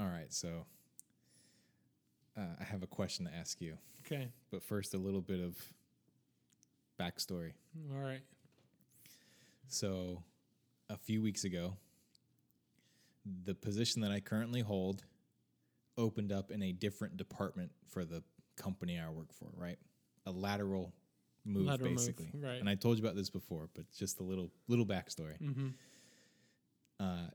All 0.00 0.06
right, 0.06 0.32
so 0.32 0.64
uh, 2.36 2.40
I 2.58 2.64
have 2.64 2.82
a 2.82 2.86
question 2.86 3.26
to 3.26 3.34
ask 3.34 3.60
you, 3.60 3.76
Okay. 4.06 4.28
but 4.50 4.62
first 4.62 4.94
a 4.94 4.98
little 4.98 5.20
bit 5.20 5.40
of 5.40 5.56
backstory. 6.98 7.52
All 7.92 8.00
right. 8.00 8.22
So, 9.68 10.22
a 10.88 10.96
few 10.96 11.20
weeks 11.22 11.44
ago, 11.44 11.76
the 13.44 13.54
position 13.54 14.00
that 14.02 14.10
I 14.10 14.20
currently 14.20 14.62
hold 14.62 15.04
opened 15.98 16.32
up 16.32 16.50
in 16.50 16.62
a 16.62 16.72
different 16.72 17.16
department 17.18 17.70
for 17.88 18.04
the 18.04 18.22
company 18.56 18.98
I 18.98 19.10
work 19.10 19.32
for, 19.34 19.48
right? 19.54 19.78
A 20.26 20.30
lateral 20.30 20.92
move, 21.44 21.66
Lateral 21.66 21.90
move, 21.90 21.98
basically. 21.98 22.30
right. 22.34 22.58
And 22.58 22.68
I 22.70 22.74
told 22.74 22.96
you 22.98 23.04
about 23.04 23.16
this 23.16 23.28
before, 23.30 23.68
but 23.74 23.84
just 23.96 24.18
a 24.20 24.22
little 24.22 24.50
little 24.66 24.86
backstory. 24.86 25.36
Hmm. 25.36 25.68
Uh, 26.98 27.28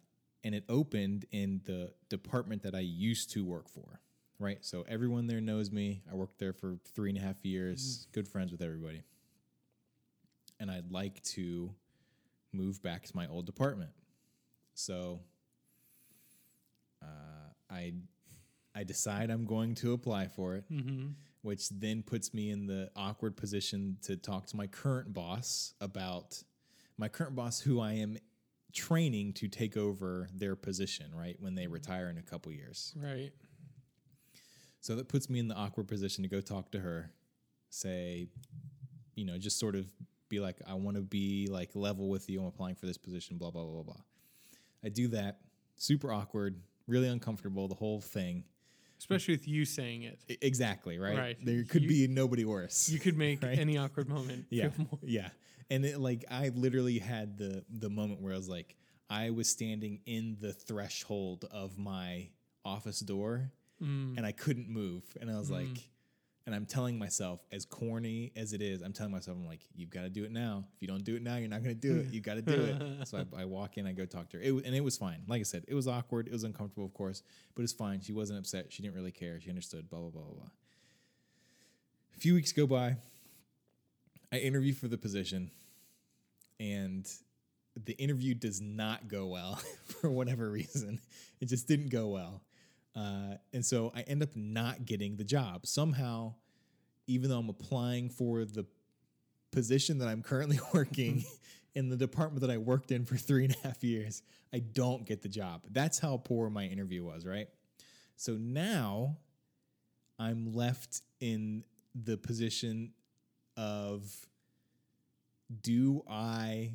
and 0.45 0.55
it 0.55 0.63
opened 0.69 1.25
in 1.31 1.59
the 1.65 1.91
department 2.07 2.61
that 2.63 2.75
I 2.75 2.79
used 2.79 3.31
to 3.31 3.43
work 3.43 3.67
for, 3.67 3.99
right? 4.39 4.59
So 4.61 4.85
everyone 4.87 5.25
there 5.27 5.41
knows 5.41 5.71
me. 5.71 6.03
I 6.09 6.15
worked 6.15 6.37
there 6.39 6.53
for 6.53 6.77
three 6.93 7.09
and 7.09 7.17
a 7.17 7.21
half 7.21 7.43
years, 7.43 8.07
good 8.13 8.27
friends 8.27 8.51
with 8.51 8.61
everybody. 8.61 9.01
And 10.59 10.69
I'd 10.71 10.91
like 10.91 11.21
to 11.33 11.71
move 12.53 12.81
back 12.83 13.05
to 13.07 13.15
my 13.15 13.27
old 13.27 13.45
department. 13.47 13.89
So 14.75 15.19
uh, 17.01 17.49
I 17.69 17.93
I 18.75 18.83
decide 18.83 19.31
I'm 19.31 19.45
going 19.45 19.73
to 19.75 19.93
apply 19.93 20.27
for 20.27 20.55
it, 20.55 20.65
which 21.41 21.69
then 21.69 22.03
puts 22.03 22.33
me 22.33 22.51
in 22.51 22.67
the 22.67 22.91
awkward 22.95 23.35
position 23.37 23.97
to 24.03 24.15
talk 24.15 24.45
to 24.47 24.57
my 24.57 24.67
current 24.67 25.13
boss 25.13 25.73
about 25.81 26.43
my 26.97 27.07
current 27.07 27.35
boss, 27.35 27.59
who 27.61 27.79
I 27.79 27.93
am 27.93 28.17
training 28.75 29.33
to 29.33 29.47
take 29.47 29.77
over 29.77 30.27
their 30.33 30.55
position, 30.55 31.07
right 31.15 31.37
when 31.39 31.55
they 31.55 31.65
mm. 31.65 31.71
retire 31.71 32.09
in 32.09 32.17
a 32.17 32.21
couple 32.21 32.51
years. 32.51 32.93
Right. 32.95 33.31
So 34.81 34.95
that 34.97 35.07
puts 35.07 35.29
me 35.29 35.39
in 35.39 35.47
the 35.47 35.55
awkward 35.55 35.87
position 35.87 36.23
to 36.23 36.29
go 36.29 36.41
talk 36.41 36.71
to 36.73 36.79
her, 36.79 37.09
say, 37.69 38.27
you 39.15 39.25
know, 39.25 39.37
just 39.39 39.57
sort 39.57 39.75
of 39.75 39.87
be 40.29 40.39
like, 40.39 40.57
I 40.67 40.75
want 40.75 40.97
to 40.97 41.01
be 41.01 41.47
like 41.49 41.71
level 41.73 42.09
with 42.09 42.29
you. 42.29 42.39
I'm 42.41 42.47
applying 42.47 42.75
for 42.75 42.85
this 42.85 42.97
position, 42.97 43.37
blah, 43.37 43.49
blah, 43.49 43.63
blah, 43.63 43.73
blah, 43.73 43.83
blah. 43.83 44.01
I 44.83 44.89
do 44.89 45.07
that, 45.07 45.39
super 45.77 46.13
awkward, 46.13 46.61
really 46.87 47.07
uncomfortable, 47.07 47.67
the 47.67 47.75
whole 47.75 48.01
thing. 48.01 48.43
Especially 48.97 49.33
with 49.35 49.47
you 49.47 49.65
saying 49.65 50.03
it. 50.03 50.19
Exactly, 50.41 50.97
right? 50.99 51.17
Right. 51.17 51.37
There 51.45 51.63
could 51.63 51.83
You- 51.83 51.89
be 51.89 52.07
nobody 52.07 52.45
worse. 52.45 52.89
You 52.89 52.99
could 52.99 53.17
make 53.17 53.41
Right? 53.43 53.57
any 53.59 53.77
awkward 53.77 54.07
moment. 54.09 54.45
yeah. 54.49 54.69
Yeah. 55.03 55.29
And 55.69 55.83
it, 55.85 55.99
like 55.99 56.25
I 56.29 56.49
literally 56.49 56.99
had 56.99 57.37
the 57.37 57.63
the 57.69 57.89
moment 57.89 58.21
where 58.21 58.33
I 58.33 58.37
was 58.37 58.47
like, 58.49 58.75
I 59.09 59.31
was 59.31 59.49
standing 59.49 59.99
in 60.05 60.37
the 60.39 60.53
threshold 60.53 61.45
of 61.51 61.77
my 61.77 62.29
office 62.63 62.99
door 62.99 63.51
Mm. 63.83 64.15
and 64.15 64.25
I 64.25 64.31
couldn't 64.31 64.69
move. 64.69 65.03
And 65.19 65.29
I 65.29 65.37
was 65.37 65.51
like, 65.51 65.89
and 66.45 66.53
I'm 66.53 66.65
telling 66.65 66.99
myself, 66.99 67.39
as 67.51 67.65
corny 67.65 68.31
as 68.35 68.53
it 68.53 68.61
is, 68.61 68.81
I'm 68.81 68.93
telling 68.93 69.11
myself, 69.11 69.35
I'm 69.37 69.47
like, 69.47 69.61
you've 69.75 69.89
got 69.89 70.01
to 70.01 70.09
do 70.09 70.23
it 70.25 70.31
now. 70.31 70.63
If 70.75 70.81
you 70.81 70.87
don't 70.87 71.03
do 71.03 71.15
it 71.15 71.23
now, 71.23 71.37
you're 71.37 71.49
not 71.49 71.63
going 71.63 71.75
to 71.75 71.81
do 71.81 71.99
it. 71.99 72.13
You've 72.13 72.23
got 72.23 72.35
to 72.35 72.43
do 72.43 72.53
it. 72.53 73.07
so 73.07 73.25
I, 73.35 73.41
I 73.41 73.45
walk 73.45 73.77
in, 73.77 73.87
I 73.87 73.93
go 73.93 74.05
talk 74.05 74.29
to 74.29 74.37
her, 74.37 74.43
it, 74.43 74.53
and 74.53 74.75
it 74.75 74.83
was 74.83 74.95
fine. 74.95 75.23
Like 75.27 75.39
I 75.39 75.43
said, 75.43 75.65
it 75.67 75.73
was 75.73 75.87
awkward, 75.87 76.27
it 76.27 76.33
was 76.33 76.43
uncomfortable, 76.43 76.85
of 76.85 76.93
course, 76.93 77.23
but 77.55 77.63
it's 77.63 77.73
fine. 77.73 77.99
She 78.01 78.13
wasn't 78.13 78.37
upset. 78.37 78.71
She 78.71 78.83
didn't 78.83 78.95
really 78.95 79.11
care. 79.11 79.39
She 79.41 79.49
understood. 79.49 79.89
Blah 79.89 79.99
blah 79.99 80.09
blah 80.09 80.21
blah. 80.21 80.33
blah. 80.33 80.49
A 82.15 82.19
few 82.19 82.35
weeks 82.35 82.51
go 82.51 82.67
by. 82.67 82.97
I 84.31 84.37
interview 84.37 84.73
for 84.73 84.87
the 84.87 84.97
position, 84.97 85.49
and 86.59 87.09
the 87.83 87.93
interview 87.93 88.33
does 88.33 88.61
not 88.61 89.07
go 89.07 89.25
well 89.27 89.59
for 89.85 90.09
whatever 90.09 90.49
reason. 90.49 90.99
It 91.41 91.47
just 91.47 91.67
didn't 91.67 91.89
go 91.89 92.07
well. 92.07 92.41
Uh, 92.95 93.35
and 93.53 93.65
so 93.65 93.91
I 93.95 94.01
end 94.01 94.23
up 94.23 94.35
not 94.35 94.85
getting 94.85 95.17
the 95.17 95.23
job. 95.23 95.65
Somehow, 95.67 96.35
even 97.07 97.29
though 97.29 97.39
I'm 97.39 97.49
applying 97.49 98.09
for 98.09 98.45
the 98.45 98.65
position 99.51 99.99
that 99.99 100.07
I'm 100.07 100.21
currently 100.21 100.59
working 100.73 101.25
in 101.73 101.89
the 101.89 101.97
department 101.97 102.41
that 102.41 102.49
I 102.49 102.57
worked 102.57 102.91
in 102.91 103.05
for 103.05 103.17
three 103.17 103.45
and 103.45 103.55
a 103.55 103.67
half 103.67 103.83
years, 103.83 104.23
I 104.53 104.59
don't 104.59 105.05
get 105.05 105.21
the 105.21 105.29
job. 105.29 105.63
That's 105.71 105.99
how 105.99 106.17
poor 106.17 106.49
my 106.49 106.65
interview 106.65 107.03
was, 107.03 107.25
right? 107.25 107.47
So 108.15 108.33
now 108.33 109.17
I'm 110.17 110.53
left 110.53 111.01
in 111.19 111.65
the 111.93 112.17
position 112.17 112.93
of 113.57 114.27
do 115.61 116.03
I 116.09 116.71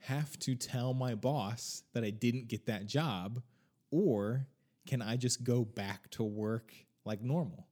have 0.00 0.38
to 0.40 0.54
tell 0.54 0.94
my 0.94 1.14
boss 1.14 1.82
that 1.92 2.04
I 2.04 2.10
didn't 2.10 2.48
get 2.48 2.66
that 2.66 2.86
job 2.86 3.42
or 3.90 4.46
can 4.88 5.02
I 5.02 5.16
just 5.16 5.44
go 5.44 5.64
back 5.64 6.08
to 6.12 6.22
work 6.24 6.72
like 7.04 7.20
normal? 7.22 7.66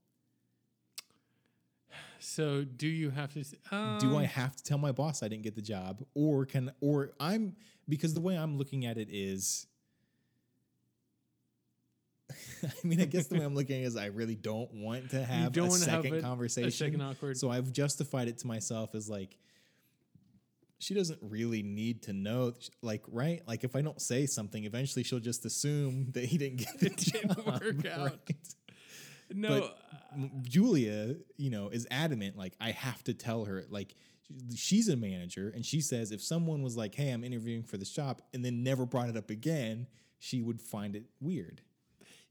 So 2.18 2.62
do 2.64 2.86
you 2.88 3.10
have 3.10 3.32
to? 3.34 3.44
Um, 3.74 3.98
do 3.98 4.16
I 4.16 4.24
have 4.24 4.54
to 4.56 4.62
tell 4.62 4.78
my 4.78 4.92
boss 4.92 5.22
I 5.22 5.28
didn't 5.28 5.42
get 5.44 5.54
the 5.54 5.62
job 5.62 6.02
or 6.14 6.44
can 6.44 6.72
or 6.80 7.12
I'm 7.18 7.56
because 7.88 8.12
the 8.14 8.20
way 8.20 8.36
I'm 8.36 8.58
looking 8.58 8.84
at 8.84 8.98
it 8.98 9.08
is 9.10 9.66
I 12.62 12.68
mean 12.86 13.00
I 13.00 13.04
guess 13.04 13.26
the 13.28 13.38
way 13.38 13.44
I'm 13.44 13.54
looking 13.60 13.76
at 13.76 13.82
it 13.82 13.86
is 13.86 13.96
I 13.96 14.06
really 14.06 14.34
don't 14.34 14.72
want 14.74 15.10
to 15.10 15.24
have 15.24 15.52
don't 15.52 15.68
a 15.68 15.70
wanna 15.70 15.84
have 15.90 16.02
second 16.02 16.14
a- 16.14 16.18
a 16.18 16.22
conversation. 16.22 16.70
second 16.70 17.00
awkward- 17.00 17.36
So 17.38 17.50
I've 17.50 17.72
justified 17.72 18.28
it 18.28 18.38
to 18.38 18.46
myself 18.46 18.94
as 18.94 19.08
like 19.08 19.38
she 20.78 20.94
doesn't 20.94 21.18
really 21.22 21.62
need 21.62 22.02
to 22.02 22.12
know 22.12 22.52
like 22.82 23.02
right 23.08 23.42
like 23.46 23.64
if 23.64 23.74
I 23.74 23.80
don't 23.82 24.00
say 24.00 24.26
something 24.26 24.64
eventually 24.64 25.02
she'll 25.04 25.20
just 25.20 25.44
assume 25.46 26.10
that 26.12 26.24
he 26.26 26.38
didn't 26.38 26.58
get 26.58 26.78
the 26.80 26.90
job 27.34 27.46
work 27.46 27.86
out. 27.92 28.06
right? 28.10 28.36
No. 29.34 29.48
but 29.60 29.78
uh, 29.92 30.26
Julia, 30.42 31.16
you 31.36 31.50
know, 31.50 31.68
is 31.68 31.86
adamant. 31.90 32.36
Like 32.36 32.54
I 32.60 32.70
have 32.70 33.02
to 33.04 33.14
tell 33.14 33.44
her. 33.46 33.64
Like 33.70 33.94
she's 34.54 34.88
a 34.88 34.96
manager, 34.96 35.50
and 35.54 35.64
she 35.66 35.80
says 35.80 36.12
if 36.12 36.22
someone 36.22 36.62
was 36.62 36.76
like, 36.76 36.94
"Hey, 36.94 37.10
I'm 37.10 37.24
interviewing 37.24 37.64
for 37.64 37.76
this 37.76 37.90
job," 37.90 38.22
and 38.32 38.44
then 38.44 38.62
never 38.62 38.86
brought 38.86 39.08
it 39.08 39.16
up 39.16 39.30
again, 39.30 39.88
she 40.20 40.42
would 40.42 40.60
find 40.62 40.94
it 40.94 41.04
weird. 41.20 41.60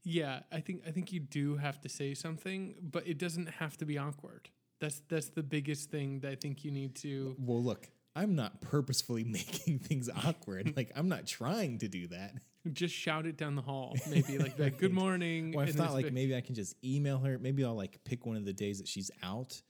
yeah, 0.04 0.40
I 0.50 0.60
think 0.60 0.82
I 0.86 0.90
think 0.90 1.12
you 1.12 1.20
do 1.20 1.56
have 1.56 1.80
to 1.82 1.88
say 1.90 2.14
something, 2.14 2.76
but 2.80 3.06
it 3.06 3.18
doesn't 3.18 3.48
have 3.60 3.76
to 3.78 3.84
be 3.84 3.98
awkward. 3.98 4.48
That's 4.80 5.02
that's 5.08 5.28
the 5.28 5.42
biggest 5.42 5.90
thing 5.90 6.20
that 6.20 6.30
I 6.32 6.34
think 6.36 6.64
you 6.64 6.70
need 6.70 6.94
to. 6.96 7.36
Well, 7.38 7.62
look, 7.62 7.88
I'm 8.16 8.34
not 8.34 8.60
purposefully 8.62 9.22
making 9.38 9.78
things 9.80 10.08
awkward. 10.24 10.74
like 10.76 10.90
I'm 10.96 11.08
not 11.08 11.26
trying 11.26 11.78
to 11.78 11.88
do 11.88 12.08
that. 12.08 12.32
Just 12.72 12.94
shout 12.94 13.26
it 13.26 13.36
down 13.36 13.54
the 13.54 13.62
hall, 13.62 13.94
maybe 14.10 14.38
like, 14.38 14.58
like 14.58 14.78
"Good 14.78 14.92
morning." 15.04 15.52
Well, 15.52 15.64
I 15.68 15.70
thought 15.70 15.92
like 15.92 16.06
big- 16.06 16.14
maybe 16.14 16.34
I 16.34 16.40
can 16.40 16.56
just 16.56 16.74
email 16.82 17.18
her. 17.18 17.38
Maybe 17.38 17.64
I'll 17.64 17.76
like 17.76 18.02
pick 18.04 18.26
one 18.26 18.36
of 18.36 18.44
the 18.44 18.52
days 18.52 18.78
that 18.78 18.88
she's 18.88 19.08
out, 19.22 19.62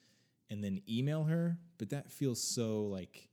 and 0.48 0.64
then 0.64 0.80
email 0.88 1.24
her. 1.24 1.58
But 1.76 1.90
that 1.90 2.10
feels 2.10 2.42
so 2.42 2.84
like. 2.84 3.28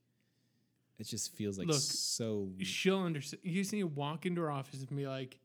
It 1.00 1.08
just 1.08 1.34
feels 1.36 1.58
like 1.58 1.68
Look, 1.68 1.80
so. 1.82 2.50
she'll 2.62 3.02
understand. 3.02 3.42
You 3.44 3.62
just 3.62 3.74
need 3.74 3.80
to 3.82 3.88
walk 3.88 4.26
into 4.26 4.42
her 4.42 4.52
office 4.52 4.80
and 4.82 4.96
be 4.96 5.08
like, 5.08 5.40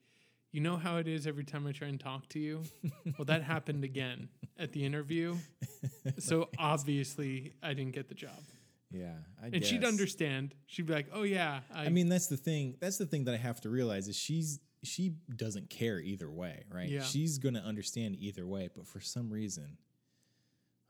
"You 0.53 0.61
know 0.61 0.77
how 0.77 0.97
it 0.99 1.07
is 1.09 1.27
every 1.27 1.45
time 1.45 1.67
I 1.67 1.73
try 1.73 1.89
and 1.89 1.99
talk 1.99 2.29
to 2.31 2.39
you. 2.39 2.63
well, 3.17 3.25
that 3.27 3.43
happened 3.45 3.83
again 3.85 4.29
at 4.59 4.73
the 4.73 4.85
interview. 4.85 5.37
So 6.19 6.49
obviously, 6.59 7.53
I 7.63 7.73
didn't 7.75 7.93
get 7.93 8.09
the 8.09 8.15
job." 8.15 8.41
Yeah, 8.91 9.13
I 9.43 9.49
And 9.53 9.65
she'd 9.65 9.85
understand. 9.85 10.55
She'd 10.67 10.87
be 10.87 10.95
like, 10.95 11.09
"Oh 11.13 11.23
yeah, 11.23 11.61
I, 11.75 11.87
I 11.87 11.89
mean, 11.91 12.09
that's 12.09 12.27
the 12.29 12.37
thing. 12.39 12.77
That's 12.81 12.97
the 12.97 13.07
thing 13.07 13.25
that 13.25 13.35
I 13.35 13.37
have 13.37 13.61
to 13.63 13.69
realize 13.71 14.09
is 14.09 14.17
she's 14.17 14.61
she 14.83 15.15
doesn't 15.35 15.69
care 15.69 15.99
either 16.01 16.31
way, 16.31 16.65
right? 16.73 16.89
Yeah. 16.89 17.03
She's 17.03 17.39
gonna 17.39 17.61
understand 17.61 18.17
either 18.19 18.47
way, 18.47 18.71
but 18.75 18.87
for 18.87 19.01
some 19.01 19.29
reason, 19.31 19.77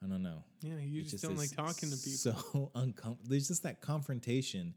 I 0.04 0.06
don't 0.06 0.22
know. 0.22 0.44
yeah, 0.60 0.76
you 0.78 1.00
It 1.00 1.08
just, 1.08 1.24
don't 1.24 1.36
like 1.36 1.50
talking 1.56 1.90
to 1.90 1.96
people." 1.96 2.34
So 2.42 2.70
uncomfortable. 2.76 3.28
There's 3.28 3.48
just 3.48 3.64
that 3.64 3.80
confrontation. 3.80 4.74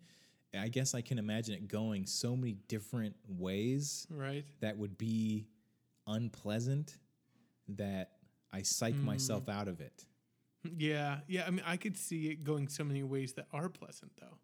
I 0.58 0.68
guess 0.68 0.96
I 0.96 1.02
can 1.02 1.18
imagine 1.20 1.54
it 1.54 1.68
going 1.70 2.06
so 2.08 2.36
many 2.36 2.54
different 2.68 3.16
ways 3.30 4.06
right? 4.10 4.44
that 4.60 4.78
would 4.78 4.98
be 4.98 5.48
unpleasant 6.08 6.98
that 7.70 8.10
I 8.52 8.64
psych 8.64 8.96
Hmm. 8.96 9.06
myself 9.06 9.48
out 9.48 9.68
of 9.70 9.80
it. 9.80 10.06
Yeah, 10.78 11.20
yeah. 11.28 11.46
I 11.48 11.50
mean, 11.50 11.64
I 11.66 11.78
could 11.78 11.98
see 11.98 12.28
it 12.28 12.44
going 12.44 12.68
so 12.68 12.84
many 12.84 13.02
ways 13.04 13.34
that 13.34 13.48
are 13.52 13.68
pleasant, 13.70 14.12
though. 14.20 14.38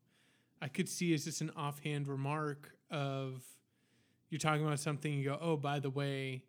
I 0.61 0.67
could 0.67 0.89
see 0.89 1.13
as 1.13 1.25
just 1.25 1.41
an 1.41 1.51
offhand 1.55 2.07
remark 2.07 2.71
of 2.89 3.43
you're 4.29 4.39
talking 4.39 4.65
about 4.65 4.79
something, 4.79 5.13
you 5.13 5.25
go, 5.25 5.37
"Oh, 5.39 5.57
by 5.57 5.79
the 5.79 5.89
way, 5.91 6.43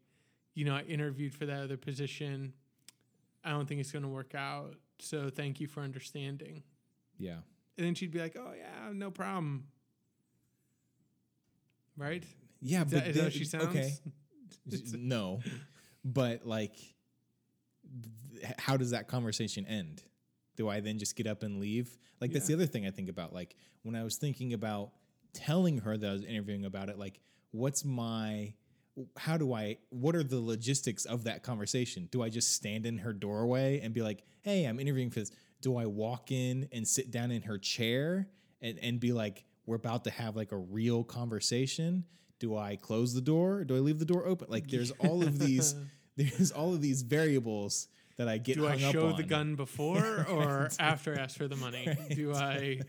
you 0.54 0.64
know, 0.64 0.74
I 0.74 0.82
interviewed 0.82 1.34
for 1.34 1.44
that 1.46 1.62
other 1.64 1.76
position. 1.76 2.54
I 3.44 3.50
don't 3.50 3.68
think 3.68 3.80
it's 3.80 3.92
going 3.92 4.02
to 4.04 4.08
work 4.08 4.34
out. 4.34 4.74
So 4.98 5.28
thank 5.30 5.60
you 5.60 5.66
for 5.66 5.82
understanding." 5.82 6.62
Yeah. 7.18 7.38
And 7.76 7.86
then 7.86 7.94
she'd 7.94 8.10
be 8.10 8.20
like, 8.20 8.36
"Oh 8.38 8.52
yeah, 8.56 8.90
no 8.92 9.10
problem." 9.10 9.66
Right? 11.96 12.24
Yeah, 12.60 12.84
Is 12.84 12.92
but 12.92 13.04
that, 13.04 13.08
is 13.08 13.14
that 13.16 13.22
then- 13.22 13.24
how 13.24 13.30
she 13.30 13.44
sounds? 13.44 13.66
okay. 13.66 13.92
no, 14.98 15.40
but 16.04 16.46
like, 16.46 16.74
how 18.58 18.76
does 18.76 18.90
that 18.90 19.08
conversation 19.08 19.66
end? 19.66 20.02
Do 20.56 20.68
I 20.68 20.80
then 20.80 20.98
just 20.98 21.16
get 21.16 21.26
up 21.26 21.42
and 21.42 21.60
leave? 21.60 21.98
Like 22.20 22.32
that's 22.32 22.46
the 22.46 22.54
other 22.54 22.66
thing 22.66 22.86
I 22.86 22.90
think 22.90 23.08
about. 23.08 23.32
Like 23.32 23.54
when 23.82 23.94
I 23.94 24.02
was 24.02 24.16
thinking 24.16 24.52
about 24.52 24.90
telling 25.32 25.78
her 25.78 25.96
that 25.96 26.08
I 26.08 26.12
was 26.12 26.24
interviewing 26.24 26.64
about 26.64 26.88
it, 26.88 26.98
like 26.98 27.20
what's 27.52 27.84
my 27.84 28.54
how 29.16 29.36
do 29.36 29.52
I 29.52 29.78
what 29.90 30.16
are 30.16 30.24
the 30.24 30.40
logistics 30.40 31.04
of 31.04 31.24
that 31.24 31.42
conversation? 31.42 32.08
Do 32.10 32.22
I 32.22 32.28
just 32.28 32.54
stand 32.54 32.86
in 32.86 32.98
her 32.98 33.12
doorway 33.12 33.80
and 33.80 33.94
be 33.94 34.02
like, 34.02 34.24
"Hey, 34.42 34.64
I'm 34.64 34.80
interviewing 34.80 35.10
for 35.10 35.20
this." 35.20 35.30
Do 35.60 35.76
I 35.76 35.86
walk 35.86 36.30
in 36.30 36.68
and 36.72 36.86
sit 36.86 37.10
down 37.10 37.30
in 37.30 37.42
her 37.42 37.58
chair 37.58 38.28
and 38.60 38.78
and 38.80 38.98
be 38.98 39.12
like, 39.12 39.44
"We're 39.66 39.76
about 39.76 40.04
to 40.04 40.10
have 40.10 40.36
like 40.36 40.52
a 40.52 40.58
real 40.58 41.04
conversation?" 41.04 42.04
Do 42.40 42.56
I 42.56 42.76
close 42.76 43.14
the 43.14 43.20
door? 43.20 43.64
Do 43.64 43.76
I 43.76 43.80
leave 43.80 43.98
the 43.98 44.04
door 44.04 44.26
open? 44.26 44.48
Like 44.50 44.68
there's 44.68 44.92
all 44.92 45.22
of 45.22 45.38
these 45.38 45.74
there's 46.18 46.50
all 46.50 46.74
of 46.74 46.80
these 46.80 47.02
variables 47.02 47.88
that 48.16 48.28
I 48.28 48.38
get 48.38 48.56
Do 48.56 48.66
I 48.66 48.76
show 48.76 49.12
the 49.12 49.22
gun 49.22 49.54
before 49.54 50.26
or 50.30 50.68
after 50.78 51.14
I 51.14 51.22
ask 51.22 51.36
for 51.36 51.48
the 51.48 51.56
money? 51.56 51.88
Do 52.14 52.34
I? 52.34 52.80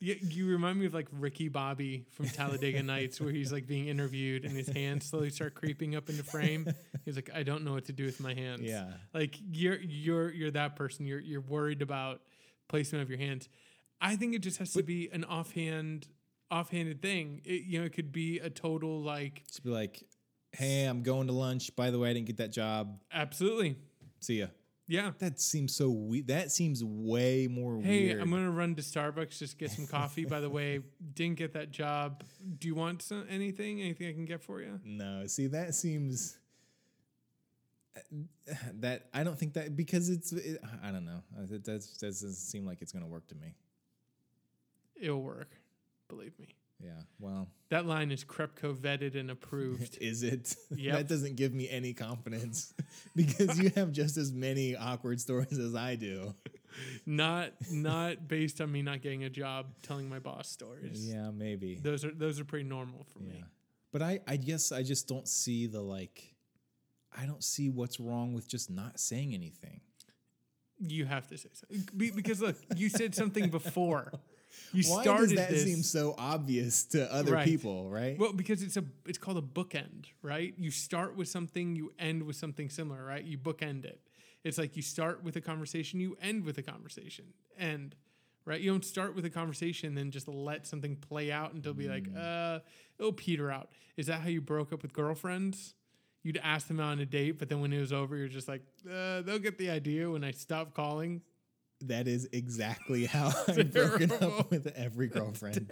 You, 0.00 0.16
you 0.20 0.46
remind 0.46 0.78
me 0.78 0.86
of 0.86 0.94
like 0.94 1.08
Ricky 1.12 1.48
Bobby 1.48 2.06
from 2.12 2.28
Talladega 2.28 2.82
Nights, 2.82 3.20
where 3.20 3.32
he's 3.32 3.52
like 3.52 3.66
being 3.66 3.88
interviewed 3.88 4.44
and 4.44 4.56
his 4.56 4.68
hands 4.68 5.06
slowly 5.06 5.30
start 5.30 5.54
creeping 5.54 5.96
up 5.96 6.08
into 6.08 6.22
frame. 6.22 6.72
He's 7.04 7.16
like, 7.16 7.30
I 7.34 7.42
don't 7.42 7.64
know 7.64 7.72
what 7.72 7.86
to 7.86 7.92
do 7.92 8.04
with 8.04 8.20
my 8.20 8.32
hands. 8.32 8.62
Yeah. 8.62 8.86
like 9.12 9.36
you're 9.52 9.78
you're 9.80 10.32
you're 10.32 10.50
that 10.52 10.76
person. 10.76 11.06
You're 11.06 11.20
you're 11.20 11.40
worried 11.40 11.82
about 11.82 12.20
placement 12.68 13.02
of 13.02 13.10
your 13.10 13.18
hands. 13.18 13.48
I 14.00 14.16
think 14.16 14.34
it 14.34 14.38
just 14.38 14.58
has 14.58 14.72
to 14.74 14.82
be 14.82 15.08
an 15.12 15.24
offhand, 15.24 16.06
offhanded 16.50 17.02
thing. 17.02 17.42
It, 17.44 17.64
you 17.64 17.80
know, 17.80 17.86
it 17.86 17.92
could 17.92 18.12
be 18.12 18.38
a 18.38 18.48
total 18.48 19.02
like 19.02 19.42
Just 19.48 19.64
be 19.64 19.70
like, 19.70 20.04
"Hey, 20.52 20.84
I'm 20.84 21.02
going 21.02 21.26
to 21.28 21.32
lunch. 21.32 21.74
By 21.76 21.90
the 21.90 21.98
way, 21.98 22.10
I 22.10 22.12
didn't 22.12 22.26
get 22.26 22.38
that 22.38 22.50
job. 22.52 23.00
absolutely, 23.12 23.76
See 24.20 24.40
ya." 24.40 24.46
yeah. 24.86 25.12
That 25.18 25.38
seems 25.40 25.74
so 25.74 25.90
weird. 25.90 26.28
That 26.28 26.50
seems 26.50 26.82
way 26.82 27.46
more 27.46 27.80
Hey, 27.80 28.06
weird. 28.06 28.20
I'm 28.22 28.30
gonna 28.30 28.50
run 28.50 28.74
to 28.76 28.82
Starbucks 28.82 29.38
just 29.38 29.58
get 29.58 29.70
some 29.70 29.86
coffee. 29.86 30.24
By 30.24 30.40
the 30.40 30.48
way, 30.50 30.80
didn't 31.14 31.36
get 31.36 31.52
that 31.52 31.70
job. 31.70 32.24
Do 32.58 32.66
you 32.68 32.74
want 32.74 33.02
some, 33.02 33.26
anything? 33.28 33.80
Anything 33.82 34.08
I 34.08 34.12
can 34.12 34.24
get 34.24 34.42
for 34.42 34.60
you? 34.62 34.80
No, 34.84 35.26
see 35.26 35.46
that 35.48 35.74
seems 35.74 36.38
that 38.74 39.08
I 39.12 39.24
don't 39.24 39.38
think 39.38 39.54
that 39.54 39.76
because 39.76 40.08
it's 40.08 40.32
it, 40.32 40.60
I 40.82 40.90
don't 40.90 41.04
know. 41.04 41.22
That 41.36 41.64
that 41.64 41.86
doesn't 42.00 42.34
seem 42.34 42.64
like 42.64 42.80
it's 42.80 42.92
gonna 42.92 43.06
work 43.06 43.26
to 43.28 43.34
me. 43.34 43.54
It'll 45.00 45.22
work. 45.22 45.50
Believe 46.08 46.38
me. 46.38 46.46
Yeah. 46.82 46.90
Well, 47.18 47.48
That 47.70 47.86
line 47.86 48.12
is 48.12 48.24
Krepko 48.24 48.74
vetted 48.76 49.16
and 49.18 49.30
approved. 49.30 49.98
is 50.00 50.22
it? 50.22 50.54
Yep. 50.76 50.96
that 50.96 51.08
doesn't 51.08 51.36
give 51.36 51.52
me 51.52 51.68
any 51.68 51.92
confidence 51.92 52.72
because 53.16 53.58
you 53.58 53.70
have 53.74 53.90
just 53.92 54.16
as 54.16 54.32
many 54.32 54.76
awkward 54.76 55.20
stories 55.20 55.58
as 55.58 55.74
I 55.74 55.96
do. 55.96 56.34
not 57.06 57.52
not 57.70 58.28
based 58.28 58.60
on 58.60 58.70
me 58.70 58.82
not 58.82 59.02
getting 59.02 59.24
a 59.24 59.30
job 59.30 59.66
telling 59.82 60.08
my 60.08 60.18
boss 60.20 60.48
stories. 60.48 61.08
Yeah, 61.08 61.30
maybe. 61.30 61.80
Those 61.82 62.04
are 62.04 62.12
those 62.12 62.38
are 62.38 62.44
pretty 62.44 62.68
normal 62.68 63.04
for 63.12 63.20
Yeah. 63.24 63.30
me. 63.32 63.44
But 63.92 64.02
I 64.02 64.20
I 64.28 64.36
guess 64.36 64.70
I 64.70 64.82
just 64.84 65.08
don't 65.08 65.26
see 65.26 65.66
the 65.66 65.80
like 65.80 66.34
I 67.16 67.26
don't 67.26 67.42
see 67.42 67.70
what's 67.70 67.98
wrong 67.98 68.34
with 68.34 68.46
just 68.46 68.70
not 68.70 69.00
saying 69.00 69.34
anything. 69.34 69.80
You 70.78 71.06
have 71.06 71.26
to 71.28 71.38
say 71.38 71.48
something 71.54 72.12
because 72.14 72.40
look, 72.40 72.56
you 72.76 72.88
said 72.88 73.14
something 73.16 73.50
before. 73.50 74.12
You 74.72 74.82
Why 74.84 75.02
started 75.02 75.28
does 75.30 75.36
that 75.36 75.50
this. 75.50 75.64
seem 75.64 75.82
so 75.82 76.14
obvious 76.18 76.84
to 76.86 77.12
other 77.12 77.32
Right. 77.32 77.44
people, 77.46 77.88
right? 77.90 78.18
Well, 78.18 78.32
because 78.32 78.62
it's 78.62 78.76
a 78.76 78.84
it's 79.06 79.18
called 79.18 79.38
a 79.38 79.42
bookend, 79.42 80.06
right? 80.22 80.54
You 80.58 80.70
start 80.70 81.16
with 81.16 81.28
something, 81.28 81.76
you 81.76 81.92
end 81.98 82.22
with 82.24 82.36
something 82.36 82.68
similar, 82.70 83.04
right? 83.04 83.24
You 83.24 83.38
bookend 83.38 83.84
it. 83.84 84.00
It's 84.44 84.58
like 84.58 84.76
you 84.76 84.82
start 84.82 85.22
with 85.24 85.36
a 85.36 85.40
conversation, 85.40 86.00
you 86.00 86.16
end 86.20 86.44
with 86.44 86.58
a 86.58 86.62
conversation. 86.62 87.26
and 87.56 87.94
Right? 88.44 88.62
You 88.62 88.70
don't 88.70 88.84
start 88.84 89.14
with 89.14 89.26
a 89.26 89.30
conversation 89.30 89.88
and 89.88 89.98
then 89.98 90.10
just 90.10 90.26
let 90.26 90.66
something 90.66 90.96
play 90.96 91.30
out 91.30 91.52
until 91.52 91.74
be 91.74 91.86
like, 91.86 92.08
uh, 92.18 92.60
it'll 92.98 93.12
peter 93.12 93.50
out. 93.50 93.68
Is 93.98 94.06
that 94.06 94.22
how 94.22 94.28
you 94.30 94.40
broke 94.40 94.72
up 94.72 94.80
with 94.80 94.94
girlfriends? 94.94 95.74
You'd 96.22 96.38
ask 96.42 96.66
them 96.66 96.80
out 96.80 96.92
on 96.92 96.98
a 97.00 97.04
date, 97.04 97.38
but 97.38 97.50
then 97.50 97.60
when 97.60 97.74
it 97.74 97.78
was 97.78 97.92
over, 97.92 98.16
you're 98.16 98.26
just 98.26 98.48
like, 98.48 98.62
uh, 98.90 99.20
they'll 99.20 99.38
get 99.38 99.58
the 99.58 99.68
idea 99.68 100.10
when 100.10 100.24
I 100.24 100.30
stop 100.30 100.72
calling. 100.72 101.20
That 101.82 102.08
is 102.08 102.28
exactly 102.32 103.06
how 103.06 103.32
I've 103.46 103.72
broken 103.72 104.10
up 104.12 104.50
with 104.50 104.66
every 104.76 105.06
girlfriend. 105.18 105.70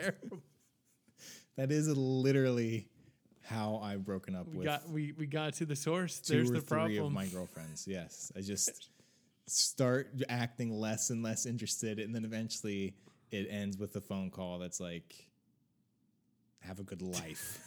That 1.57 1.73
is 1.73 1.89
literally 1.89 2.89
how 3.43 3.81
I've 3.83 4.05
broken 4.05 4.35
up 4.35 4.47
We 4.49 4.59
with 4.59 4.67
got 4.67 4.89
we, 4.89 5.13
we 5.17 5.27
got 5.27 5.55
to 5.55 5.67
the 5.67 5.77
source. 5.77 6.19
two 6.21 6.35
There's 6.35 6.51
or 6.51 6.55
the 6.55 6.61
three 6.61 6.77
problem. 6.77 7.07
of 7.07 7.13
my 7.13 7.27
girlfriends. 7.27 7.87
Yes, 7.89 8.31
I 8.37 8.41
just 8.41 8.91
start 9.47 10.09
acting 10.29 10.71
less 10.79 11.11
and 11.11 11.23
less 11.23 11.47
interested, 11.47 11.99
and 11.99 12.15
then 12.15 12.25
eventually 12.25 12.95
it 13.31 13.47
ends 13.51 13.79
with 13.79 13.95
a 13.97 14.01
phone 14.01 14.31
call 14.31 14.59
that's 14.59 14.81
like, 14.81 15.15
"Have 16.61 16.79
a 16.81 16.85
good 16.85 17.03
life." 17.03 17.59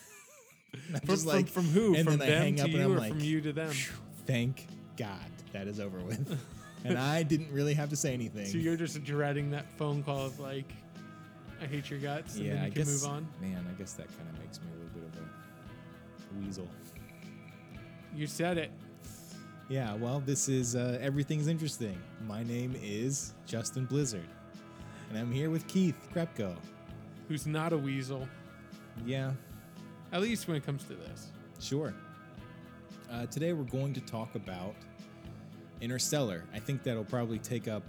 From, 0.72 1.00
just 1.08 1.24
from- 1.24 1.34
like, 1.34 1.48
from 1.48 1.66
who? 1.66 1.96
and 1.96 2.06
from 2.08 2.18
then 2.20 2.28
I 2.28 2.32
them 2.32 2.42
hang 2.44 2.62
up 2.62 2.68
and 2.68 2.82
I'm 2.84 2.96
like, 2.98 3.12
from 3.14 3.22
you 3.22 3.42
to 3.42 3.52
them? 3.54 3.74
"Thank 4.28 4.68
God 4.98 5.32
that 5.54 5.68
is 5.68 5.80
over 5.80 6.00
with," 6.00 6.38
and 6.86 6.98
I 6.98 7.24
didn't 7.24 7.52
really 7.52 7.74
have 7.74 7.90
to 7.90 7.96
say 7.96 8.14
anything. 8.14 8.46
So 8.46 8.58
you're 8.58 8.76
just 8.78 9.04
dreading 9.04 9.52
that 9.52 9.70
phone 9.78 10.04
call 10.04 10.26
of 10.26 10.40
like, 10.40 10.72
I 11.62 11.66
hate 11.66 11.90
your 11.90 12.00
guts, 12.00 12.36
and 12.38 12.46
yeah, 12.46 12.54
then 12.54 12.62
you 12.62 12.68
I 12.68 12.70
can 12.72 12.82
guess. 12.84 13.04
move 13.04 13.12
on. 13.12 13.28
Man, 13.42 13.66
I 13.70 13.78
guess 13.78 13.94
that 13.94 14.08
kind 14.18 14.30
of 14.34 14.40
makes 14.40 14.60
me 14.62 14.68
a 14.74 14.84
little 14.84 15.10
bit 15.10 15.20
of 15.20 16.38
a 16.38 16.46
weasel. 16.46 16.68
You 18.16 18.28
said 18.28 18.58
it. 18.58 18.72
Yeah, 19.70 19.94
well, 19.96 20.20
this 20.26 20.50
is 20.50 20.76
uh, 20.76 20.98
Everything's 21.00 21.48
Interesting. 21.48 21.96
My 22.28 22.44
name 22.44 22.76
is 22.82 23.34
Justin 23.46 23.86
Blizzard, 23.86 24.26
and 25.10 25.18
I'm 25.20 25.32
here 25.32 25.50
with 25.52 25.68
Keith 25.68 26.08
Krepko. 26.14 26.56
Who's 27.28 27.46
not 27.46 27.72
a 27.74 27.78
weasel? 27.78 28.28
Yeah, 29.06 29.32
At 30.12 30.22
least 30.22 30.48
when 30.48 30.58
it 30.58 30.66
comes 30.66 30.84
to 30.86 30.94
this. 30.96 31.28
sure. 31.60 31.94
Uh, 33.12 33.26
today 33.28 33.54
we're 33.54 33.64
going 33.66 33.94
to 33.94 34.02
talk 34.02 34.34
about 34.36 34.74
Interstellar. 35.82 36.44
I 36.54 36.60
think 36.60 36.84
that'll 36.84 37.04
probably 37.06 37.40
take 37.40 37.68
up 37.68 37.84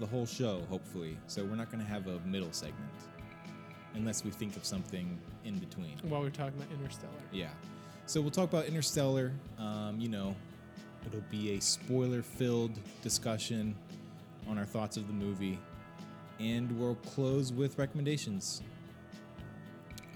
the 0.00 0.06
whole 0.06 0.26
show, 0.26 0.62
hopefully. 0.68 1.16
So 1.26 1.44
we're 1.44 1.56
not 1.56 1.70
going 1.70 1.82
to 1.82 1.88
have 1.88 2.06
a 2.06 2.18
middle 2.20 2.52
segment 2.52 2.90
unless 3.94 4.24
we 4.24 4.30
think 4.30 4.56
of 4.56 4.64
something 4.64 5.18
in 5.44 5.58
between. 5.58 5.98
While 6.08 6.20
we're 6.20 6.30
talking 6.30 6.54
about 6.56 6.72
Interstellar. 6.72 7.12
Yeah. 7.32 7.50
So 8.06 8.20
we'll 8.20 8.30
talk 8.30 8.48
about 8.48 8.66
Interstellar. 8.66 9.32
Um, 9.58 9.98
you 9.98 10.08
know, 10.08 10.34
it'll 11.06 11.22
be 11.30 11.52
a 11.56 11.60
spoiler 11.60 12.22
filled 12.22 12.78
discussion 13.02 13.74
on 14.48 14.58
our 14.58 14.64
thoughts 14.64 14.96
of 14.96 15.06
the 15.06 15.12
movie. 15.12 15.58
And 16.40 16.78
we'll 16.78 16.96
close 16.96 17.52
with 17.52 17.78
recommendations. 17.78 18.62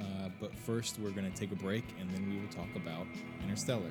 Uh, 0.00 0.28
but 0.40 0.54
first, 0.58 0.98
we're 0.98 1.10
going 1.10 1.30
to 1.30 1.38
take 1.38 1.52
a 1.52 1.56
break 1.56 1.84
and 2.00 2.10
then 2.10 2.28
we 2.28 2.40
will 2.40 2.48
talk 2.48 2.69
about 2.76 3.06
Interstellar. 3.42 3.90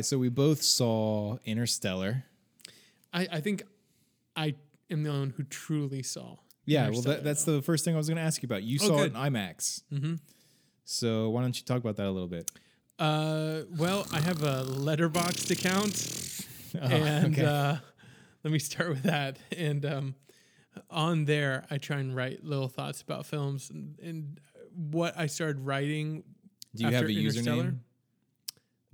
Right, 0.00 0.04
so 0.06 0.16
we 0.16 0.30
both 0.30 0.62
saw 0.62 1.36
Interstellar. 1.44 2.24
I, 3.12 3.28
I 3.32 3.40
think 3.42 3.64
I 4.34 4.54
am 4.90 5.02
the 5.02 5.10
one 5.10 5.34
who 5.36 5.42
truly 5.42 6.02
saw. 6.02 6.36
Yeah, 6.64 6.88
well, 6.88 7.02
that, 7.02 7.22
that's 7.22 7.44
the 7.44 7.60
first 7.60 7.84
thing 7.84 7.92
I 7.92 7.98
was 7.98 8.08
going 8.08 8.16
to 8.16 8.22
ask 8.22 8.42
you 8.42 8.46
about. 8.46 8.62
You 8.62 8.78
saw 8.78 8.96
good. 8.96 9.12
it 9.12 9.14
in 9.14 9.20
IMAX. 9.20 9.82
Mm-hmm. 9.92 10.14
So 10.86 11.28
why 11.28 11.42
don't 11.42 11.54
you 11.54 11.66
talk 11.66 11.76
about 11.76 11.96
that 11.96 12.06
a 12.06 12.10
little 12.10 12.28
bit? 12.28 12.50
Uh, 12.98 13.64
well, 13.76 14.06
I 14.10 14.20
have 14.20 14.42
a 14.42 14.64
Letterboxd 14.64 15.50
account, 15.50 16.46
and 16.90 17.34
okay. 17.34 17.44
uh, 17.44 17.76
let 18.42 18.50
me 18.50 18.58
start 18.58 18.88
with 18.88 19.02
that. 19.02 19.38
And 19.54 19.84
um, 19.84 20.14
on 20.88 21.26
there, 21.26 21.66
I 21.70 21.76
try 21.76 21.98
and 21.98 22.16
write 22.16 22.42
little 22.42 22.68
thoughts 22.68 23.02
about 23.02 23.26
films, 23.26 23.68
and, 23.68 23.98
and 24.02 24.40
what 24.74 25.12
I 25.18 25.26
started 25.26 25.60
writing. 25.60 26.24
Do 26.74 26.86
you 26.86 26.90
have 26.90 27.04
a 27.04 27.08
username? 27.08 27.80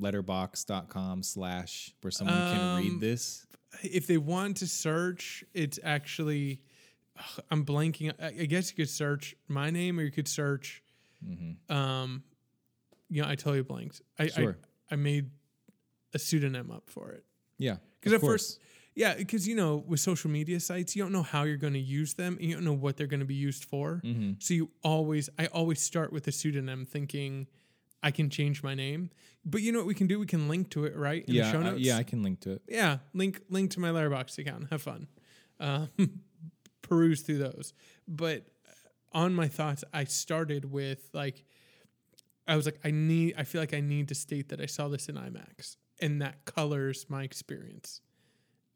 Letterboxd.com 0.01 1.23
slash 1.23 1.95
where 2.01 2.11
someone 2.11 2.37
can 2.37 2.61
Um, 2.61 2.77
read 2.83 3.01
this. 3.01 3.47
If 3.83 4.07
they 4.07 4.17
want 4.17 4.59
to 4.59 4.67
search, 4.67 5.45
it's 5.55 5.79
actually 5.83 6.61
ugh, 7.19 7.45
I'm 7.51 7.65
blanking. 7.65 8.13
I, 8.21 8.27
I 8.29 8.47
guess 8.47 8.71
you 8.71 8.77
could 8.77 8.91
search 8.91 9.35
my 9.49 9.71
name, 9.71 9.99
or 9.99 10.03
you 10.03 10.11
could 10.11 10.29
search. 10.29 10.83
Um, 11.69 12.23
you 13.09 13.23
know, 13.23 13.29
I 13.29 13.35
totally 13.35 13.63
blanked. 13.63 14.03
I, 14.19 14.29
Sure. 14.29 14.57
I 14.91 14.95
I 14.95 14.97
made 14.97 15.31
a 16.15 16.19
pseudonym 16.19 16.71
up 16.71 16.89
for 16.89 17.11
it. 17.11 17.25
Yeah. 17.59 17.77
Because 18.01 18.13
of 18.13 18.19
at 18.19 18.21
course. 18.21 18.55
first, 18.55 18.61
Yeah, 18.95 19.15
because 19.15 19.47
you 19.49 19.57
know, 19.57 19.77
with 19.87 20.01
social 20.01 20.31
media 20.31 20.61
sites, 20.61 20.95
you 20.95 21.03
don't 21.03 21.13
know 21.13 21.23
how 21.25 21.43
you're 21.43 21.57
going 21.57 21.73
to 21.73 21.79
use 21.81 22.15
them, 22.15 22.37
and 22.41 22.49
you 22.49 22.55
don't 22.55 22.65
know 22.65 22.73
what 22.73 22.97
they're 22.97 23.07
going 23.09 23.21
to 23.21 23.27
be 23.27 23.35
used 23.35 23.65
for. 23.65 24.01
Mm-hmm. 24.05 24.33
So 24.39 24.55
you 24.55 24.71
always, 24.83 25.29
I 25.39 25.47
always 25.47 25.81
start 25.81 26.13
with 26.13 26.27
a 26.29 26.33
pseudonym, 26.33 26.87
thinking 26.87 27.47
I 28.03 28.11
can 28.11 28.31
change 28.31 28.63
my 28.63 28.75
name. 28.75 29.11
But 29.45 29.63
you 29.63 29.73
know 29.73 29.79
what 29.79 29.87
we 29.87 29.95
can 29.95 30.07
do? 30.07 30.19
We 30.19 30.27
can 30.27 30.49
link 30.49 30.71
to 30.71 30.85
it, 30.85 30.97
right? 30.97 31.25
In 31.27 31.35
yeah, 31.35 31.45
the 31.45 31.51
show 31.53 31.59
uh, 31.61 31.63
notes. 31.71 31.81
yeah, 31.81 31.97
I 31.97 32.03
can 32.03 32.23
link 32.23 32.41
to 32.41 32.53
it. 32.53 32.63
yeah. 32.69 32.99
Link 33.15 33.41
link 33.49 33.71
to 33.73 33.81
my 33.81 33.89
Letterboxd 33.91 34.39
account. 34.39 34.69
Have 34.71 34.83
fun. 34.83 35.07
Um, 35.61 35.89
peruse 36.83 37.23
through 37.23 37.39
those. 37.39 37.73
But 38.07 38.45
on 39.13 39.35
my 39.35 39.49
thoughts, 39.49 39.83
I 39.93 40.05
started 40.05 40.71
with 40.71 41.09
like, 41.13 41.45
I 42.47 42.57
was 42.57 42.67
like, 42.67 42.79
I 42.85 42.91
need. 42.91 43.35
I 43.39 43.45
feel 43.45 43.61
like 43.61 43.75
I 43.75 43.81
need 43.81 44.09
to 44.09 44.15
state 44.15 44.49
that 44.51 44.61
I 44.61 44.67
saw 44.67 44.89
this 44.89 45.09
in 45.09 45.15
IMAX, 45.17 45.77
and 46.01 46.21
that 46.23 46.45
colors 46.45 47.07
my 47.09 47.23
experience. 47.23 48.01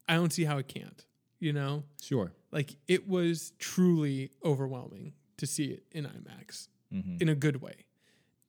I 0.09 0.15
don't 0.15 0.33
see 0.33 0.45
how 0.45 0.59
it 0.59 0.67
can't. 0.69 1.05
You 1.39 1.53
know, 1.55 1.85
Sure. 2.03 2.33
like 2.53 2.77
it 2.87 3.09
was 3.09 3.53
truly 3.59 4.31
overwhelming 4.45 5.15
to 5.39 5.47
see 5.47 5.67
it 5.67 5.85
in 5.93 6.05
IMAX 6.05 6.69
hmm 6.93 7.17
in 7.21 7.29
a 7.31 7.35
good 7.35 7.63
way. 7.63 7.87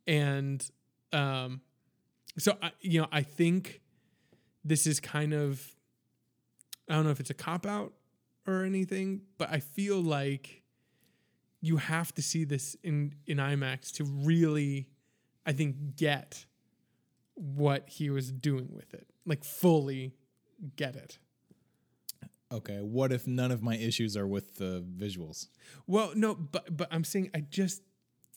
And 0.07 0.65
um 1.13 1.61
so 2.37 2.57
I 2.61 2.71
you 2.81 3.01
know, 3.01 3.07
I 3.11 3.21
think 3.21 3.81
this 4.63 4.85
is 4.87 4.99
kind 4.99 5.33
of 5.33 5.75
I 6.89 6.95
don't 6.95 7.05
know 7.05 7.11
if 7.11 7.19
it's 7.19 7.29
a 7.29 7.35
cop 7.35 7.65
out 7.65 7.93
or 8.47 8.63
anything, 8.63 9.21
but 9.37 9.49
I 9.51 9.59
feel 9.59 10.01
like 10.01 10.63
you 11.61 11.77
have 11.77 12.13
to 12.15 12.21
see 12.21 12.43
this 12.43 12.75
in 12.83 13.15
in 13.27 13.37
IMAX 13.37 13.91
to 13.93 14.03
really 14.03 14.87
I 15.45 15.53
think 15.53 15.95
get 15.95 16.45
what 17.35 17.89
he 17.89 18.09
was 18.09 18.31
doing 18.31 18.69
with 18.71 18.93
it. 18.93 19.07
Like 19.25 19.43
fully 19.43 20.15
get 20.75 20.95
it. 20.95 21.17
Okay. 22.51 22.79
What 22.79 23.11
if 23.13 23.27
none 23.27 23.51
of 23.51 23.63
my 23.63 23.77
issues 23.77 24.17
are 24.17 24.27
with 24.27 24.57
the 24.57 24.83
visuals? 24.97 25.47
Well, 25.87 26.11
no, 26.15 26.35
but 26.35 26.75
but 26.75 26.87
I'm 26.91 27.03
saying 27.03 27.31
I 27.33 27.41
just 27.41 27.81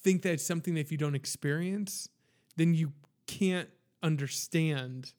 think 0.04 0.22
that 0.22 0.34
it's 0.34 0.46
something 0.46 0.74
that 0.74 0.80
if 0.80 0.92
you 0.92 0.98
don't 0.98 1.14
experience, 1.14 2.08
then 2.56 2.74
you 2.74 2.92
can't 3.26 3.68
understand, 4.02 5.12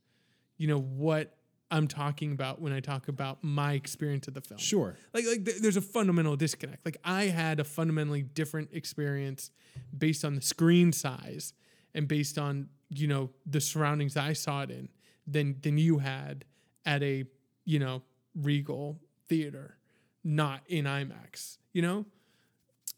you 0.58 0.68
know, 0.68 0.80
what 0.80 1.36
I'm 1.72 1.88
talking 1.88 2.32
about 2.32 2.62
when 2.62 2.72
I 2.72 2.80
talk 2.80 3.08
about 3.08 3.44
my 3.44 3.74
experience 3.74 4.28
of 4.28 4.36
the 4.36 4.42
film. 4.42 4.60
Sure. 4.60 4.96
Like 5.14 5.26
like 5.26 5.44
th- 5.44 5.58
there's 5.58 5.78
a 5.78 5.82
fundamental 5.82 6.36
disconnect. 6.36 6.86
Like 6.86 6.98
I 7.04 7.24
had 7.24 7.60
a 7.60 7.64
fundamentally 7.64 8.22
different 8.22 8.70
experience 8.72 9.52
based 9.98 10.24
on 10.24 10.36
the 10.36 10.42
screen 10.42 10.94
size 10.94 11.54
and 11.94 12.08
based 12.08 12.38
on, 12.38 12.70
you 12.90 13.08
know, 13.08 13.32
the 13.46 13.60
surroundings 13.60 14.16
I 14.16 14.34
saw 14.34 14.62
it 14.62 14.70
in 14.70 14.90
than 15.26 15.58
than 15.62 15.78
you 15.78 15.98
had 15.98 16.46
at 16.86 17.02
a, 17.02 17.26
you 17.66 17.80
know, 17.80 18.04
Regal 18.36 19.00
theater, 19.28 19.78
not 20.24 20.62
in 20.68 20.86
IMAX, 20.86 21.58
you 21.74 21.82
know? 21.82 22.06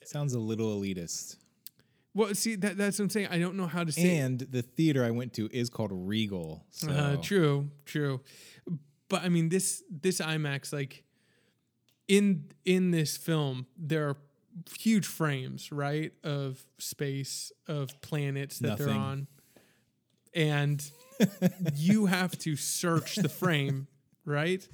Sounds 0.03 0.33
a 0.33 0.39
little 0.39 0.79
elitist. 0.79 1.37
Well, 2.17 2.33
see 2.33 2.55
that 2.55 2.77
that's 2.77 2.97
what 2.97 3.03
I'm 3.03 3.09
saying. 3.11 3.27
I 3.29 3.37
don't 3.37 3.55
know 3.55 3.67
how 3.67 3.83
to 3.83 3.91
say. 3.91 4.17
And 4.17 4.39
the 4.39 4.63
theater 4.63 5.05
I 5.05 5.11
went 5.11 5.33
to 5.33 5.47
is 5.51 5.69
called 5.69 5.91
Regal. 5.93 6.65
So 6.71 6.89
Uh, 6.89 7.17
true, 7.17 7.69
true. 7.85 8.21
But 9.07 9.21
I 9.21 9.29
mean, 9.29 9.49
this 9.49 9.83
this 9.91 10.19
IMAX 10.19 10.73
like 10.73 11.03
in 12.07 12.45
in 12.65 12.89
this 12.89 13.17
film, 13.17 13.67
there 13.77 14.09
are 14.09 14.17
huge 14.79 15.05
frames, 15.05 15.71
right, 15.71 16.11
of 16.23 16.65
space, 16.79 17.51
of 17.67 17.89
planets 18.01 18.57
that 18.59 18.79
they're 18.79 18.89
on, 18.89 19.27
and 20.33 20.83
you 21.75 22.07
have 22.07 22.35
to 22.39 22.55
search 22.55 23.17
the 23.17 23.29
frame, 23.29 23.85
right? 24.25 24.67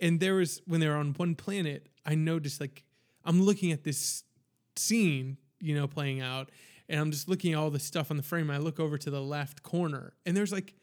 And 0.00 0.20
there 0.20 0.34
was 0.34 0.60
when 0.66 0.80
they're 0.80 0.96
on 0.96 1.14
one 1.14 1.34
planet, 1.34 1.88
I 2.04 2.14
noticed 2.14 2.60
like 2.60 2.84
I'm 3.24 3.42
looking 3.42 3.72
at 3.72 3.84
this 3.84 4.22
scene, 4.76 5.38
you 5.60 5.74
know, 5.74 5.86
playing 5.86 6.20
out, 6.20 6.50
and 6.90 7.00
I'm 7.00 7.10
just 7.12 7.28
looking 7.28 7.52
at 7.52 7.58
all 7.58 7.70
the 7.70 7.78
stuff 7.78 8.10
on 8.10 8.16
the 8.16 8.22
frame. 8.22 8.50
I 8.50 8.58
look 8.58 8.80
over 8.80 8.98
to 8.98 9.10
the 9.10 9.22
left 9.22 9.62
corner, 9.62 10.12
and 10.26 10.36
there's 10.36 10.52
like 10.52 10.74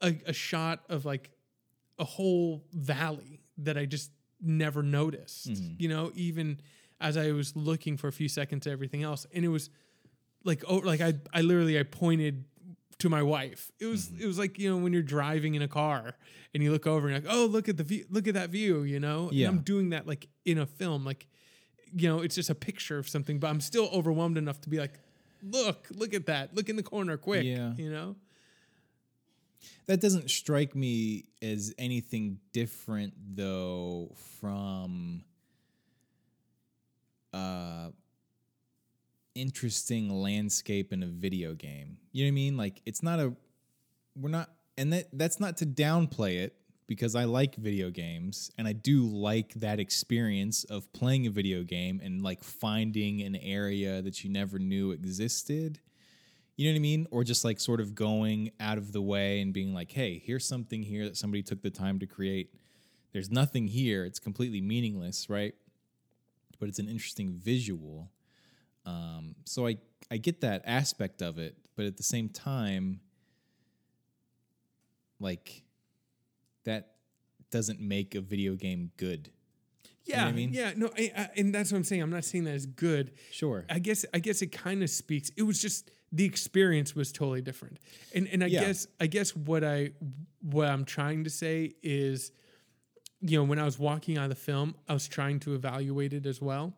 a, 0.00 0.16
a 0.26 0.32
shot 0.32 0.84
of 0.88 1.04
like 1.04 1.30
a 1.98 2.04
whole 2.04 2.64
valley 2.72 3.40
that 3.58 3.76
I 3.76 3.84
just 3.84 4.10
never 4.40 4.82
noticed. 4.82 5.50
Mm-hmm. 5.50 5.74
You 5.78 5.88
know, 5.88 6.12
even 6.14 6.60
as 7.00 7.16
I 7.16 7.32
was 7.32 7.54
looking 7.56 7.96
for 7.96 8.08
a 8.08 8.12
few 8.12 8.28
seconds 8.28 8.66
at 8.66 8.72
everything 8.72 9.02
else, 9.02 9.26
and 9.34 9.44
it 9.44 9.48
was 9.48 9.70
like 10.44 10.62
oh, 10.68 10.76
like 10.76 11.00
I 11.00 11.14
I 11.32 11.40
literally 11.40 11.78
I 11.78 11.82
pointed 11.82 12.44
to 12.98 13.08
my 13.08 13.22
wife. 13.22 13.72
It 13.80 13.86
was 13.86 14.06
mm-hmm. 14.06 14.22
it 14.22 14.26
was 14.26 14.38
like 14.38 14.58
you 14.58 14.70
know 14.70 14.76
when 14.76 14.92
you're 14.92 15.02
driving 15.02 15.56
in 15.56 15.62
a 15.62 15.68
car 15.68 16.14
and 16.54 16.62
you 16.62 16.70
look 16.70 16.86
over 16.86 17.08
and 17.08 17.16
you're 17.16 17.32
like 17.32 17.38
oh 17.38 17.46
look 17.46 17.68
at 17.68 17.76
the 17.76 17.82
view 17.82 18.06
look 18.08 18.28
at 18.28 18.34
that 18.34 18.50
view 18.50 18.82
you 18.82 19.00
know 19.00 19.30
Yeah. 19.32 19.48
and 19.48 19.58
I'm 19.58 19.64
doing 19.64 19.90
that 19.90 20.06
like 20.06 20.28
in 20.44 20.58
a 20.58 20.66
film 20.66 21.04
like 21.04 21.26
you 21.92 22.08
know 22.08 22.20
it's 22.20 22.36
just 22.36 22.50
a 22.50 22.54
picture 22.54 22.98
of 22.98 23.08
something 23.08 23.40
but 23.40 23.48
I'm 23.48 23.60
still 23.60 23.90
overwhelmed 23.92 24.38
enough 24.38 24.60
to 24.62 24.68
be 24.68 24.78
like 24.78 25.00
look 25.44 25.88
look 25.94 26.14
at 26.14 26.26
that 26.26 26.54
look 26.54 26.68
in 26.68 26.76
the 26.76 26.82
corner 26.82 27.16
quick 27.16 27.44
Yeah. 27.44 27.72
you 27.76 27.90
know 27.90 28.16
that 29.86 30.00
doesn't 30.00 30.30
strike 30.30 30.74
me 30.74 31.24
as 31.42 31.74
anything 31.78 32.38
different 32.52 33.14
though 33.34 34.14
from 34.40 35.24
uh 37.32 37.90
interesting 39.34 40.10
landscape 40.10 40.92
in 40.92 41.02
a 41.02 41.06
video 41.06 41.54
game. 41.54 41.98
You 42.12 42.24
know 42.24 42.28
what 42.28 42.32
I 42.32 42.34
mean? 42.34 42.56
Like 42.56 42.80
it's 42.86 43.02
not 43.02 43.18
a 43.18 43.34
we're 44.16 44.28
not 44.30 44.50
and 44.78 44.92
that 44.92 45.08
that's 45.12 45.40
not 45.40 45.56
to 45.58 45.66
downplay 45.66 46.36
it 46.36 46.54
because 46.86 47.14
I 47.14 47.24
like 47.24 47.56
video 47.56 47.90
games 47.90 48.50
and 48.58 48.68
I 48.68 48.72
do 48.72 49.06
like 49.06 49.54
that 49.54 49.80
experience 49.80 50.64
of 50.64 50.92
playing 50.92 51.26
a 51.26 51.30
video 51.30 51.62
game 51.62 52.00
and 52.02 52.22
like 52.22 52.44
finding 52.44 53.22
an 53.22 53.36
area 53.36 54.02
that 54.02 54.22
you 54.22 54.30
never 54.30 54.58
knew 54.58 54.90
existed. 54.92 55.80
You 56.56 56.66
know 56.66 56.74
what 56.74 56.78
I 56.78 56.82
mean? 56.82 57.06
Or 57.10 57.24
just 57.24 57.44
like 57.44 57.58
sort 57.58 57.80
of 57.80 57.94
going 57.94 58.50
out 58.60 58.78
of 58.78 58.92
the 58.92 59.02
way 59.02 59.40
and 59.40 59.52
being 59.52 59.72
like, 59.72 59.90
hey, 59.90 60.22
here's 60.24 60.46
something 60.46 60.82
here 60.82 61.04
that 61.04 61.16
somebody 61.16 61.42
took 61.42 61.62
the 61.62 61.70
time 61.70 61.98
to 62.00 62.06
create. 62.06 62.54
There's 63.12 63.30
nothing 63.30 63.66
here. 63.66 64.04
It's 64.04 64.18
completely 64.18 64.60
meaningless, 64.60 65.30
right? 65.30 65.54
But 66.60 66.68
it's 66.68 66.78
an 66.78 66.88
interesting 66.88 67.32
visual. 67.32 68.10
Um, 68.84 69.34
so 69.44 69.66
I, 69.66 69.78
I 70.10 70.18
get 70.18 70.42
that 70.42 70.62
aspect 70.66 71.22
of 71.22 71.38
it, 71.38 71.56
but 71.76 71.86
at 71.86 71.96
the 71.96 72.02
same 72.02 72.28
time, 72.28 73.00
like 75.18 75.63
that 76.64 76.92
doesn't 77.50 77.80
make 77.80 78.14
a 78.14 78.20
video 78.20 78.54
game 78.54 78.90
good. 78.96 79.30
yeah 80.04 80.24
what 80.24 80.28
I 80.28 80.32
mean? 80.32 80.50
yeah 80.52 80.72
no 80.76 80.90
I, 80.98 81.12
I, 81.16 81.28
and 81.36 81.54
that's 81.54 81.70
what 81.72 81.78
I'm 81.78 81.84
saying 81.84 82.02
I'm 82.02 82.10
not 82.10 82.24
saying 82.24 82.44
that 82.44 82.54
is 82.54 82.66
good 82.66 83.12
Sure. 83.30 83.64
I 83.70 83.78
guess 83.78 84.04
I 84.12 84.18
guess 84.18 84.42
it 84.42 84.48
kind 84.52 84.82
of 84.82 84.90
speaks. 84.90 85.30
It 85.36 85.42
was 85.42 85.60
just 85.60 85.90
the 86.12 86.24
experience 86.24 86.94
was 86.94 87.10
totally 87.12 87.42
different. 87.42 87.78
And 88.14 88.28
and 88.28 88.42
I 88.44 88.48
Yeah. 88.48 88.60
guess 88.60 88.86
I 89.00 89.06
guess 89.06 89.34
what 89.36 89.62
I 89.64 89.92
what 90.42 90.68
I'm 90.68 90.84
trying 90.84 91.24
to 91.24 91.30
say 91.30 91.74
is 91.82 92.32
you 93.20 93.38
know, 93.38 93.44
when 93.44 93.58
I 93.58 93.64
was 93.64 93.78
walking 93.78 94.18
out 94.18 94.24
of 94.24 94.28
the 94.30 94.34
film, 94.36 94.74
I 94.86 94.92
was 94.92 95.08
trying 95.08 95.40
to 95.40 95.54
evaluate 95.54 96.12
it 96.12 96.26
as 96.26 96.42
well. 96.42 96.74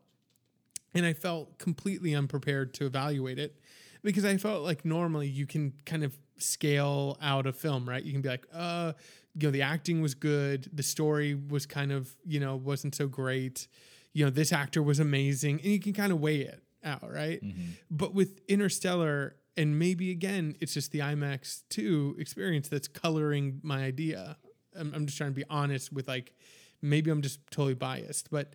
And 0.95 1.05
I 1.05 1.13
felt 1.13 1.59
completely 1.59 2.15
unprepared 2.15 2.73
to 2.75 2.87
evaluate 2.87 3.39
it 3.41 3.59
because 4.03 4.25
I 4.25 4.37
felt 4.37 4.63
like 4.63 4.85
normally 4.85 5.27
you 5.27 5.45
can 5.47 5.73
kind 5.85 6.05
of 6.05 6.17
scale 6.39 7.19
out 7.21 7.47
a 7.49 7.53
film, 7.53 7.89
right? 7.89 8.03
You 8.03 8.13
can 8.13 8.21
be 8.23 8.29
like, 8.29 8.47
uh, 8.55 8.93
you 9.39 9.49
know, 9.49 9.53
the 9.53 9.63
acting 9.63 10.01
was 10.01 10.15
good, 10.15 10.71
the 10.73 10.83
story 10.83 11.35
was 11.35 11.67
kind 11.67 11.93
of, 11.93 12.17
you 12.25 12.41
know, 12.41 12.57
wasn't 12.57 12.95
so 12.95 13.07
great. 13.07 13.69
You 14.15 14.25
know, 14.25 14.31
this 14.31 14.51
actor 14.51 14.83
was 14.83 14.99
amazing, 14.99 15.61
and 15.63 15.67
you 15.73 15.79
can 15.79 15.93
kind 15.93 16.11
of 16.11 16.21
weigh 16.21 16.41
it 16.41 16.63
out, 16.83 17.13
right? 17.13 17.43
Mm-hmm. 17.45 17.73
But 17.91 18.15
with 18.15 18.41
Interstellar, 18.49 19.37
and 19.57 19.79
maybe 19.79 20.11
again, 20.11 20.57
it's 20.61 20.73
just 20.73 20.91
the 20.93 21.01
IMAX 21.01 21.63
2 21.69 22.17
experience 22.19 22.69
that's 22.69 22.89
coloring 22.89 23.61
my 23.63 23.85
idea. 23.85 24.39
I'm, 24.79 24.93
I'm 24.95 25.07
just 25.07 25.19
trying 25.19 25.31
to 25.31 25.35
be 25.35 25.45
honest 25.51 25.93
with 25.93 26.09
like, 26.09 26.33
maybe 26.81 27.11
I'm 27.11 27.21
just 27.21 27.41
totally 27.51 27.75
biased, 27.75 28.31
but 28.31 28.55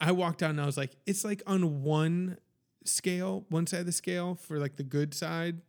I 0.00 0.12
walked 0.12 0.42
out 0.42 0.50
and 0.50 0.60
I 0.60 0.66
was 0.66 0.76
like, 0.76 0.94
it's 1.06 1.24
like 1.24 1.42
on 1.46 1.82
one 1.82 2.38
scale, 2.84 3.46
one 3.48 3.66
side 3.66 3.80
of 3.80 3.86
the 3.86 3.92
scale 3.92 4.36
for 4.36 4.58
like 4.58 4.76
the 4.76 4.84
good 4.84 5.12
side, 5.14 5.60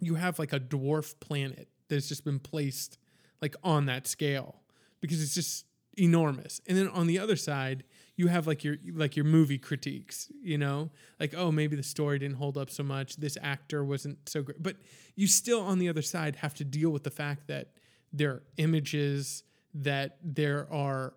you 0.00 0.16
have 0.16 0.38
like 0.38 0.52
a 0.52 0.60
dwarf 0.60 1.18
planet 1.20 1.68
that's 1.88 2.08
just 2.08 2.24
been 2.24 2.38
placed 2.38 2.98
like 3.42 3.56
on 3.62 3.86
that 3.86 4.06
scale 4.06 4.56
because 5.00 5.22
it's 5.22 5.34
just 5.34 5.66
enormous. 5.96 6.60
And 6.66 6.76
then 6.76 6.88
on 6.88 7.06
the 7.06 7.18
other 7.18 7.36
side, 7.36 7.84
you 8.16 8.28
have 8.28 8.46
like 8.46 8.64
your 8.64 8.76
like 8.94 9.16
your 9.16 9.24
movie 9.24 9.58
critiques, 9.58 10.30
you 10.42 10.58
know? 10.58 10.90
Like, 11.20 11.34
oh, 11.36 11.52
maybe 11.52 11.76
the 11.76 11.82
story 11.82 12.18
didn't 12.18 12.36
hold 12.36 12.56
up 12.56 12.70
so 12.70 12.82
much, 12.82 13.16
this 13.16 13.36
actor 13.42 13.84
wasn't 13.84 14.28
so 14.28 14.42
great. 14.42 14.62
But 14.62 14.76
you 15.14 15.26
still 15.26 15.60
on 15.60 15.78
the 15.78 15.88
other 15.88 16.02
side 16.02 16.36
have 16.36 16.54
to 16.54 16.64
deal 16.64 16.90
with 16.90 17.04
the 17.04 17.10
fact 17.10 17.46
that 17.48 17.72
there 18.12 18.30
are 18.30 18.42
images, 18.56 19.42
that 19.74 20.18
there 20.22 20.66
are 20.72 21.14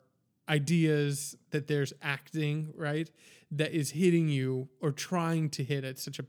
ideas, 0.50 1.36
that 1.52 1.68
there's 1.68 1.94
acting, 2.02 2.74
right? 2.76 3.10
That 3.52 3.72
is 3.72 3.92
hitting 3.92 4.28
you 4.28 4.68
or 4.82 4.92
trying 4.92 5.50
to 5.52 5.64
hit 5.64 5.84
at 5.84 6.00
such 6.00 6.20
a 6.20 6.26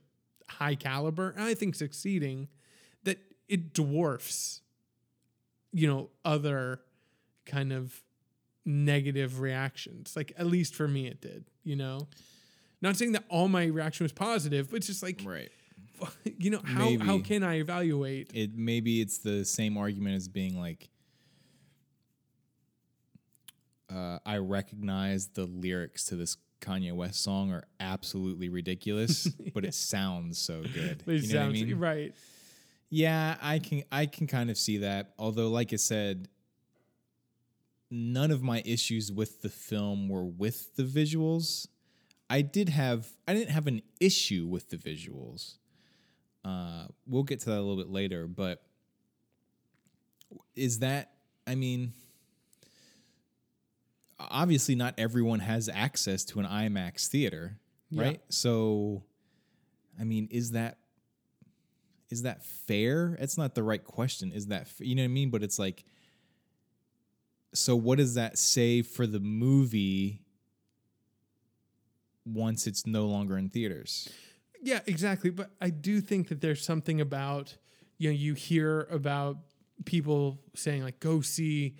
high 0.48 0.74
caliber, 0.74 1.30
and 1.30 1.44
I 1.44 1.54
think 1.54 1.74
succeeding, 1.74 2.48
it 3.50 3.74
dwarfs, 3.74 4.62
you 5.72 5.86
know, 5.88 6.08
other 6.24 6.80
kind 7.44 7.72
of 7.72 8.02
negative 8.64 9.40
reactions. 9.40 10.14
Like 10.16 10.32
at 10.38 10.46
least 10.46 10.74
for 10.74 10.88
me, 10.88 11.08
it 11.08 11.20
did. 11.20 11.44
You 11.64 11.76
know, 11.76 12.08
not 12.80 12.96
saying 12.96 13.12
that 13.12 13.24
all 13.28 13.48
my 13.48 13.66
reaction 13.66 14.04
was 14.04 14.12
positive, 14.12 14.70
but 14.70 14.76
it's 14.76 14.86
just 14.86 15.02
like 15.02 15.20
Right. 15.24 15.50
you 16.38 16.50
know 16.50 16.60
how 16.64 16.96
how 16.98 17.18
can 17.18 17.42
I 17.42 17.58
evaluate? 17.58 18.30
It 18.32 18.56
maybe 18.56 19.02
it's 19.02 19.18
the 19.18 19.44
same 19.44 19.76
argument 19.76 20.16
as 20.16 20.28
being 20.28 20.58
like 20.58 20.88
uh, 23.92 24.20
I 24.24 24.36
recognize 24.38 25.26
the 25.28 25.44
lyrics 25.44 26.04
to 26.06 26.16
this 26.16 26.36
Kanye 26.60 26.92
West 26.92 27.22
song 27.22 27.52
are 27.52 27.64
absolutely 27.80 28.48
ridiculous, 28.48 29.24
but 29.54 29.64
it 29.64 29.74
sounds 29.74 30.38
so 30.38 30.62
good. 30.62 31.02
It 31.06 31.22
you 31.22 31.34
know 31.34 31.40
sounds 31.40 31.60
I 31.60 31.64
mean? 31.64 31.78
right. 31.78 32.14
Yeah, 32.90 33.36
I 33.40 33.60
can 33.60 33.84
I 33.92 34.06
can 34.06 34.26
kind 34.26 34.50
of 34.50 34.58
see 34.58 34.78
that. 34.78 35.14
Although, 35.18 35.48
like 35.48 35.72
I 35.72 35.76
said, 35.76 36.28
none 37.90 38.30
of 38.32 38.42
my 38.42 38.62
issues 38.66 39.12
with 39.12 39.42
the 39.42 39.48
film 39.48 40.08
were 40.08 40.24
with 40.24 40.74
the 40.76 40.82
visuals. 40.82 41.68
I 42.28 42.42
did 42.42 42.68
have 42.68 43.08
I 43.28 43.34
didn't 43.34 43.50
have 43.50 43.66
an 43.68 43.82
issue 44.00 44.46
with 44.46 44.70
the 44.70 44.76
visuals. 44.76 45.54
Uh, 46.44 46.86
we'll 47.06 47.22
get 47.22 47.40
to 47.40 47.46
that 47.50 47.58
a 47.58 47.62
little 47.62 47.76
bit 47.76 47.90
later, 47.90 48.26
but 48.26 48.62
is 50.56 50.80
that 50.80 51.12
I 51.46 51.54
mean 51.54 51.92
obviously 54.18 54.74
not 54.74 54.94
everyone 54.98 55.40
has 55.40 55.68
access 55.72 56.24
to 56.26 56.40
an 56.40 56.46
IMAX 56.46 57.06
theater, 57.08 57.58
Yeah. 57.90 58.02
right? 58.02 58.20
So 58.30 59.04
I 59.98 60.04
mean, 60.04 60.28
is 60.30 60.52
that 60.52 60.78
is 62.10 62.22
that 62.22 62.44
fair? 62.44 63.16
It's 63.20 63.38
not 63.38 63.54
the 63.54 63.62
right 63.62 63.82
question. 63.82 64.32
Is 64.32 64.48
that 64.48 64.62
f- 64.62 64.80
you 64.80 64.94
know 64.94 65.02
what 65.02 65.06
I 65.06 65.08
mean? 65.08 65.30
But 65.30 65.42
it's 65.42 65.58
like, 65.58 65.84
so 67.54 67.76
what 67.76 67.98
does 67.98 68.14
that 68.14 68.38
say 68.38 68.82
for 68.82 69.06
the 69.06 69.20
movie 69.20 70.22
once 72.24 72.66
it's 72.66 72.86
no 72.86 73.06
longer 73.06 73.38
in 73.38 73.48
theaters? 73.48 74.08
Yeah, 74.62 74.80
exactly. 74.86 75.30
But 75.30 75.50
I 75.60 75.70
do 75.70 76.00
think 76.00 76.28
that 76.28 76.40
there's 76.40 76.64
something 76.64 77.00
about 77.00 77.56
you 77.98 78.10
know 78.10 78.14
you 78.14 78.34
hear 78.34 78.88
about 78.90 79.38
people 79.84 80.40
saying 80.54 80.82
like 80.82 81.00
go 81.00 81.20
see 81.20 81.76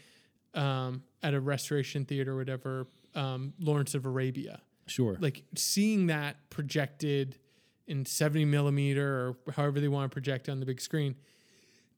um, 0.54 1.02
at 1.22 1.34
a 1.34 1.40
restoration 1.40 2.04
theater 2.04 2.32
or 2.32 2.36
whatever 2.36 2.86
um, 3.14 3.52
Lawrence 3.58 3.94
of 3.94 4.06
Arabia. 4.06 4.60
Sure. 4.86 5.16
Like 5.20 5.44
seeing 5.54 6.06
that 6.08 6.36
projected 6.50 7.38
in 7.90 8.06
70 8.06 8.44
millimeter 8.44 9.34
or 9.46 9.52
however 9.52 9.80
they 9.80 9.88
want 9.88 10.10
to 10.10 10.14
project 10.14 10.48
on 10.48 10.60
the 10.60 10.66
big 10.66 10.80
screen 10.80 11.16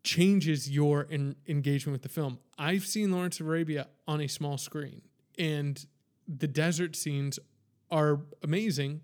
changes 0.02 0.68
your 0.68 1.06
engagement 1.46 1.92
with 1.92 2.02
the 2.02 2.08
film. 2.08 2.38
I've 2.58 2.84
seen 2.86 3.12
Lawrence 3.12 3.38
of 3.38 3.46
Arabia 3.46 3.88
on 4.08 4.20
a 4.20 4.26
small 4.26 4.58
screen, 4.58 5.02
and 5.38 5.84
the 6.26 6.48
desert 6.48 6.96
scenes 6.96 7.38
are 7.90 8.20
amazing, 8.42 9.02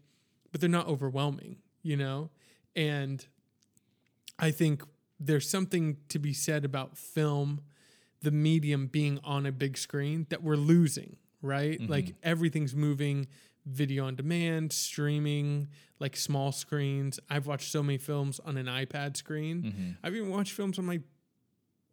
but 0.51 0.61
they're 0.61 0.71
not 0.71 0.89
overwhelming, 0.89 1.59
you 1.83 1.97
know? 1.97 2.31
And 2.75 3.25
I 4.39 4.51
think 4.51 4.83
there's 5.21 5.49
something 5.49 5.99
to 6.09 6.19
be 6.19 6.33
said 6.33 6.65
about 6.65 6.97
film, 6.97 7.61
the 8.23 8.31
medium 8.31 8.87
being 8.87 9.21
on 9.23 9.47
a 9.47 9.53
big 9.53 9.77
screen 9.77 10.27
that 10.31 10.43
we're 10.43 10.57
losing, 10.57 11.17
right? 11.43 11.79
Mm-hmm. 11.79 11.93
Like 11.93 12.15
everything's 12.23 12.75
moving 12.75 13.29
video 13.69 14.07
on 14.07 14.15
demand, 14.17 14.73
streaming, 14.73 15.69
like 16.01 16.17
small 16.17 16.53
screens. 16.53 17.21
I've 17.29 17.47
watched 17.47 17.71
so 17.71 17.83
many 17.83 17.99
films 17.99 18.41
on 18.45 18.57
an 18.57 18.67
iPad 18.67 19.17
screen. 19.17 19.97
I've 20.03 20.15
even 20.15 20.31
watched 20.31 20.53
films 20.53 20.79
on 20.79 20.87
my 20.87 21.01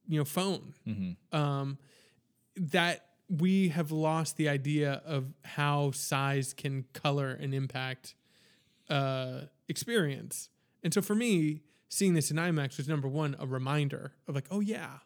you 0.08 0.20
know 0.20 0.26
phone. 0.26 0.74
Um, 1.32 1.78
that 2.58 3.06
we 3.30 3.70
have 3.70 3.92
lost 3.92 4.38
the 4.38 4.48
idea 4.48 5.02
of 5.06 5.34
how 5.44 5.92
size 5.92 6.54
can 6.54 6.86
color 6.94 7.32
and 7.32 7.54
impact 7.54 8.16
uh, 8.90 9.42
experience. 9.68 10.50
And 10.84 10.94
so 10.94 11.02
for 11.02 11.16
me, 11.16 11.62
seeing 11.90 12.14
this 12.14 12.30
in 12.30 12.38
IMAX 12.38 12.78
was 12.78 12.88
number 12.88 13.08
one, 13.08 13.36
a 13.40 13.48
reminder 13.48 14.14
of 14.28 14.36
like, 14.36 14.46
oh 14.52 14.60
yeah, 14.60 15.00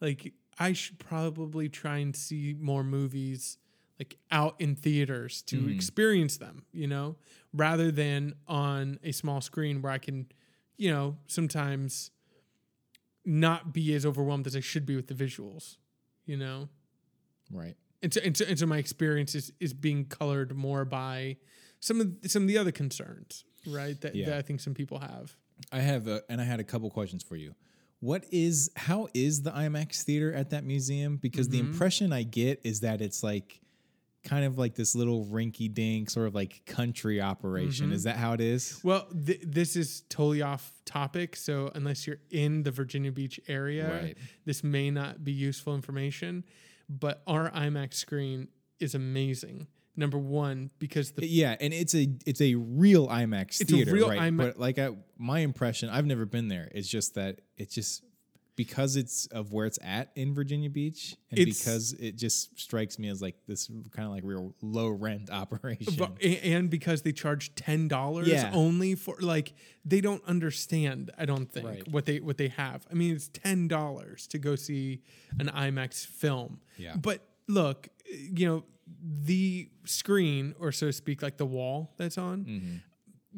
like 0.00 0.34
I 0.58 0.74
should 0.74 0.98
probably 0.98 1.68
try 1.70 1.98
and 1.98 2.14
see 2.14 2.54
more 2.58 2.84
movies 2.84 3.56
like 4.02 4.16
out 4.32 4.56
in 4.58 4.74
theaters 4.74 5.42
to 5.42 5.58
mm. 5.58 5.74
experience 5.74 6.36
them, 6.36 6.64
you 6.72 6.88
know, 6.88 7.14
rather 7.52 7.92
than 7.92 8.34
on 8.48 8.98
a 9.04 9.12
small 9.12 9.40
screen 9.40 9.80
where 9.80 9.92
I 9.92 9.98
can, 9.98 10.26
you 10.76 10.90
know, 10.90 11.18
sometimes 11.28 12.10
not 13.24 13.72
be 13.72 13.94
as 13.94 14.04
overwhelmed 14.04 14.48
as 14.48 14.56
I 14.56 14.60
should 14.60 14.84
be 14.84 14.96
with 14.96 15.06
the 15.06 15.14
visuals, 15.14 15.76
you 16.26 16.36
know. 16.36 16.68
right. 17.52 17.76
And 18.02 18.12
so, 18.12 18.20
and 18.24 18.36
so, 18.36 18.44
and 18.48 18.58
so 18.58 18.66
my 18.66 18.78
experience 18.78 19.36
is, 19.36 19.52
is 19.60 19.72
being 19.72 20.06
colored 20.06 20.56
more 20.56 20.84
by 20.84 21.36
some 21.78 22.00
of 22.00 22.20
the, 22.20 22.28
some 22.28 22.42
of 22.42 22.48
the 22.48 22.58
other 22.58 22.72
concerns, 22.72 23.44
right? 23.64 24.00
That, 24.00 24.16
Yeah. 24.16 24.30
that 24.30 24.38
I 24.38 24.42
think 24.42 24.58
some 24.58 24.74
people 24.74 24.98
have. 24.98 25.36
I 25.70 25.78
have 25.78 26.08
a, 26.08 26.22
and 26.28 26.40
I 26.40 26.44
had 26.44 26.58
a 26.58 26.64
couple 26.64 26.90
questions 26.90 27.22
for 27.22 27.36
you. 27.36 27.54
What 28.00 28.24
is 28.32 28.68
how 28.74 29.06
is 29.14 29.42
the 29.42 29.52
IMAX 29.52 30.02
theater 30.02 30.34
at 30.34 30.50
that 30.50 30.64
museum? 30.64 31.18
Because 31.18 31.50
the 31.50 31.60
mm-hmm. 31.60 31.70
impression 31.70 32.12
I 32.12 32.24
get 32.24 32.60
is 32.64 32.80
that 32.80 33.00
it's 33.00 33.22
like 33.22 33.62
kind 34.24 34.44
of 34.44 34.56
like 34.58 34.74
this 34.74 34.94
little 34.94 35.24
rinky 35.26 35.72
dink 35.72 36.08
sort 36.10 36.28
of 36.28 36.34
like 36.34 36.62
country 36.66 37.20
operation. 37.20 37.86
Mm-hmm. 37.86 37.94
Is 37.94 38.04
that 38.04 38.16
how 38.16 38.32
it 38.34 38.40
is? 38.40 38.80
Well, 38.84 39.06
th- 39.26 39.40
this 39.44 39.74
is 39.76 40.02
totally 40.08 40.42
off 40.42 40.72
topic. 40.84 41.34
So 41.36 41.70
unless 41.74 42.06
you're 42.06 42.18
in 42.30 42.62
the 42.62 42.70
Virginia 42.70 43.10
Beach 43.12 43.40
area, 43.48 43.90
Right. 44.02 44.18
this 44.44 44.62
may 44.62 44.90
not 44.90 45.24
be 45.24 45.32
useful 45.32 45.74
information. 45.74 46.44
But 46.88 47.22
our 47.26 47.50
IMAX 47.50 47.94
screen 47.94 48.48
is 48.78 48.94
amazing. 48.94 49.66
Number 49.96 50.18
one, 50.18 50.70
because 50.78 51.12
the 51.12 51.26
Yeah, 51.26 51.54
and 51.60 51.72
it's 51.74 51.94
a 51.94 52.08
it's 52.24 52.40
a 52.40 52.54
real 52.54 53.08
IMAX 53.08 53.60
It's 53.60 53.70
theater, 53.70 53.92
real 53.92 54.08
right? 54.08 54.20
IMAX 54.20 54.36
But 54.38 54.58
like 54.58 54.78
I, 54.78 54.90
my 55.18 55.40
impression, 55.40 55.88
I've 55.90 56.06
never 56.06 56.24
been 56.26 56.48
there. 56.48 56.70
It's 56.74 56.88
just 56.88 57.14
that 57.14 57.40
it's 57.56 57.74
just 57.74 58.02
because 58.64 58.96
it's 58.96 59.26
of 59.26 59.52
where 59.52 59.66
it's 59.66 59.78
at 59.82 60.10
in 60.14 60.34
Virginia 60.34 60.70
Beach, 60.70 61.16
and 61.30 61.38
It's- 61.40 61.58
because 61.58 61.92
it 61.94 62.16
just 62.16 62.58
strikes 62.58 62.98
me 62.98 63.08
as 63.08 63.20
like 63.20 63.36
this 63.46 63.68
kind 63.90 64.06
of 64.06 64.12
like 64.14 64.22
real 64.24 64.54
low 64.62 64.88
rent 64.88 65.30
operation. 65.42 65.94
But- 65.98 66.22
and 66.22 66.70
because 66.70 67.02
they 67.02 67.12
charge 67.12 67.54
ten 67.54 67.88
dollars 67.88 68.28
Yeah. 68.28 68.50
only 68.54 68.94
for 68.94 69.16
like 69.20 69.52
they 69.84 70.00
don't 70.00 70.22
understand 70.24 71.10
i 71.18 71.24
don't 71.24 71.50
think 71.52 71.66
Right. 71.66 71.88
what 71.88 72.04
they 72.06 72.20
what 72.20 72.36
they 72.38 72.48
have 72.48 72.86
i 72.90 72.94
mean 72.94 73.14
it's 73.16 73.28
ten 73.46 73.66
dollars 73.68 74.26
to 74.28 74.38
go 74.38 74.54
see 74.54 75.02
an 75.40 75.48
imax 75.48 76.06
film 76.06 76.60
Yeah. 76.78 76.94
but 76.96 77.18
look 77.48 77.88
you 78.38 78.46
know 78.46 78.64
the 79.24 79.68
screen 79.84 80.54
or 80.60 80.70
so 80.72 80.86
to 80.86 80.92
speak 80.92 81.20
like 81.22 81.36
the 81.36 81.46
wall 81.46 81.94
that's 81.96 82.16
on 82.18 82.44
Mm-hmm. 82.44 82.76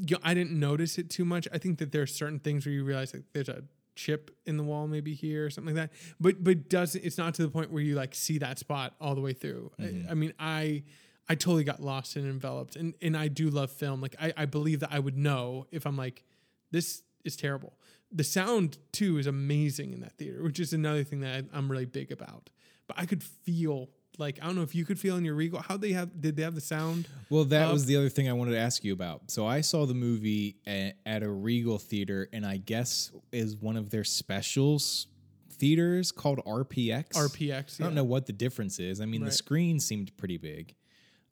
you 0.09 0.17
know, 0.17 0.21
i 0.23 0.35
didn't 0.35 0.59
notice 0.59 0.99
it 0.99 1.09
too 1.09 1.25
much 1.25 1.49
i 1.53 1.59
think 1.59 1.79
that 1.79 1.91
there 1.93 2.03
are 2.03 2.07
certain 2.07 2.39
things 2.41 2.67
where 2.67 2.75
you 2.75 2.85
realize 2.85 3.15
like 3.15 3.25
there's 3.33 3.49
a 3.49 3.63
chip 3.95 4.31
in 4.47 4.57
the 4.57 4.63
wall 4.63 4.87
maybe 4.87 5.15
here 5.15 5.47
or 5.47 5.51
something 5.51 5.75
like 5.75 5.91
that. 5.91 5.97
But 6.21 6.43
but 6.43 6.69
doesn't 6.69 7.05
it's 7.05 7.19
not 7.19 7.35
to 7.35 7.43
the 7.43 7.49
point 7.49 7.71
where 7.71 7.83
you 7.83 7.95
like 7.95 8.15
see 8.15 8.39
that 8.39 8.59
spot 8.59 8.95
all 9.01 9.15
the 9.15 9.21
way 9.21 9.33
through. 9.33 9.71
I, 9.79 9.83
mm-hmm. 9.83 10.11
I 10.11 10.15
mean 10.15 10.33
i 10.39 10.83
i 11.29 11.35
totally 11.35 11.65
got 11.65 11.81
lost 11.81 12.17
and 12.17 12.27
enveloped 12.27 12.77
and 12.77 12.95
and 13.01 13.17
i 13.17 13.29
do 13.29 13.51
love 13.51 13.71
film. 13.71 14.01
Like 14.01 14.17
i 14.21 14.33
i 14.37 14.47
believe 14.47 14.81
that 14.81 14.91
i 14.93 14.99
would 14.99 15.17
know 15.17 15.67
if 15.71 15.87
i'm 15.87 15.97
like 15.97 16.25
this 16.71 17.03
is 17.25 17.37
terrible. 17.37 17.79
The 18.11 18.25
sound 18.25 18.79
too 18.93 19.19
is 19.19 19.27
amazing 19.27 19.93
in 19.93 20.01
that 20.01 20.17
theater 20.19 20.43
which 20.43 20.61
is 20.61 20.73
another 20.73 21.05
thing 21.05 21.21
that 21.21 21.45
I, 21.45 21.57
i'm 21.57 21.71
really 21.71 21.87
big 21.87 22.11
about. 22.13 22.51
But 22.87 22.99
i 22.99 23.07
could 23.07 23.23
feel 23.23 23.91
like 24.19 24.39
i 24.43 24.47
don't 24.47 24.55
know 24.57 24.63
if 24.63 24.75
you 24.75 24.85
could 24.85 24.99
feel 24.99 25.17
in 25.17 25.25
your 25.25 25.35
regal 25.35 25.61
how 25.61 25.77
they 25.77 25.93
have 25.93 26.21
did 26.21 26.37
they 26.37 26.43
have 26.43 26.55
the 26.55 26.61
sound 26.61 27.09
Well, 27.31 27.45
that 27.47 27.69
Uh, 27.69 27.73
was 27.73 27.87
the 27.87 27.97
other 27.97 28.09
thing 28.09 28.29
I 28.29 28.33
wanted 28.33 28.53
to 28.53 28.59
ask 28.59 28.85
you 28.85 28.93
about. 28.93 29.31
So 29.31 29.47
I 29.47 29.61
saw 29.63 29.87
the 29.87 29.95
movie 29.95 30.57
at, 30.67 30.97
at 31.05 31.23
a 31.23 31.31
Regal 31.31 31.79
theater, 31.79 32.29
and 32.33 32.45
I 32.47 32.59
guess 32.59 33.11
is 33.33 33.57
one 33.57 33.77
of 33.77 33.91
their 33.91 34.05
specials 34.05 35.09
theaters 35.51 36.13
called 36.13 36.39
RPX. 36.47 37.13
rpx 37.13 37.81
I 37.81 37.85
don't 37.85 37.95
know 37.95 38.05
what 38.05 38.27
the 38.27 38.33
difference 38.33 38.79
is. 38.79 39.01
I 39.01 39.07
mean, 39.07 39.23
Right. 39.23 39.31
the 39.31 39.37
screen 39.37 39.81
seemed 39.81 40.17
pretty 40.17 40.37
big. 40.37 40.75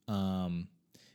Um, 0.08 0.68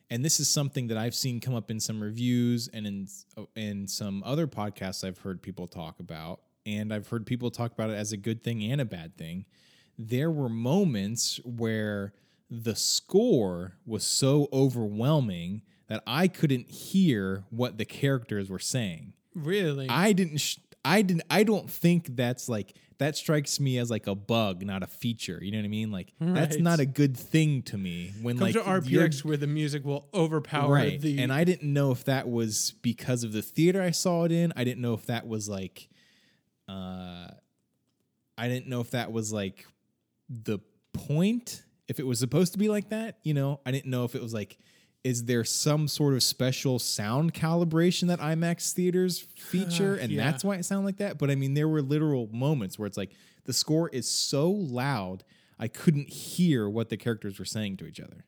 and 0.10 0.24
this 0.24 0.40
is 0.40 0.48
something 0.48 0.88
that 0.88 0.98
I've 0.98 1.16
seen 1.16 1.40
come 1.42 1.56
up 1.56 1.70
in 1.70 1.80
some 1.80 2.02
reviews 2.02 2.70
and 2.70 2.88
in 2.88 3.08
in 3.56 3.88
some 3.88 4.24
other 4.26 4.48
podcasts 4.48 5.04
I've 5.04 5.18
heard 5.20 5.42
people 5.42 5.68
talk 5.68 6.00
about, 6.00 6.42
and 6.66 6.94
I've 6.94 7.08
heard 7.10 7.26
people 7.26 7.52
talk 7.52 7.74
about 7.74 7.90
it 7.90 7.96
as 7.96 8.12
a 8.14 8.18
good 8.18 8.42
thing 8.44 8.64
and 8.72 8.80
a 8.80 8.86
bad 8.86 9.18
thing. 9.18 9.46
There 9.98 10.30
were 10.30 10.50
moments 10.50 11.40
where 11.44 12.14
the 12.50 12.76
score 12.76 13.74
was 13.86 14.06
so 14.06 14.48
overwhelming 14.54 15.64
that 15.88 16.04
I 16.06 16.28
couldn't 16.28 16.70
hear 16.70 17.46
what 17.50 17.78
the 17.78 17.86
characters 17.86 18.50
were 18.50 18.60
saying. 18.60 19.14
really 19.36 19.90
I 19.90 20.14
didn't. 20.14 20.38
Sh- 20.38 20.58
I 20.86 21.02
didn't. 21.02 21.24
I 21.30 21.44
don't 21.44 21.70
think 21.70 22.16
that's 22.16 22.48
like 22.48 22.74
that 23.00 23.16
strikes 23.16 23.60
me 23.60 23.78
as 23.78 23.90
like 23.90 24.08
a 24.08 24.16
bug, 24.16 24.64
not 24.64 24.84
a 24.84 24.88
feature. 24.88 25.40
You 25.42 25.52
know 25.52 25.60
what 25.60 25.66
I 25.66 25.70
mean? 25.70 25.92
Like 25.92 26.14
that's 26.20 26.58
not 26.58 26.80
a 26.80 26.86
good 26.86 27.18
thing 27.18 27.62
to 27.64 27.78
me. 27.78 28.14
When 28.22 28.38
Comes 28.38 28.56
like 28.56 28.64
to 28.64 28.70
RPX 28.70 29.24
where 29.24 29.38
the 29.38 29.48
music 29.48 29.86
will 29.86 30.08
overpower 30.14 30.74
right? 30.74 31.00
the. 31.00 31.20
and 31.20 31.32
I 31.32 31.44
didn't 31.44 31.72
know 31.72 31.92
if 31.92 32.06
that 32.06 32.30
was 32.30 32.74
because 32.82 33.24
of 33.24 33.34
the 33.34 33.42
theater 33.42 33.82
I 33.82 33.92
saw 33.92 34.24
it 34.24 34.32
in. 34.32 34.54
I 34.56 34.64
didn't 34.64 34.82
know 34.82 34.94
if 34.94 35.06
that 35.08 35.28
was 35.28 35.50
like, 35.50 35.90
uh, 36.70 37.28
I 38.38 38.48
didn't 38.48 38.68
know 38.68 38.82
if 38.82 38.92
that 38.92 39.12
was 39.12 39.34
like 39.34 39.66
the 40.30 40.60
point 40.94 41.64
if 41.88 42.00
it 42.00 42.06
was 42.06 42.20
supposed 42.20 42.54
to 42.54 42.60
be 42.60 42.70
like 42.70 42.90
that. 42.90 43.18
You 43.24 43.34
know, 43.34 43.60
I 43.66 43.72
didn't 43.72 43.90
know 43.90 44.04
if 44.04 44.16
it 44.16 44.22
was 44.22 44.34
like, 44.34 44.58
is 45.04 45.26
there 45.26 45.44
some 45.44 45.88
sort 45.88 46.14
of 46.14 46.24
special 46.24 46.80
sound 46.80 47.34
calibration 47.34 48.08
that 48.08 48.20
IMAX 48.20 48.74
theaters 48.74 49.20
feature, 49.38 49.96
and 49.96 50.12
yeah. 50.12 50.24
that's 50.24 50.44
why 50.44 50.56
it 50.56 50.66
sounded 50.66 50.86
like 50.86 50.98
that? 50.98 51.18
But 51.18 51.32
I 51.32 51.36
mean, 51.36 51.54
there 51.54 51.68
were 51.68 51.82
literal 51.82 52.28
moments 52.32 52.78
where 52.78 52.88
it's 52.88 52.98
like 52.98 53.12
the 53.46 53.54
score 53.54 53.90
is 53.90 54.10
so 54.10 54.50
loud 54.50 55.24
I 55.60 55.68
couldn't 55.68 56.10
hear 56.10 56.70
what 56.70 56.90
the 56.90 56.98
characters 56.98 57.40
were 57.40 57.46
saying 57.46 57.78
to 57.78 57.88
each 57.88 58.00
other. 58.00 58.26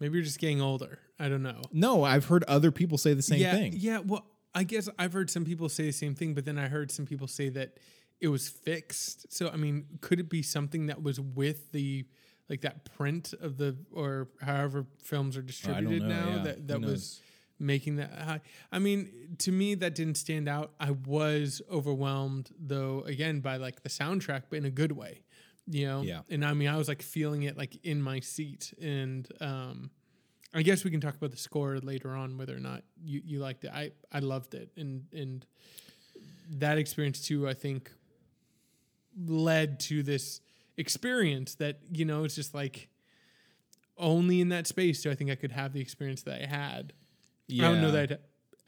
Maybe 0.00 0.14
you're 0.14 0.24
just 0.24 0.38
getting 0.38 0.60
older. 0.60 1.00
I 1.18 1.28
don't 1.28 1.42
know. 1.42 1.60
No, 1.72 2.04
I've 2.04 2.26
heard 2.26 2.44
other 2.44 2.70
people 2.70 2.98
say 2.98 3.14
the 3.14 3.22
same 3.22 3.40
yeah, 3.40 3.52
thing. 3.52 3.74
Yeah, 3.76 3.98
well, 3.98 4.24
I 4.54 4.62
guess 4.62 4.88
I've 4.98 5.12
heard 5.12 5.28
some 5.28 5.44
people 5.44 5.68
say 5.68 5.84
the 5.84 5.92
same 5.92 6.14
thing, 6.14 6.34
but 6.34 6.44
then 6.44 6.58
I 6.58 6.68
heard 6.68 6.92
some 6.92 7.04
people 7.04 7.26
say 7.26 7.48
that 7.50 7.78
it 8.20 8.28
was 8.28 8.48
fixed. 8.48 9.32
So 9.32 9.48
I 9.48 9.56
mean, 9.56 9.86
could 10.00 10.20
it 10.20 10.28
be 10.28 10.42
something 10.42 10.86
that 10.86 11.02
was 11.02 11.20
with 11.20 11.72
the 11.72 12.06
like 12.48 12.62
that 12.62 12.84
print 12.96 13.34
of 13.40 13.58
the 13.58 13.76
or 13.92 14.28
however 14.40 14.86
films 15.02 15.36
are 15.36 15.42
distributed 15.42 16.02
know, 16.02 16.08
now 16.08 16.28
yeah. 16.36 16.42
that 16.42 16.68
that 16.68 16.80
was 16.80 17.20
making 17.58 17.96
that 17.96 18.12
high. 18.12 18.40
I 18.70 18.78
mean, 18.78 19.36
to 19.38 19.52
me 19.52 19.74
that 19.76 19.94
didn't 19.94 20.16
stand 20.16 20.48
out. 20.48 20.72
I 20.80 20.92
was 20.92 21.60
overwhelmed 21.70 22.50
though 22.58 23.02
again 23.02 23.40
by 23.40 23.56
like 23.56 23.82
the 23.82 23.88
soundtrack, 23.88 24.44
but 24.50 24.56
in 24.56 24.64
a 24.64 24.70
good 24.70 24.92
way. 24.92 25.22
You 25.70 25.86
know? 25.86 26.02
Yeah. 26.02 26.20
And 26.30 26.44
I 26.44 26.54
mean 26.54 26.68
I 26.68 26.76
was 26.76 26.88
like 26.88 27.02
feeling 27.02 27.42
it 27.42 27.56
like 27.56 27.78
in 27.84 28.00
my 28.02 28.20
seat. 28.20 28.72
And 28.80 29.28
um 29.40 29.90
I 30.54 30.62
guess 30.62 30.82
we 30.82 30.90
can 30.90 31.00
talk 31.00 31.14
about 31.14 31.30
the 31.30 31.36
score 31.36 31.78
later 31.78 32.14
on, 32.14 32.38
whether 32.38 32.56
or 32.56 32.60
not 32.60 32.82
you, 33.04 33.20
you 33.22 33.38
liked 33.38 33.64
it. 33.64 33.70
I, 33.70 33.92
I 34.10 34.20
loved 34.20 34.54
it. 34.54 34.70
And 34.76 35.04
and 35.12 35.44
that 36.50 36.78
experience 36.78 37.20
too, 37.20 37.46
I 37.46 37.54
think, 37.54 37.92
led 39.26 39.80
to 39.80 40.02
this 40.02 40.40
experience 40.76 41.54
that, 41.56 41.80
you 41.90 42.04
know, 42.04 42.24
it's 42.24 42.34
just 42.34 42.54
like 42.54 42.88
only 43.96 44.40
in 44.40 44.50
that 44.50 44.66
space 44.66 45.02
do 45.02 45.10
I 45.10 45.14
think 45.14 45.30
I 45.30 45.34
could 45.34 45.52
have 45.52 45.72
the 45.72 45.80
experience 45.80 46.22
that 46.22 46.42
I 46.42 46.46
had. 46.46 46.92
Yeah. 47.48 47.66
I 47.68 47.72
don't 47.72 47.82
know 47.82 47.90
that 47.90 48.12
I'd 48.12 48.18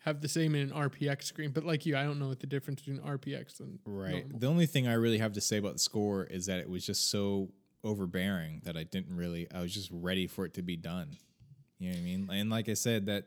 have 0.00 0.20
the 0.20 0.28
same 0.28 0.54
in 0.54 0.70
an 0.70 0.70
RPX 0.70 1.24
screen, 1.24 1.50
but 1.50 1.64
like 1.64 1.86
you, 1.86 1.96
I 1.96 2.02
don't 2.04 2.18
know 2.18 2.28
what 2.28 2.40
the 2.40 2.46
difference 2.46 2.80
between 2.82 3.00
RPX 3.00 3.60
and 3.60 3.78
Right. 3.84 4.22
normal. 4.24 4.38
The 4.38 4.46
only 4.46 4.66
thing 4.66 4.88
I 4.88 4.94
really 4.94 5.18
have 5.18 5.34
to 5.34 5.40
say 5.40 5.58
about 5.58 5.74
the 5.74 5.78
score 5.78 6.24
is 6.24 6.46
that 6.46 6.58
it 6.58 6.68
was 6.68 6.84
just 6.84 7.10
so 7.10 7.52
overbearing 7.84 8.60
that 8.64 8.76
I 8.76 8.82
didn't 8.84 9.16
really 9.16 9.46
I 9.54 9.60
was 9.62 9.72
just 9.72 9.88
ready 9.92 10.26
for 10.26 10.44
it 10.44 10.54
to 10.54 10.62
be 10.62 10.76
done. 10.76 11.16
You 11.78 11.90
know 11.90 11.94
what 11.96 12.00
I 12.00 12.04
mean? 12.04 12.28
And 12.30 12.50
like 12.50 12.68
I 12.68 12.74
said 12.74 13.06
that 13.06 13.26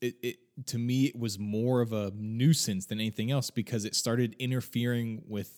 it, 0.00 0.16
it 0.22 0.36
to 0.66 0.78
me 0.78 1.04
it 1.06 1.18
was 1.18 1.38
more 1.38 1.80
of 1.80 1.92
a 1.92 2.12
nuisance 2.16 2.86
than 2.86 2.98
anything 2.98 3.30
else 3.30 3.50
because 3.50 3.84
it 3.84 3.94
started 3.94 4.34
interfering 4.38 5.22
with 5.26 5.52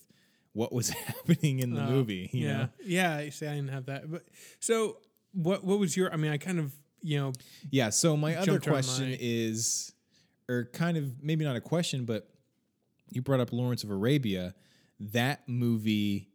what 0.52 0.72
was 0.72 0.90
happening 1.06 1.60
in 1.60 1.74
the 1.74 1.82
Oh, 1.82 1.86
movie, 1.90 2.28
you 2.32 2.46
yeah, 2.46 2.56
know. 2.56 2.68
yeah. 2.84 3.16
I 3.16 3.28
See, 3.30 3.46
I 3.46 3.54
didn't 3.54 3.70
have 3.70 3.86
that, 3.86 4.10
but 4.10 4.24
so 4.58 4.98
what? 5.32 5.64
What 5.64 5.78
was 5.78 5.96
your? 5.96 6.12
I 6.12 6.16
mean, 6.16 6.32
I 6.32 6.38
kind 6.38 6.58
of 6.58 6.72
you 7.02 7.18
know 7.18 7.32
Yeah, 7.70 7.90
so 7.90 8.16
my 8.16 8.36
other 8.36 8.58
question 8.60 9.10
my- 9.10 9.16
is 9.20 9.92
or 10.48 10.68
kind 10.72 10.96
of 10.96 11.22
maybe 11.22 11.44
not 11.44 11.54
a 11.56 11.60
question 11.60 12.04
but 12.04 12.28
you 13.10 13.22
brought 13.22 13.40
up 13.40 13.52
Lawrence 13.52 13.84
of 13.84 13.90
Arabia. 13.90 14.54
That 15.00 15.48
movie 15.48 16.28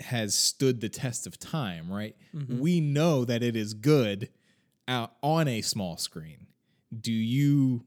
has 0.00 0.34
stood 0.34 0.80
the 0.80 0.88
test 0.88 1.26
of 1.26 1.38
time, 1.38 1.90
right? 1.90 2.14
Mm-hmm. 2.34 2.60
We 2.60 2.80
know 2.80 3.24
that 3.24 3.42
it 3.42 3.56
is 3.56 3.74
good 3.74 4.28
out 4.86 5.12
on 5.22 5.48
a 5.48 5.62
small 5.62 5.96
screen. 5.96 6.46
Do 6.98 7.12
you 7.12 7.84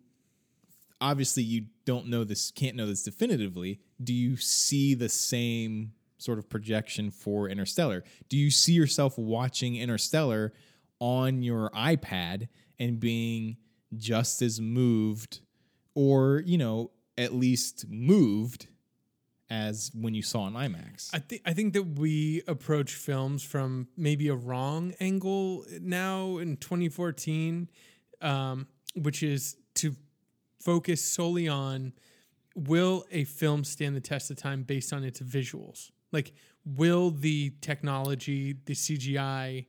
obviously 1.01 1.43
you 1.43 1.65
don't 1.85 2.07
know 2.07 2.23
this 2.23 2.51
can't 2.51 2.75
know 2.75 2.85
this 2.85 3.03
definitively. 3.03 3.79
Do 4.03 4.13
you 4.13 4.37
see 4.37 4.93
the 4.93 5.09
same 5.09 5.93
sort 6.17 6.37
of 6.37 6.49
projection 6.49 7.11
for 7.11 7.49
Interstellar? 7.49 8.03
Do 8.27 8.37
you 8.37 8.51
see 8.51 8.73
yourself 8.73 9.17
watching 9.17 9.75
Interstellar 9.75 10.53
on 10.99 11.41
your 11.41 11.69
iPad 11.71 12.49
and 12.77 12.99
being 12.99 13.57
just 13.95 14.41
as 14.41 14.59
moved 14.59 15.39
or, 15.95 16.43
you 16.45 16.57
know, 16.57 16.91
at 17.17 17.33
least 17.33 17.85
moved 17.89 18.67
as 19.49 19.91
when 19.93 20.13
you 20.13 20.21
saw 20.21 20.47
an 20.47 20.53
IMAX? 20.53 21.09
I 21.13 21.19
think 21.19 21.41
I 21.45 21.53
think 21.53 21.73
that 21.73 21.83
we 21.83 22.43
approach 22.47 22.93
films 22.93 23.43
from 23.43 23.87
maybe 23.97 24.27
a 24.27 24.35
wrong 24.35 24.93
angle 24.99 25.65
now 25.81 26.37
in 26.37 26.57
2014, 26.57 27.69
um, 28.21 28.67
which 28.95 29.23
is 29.23 29.55
to 29.75 29.95
focus 30.59 31.01
solely 31.01 31.47
on 31.47 31.93
will 32.55 33.05
a 33.11 33.23
film 33.23 33.63
stand 33.63 33.95
the 33.95 34.01
test 34.01 34.31
of 34.31 34.37
time 34.37 34.63
based 34.63 34.93
on 34.93 35.03
its 35.03 35.19
visuals? 35.19 35.91
Like, 36.11 36.33
will 36.65 37.11
the 37.11 37.53
technology, 37.61 38.55
the 38.65 38.73
CGI, 38.73 39.65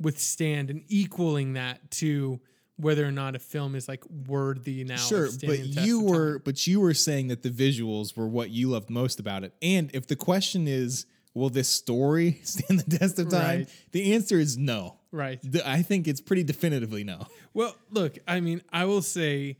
withstand 0.00 0.70
and 0.70 0.82
equaling 0.88 1.54
that 1.54 1.90
to 1.90 2.40
whether 2.76 3.06
or 3.06 3.12
not 3.12 3.36
a 3.36 3.38
film 3.38 3.74
is 3.74 3.88
like 3.88 4.04
worthy 4.26 4.84
now? 4.84 4.96
Sure, 4.96 5.26
but 5.26 5.40
the 5.40 5.72
test 5.72 5.86
you 5.86 6.02
were 6.02 6.40
but 6.40 6.66
you 6.66 6.80
were 6.80 6.94
saying 6.94 7.28
that 7.28 7.42
the 7.42 7.50
visuals 7.50 8.16
were 8.16 8.26
what 8.26 8.50
you 8.50 8.70
loved 8.70 8.90
most 8.90 9.20
about 9.20 9.44
it. 9.44 9.54
And 9.62 9.90
if 9.94 10.06
the 10.06 10.16
question 10.16 10.66
is, 10.66 11.06
will 11.34 11.50
this 11.50 11.68
story 11.68 12.40
stand 12.44 12.80
the 12.80 12.98
test 12.98 13.18
of 13.18 13.30
time? 13.30 13.60
Right. 13.60 13.68
The 13.92 14.14
answer 14.14 14.38
is 14.38 14.58
no. 14.58 14.98
right. 15.12 15.40
I 15.64 15.82
think 15.82 16.08
it's 16.08 16.20
pretty 16.20 16.42
definitively 16.44 17.04
no. 17.04 17.26
Well, 17.52 17.76
look, 17.92 18.18
I 18.26 18.40
mean, 18.40 18.62
I 18.72 18.84
will 18.86 19.02
say 19.02 19.58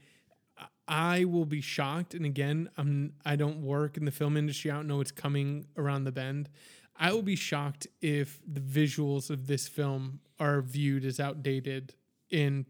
I 0.86 1.24
will 1.24 1.46
be 1.46 1.60
shocked 1.60 2.14
and 2.14 2.26
again, 2.26 2.68
I'm 2.76 3.14
I 3.24 3.36
don't 3.36 3.62
work 3.62 3.96
in 3.96 4.04
the 4.04 4.10
film 4.10 4.36
industry. 4.36 4.70
I 4.70 4.74
don't 4.74 4.86
know 4.86 4.98
what's 4.98 5.12
coming 5.12 5.66
around 5.76 6.04
the 6.04 6.12
bend. 6.12 6.48
I 6.96 7.12
will 7.12 7.22
be 7.22 7.36
shocked 7.36 7.86
if 8.00 8.40
the 8.46 8.60
visuals 8.60 9.30
of 9.30 9.46
this 9.46 9.66
film 9.66 10.20
are 10.38 10.60
viewed 10.60 11.04
as 11.04 11.18
outdated 11.18 11.94
in 12.30 12.66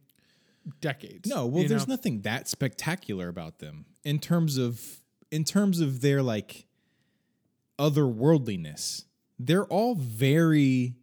decades. 0.80 1.28
No, 1.28 1.46
well, 1.46 1.66
there's 1.66 1.86
know? 1.86 1.94
nothing 1.94 2.22
that 2.22 2.48
spectacular 2.48 3.28
about 3.28 3.58
them 3.58 3.86
in 4.04 4.18
terms 4.18 4.56
of 4.56 5.00
in 5.30 5.44
terms 5.44 5.80
of 5.80 6.00
their 6.00 6.22
like 6.22 6.66
otherworldliness. 7.78 9.04
They're 9.38 9.64
all 9.66 9.94
very 9.94 10.94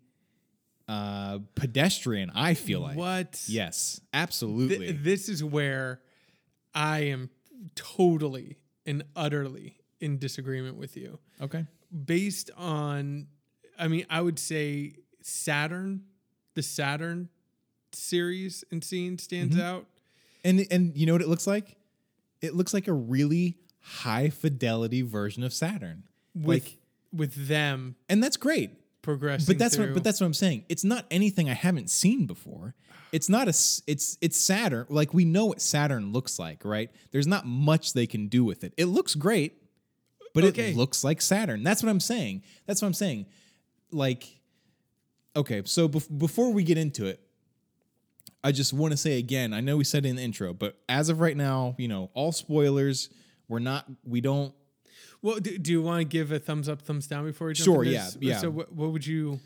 uh 0.87 1.39
pedestrian, 1.55 2.31
I 2.33 2.53
feel 2.53 2.79
like. 2.79 2.97
what 2.97 3.43
Yes, 3.47 3.99
Th- 3.99 4.07
absolutely. 4.13 4.91
this 4.93 5.29
is 5.29 5.43
where 5.43 6.01
I 6.73 6.99
am 6.99 7.29
totally 7.75 8.57
and 8.85 9.03
utterly 9.15 9.77
in 9.99 10.17
disagreement 10.17 10.77
with 10.77 10.97
you. 10.97 11.19
okay. 11.41 11.65
based 12.05 12.49
on 12.57 13.27
I 13.79 13.87
mean, 13.87 14.05
I 14.09 14.21
would 14.21 14.37
say 14.39 14.93
Saturn, 15.23 16.03
the 16.55 16.61
Saturn 16.63 17.29
series 17.93 18.63
and 18.71 18.83
scene 18.83 19.17
stands 19.17 19.55
Mm-hmm. 19.55 19.65
out. 19.65 19.85
And 20.43 20.65
and 20.71 20.95
you 20.97 21.05
know 21.05 21.13
what 21.13 21.21
it 21.21 21.27
looks 21.27 21.45
like? 21.47 21.77
It 22.41 22.55
looks 22.55 22.73
like 22.73 22.87
a 22.87 22.93
really 22.93 23.57
high 23.81 24.29
fidelity 24.29 25.01
version 25.03 25.43
of 25.43 25.53
Saturn. 25.53 26.03
With 26.33 26.45
like 26.63 26.77
with 27.13 27.47
them 27.47 27.95
and 28.09 28.23
that's 28.23 28.37
great. 28.37 28.71
Progressing. 29.01 29.45
But 29.47 29.59
that's 29.59 29.75
through. 29.75 29.87
what 29.87 29.93
but 29.95 30.03
that's 30.03 30.19
what 30.19 30.27
I'm 30.27 30.33
saying. 30.33 30.65
It's 30.69 30.83
not 30.83 31.05
anything 31.11 31.49
I 31.49 31.53
haven't 31.53 31.89
seen 31.89 32.25
before. 32.27 32.75
It's 33.11 33.27
not 33.29 33.47
a 33.47 33.49
it's 33.49 34.17
it's 34.21 34.37
Saturn. 34.37 34.85
Like 34.89 35.13
we 35.13 35.25
know 35.25 35.45
what 35.47 35.61
Saturn 35.61 36.11
looks 36.13 36.39
like, 36.39 36.63
right? 36.63 36.89
There's 37.11 37.27
not 37.27 37.45
much 37.45 37.93
they 37.93 38.07
can 38.07 38.27
do 38.27 38.43
with 38.43 38.63
it. 38.63 38.73
It 38.77 38.85
looks 38.85 39.15
great, 39.15 39.61
but 40.33 40.43
Okay. 40.45 40.71
it 40.71 40.77
looks 40.77 41.03
like 41.03 41.21
Saturn. 41.21 41.63
That's 41.63 41.83
what 41.83 41.89
I'm 41.89 41.99
saying. 41.99 42.43
That's 42.65 42.81
what 42.81 42.87
I'm 42.87 42.93
saying. 42.93 43.25
Like 43.91 44.39
okay, 45.35 45.61
so 45.65 45.87
bef- 45.89 46.17
before 46.17 46.51
we 46.51 46.63
get 46.63 46.77
into 46.77 47.05
it, 47.05 47.19
I 48.43 48.51
just 48.51 48.73
want 48.73 48.91
to 48.91 48.97
say 48.97 49.17
again, 49.17 49.53
I 49.53 49.59
know 49.61 49.77
we 49.77 49.83
said 49.83 50.05
in 50.05 50.15
the 50.15 50.21
intro, 50.21 50.53
but 50.53 50.77
as 50.89 51.09
of 51.09 51.19
right 51.19 51.35
now, 51.37 51.75
you 51.77 51.87
know, 51.87 52.09
all 52.13 52.31
spoilers, 52.31 53.09
we're 53.47 53.59
not 53.59 53.85
we 54.05 54.21
don't 54.21 54.53
Well, 55.21 55.39
do, 55.39 55.57
do 55.57 55.71
you 55.71 55.81
want 55.81 55.99
to 55.99 56.05
give 56.05 56.31
a 56.31 56.39
thumbs 56.39 56.67
up, 56.67 56.81
thumbs 56.81 57.07
down 57.07 57.25
before 57.25 57.47
we 57.47 57.53
jump 57.53 57.65
Sure, 57.65 57.83
yeah, 57.83 58.09
yeah. 58.19 58.37
So 58.37 58.49
what, 58.49 58.73
what 58.73 58.91
would 58.91 59.05
you 59.05 59.39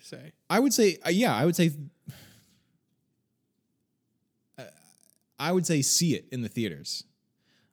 say? 0.00 0.32
I 0.48 0.58
would 0.58 0.72
say, 0.72 0.98
uh, 1.04 1.10
yeah, 1.10 1.34
I 1.34 1.44
would 1.44 1.54
say, 1.54 1.72
uh, 4.58 4.64
I 5.38 5.52
would 5.52 5.66
say, 5.66 5.82
see 5.82 6.14
it 6.14 6.26
in 6.32 6.42
the 6.42 6.48
theaters. 6.48 7.04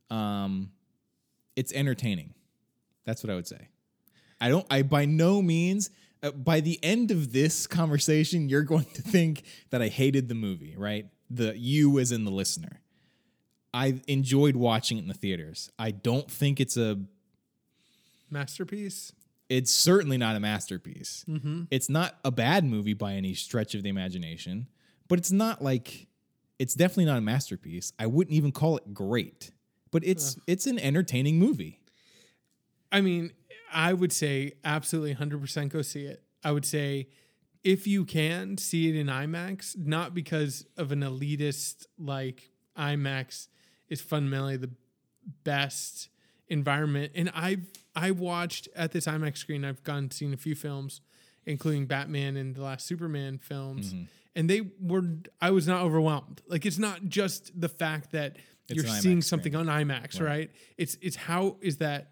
Um, 0.10 0.72
it's 1.56 1.72
entertaining. 1.72 2.34
That's 3.06 3.24
what 3.24 3.32
I 3.32 3.36
would 3.36 3.48
say. 3.48 3.70
I 4.41 4.50
don't. 4.50 4.65
I 4.70 4.82
by 4.82 5.06
no 5.06 5.41
means. 5.41 5.89
Uh, 6.22 6.32
by 6.32 6.60
the 6.60 6.80
end 6.84 7.12
of 7.12 7.32
this 7.32 7.68
conversation, 7.68 8.50
you're 8.50 8.63
going 8.63 8.86
to 8.96 9.02
think 9.02 9.44
that 9.70 9.82
I 9.82 9.88
hated 9.88 10.28
the 10.28 10.36
movie, 10.36 10.76
right? 10.78 11.06
The 11.30 11.58
you 11.58 12.00
as 12.00 12.12
in 12.12 12.26
the 12.26 12.32
listener. 12.32 12.82
I 13.74 14.02
enjoyed 14.08 14.56
watching 14.56 14.98
it 14.98 15.02
in 15.02 15.08
the 15.08 15.13
theaters. 15.13 15.70
I 15.78 15.91
don't 15.91 16.32
think 16.32 16.60
it's 16.62 16.78
a 16.78 16.98
Masterpiece? 18.29 19.11
it's 19.49 19.71
certainly 19.71 20.17
not 20.17 20.35
a 20.35 20.39
masterpiece. 20.39 21.23
Mm-hmm. 21.27 21.63
It's 21.69 21.89
not 21.89 22.15
a 22.23 22.31
bad 22.31 22.65
movie 22.65 22.93
by 22.93 23.13
any 23.13 23.33
stretch 23.33 23.75
of 23.75 23.83
the 23.83 23.89
imagination, 23.89 24.67
but 25.07 25.19
it's 25.19 25.31
not 25.31 25.61
like 25.61 26.07
it's 26.57 26.73
definitely 26.73 27.05
not 27.05 27.17
a 27.17 27.21
masterpiece. 27.21 27.93
I 27.99 28.07
wouldn't 28.07 28.35
even 28.35 28.51
call 28.51 28.77
it 28.77 28.93
great, 28.93 29.51
but 29.91 30.03
it's 30.05 30.38
it's 30.47 30.65
an 30.65 30.79
entertaining 30.79 31.38
movie. 31.38 31.79
I 32.91 33.01
mean, 33.01 33.33
I 33.73 33.93
would 33.93 34.13
say 34.13 34.53
absolutely 34.63 35.15
100% 35.15 35.69
go 35.69 35.81
see 35.81 36.05
it. 36.05 36.23
I 36.43 36.51
would 36.51 36.65
say 36.65 37.09
if 37.63 37.88
you 37.88 38.05
can 38.05 38.57
see 38.57 38.89
it 38.89 38.95
in 38.95 39.07
IMAX, 39.07 39.75
not 39.77 40.13
because 40.13 40.65
of 40.77 40.91
an 40.91 41.01
elitist 41.01 41.85
like 41.99 42.51
IMAX 42.77 43.47
is 43.89 44.01
fundamentally 44.01 44.57
the 44.57 44.69
best 45.43 46.09
environment. 46.47 47.11
And 47.15 47.31
I've 47.33 47.65
I 47.95 48.12
watched 48.12 48.67
at 48.75 48.91
this 48.91 49.05
IMAX 49.05 49.38
screen. 49.38 49.63
I've 49.65 49.84
gone 49.84 50.12
seen 50.12 50.34
a 50.34 50.38
few 50.38 50.55
films, 50.55 51.01
including 51.45 51.86
Batman 51.86 52.36
and 52.38 52.55
the 52.55 52.62
last 52.63 52.86
Superman 52.86 53.38
films, 53.38 53.93
Mm-hmm. 53.93 54.03
and 54.36 54.49
they 54.49 54.62
were. 54.79 55.03
I 55.41 55.51
was 55.51 55.67
not 55.67 55.81
overwhelmed. 55.84 56.41
Like 56.47 56.65
it's 56.65 56.77
not 56.79 57.05
just 57.08 57.60
the 57.60 57.69
fact 57.69 58.12
that 58.12 58.38
It's 58.67 58.75
you're 58.84 58.88
seeing 59.01 59.19
IMAX 59.19 59.23
something 59.25 59.55
on 59.55 59.67
IMAX, 59.67 60.19
right. 60.19 60.27
Right. 60.27 60.51
It's 60.77 60.97
it's 61.01 61.15
how 61.15 61.58
is 61.62 61.77
that 61.77 62.12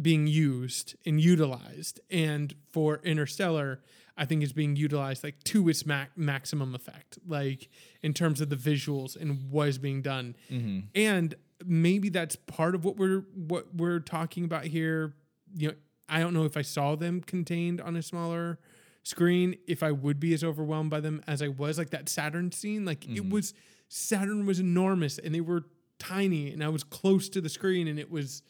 being 0.00 0.26
used 0.26 0.96
and 1.06 1.20
utilized, 1.20 2.00
and 2.10 2.54
for 2.72 3.00
Interstellar. 3.04 3.80
I 4.16 4.26
think 4.26 4.44
is 4.44 4.52
being 4.52 4.76
utilized 4.76 5.24
like 5.24 5.42
to 5.42 5.68
its 5.68 5.84
ma- 5.84 6.04
maximum 6.14 6.72
effect, 6.76 7.18
like 7.26 7.68
in 8.00 8.14
terms 8.14 8.40
of 8.40 8.48
the 8.48 8.54
visuals 8.54 9.20
and 9.20 9.50
what 9.50 9.66
is 9.66 9.78
being 9.78 10.02
done 10.02 10.36
Mm-hmm. 10.52 10.80
and 10.94 11.34
maybe 11.64 12.08
that's 12.08 12.36
part 12.36 12.74
of 12.74 12.84
what 12.84 12.96
we're 12.96 13.24
what 13.34 13.74
we're 13.74 14.00
talking 14.00 14.44
about 14.44 14.64
here. 14.64 15.14
You 15.56 15.68
know 15.68 15.74
i 16.06 16.20
don't 16.20 16.34
know 16.34 16.44
if 16.44 16.54
i 16.56 16.60
saw 16.60 16.94
them 16.94 17.22
contained 17.22 17.80
on 17.80 17.96
a 17.96 18.02
smaller 18.02 18.58
screen 19.04 19.56
if 19.66 19.82
i 19.82 19.90
would 19.90 20.20
be 20.20 20.34
as 20.34 20.44
overwhelmed 20.44 20.90
by 20.90 21.00
them 21.00 21.22
as 21.26 21.40
i 21.40 21.48
was 21.48 21.78
like 21.78 21.90
that 21.90 22.08
saturn 22.08 22.52
scene. 22.52 22.84
Like 22.84 23.04
it 23.04 23.14
mm-hmm. 23.14 23.30
was 23.30 23.54
saturn 23.88 24.44
was 24.44 24.60
enormous 24.60 25.18
and 25.18 25.34
they 25.34 25.40
were 25.40 25.64
tiny 25.98 26.52
and 26.52 26.62
i 26.62 26.68
was 26.68 26.84
close 26.84 27.28
to 27.30 27.40
the 27.40 27.48
screen 27.48 27.88
and 27.88 27.98
it 27.98 28.10
was 28.10 28.42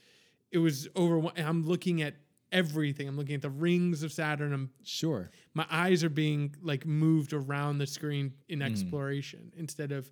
it 0.50 0.58
was 0.58 0.88
overwhelming 0.96 1.44
i'm 1.44 1.62
looking 1.62 2.02
at 2.02 2.14
everything. 2.54 3.08
I'm 3.08 3.16
looking 3.16 3.34
at 3.34 3.42
the 3.42 3.50
rings 3.50 4.02
of 4.02 4.12
saturn. 4.12 4.54
I'm 4.54 4.70
Sure. 4.84 5.30
my 5.52 5.66
eyes 5.70 6.04
are 6.04 6.08
being 6.08 6.54
like 6.62 6.86
moved 6.86 7.32
around 7.32 7.78
the 7.78 7.86
screen 7.86 8.32
in 8.48 8.60
mm. 8.60 8.66
exploration 8.66 9.52
instead 9.56 9.92
of 9.92 10.10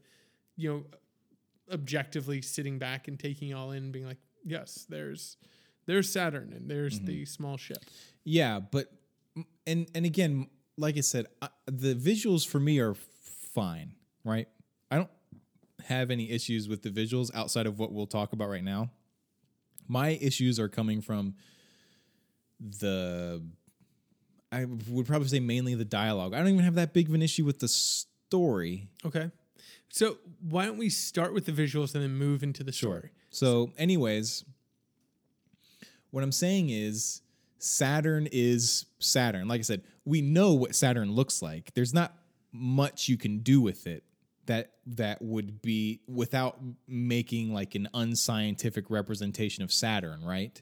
you 0.56 0.68
know 0.68 0.84
objectively 1.72 2.42
sitting 2.42 2.78
back 2.78 3.08
and 3.08 3.18
taking 3.18 3.54
all 3.54 3.70
in 3.72 3.90
being 3.90 4.06
like 4.06 4.18
yes 4.44 4.86
there's 4.88 5.36
there's 5.86 6.12
saturn 6.12 6.52
and 6.54 6.70
there's 6.70 7.00
the 7.00 7.22
mm-hmm. 7.22 7.24
small 7.24 7.56
ship 7.56 7.82
Yeah, 8.24 8.60
but 8.60 8.92
and 9.66 9.88
and 9.94 10.06
again, 10.06 10.48
like 10.76 10.96
I 10.96 11.00
said, 11.00 11.26
I, 11.40 11.48
the 11.66 11.94
visuals 11.94 12.46
for 12.46 12.60
me 12.60 12.78
are 12.78 12.94
fine, 12.94 13.94
right? 14.24 14.48
I 14.90 14.96
don't 14.96 15.10
have 15.86 16.10
any 16.10 16.30
issues 16.30 16.68
with 16.68 16.82
the 16.82 16.90
visuals 16.90 17.34
outside 17.34 17.66
of 17.66 17.78
what 17.78 17.92
we'll 17.92 18.06
talk 18.06 18.32
about 18.32 18.48
right 18.48 18.62
now. 18.62 18.90
My 19.88 20.10
issues 20.10 20.60
are 20.60 20.68
coming 20.68 21.00
from 21.00 21.34
the 22.60 23.42
I 24.52 24.66
would 24.66 25.06
probably 25.06 25.28
say 25.28 25.40
mainly 25.40 25.74
the 25.74 25.84
dialogue. 25.84 26.34
I 26.34 26.38
don't 26.38 26.48
even 26.48 26.64
have 26.64 26.74
that 26.76 26.92
big 26.92 27.08
of 27.08 27.14
an 27.14 27.22
issue 27.22 27.44
with 27.44 27.58
the 27.58 27.68
story. 27.68 28.88
okay 29.04 29.30
so 29.92 30.16
why 30.40 30.64
don't 30.64 30.78
we 30.78 30.88
start 30.88 31.32
with 31.32 31.44
the 31.44 31.52
visuals 31.52 31.94
and 31.94 32.02
then 32.02 32.16
move 32.16 32.42
into 32.42 32.64
the 32.64 32.72
story 32.72 33.00
Sure. 33.02 33.10
So, 33.32 33.72
anyways, 33.78 34.44
what 36.10 36.22
I'm 36.22 36.32
saying 36.32 36.68
is 36.68 37.22
Saturn 37.58 38.28
is 38.30 38.84
Saturn. 38.98 39.48
Like 39.48 39.60
I 39.60 39.62
said, 39.62 39.82
we 40.04 40.20
know 40.20 40.52
what 40.52 40.74
Saturn 40.74 41.12
looks 41.12 41.40
like. 41.40 41.72
There's 41.74 41.94
not 41.94 42.14
much 42.52 43.08
you 43.08 43.16
can 43.16 43.38
do 43.38 43.60
with 43.62 43.86
it 43.86 44.04
that 44.46 44.72
that 44.86 45.22
would 45.22 45.62
be 45.62 46.00
without 46.06 46.58
making 46.86 47.54
like 47.54 47.74
an 47.74 47.88
unscientific 47.94 48.90
representation 48.90 49.64
of 49.64 49.72
Saturn, 49.72 50.22
right? 50.22 50.60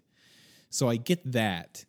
So 0.69 0.88
I 0.88 0.97
get 0.97 1.33
that. 1.33 1.85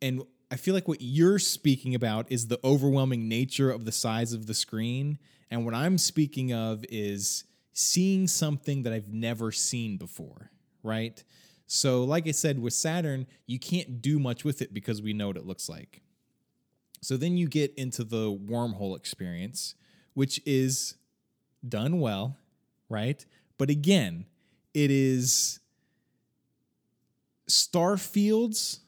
And 0.00 0.22
I 0.50 0.56
feel 0.56 0.72
like 0.72 0.88
what 0.88 1.00
you're 1.00 1.38
speaking 1.38 1.94
about 1.94 2.30
is 2.30 2.46
the 2.46 2.60
overwhelming 2.64 3.28
nature 3.28 3.70
of 3.70 3.84
the 3.84 3.92
size 3.92 4.32
of 4.32 4.46
the 4.46 4.54
screen. 4.54 5.18
And 5.52 5.66
what 5.66 5.74
I'm 5.74 5.98
speaking 5.98 6.54
of 6.54 6.82
is 6.88 7.44
seeing 7.74 8.26
something 8.26 8.84
that 8.84 8.94
I've 8.94 9.12
never 9.12 9.52
seen 9.52 9.98
before, 9.98 10.50
right? 10.82 11.22
So, 11.66 12.04
like 12.04 12.26
I 12.26 12.30
said, 12.30 12.58
with 12.58 12.72
Saturn, 12.72 13.26
you 13.46 13.58
can't 13.58 14.00
do 14.00 14.18
much 14.18 14.44
with 14.46 14.62
it 14.62 14.72
because 14.72 15.02
we 15.02 15.12
know 15.12 15.26
what 15.26 15.36
it 15.36 15.44
looks 15.44 15.68
like. 15.68 16.00
So 17.02 17.18
then 17.18 17.36
you 17.36 17.48
get 17.48 17.74
into 17.74 18.02
the 18.02 18.32
wormhole 18.32 18.96
experience, 18.96 19.74
which 20.14 20.40
is 20.46 20.94
done 21.68 22.00
well, 22.00 22.38
right? 22.88 23.22
But 23.58 23.68
again, 23.68 24.24
it 24.72 24.90
is 24.90 25.60
star 27.46 27.98
fields 27.98 28.80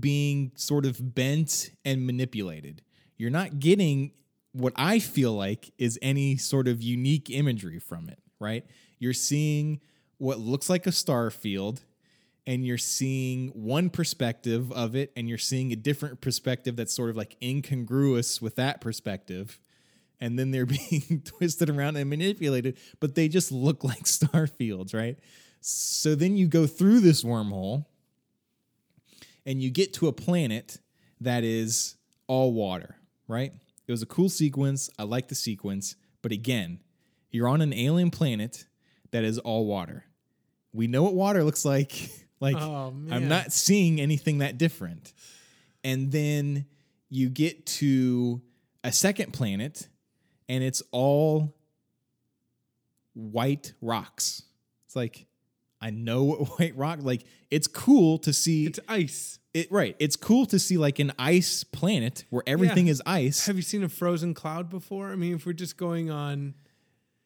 being 0.00 0.52
sort 0.54 0.86
of 0.86 1.14
bent 1.14 1.70
and 1.84 2.06
manipulated. 2.06 2.80
You're 3.18 3.28
not 3.28 3.58
getting 3.58 4.12
what 4.52 4.72
I 4.76 4.98
feel 4.98 5.32
like 5.32 5.72
is 5.78 5.98
any 6.02 6.36
sort 6.36 6.68
of 6.68 6.82
unique 6.82 7.30
imagery 7.30 7.78
from 7.78 8.08
it, 8.08 8.18
right? 8.40 8.64
You're 8.98 9.12
seeing 9.12 9.80
what 10.18 10.38
looks 10.38 10.68
like 10.68 10.86
a 10.86 10.92
star 10.92 11.30
field 11.30 11.82
and 12.48 12.66
you're 12.66 12.78
seeing 12.78 13.48
one 13.48 13.90
perspective 13.90 14.72
of 14.72 14.96
it 14.96 15.12
and 15.14 15.28
you're 15.28 15.36
seeing 15.36 15.70
a 15.70 15.76
different 15.76 16.22
perspective 16.22 16.76
that's 16.76 16.94
sort 16.94 17.10
of 17.10 17.16
like 17.16 17.36
incongruous 17.42 18.40
with 18.40 18.56
that 18.56 18.80
perspective 18.80 19.60
and 20.18 20.38
then 20.38 20.50
they're 20.50 20.66
being 20.90 21.22
twisted 21.24 21.70
around 21.70 21.96
and 21.96 22.10
manipulated 22.10 22.76
but 23.00 23.14
they 23.14 23.28
just 23.28 23.52
look 23.52 23.84
like 23.84 24.06
star 24.06 24.46
fields 24.46 24.94
right 24.94 25.18
so 25.60 26.14
then 26.14 26.36
you 26.36 26.48
go 26.48 26.66
through 26.66 27.00
this 27.00 27.22
wormhole 27.22 27.84
and 29.44 29.62
you 29.62 29.70
get 29.70 29.92
to 29.92 30.08
a 30.08 30.12
planet 30.12 30.78
that 31.20 31.44
is 31.44 31.96
all 32.26 32.52
water 32.52 32.96
right 33.28 33.52
it 33.88 33.90
was 33.90 34.02
a 34.02 34.06
cool 34.06 34.28
sequence. 34.28 34.90
I 34.98 35.02
like 35.02 35.28
the 35.28 35.34
sequence. 35.34 35.96
But 36.22 36.30
again 36.30 36.80
you're 37.30 37.48
on 37.48 37.60
an 37.60 37.74
alien 37.74 38.10
planet 38.10 38.64
that 39.10 39.24
is 39.24 39.38
all 39.38 39.66
water. 39.66 40.04
We 40.72 40.86
know 40.86 41.02
what 41.02 41.14
water 41.14 41.42
looks 41.44 41.64
like. 41.64 42.10
Like 42.40 42.54
Oh, 42.56 42.94
i'm 43.10 43.26
not 43.26 43.52
seeing 43.52 44.00
anything 44.00 44.38
that 44.38 44.58
different. 44.58 45.12
And 45.82 46.12
then 46.12 46.66
you 47.08 47.30
get 47.30 47.66
to 47.66 48.40
a 48.84 48.92
second 48.92 49.32
planet 49.32 49.88
and 50.48 50.62
it's 50.62 50.80
all 50.92 51.56
white 53.14 53.72
rocks. 53.80 54.44
It's 54.86 54.94
like 54.94 55.26
i 55.80 55.90
know 55.90 56.22
what 56.30 56.60
white 56.60 56.76
rock 56.76 57.00
like 57.02 57.24
it's 57.50 57.66
cool 57.66 58.18
to 58.18 58.32
see 58.32 58.66
it's 58.66 58.78
ice 58.88 59.40
it 59.54 59.70
right 59.72 59.96
it's 59.98 60.16
cool 60.16 60.44
to 60.46 60.58
see 60.58 60.76
like 60.76 60.98
an 60.98 61.12
ice 61.18 61.64
planet 61.64 62.24
where 62.30 62.42
everything 62.46 62.86
Yeah. 62.86 62.92
is 62.92 63.02
ice 63.06 63.46
have 63.46 63.56
you 63.56 63.62
seen 63.62 63.82
a 63.82 63.88
frozen 63.88 64.34
cloud 64.34 64.68
before 64.68 65.10
i 65.10 65.16
mean 65.16 65.34
if 65.34 65.46
we're 65.46 65.52
just 65.54 65.76
going 65.76 66.10
on 66.10 66.54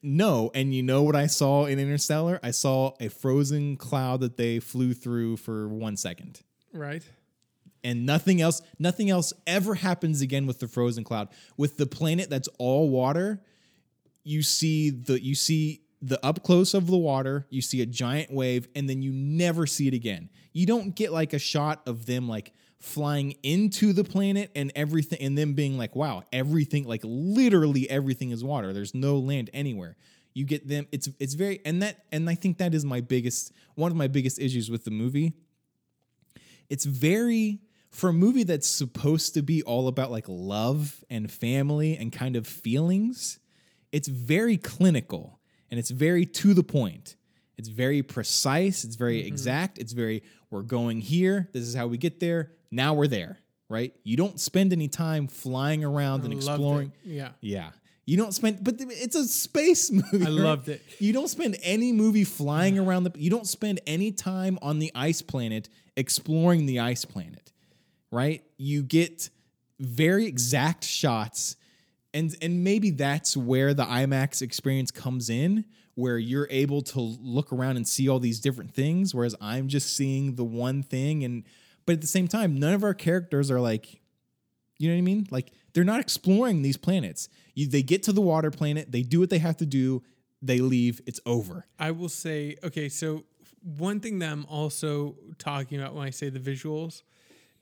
No, 0.01 0.51
and 0.53 0.73
you 0.75 0.83
know 0.83 1.03
what 1.03 1.15
I 1.15 1.27
saw 1.27 1.63
in 1.65 1.79
Interstellar? 1.79 2.37
I 2.43 2.51
saw 2.51 2.91
a 2.99 3.07
frozen 3.09 3.77
cloud 3.77 4.19
that 4.19 4.35
they 4.35 4.59
flew 4.59 4.93
through 4.93 5.37
for 5.37 5.69
one 5.69 5.95
second. 5.95 6.41
right 6.73 7.03
And 7.85 8.05
nothing 8.05 8.41
else, 8.41 8.61
nothing 8.79 9.09
else 9.09 9.31
ever 9.47 9.75
happens 9.75 10.19
again 10.21 10.45
with 10.45 10.59
the 10.59 10.67
frozen 10.67 11.03
cloud. 11.05 11.29
With 11.55 11.77
the 11.77 11.85
planet 11.85 12.29
that's 12.29 12.49
all 12.59 12.89
water, 12.89 13.41
you 14.25 14.41
see 14.43 14.89
the 14.89 15.21
you 15.23 15.35
see 15.35 15.82
the 16.03 16.23
up 16.25 16.43
close 16.43 16.73
of 16.73 16.87
the 16.87 16.97
water, 16.97 17.47
you 17.49 17.61
see 17.61 17.81
a 17.81 17.85
giant 17.85 18.31
wave, 18.31 18.67
and 18.75 18.89
then 18.89 19.01
you 19.01 19.11
never 19.11 19.65
see 19.65 19.87
it 19.87 19.93
again. 19.93 20.29
You 20.51 20.65
don't 20.65 20.95
get 20.95 21.13
like 21.13 21.33
a 21.33 21.39
shot 21.39 21.81
of 21.87 22.05
them 22.05 22.27
like 22.27 22.53
flying 22.79 23.35
into 23.41 23.93
the 23.93 24.03
planet 24.03 24.51
and 24.55 24.71
everything 24.75 25.19
and 25.21 25.37
them 25.37 25.53
being 25.53 25.77
like, 25.77 25.95
wow, 25.95 26.23
everything, 26.33 26.83
like 26.85 27.01
literally 27.03 27.89
everything 27.89 28.31
is 28.31 28.43
water. 28.43 28.73
There's 28.73 28.93
no 28.93 29.17
land 29.17 29.49
anywhere. 29.53 29.95
You 30.33 30.45
get 30.45 30.67
them, 30.67 30.87
it's 30.91 31.07
it's 31.19 31.35
very 31.35 31.61
and 31.63 31.81
that 31.83 32.03
and 32.11 32.29
I 32.29 32.35
think 32.35 32.57
that 32.57 32.73
is 32.73 32.83
my 32.83 33.01
biggest 33.01 33.53
one 33.75 33.91
of 33.91 33.97
my 33.97 34.07
biggest 34.07 34.39
issues 34.39 34.69
with 34.69 34.83
the 34.83 34.91
movie 34.91 35.33
it's 36.69 36.85
very 36.85 37.61
for 37.91 38.09
a 38.09 38.13
movie 38.13 38.43
that's 38.43 38.67
supposed 38.67 39.35
to 39.35 39.43
be 39.43 39.61
all 39.61 39.87
about 39.87 40.09
like 40.09 40.25
love 40.27 41.03
and 41.09 41.31
family 41.31 41.95
and 41.95 42.11
kind 42.11 42.35
of 42.35 42.47
feelings 42.47 43.37
it's 43.91 44.07
very 44.07 44.57
clinical 44.57 45.39
and 45.73 45.79
it's 45.79 45.89
very 45.89 46.23
to 46.23 46.53
the 46.53 46.61
point 46.61 47.15
it's 47.57 47.67
very 47.67 48.03
precise 48.03 48.83
it's 48.83 48.95
very 48.95 49.17
mm-hmm. 49.17 49.27
exact 49.27 49.79
it's 49.79 49.91
very 49.91 50.21
we're 50.51 50.61
going 50.61 51.01
here 51.01 51.49
this 51.51 51.63
is 51.63 51.73
how 51.73 51.87
we 51.87 51.97
get 51.97 52.19
there 52.19 52.51
now 52.69 52.93
we're 52.93 53.07
there 53.07 53.39
right 53.69 53.91
you 54.03 54.15
don't 54.15 54.39
spend 54.39 54.71
any 54.71 54.87
time 54.87 55.27
flying 55.27 55.83
around 55.83 56.23
and 56.25 56.31
exploring 56.31 56.93
yeah 57.03 57.29
yeah. 57.41 57.71
You 58.05 58.17
don't 58.17 58.33
spend, 58.33 58.61
but 58.61 58.75
it's 58.79 59.15
a 59.15 59.25
space 59.25 59.89
movie. 60.11 60.25
I 60.25 60.29
right? 60.29 60.29
loved 60.29 60.67
it. 60.67 60.81
You 60.99 61.13
don't 61.13 61.29
spend 61.29 61.55
any 61.63 61.93
movie 61.93 62.25
flying 62.25 62.77
around 62.77 63.05
the, 63.05 63.13
you 63.15 63.29
don't 63.29 63.47
spend 63.47 63.79
any 63.87 64.11
time 64.11 64.59
on 64.61 64.79
the 64.79 64.91
ice 64.93 65.21
planet 65.21 65.69
exploring 65.95 66.65
the 66.65 66.81
ice 66.81 67.05
planet, 67.05 67.53
right? 68.11 68.43
You 68.57 68.83
get 68.83 69.29
very 69.79 70.25
exact 70.25 70.83
shots. 70.83 71.55
And, 72.13 72.35
and 72.41 72.63
maybe 72.63 72.91
that's 72.91 73.35
where 73.35 73.73
the 73.73 73.85
IMAX 73.85 74.41
experience 74.41 74.91
comes 74.91 75.29
in, 75.29 75.65
where 75.95 76.17
you're 76.17 76.47
able 76.49 76.81
to 76.81 76.99
look 76.99 77.51
around 77.51 77.77
and 77.77 77.87
see 77.87 78.07
all 78.07 78.19
these 78.19 78.39
different 78.39 78.73
things, 78.73 79.15
whereas 79.15 79.35
I'm 79.41 79.67
just 79.67 79.95
seeing 79.95 80.35
the 80.35 80.43
one 80.43 80.83
thing. 80.83 81.23
And, 81.23 81.43
but 81.85 81.93
at 81.93 82.01
the 82.01 82.07
same 82.07 82.27
time, 82.27 82.59
none 82.59 82.73
of 82.73 82.83
our 82.83 82.93
characters 82.93 83.49
are 83.49 83.59
like, 83.59 84.01
You 84.77 84.89
know 84.89 84.95
what 84.95 84.99
I 84.99 85.01
mean? 85.01 85.27
Like 85.31 85.51
they're 85.73 85.83
not 85.83 85.99
exploring 85.99 86.61
these 86.61 86.77
planets. 86.77 87.29
You, 87.55 87.67
they 87.67 87.83
get 87.83 88.03
to 88.03 88.11
the 88.11 88.21
water 88.21 88.51
planet, 88.51 88.91
they 88.91 89.01
do 89.01 89.19
what 89.19 89.29
they 89.29 89.39
have 89.39 89.57
to 89.57 89.65
do, 89.65 90.03
they 90.41 90.59
leave, 90.59 91.01
it's 91.05 91.19
over. 91.25 91.65
I 91.79 91.91
will 91.91 92.09
say, 92.09 92.57
okay, 92.63 92.89
so 92.89 93.23
one 93.63 93.99
thing 93.99 94.19
that 94.19 94.31
I'm 94.31 94.45
also 94.47 95.15
talking 95.37 95.79
about 95.79 95.95
when 95.95 96.05
I 96.05 96.09
say 96.09 96.29
the 96.29 96.39
visuals 96.39 97.03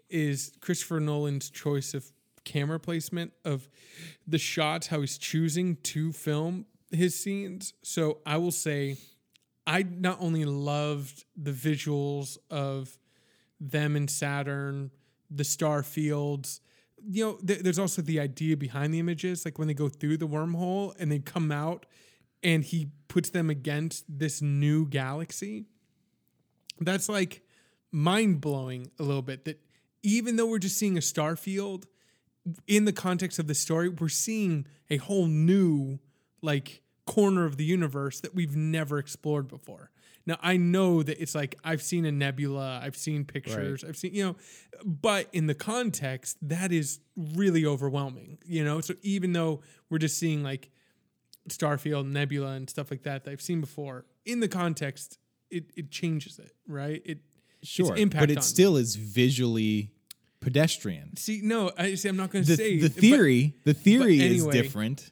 is 0.10 0.52
Christopher 0.60 1.00
Nolan's 1.00 1.50
choice 1.50 1.94
of 1.94 2.12
camera 2.44 2.80
placement 2.80 3.34
of 3.46 3.70
the 4.28 4.38
shots, 4.38 4.88
how 4.88 5.02
he's 5.02 5.18
choosing 5.18 5.76
to 5.78 6.12
film 6.12 6.66
his 6.92 7.16
scenes. 7.16 7.74
So 7.84 8.20
I 8.26 8.38
will 8.38 8.52
say, 8.52 8.98
I 9.66 9.84
not 9.84 10.18
only 10.20 10.46
loved 10.46 11.26
the 11.36 11.52
visuals 11.52 12.38
of 12.50 12.98
them 13.60 13.96
in 13.96 14.08
Saturn, 14.08 14.92
the 15.30 15.44
star 15.44 15.84
fields. 15.84 16.62
You 17.04 17.26
know, 17.26 17.34
th- 17.46 17.62
there's 17.62 17.80
also 17.80 18.02
the 18.02 18.20
idea 18.20 18.58
behind 18.58 18.94
the 18.94 19.00
images, 19.00 19.46
like 19.46 19.58
when 19.58 19.68
they 19.68 19.74
go 19.74 19.88
through 19.88 20.18
the 20.18 20.28
wormhole 20.28 20.94
and 21.00 21.12
they 21.12 21.20
come 21.20 21.52
out, 21.52 21.86
and 22.44 22.64
he 22.64 22.90
puts 23.08 23.30
them 23.30 23.50
against 23.50 24.04
this 24.10 24.42
new 24.42 24.88
galaxy. 24.88 25.66
That's 26.80 27.08
like 27.08 27.44
mind 27.92 28.42
blowing 28.42 28.90
a 29.00 29.04
little 29.04 29.22
bit. 29.22 29.46
That 29.46 29.60
even 30.02 30.36
though 30.36 30.48
we're 30.48 30.60
just 30.60 30.78
seeing 30.78 30.98
a 30.98 31.02
star 31.02 31.36
field, 31.36 31.86
in 32.68 32.86
the 32.86 32.94
context 32.94 33.40
of 33.40 33.48
the 33.48 33.56
story, 33.56 33.90
we're 33.90 34.10
seeing 34.10 34.66
a 34.90 34.98
whole 34.98 35.28
new 35.28 36.00
like 36.42 36.82
corner 37.06 37.46
of 37.46 37.58
the 37.58 37.66
universe 37.66 38.20
that 38.22 38.34
we've 38.34 38.56
never 38.56 38.98
explored 38.98 39.48
before. 39.48 39.92
Now 40.26 40.38
I 40.42 40.58
know 40.58 41.04
that 41.04 41.22
it's 41.22 41.34
like 41.36 41.56
I've 41.64 41.82
seen 41.82 42.06
a 42.06 42.12
nebula, 42.12 42.80
I've 42.84 42.96
seen 42.96 43.26
pictures, 43.26 43.84
I've 43.84 43.98
seen 43.98 44.14
you 44.14 44.26
know, 44.26 44.36
but 44.86 45.28
in 45.34 45.48
the 45.48 45.56
context 45.56 46.38
that 46.42 46.72
is 46.72 47.00
really 47.16 47.66
overwhelming, 47.66 48.38
you 48.46 48.64
know. 48.64 48.82
So 48.82 48.94
even 49.02 49.34
though 49.34 49.62
we're 49.90 49.98
just 49.98 50.18
seeing 50.18 50.44
like 50.44 50.70
Starfield, 51.50 52.08
Nebula, 52.08 52.52
and 52.52 52.70
stuff 52.70 52.92
like 52.92 53.04
that 53.04 53.24
that 53.24 53.32
I've 53.32 53.42
seen 53.42 53.62
before, 53.62 54.06
in 54.26 54.40
the 54.40 54.48
context, 54.48 55.18
it 55.50 55.66
it 55.76 55.90
changes 55.90 56.40
it, 56.40 56.54
right? 56.68 57.02
It 57.06 57.20
Sure, 57.64 57.96
impact 57.96 58.22
but 58.22 58.32
it 58.32 58.44
still 58.44 58.76
is 58.76 58.96
visually 58.96 59.92
pedestrian. 60.42 61.16
see 61.16 61.40
no, 61.44 61.72
I 61.78 61.96
see. 61.96 62.10
I'm 62.10 62.18
not 62.18 62.32
going 62.32 62.44
to 62.46 62.58
say 62.58 62.80
the 62.80 62.90
but- 62.90 62.98
theory, 62.98 63.56
the 63.64 63.74
theory 63.74 64.20
is 64.20 64.46
different. 64.48 65.12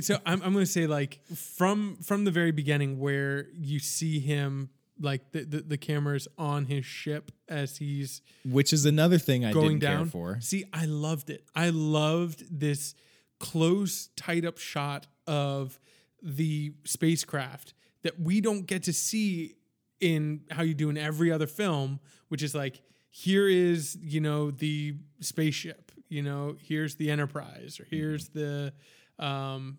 so 0.00 0.18
I'm, 0.26 0.42
I'm 0.42 0.52
going 0.52 0.64
to 0.64 0.70
say 0.70 0.86
like 0.86 1.20
from 1.34 1.96
from 2.02 2.24
the 2.24 2.30
very 2.30 2.50
beginning 2.52 2.98
where 2.98 3.46
you 3.54 3.78
see 3.78 4.18
him 4.20 4.70
like 5.00 5.32
the, 5.32 5.44
the 5.44 5.60
the 5.62 5.76
camera's 5.78 6.28
on 6.36 6.66
his 6.66 6.84
ship 6.84 7.32
as 7.48 7.78
he's 7.78 8.20
which 8.44 8.72
is 8.72 8.84
another 8.84 9.16
thing 9.18 9.44
I 9.46 9.52
didn't 9.52 9.78
down 9.78 10.04
care 10.04 10.06
for. 10.06 10.38
see 10.40 10.64
i 10.74 10.84
loved 10.84 11.30
it 11.30 11.42
i 11.54 11.70
loved 11.70 12.44
this 12.50 12.94
close 13.38 14.10
tight 14.16 14.44
up 14.44 14.58
shot 14.58 15.06
of 15.26 15.78
the 16.22 16.74
spacecraft 16.84 17.72
that 18.02 18.20
we 18.20 18.42
don't 18.42 18.66
get 18.66 18.82
to 18.84 18.92
see 18.92 19.54
in 20.00 20.42
how 20.50 20.62
you 20.62 20.74
do 20.74 20.90
in 20.90 20.98
every 20.98 21.32
other 21.32 21.46
film 21.46 21.98
which 22.28 22.42
is 22.42 22.54
like 22.54 22.82
here 23.10 23.48
is 23.48 23.98
you 24.00 24.20
know 24.20 24.50
the 24.50 24.94
spaceship 25.20 25.92
you 26.08 26.22
know 26.22 26.56
here's 26.60 26.94
the 26.96 27.10
enterprise 27.10 27.78
or 27.80 27.86
here's 27.90 28.28
the 28.28 28.72
um 29.18 29.78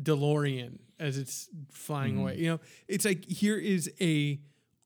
DeLorean 0.00 0.78
as 0.98 1.18
it's 1.18 1.48
flying 1.70 2.18
away. 2.18 2.36
You 2.38 2.50
know, 2.52 2.60
it's 2.86 3.04
like 3.04 3.28
here 3.28 3.58
is 3.58 3.90
a 4.00 4.40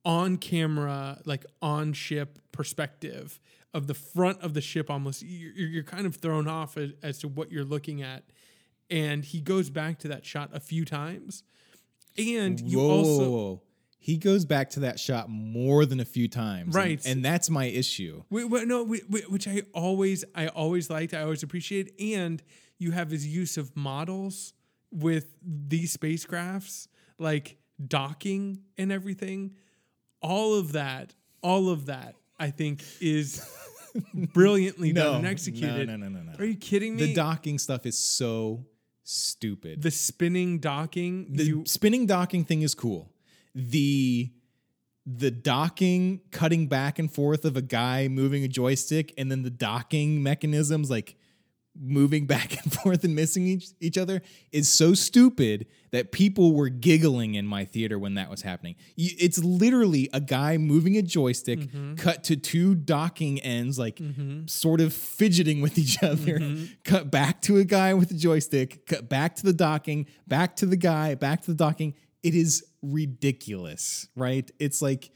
on 0.05 0.37
camera, 0.37 1.21
like 1.25 1.45
on 1.61 1.93
ship 1.93 2.39
perspective 2.51 3.39
of 3.75 3.87
the 3.87 3.95
front 3.95 4.41
of 4.41 4.55
the 4.55 4.61
ship 4.61 4.91
almost. 4.91 5.23
You're, 5.23 5.53
you're 5.69 5.85
kind 5.85 6.07
of 6.07 6.17
thrown 6.17 6.49
off 6.49 6.77
as, 6.77 6.91
as 7.03 7.19
to 7.19 7.29
what 7.29 7.53
you're 7.53 7.65
looking 7.65 8.03
at. 8.03 8.25
And 8.91 9.25
he 9.25 9.41
goes 9.41 9.71
back 9.71 9.99
to 10.01 10.09
that 10.09 10.27
shot 10.27 10.51
a 10.53 10.61
few 10.61 10.85
times. 10.85 11.45
And 12.19 12.61
you 12.61 12.79
whoa, 12.79 12.91
also. 12.91 13.19
whoa, 13.19 13.31
whoa. 13.31 13.63
He 14.05 14.17
goes 14.17 14.45
back 14.45 14.71
to 14.71 14.81
that 14.81 14.99
shot 14.99 15.31
more 15.31 15.87
than 15.87 16.01
a 16.01 16.05
few 16.05 16.27
times, 16.27 16.75
Right. 16.75 17.01
And, 17.07 17.25
that's 17.25 17.49
my 17.49 17.67
issue. 17.67 18.25
Wait, 18.31 18.51
wait, 18.51 18.67
no, 18.67 18.83
wait, 18.83 19.09
which 19.31 19.47
I 19.47 19.63
always, 19.73 20.25
I 20.35 20.49
always 20.49 20.91
liked, 20.91 21.15
I 21.15 21.23
always 21.23 21.45
appreciated, 21.45 21.93
and 22.01 22.43
you 22.79 22.91
have 22.91 23.11
his 23.13 23.25
use 23.25 23.57
of 23.57 23.77
models 23.77 24.55
with 24.91 25.37
these 25.41 25.97
spacecrafts, 25.97 26.89
like 27.21 27.59
docking 27.87 28.63
and 28.77 28.91
everything. 28.91 29.55
All 30.21 30.55
of 30.55 30.73
that, 30.73 31.15
all 31.41 31.69
of 31.69 31.87
that, 31.87 32.17
I 32.41 32.51
think 32.51 32.83
is 33.01 33.49
brilliantly 34.35 34.93
done 34.93 35.19
and 35.19 35.27
executed. 35.29 35.87
No, 35.87 35.97
no, 35.97 36.09
no, 36.09 36.19
no, 36.19 36.33
no. 36.33 36.39
Are 36.41 36.45
you 36.45 36.57
kidding 36.57 36.97
me? 36.97 37.07
The 37.07 37.15
docking 37.15 37.61
stuff 37.61 37.87
is 37.87 37.97
so 37.97 38.67
stupid. 39.05 39.81
the 39.81 39.93
spinning 39.93 40.59
docking, 40.59 41.29
the 41.35 41.45
you 41.45 41.65
spinning 41.67 42.07
docking 42.07 42.45
thing 42.45 42.63
is 42.63 42.75
cool. 42.75 43.12
The 43.55 44.33
the 45.05 45.31
docking 45.31 46.21
cutting 46.31 46.69
back 46.69 46.99
and 46.99 47.13
forth 47.13 47.45
of 47.45 47.57
a 47.57 47.63
guy 47.63 48.07
moving 48.09 48.45
a 48.45 48.49
joystick 48.49 49.13
and 49.19 49.31
then 49.31 49.43
the 49.43 49.51
docking 49.51 50.23
mechanisms 50.23 50.91
like 50.91 51.17
moving 51.79 52.27
back 52.29 52.63
and 52.63 52.73
forth 52.73 53.05
and 53.05 53.15
missing 53.15 53.47
each, 53.47 53.69
each 53.81 53.99
other 53.99 54.23
is 54.53 54.69
so 54.69 54.95
stupid 54.95 55.67
that 55.91 56.13
people 56.13 56.55
were 56.55 56.69
giggling 56.69 57.35
in 57.35 57.47
my 57.47 57.65
theater 57.65 57.99
when 57.99 58.15
that 58.15 58.31
was 58.31 58.43
happening. 58.43 58.77
It's 58.97 59.43
literally 59.43 60.09
a 60.13 60.21
guy 60.21 60.57
moving 60.57 60.97
a 60.97 61.03
joystick 61.03 61.61
mm-hmm. 61.61 61.95
cut 61.97 62.25
to 62.25 62.37
two 62.37 62.75
docking 62.75 63.41
ends 63.41 63.79
like 63.79 63.97
mm-hmm. 63.97 64.47
sort 64.47 64.81
of 64.81 64.93
fidgeting 64.93 65.61
with 65.61 65.79
each 65.79 66.03
other. 66.03 66.39
Mm-hmm. 66.39 66.65
Cut 66.85 67.11
back 67.11 67.41
to 67.43 67.59
a 67.59 67.65
guy 67.65 67.95
with 67.95 68.11
a 68.11 68.15
joystick, 68.15 68.87
cut 68.87 69.09
back 69.09 69.37
to 69.37 69.45
the 69.45 69.53
docking, 69.53 70.07
back 70.27 70.57
to 70.57 70.67
the 70.67 70.77
guy, 70.77 71.15
back 71.15 71.43
to 71.43 71.51
the 71.51 71.57
docking. 71.57 71.95
It 72.23 72.35
is 72.35 72.65
ridiculous, 72.83 74.09
right? 74.17 74.51
It's 74.59 74.83
like 74.83 75.11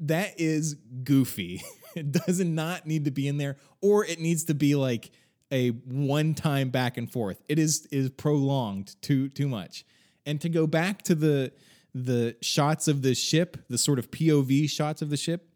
that 0.00 0.40
is 0.40 0.74
goofy. 1.04 1.62
it 1.94 2.12
does 2.12 2.40
not 2.40 2.86
need 2.86 3.04
to 3.04 3.10
be 3.10 3.28
in 3.28 3.36
there, 3.36 3.56
or 3.80 4.04
it 4.04 4.18
needs 4.18 4.44
to 4.44 4.54
be 4.54 4.74
like 4.74 5.10
a 5.52 5.70
one-time 5.70 6.70
back 6.70 6.96
and 6.96 7.10
forth. 7.10 7.42
It 7.48 7.58
is 7.58 7.86
is 7.86 8.10
prolonged 8.10 9.00
too 9.02 9.28
too 9.28 9.48
much. 9.48 9.84
And 10.26 10.40
to 10.40 10.48
go 10.48 10.66
back 10.66 11.02
to 11.02 11.14
the 11.14 11.52
the 11.94 12.36
shots 12.40 12.88
of 12.88 13.02
the 13.02 13.14
ship, 13.14 13.58
the 13.68 13.78
sort 13.78 13.98
of 13.98 14.10
POV 14.10 14.70
shots 14.70 15.02
of 15.02 15.10
the 15.10 15.16
ship, 15.16 15.48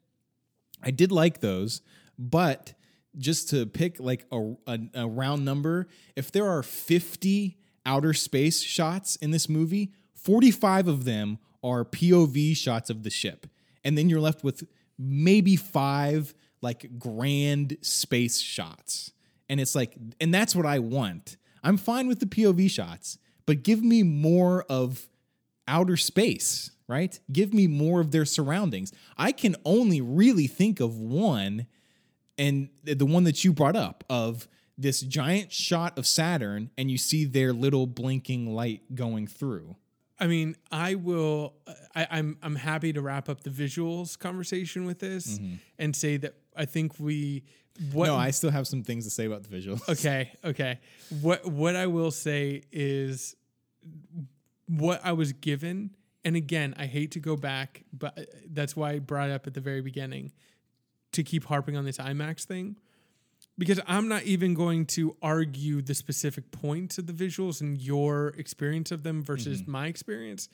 I 0.82 0.90
did 0.90 1.12
like 1.12 1.40
those, 1.40 1.80
but 2.18 2.74
just 3.16 3.48
to 3.50 3.66
pick 3.66 4.00
like 4.00 4.26
a, 4.32 4.54
a, 4.66 4.78
a 4.94 5.06
round 5.06 5.44
number, 5.44 5.86
if 6.16 6.32
there 6.32 6.48
are 6.48 6.64
50 6.64 7.56
outer 7.86 8.12
space 8.12 8.60
shots 8.60 9.14
in 9.16 9.30
this 9.30 9.48
movie, 9.48 9.92
45 10.14 10.88
of 10.88 11.04
them 11.04 11.38
are 11.64 11.84
POV 11.84 12.56
shots 12.56 12.90
of 12.90 13.02
the 13.02 13.10
ship. 13.10 13.46
And 13.82 13.98
then 13.98 14.08
you're 14.08 14.20
left 14.20 14.44
with 14.44 14.64
maybe 14.98 15.56
five 15.56 16.34
like 16.60 16.98
grand 16.98 17.76
space 17.80 18.40
shots. 18.40 19.10
And 19.48 19.60
it's 19.60 19.74
like, 19.74 19.96
and 20.20 20.32
that's 20.32 20.54
what 20.54 20.66
I 20.66 20.78
want. 20.78 21.36
I'm 21.62 21.76
fine 21.76 22.06
with 22.06 22.20
the 22.20 22.26
POV 22.26 22.70
shots, 22.70 23.18
but 23.46 23.62
give 23.62 23.82
me 23.82 24.02
more 24.02 24.64
of 24.68 25.08
outer 25.66 25.96
space, 25.96 26.70
right? 26.86 27.18
Give 27.32 27.52
me 27.54 27.66
more 27.66 28.00
of 28.00 28.10
their 28.10 28.24
surroundings. 28.24 28.92
I 29.16 29.32
can 29.32 29.56
only 29.64 30.00
really 30.00 30.46
think 30.46 30.80
of 30.80 30.98
one, 30.98 31.66
and 32.36 32.68
the 32.82 33.06
one 33.06 33.24
that 33.24 33.44
you 33.44 33.52
brought 33.52 33.76
up 33.76 34.04
of 34.10 34.46
this 34.76 35.00
giant 35.00 35.52
shot 35.52 35.98
of 35.98 36.06
Saturn, 36.06 36.70
and 36.76 36.90
you 36.90 36.98
see 36.98 37.24
their 37.24 37.52
little 37.52 37.86
blinking 37.86 38.54
light 38.54 38.94
going 38.94 39.26
through. 39.26 39.76
I 40.18 40.26
mean, 40.26 40.56
I 40.70 40.94
will. 40.94 41.54
I, 41.94 42.06
I'm 42.10 42.38
I'm 42.42 42.56
happy 42.56 42.92
to 42.92 43.00
wrap 43.00 43.28
up 43.28 43.42
the 43.42 43.50
visuals 43.50 44.18
conversation 44.18 44.84
with 44.84 45.00
this 45.00 45.38
mm-hmm. 45.38 45.56
and 45.78 45.94
say 45.94 46.16
that 46.18 46.34
I 46.56 46.64
think 46.66 46.98
we. 46.98 47.44
What 47.92 48.06
no, 48.06 48.14
I 48.14 48.30
still 48.30 48.50
have 48.50 48.68
some 48.68 48.84
things 48.84 49.04
to 49.04 49.10
say 49.10 49.24
about 49.24 49.42
the 49.42 49.48
visuals. 49.48 49.88
okay, 49.88 50.32
okay. 50.44 50.78
What 51.20 51.44
what 51.46 51.74
I 51.74 51.88
will 51.88 52.12
say 52.12 52.62
is 52.70 53.34
what 54.66 55.00
I 55.04 55.12
was 55.12 55.32
given, 55.32 55.90
and 56.24 56.36
again, 56.36 56.74
I 56.78 56.86
hate 56.86 57.10
to 57.12 57.20
go 57.20 57.36
back, 57.36 57.82
but 57.92 58.16
uh, 58.16 58.22
that's 58.48 58.76
why 58.76 58.92
I 58.92 58.98
brought 59.00 59.30
it 59.30 59.32
up 59.32 59.48
at 59.48 59.54
the 59.54 59.60
very 59.60 59.80
beginning 59.80 60.32
to 61.12 61.24
keep 61.24 61.44
harping 61.44 61.76
on 61.76 61.84
this 61.84 61.98
IMAX 61.98 62.44
thing. 62.44 62.76
Because 63.56 63.80
I'm 63.86 64.08
not 64.08 64.24
even 64.24 64.54
going 64.54 64.86
to 64.86 65.16
argue 65.22 65.80
the 65.80 65.94
specific 65.94 66.50
points 66.50 66.98
of 66.98 67.06
the 67.06 67.12
visuals 67.12 67.60
and 67.60 67.80
your 67.80 68.28
experience 68.36 68.90
of 68.90 69.04
them 69.04 69.22
versus 69.22 69.62
mm-hmm. 69.62 69.70
my 69.70 69.86
experience. 69.86 70.48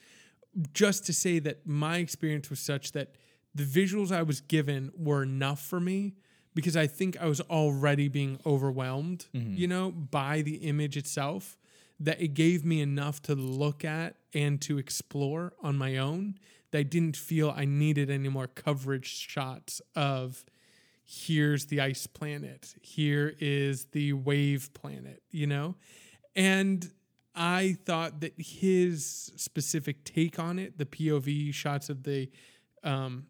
Just 0.75 1.07
to 1.07 1.13
say 1.13 1.39
that 1.39 1.67
my 1.67 1.99
experience 1.99 2.51
was 2.51 2.61
such 2.61 2.93
that 2.93 3.15
the 3.55 3.65
visuals 3.65 4.13
I 4.13 4.23
was 4.23 4.41
given 4.41 4.91
were 4.97 5.23
enough 5.23 5.61
for 5.61 5.81
me 5.81 6.15
because 6.55 6.77
I 6.77 6.87
think 6.87 7.17
I 7.21 7.27
was 7.27 7.41
already 7.43 8.09
being 8.09 8.39
overwhelmed, 8.45 9.27
mm-hmm. 9.35 9.55
you 9.55 9.69
know, 9.69 9.91
by 9.91 10.43
the 10.43 10.57
image 10.57 10.97
itself 10.97 11.57
that 11.99 12.21
it 12.21 12.35
gave 12.35 12.65
me 12.65 12.81
enough 12.81 13.21
to 13.23 13.35
look 13.35 13.85
at 13.85 14.17
and 14.35 14.61
to 14.63 14.79
explore 14.79 15.53
on 15.63 15.77
my 15.77 15.99
own 15.99 16.39
that 16.71 16.79
I 16.79 16.83
didn't 16.83 17.17
feel 17.17 17.53
I 17.55 17.65
needed 17.65 18.11
any 18.11 18.29
more 18.29 18.47
coverage 18.47 19.07
shots 19.07 19.83
of 19.95 20.45
here's 21.11 21.67
the 21.67 21.81
ice 21.81 22.07
planet, 22.07 22.73
here 22.83 23.35
is 23.41 23.87
the 23.87 24.13
wave 24.13 24.73
planet, 24.75 25.21
you 25.33 25.45
know? 25.45 25.75
And 26.37 26.89
I 27.35 27.77
thought 27.85 28.21
that 28.21 28.35
his 28.37 29.33
specific 29.35 30.05
take 30.05 30.39
on 30.39 30.61
it, 30.61 30.79
the 30.79 30.87
POV 30.87 31.53
shots 31.53 31.91
of 31.91 32.05
the 32.05 32.31
um, 32.85 33.27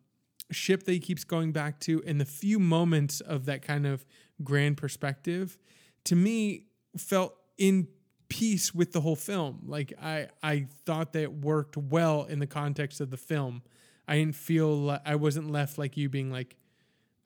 ship 0.50 0.82
that 0.82 0.92
he 0.92 0.98
keeps 0.98 1.24
going 1.24 1.52
back 1.52 1.80
to, 1.80 2.02
and 2.06 2.20
the 2.20 2.26
few 2.26 2.58
moments 2.58 3.22
of 3.22 3.46
that 3.46 3.62
kind 3.62 3.86
of 3.86 4.04
grand 4.44 4.76
perspective, 4.76 5.56
to 6.04 6.14
me 6.14 6.66
felt 6.98 7.34
in 7.56 7.88
peace 8.28 8.74
with 8.74 8.92
the 8.92 9.00
whole 9.00 9.16
film. 9.16 9.60
Like 9.64 9.94
I, 10.00 10.28
I 10.42 10.66
thought 10.84 11.14
that 11.14 11.32
worked 11.32 11.78
well 11.78 12.24
in 12.24 12.40
the 12.40 12.46
context 12.46 13.00
of 13.00 13.08
the 13.10 13.16
film. 13.16 13.62
I 14.06 14.16
didn't 14.16 14.34
feel 14.34 14.76
like 14.76 15.00
I 15.06 15.14
wasn't 15.14 15.50
left 15.50 15.78
like 15.78 15.96
you 15.96 16.10
being 16.10 16.30
like, 16.30 16.56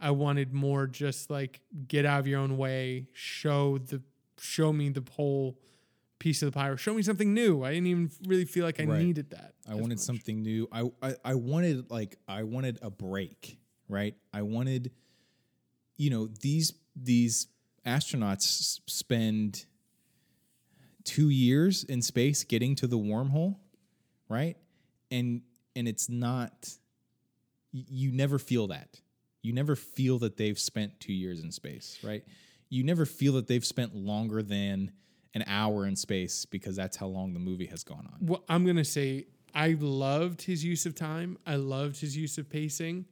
I 0.04 0.10
wanted 0.10 0.52
more 0.52 0.86
just 0.86 1.30
like 1.30 1.60
get 1.88 2.04
out 2.04 2.20
of 2.20 2.26
your 2.26 2.40
own 2.40 2.56
way, 2.58 3.06
show 3.12 3.78
the 3.78 4.02
show 4.38 4.72
me 4.72 4.90
the 4.90 5.02
whole 5.12 5.58
piece 6.18 6.42
of 6.42 6.46
the 6.52 6.52
pie 6.52 6.68
or 6.68 6.76
show 6.76 6.92
me 6.94 7.02
something 7.02 7.32
new. 7.32 7.62
I 7.64 7.70
didn't 7.72 7.86
even 7.86 8.10
really 8.26 8.44
feel 8.44 8.64
like 8.64 8.78
I 8.80 8.84
Right. 8.84 9.02
needed 9.02 9.30
that. 9.30 9.54
I 9.66 9.74
wanted 9.74 9.96
much. 9.96 9.98
something 10.00 10.42
new. 10.42 10.68
I, 10.70 10.90
I 11.02 11.14
I 11.24 11.34
wanted 11.34 11.90
like 11.90 12.18
I 12.28 12.42
wanted 12.42 12.78
a 12.82 12.90
break, 12.90 13.58
right? 13.88 14.14
I 14.32 14.42
wanted 14.42 14.92
you 15.96 16.10
know, 16.10 16.26
these 16.40 16.72
these 16.94 17.46
astronauts 17.86 18.80
spend 18.86 19.64
2 21.04 21.28
years 21.30 21.84
in 21.84 22.02
space 22.02 22.44
getting 22.44 22.74
to 22.76 22.86
the 22.86 22.98
wormhole, 22.98 23.56
right? 24.28 24.56
And 25.10 25.42
and 25.76 25.88
it's 25.88 26.08
not 26.08 26.76
you 27.72 28.12
never 28.12 28.38
feel 28.38 28.66
that. 28.68 29.00
You 29.44 29.52
never 29.52 29.76
feel 29.76 30.18
that 30.20 30.38
they've 30.38 30.58
spent 30.58 30.98
2 31.00 31.12
years 31.12 31.42
in 31.42 31.52
space, 31.52 31.98
right? 32.02 32.24
You 32.70 32.82
never 32.82 33.04
feel 33.04 33.34
that 33.34 33.46
they've 33.46 33.64
spent 33.64 33.94
longer 33.94 34.42
than 34.42 34.90
an 35.34 35.44
hour 35.46 35.86
in 35.86 35.96
space 35.96 36.46
because 36.46 36.76
that's 36.76 36.96
how 36.96 37.06
long 37.06 37.34
the 37.34 37.40
movie 37.40 37.66
has 37.66 37.84
gone 37.84 38.08
on. 38.10 38.26
Well, 38.26 38.44
I'm 38.48 38.64
gonna 38.64 38.84
say 38.84 39.26
I 39.54 39.76
loved 39.78 40.42
his 40.42 40.64
use 40.64 40.86
of 40.86 40.94
time. 40.94 41.36
I 41.46 41.56
loved 41.56 42.00
his 42.00 42.16
use 42.16 42.38
of 42.38 42.48
pacing. 42.48 43.04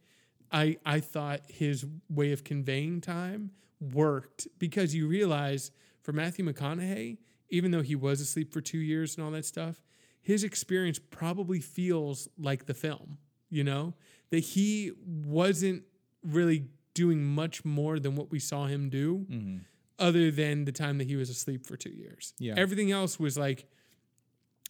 I 0.50 0.78
I 0.86 1.00
thought 1.00 1.42
his 1.48 1.84
way 2.08 2.32
of 2.32 2.44
conveying 2.44 3.02
time 3.02 3.50
worked 3.78 4.48
because 4.58 4.94
you 4.94 5.08
realize 5.08 5.70
for 6.00 6.12
Matthew 6.12 6.44
McConaughey, 6.44 7.18
even 7.50 7.72
though 7.72 7.82
he 7.82 7.94
was 7.94 8.20
asleep 8.20 8.52
for 8.52 8.60
two 8.62 8.78
years 8.78 9.16
and 9.16 9.24
all 9.24 9.32
that 9.32 9.44
stuff, 9.44 9.82
his 10.22 10.44
experience 10.44 10.98
probably 10.98 11.60
feels 11.60 12.28
like 12.38 12.64
the 12.64 12.74
film. 12.74 13.18
You 13.50 13.64
know 13.64 13.94
that 14.30 14.40
he 14.40 14.92
wasn't 15.04 15.82
really 16.22 16.66
doing 16.94 17.24
much 17.24 17.64
more 17.64 17.98
than 17.98 18.16
what 18.16 18.30
we 18.30 18.38
saw 18.38 18.66
him 18.66 18.88
do 18.88 19.26
mm-hmm. 19.30 19.56
other 19.98 20.30
than 20.30 20.64
the 20.64 20.72
time 20.72 20.98
that 20.98 21.06
he 21.06 21.16
was 21.16 21.30
asleep 21.30 21.66
for 21.66 21.76
two 21.76 21.90
years. 21.90 22.34
Yeah. 22.38 22.54
Everything 22.56 22.90
else 22.90 23.18
was 23.18 23.38
like 23.38 23.66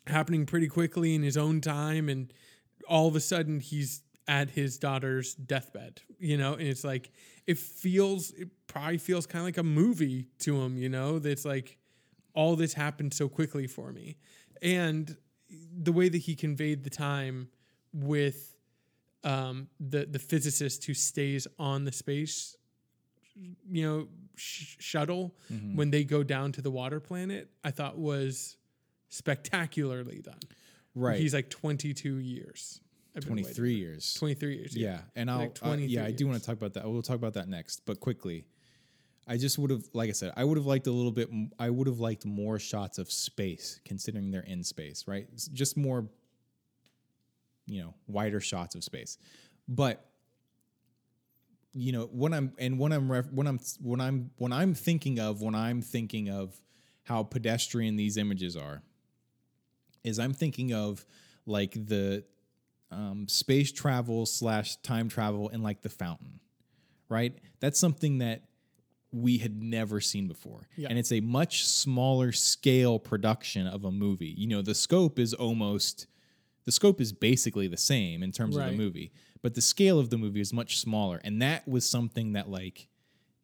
happening 0.07 0.47
pretty 0.47 0.69
quickly 0.69 1.15
in 1.15 1.23
his 1.23 1.37
own 1.37 1.61
time. 1.61 2.09
And 2.09 2.33
all 2.89 3.09
of 3.09 3.17
a 3.17 3.21
sudden 3.21 3.61
he's 3.61 4.03
at 4.29 4.51
his 4.51 4.79
daughter's 4.79 5.35
deathbed, 5.35 6.03
you 6.19 6.37
know? 6.37 6.55
And 6.55 6.69
it's 6.69 6.85
like, 6.85 7.11
it 7.47 7.59
feels, 7.59 8.31
it 8.31 8.49
probably 8.69 8.99
feels 8.99 9.27
kind 9.27 9.41
of 9.41 9.47
like 9.47 9.59
a 9.59 9.65
movie 9.65 10.29
to 10.41 10.61
him, 10.61 10.77
you 10.77 10.89
know? 10.89 11.19
That's 11.19 11.45
like, 11.45 11.77
all 12.35 12.57
this 12.57 12.73
happened 12.75 13.13
so 13.13 13.29
quickly 13.29 13.67
for 13.67 13.93
me. 13.93 14.17
And 14.63 15.17
the 15.51 15.93
way 15.93 16.09
that 16.09 16.19
he 16.19 16.35
conveyed 16.35 16.85
the 16.85 16.91
time 16.91 17.49
with 17.93 18.52
um, 19.25 19.69
the 19.81 20.07
the 20.07 20.19
physicist 20.19 20.85
who 20.85 20.95
stays 20.95 21.47
on 21.59 21.85
the 21.85 21.93
space, 21.93 22.57
you 23.71 23.83
know, 23.87 24.09
sh- 24.37 24.77
shuttle 24.79 25.35
when 25.75 25.91
they 25.91 26.05
go 26.05 26.23
down 26.23 26.53
to 26.53 26.63
the 26.63 26.71
water 26.71 27.01
planet, 27.01 27.51
I 27.65 27.71
thought 27.71 27.99
was 27.99 28.57
spectacularly 29.09 30.21
done. 30.23 30.41
Right. 30.95 31.19
He's 31.19 31.33
like 31.35 31.49
22 31.51 32.17
years. 32.19 32.81
I've 33.17 33.25
23 33.27 33.75
years. 33.75 34.15
23 34.15 34.57
years. 34.57 34.77
Yeah, 34.77 35.01
and 35.15 35.31
I'll 35.31 35.39
Like 35.41 35.59
uh, 35.63 35.77
yeah, 35.77 36.05
I 36.05 36.13
do 36.13 36.27
want 36.27 36.41
to 36.41 36.47
talk 36.47 36.57
about 36.57 36.73
that. 36.75 36.91
We'll 36.91 37.03
talk 37.03 37.17
about 37.17 37.35
that 37.35 37.49
next, 37.49 37.85
but 37.87 38.01
quickly. 38.01 38.47
I 39.29 39.37
just 39.37 39.57
would 39.59 39.71
have, 39.71 39.85
like 39.93 40.09
I 40.09 40.13
said, 40.13 40.33
I 40.37 40.43
would 40.43 40.57
have 40.57 40.67
liked 40.67 40.89
a 40.89 40.91
little 40.91 41.13
bit. 41.13 41.29
m- 41.31 41.53
I 41.57 41.71
would 41.71 41.87
have 41.87 42.01
liked 42.01 42.27
more 42.27 42.59
shots 42.59 42.99
of 42.99 43.11
space, 43.11 43.79
considering 43.85 44.33
they're 44.33 44.41
in 44.43 44.65
space, 44.65 45.05
right? 45.07 45.29
Just 45.53 45.77
more, 45.77 46.09
you 47.73 47.83
know, 47.83 47.95
wider 48.07 48.41
shots 48.41 48.75
of 48.75 48.85
space. 48.85 49.19
But 49.69 50.05
you 51.73 51.93
know, 51.93 52.09
when 52.13 52.35
I'm 52.35 52.53
and 52.59 52.79
when 52.79 52.93
I'm 52.93 53.09
when 53.09 53.47
I'm 53.47 53.59
when 53.81 54.01
I'm 54.01 54.31
when 54.37 54.53
I'm 54.53 54.75
thinking 54.75 55.19
of 55.19 55.41
when 55.41 55.55
I'm 55.55 55.81
thinking 55.81 56.29
of 56.29 56.61
how 57.05 57.23
pedestrian 57.23 57.97
these 57.97 58.17
images 58.17 58.57
are, 58.57 58.83
is 60.05 60.19
I'm 60.19 60.35
thinking 60.35 60.75
of 60.75 61.05
like 61.47 61.73
the 61.73 62.25
um, 62.91 63.27
space 63.29 63.73
travel 63.73 64.27
slash 64.27 64.77
time 64.77 65.09
travel 65.09 65.49
and 65.49 65.63
like 65.63 65.81
the 65.81 65.89
fountain, 65.89 66.41
right? 67.09 67.35
That's 67.61 67.81
something 67.81 68.19
that 68.19 68.43
we 69.13 69.39
had 69.39 69.63
never 69.63 70.01
seen 70.01 70.27
before. 70.27 70.69
Yeah. 70.77 70.89
And 70.89 70.99
it's 70.99 71.13
a 71.13 71.21
much 71.21 71.67
smaller 71.67 72.33
scale 72.33 72.99
production 72.99 73.67
of 73.67 73.85
a 73.85 73.91
movie. 73.91 74.35
You 74.37 74.47
know, 74.49 74.63
the 74.63 74.75
scope 74.75 75.19
is 75.19 75.35
almost 75.35 76.07
the 76.65 76.73
scope 76.73 77.01
is 77.01 77.13
basically 77.13 77.67
the 77.69 77.77
same 77.77 78.23
in 78.23 78.33
terms 78.33 78.57
of 78.57 78.63
the 78.71 78.77
movie, 78.77 79.13
but 79.43 79.55
the 79.55 79.61
scale 79.61 79.99
of 79.99 80.11
the 80.11 80.19
movie 80.19 80.41
is 80.41 80.53
much 80.53 80.79
smaller. 80.79 81.21
And 81.25 81.41
that 81.43 81.67
was 81.67 81.85
something 81.85 82.33
that 82.35 82.49
like 82.49 82.89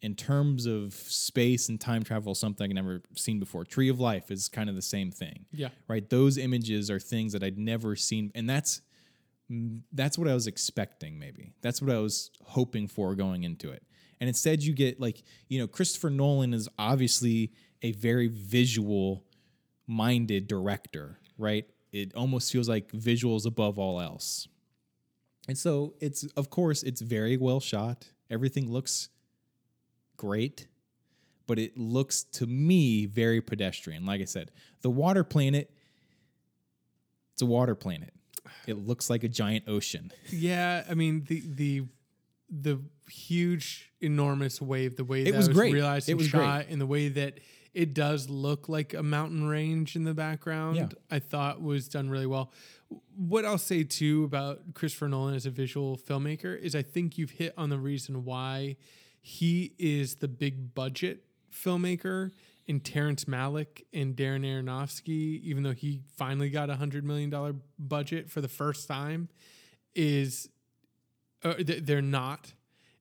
in 0.01 0.15
terms 0.15 0.65
of 0.67 0.95
space 0.95 1.69
and 1.69 1.81
time 1.81 2.05
travel, 2.05 2.33
something 2.35 2.71
I've 2.71 2.75
never 2.77 3.03
seen 3.17 3.41
before. 3.41 3.65
Tree 3.65 3.89
of 3.89 3.99
Life 3.99 4.31
is 4.31 4.49
kind 4.49 4.69
of 4.71 4.77
the 4.77 4.83
same 4.83 5.11
thing 5.11 5.47
Yeah. 5.53 5.71
right 5.89 6.09
those 6.09 6.39
images 6.39 6.89
are 6.91 7.01
things 7.01 7.33
that 7.33 7.43
i'd 7.43 7.59
never 7.59 7.97
seen 7.97 8.31
and 8.37 8.49
that's 8.49 8.81
mm, 9.51 9.81
that's 9.93 10.17
what 10.17 10.29
i 10.29 10.35
was 10.35 10.47
expecting 10.47 11.19
maybe 11.19 11.53
that's 11.63 11.83
what 11.83 11.91
i 11.91 11.99
was 11.99 12.31
hoping 12.45 12.87
for 12.87 13.17
going 13.17 13.43
into 13.43 13.71
it 13.73 13.83
and 14.21 14.29
instead 14.29 14.63
you 14.63 14.73
get 14.73 15.01
like 15.01 15.25
you 15.49 15.59
know 15.59 15.67
christopher 15.67 16.11
nolan 16.11 16.55
is 16.55 16.69
obviously 16.79 17.51
a 17.83 17.91
very 17.93 18.29
visual 18.29 19.25
minded 19.89 20.47
director 20.47 21.19
right 21.39 21.67
it 21.93 22.15
almost 22.15 22.53
feels 22.53 22.69
like 22.69 22.91
visuals 22.93 23.47
above 23.47 23.79
all 23.79 24.01
else 24.01 24.49
and 25.47 25.57
so 25.57 25.95
it's 26.01 26.25
of 26.37 26.51
course 26.51 26.83
it's 26.83 27.01
very 27.01 27.37
well 27.37 27.61
shot 27.61 28.09
everything 28.31 28.71
looks 28.71 29.09
great 30.17 30.67
but 31.49 31.59
it 31.59 31.77
looks 31.79 32.23
to 32.25 32.47
me 32.47 33.07
very 33.07 33.41
pedestrian. 33.41 34.05
Like 34.05 34.21
I 34.21 34.27
said, 34.27 34.53
the 34.83 34.91
water 34.91 35.25
planet, 35.25 35.71
it's 37.33 37.43
a 37.43 37.47
water 37.47 37.75
planet. 37.75 38.13
It 38.67 38.75
looks 38.87 39.09
like 39.11 39.25
a 39.25 39.29
giant 39.29 39.65
ocean. 39.67 40.13
Yeah, 40.31 40.85
I 40.89 40.95
mean 40.95 41.25
the 41.27 41.43
the 41.47 41.83
the 42.51 42.81
huge 43.11 43.91
enormous 44.01 44.61
wave, 44.61 44.97
the 44.97 45.05
way 45.05 45.23
It 45.23 45.33
that 45.33 45.39
was 45.39 45.49
was 45.49 45.57
great. 45.57 45.73
realized 45.73 46.09
It 46.09 46.15
was 46.19 46.29
shot, 46.29 46.67
and 46.69 46.81
the 46.81 46.87
way 46.87 47.09
that 47.09 47.41
it 47.75 47.95
does 47.95 48.29
look 48.29 48.69
like 48.69 48.95
a 48.95 49.03
mountain 49.03 49.47
range 49.47 49.95
in 49.97 50.05
the 50.05 50.15
background, 50.15 50.77
Yeah. 50.77 50.89
I 51.11 51.19
thought 51.19 51.61
was 51.63 51.89
done 51.89 52.09
really 52.11 52.27
well. 52.27 52.53
What 53.17 53.45
I'll 53.45 53.59
say 53.59 53.85
too 53.85 54.25
about 54.25 54.75
Christopher 54.75 55.09
Nolan 55.09 55.35
as 55.35 55.47
a 55.47 55.51
visual 55.51 55.97
filmmaker 55.97 56.59
is 56.59 56.75
I 56.75 56.83
think 56.83 57.19
you've 57.19 57.33
hit 57.33 57.53
on 57.57 57.69
the 57.71 57.79
reason 57.79 58.25
why 58.25 58.77
he 59.21 59.75
is 59.79 60.17
the 60.17 60.29
big 60.29 60.75
budget 60.75 61.25
filmmaker 61.53 62.31
and 62.67 62.85
Terrence 62.85 63.25
Malick 63.25 63.83
and 63.93 64.15
Darren 64.17 64.45
Aronofsky, 64.45 65.41
even 65.43 65.63
though 65.63 65.73
he 65.73 66.03
finally 66.17 66.51
got 66.51 66.71
a 66.71 66.77
hundred 66.77 67.05
million 67.05 67.31
dollar 67.31 67.55
budget 67.79 68.31
for 68.31 68.41
the 68.41 68.49
first 68.49 68.87
time, 68.89 69.29
is 69.95 70.49
uh, 71.43 71.55
they're 71.59 72.03
not, 72.03 72.53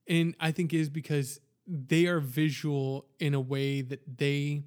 and 0.08 0.36
I 0.40 0.52
think 0.52 0.74
is 0.74 0.90
because 0.90 1.40
they 1.68 2.06
are 2.06 2.20
visual 2.20 3.06
in 3.20 3.34
a 3.34 3.42
way 3.42 3.82
that 3.82 4.18
they 4.18 4.64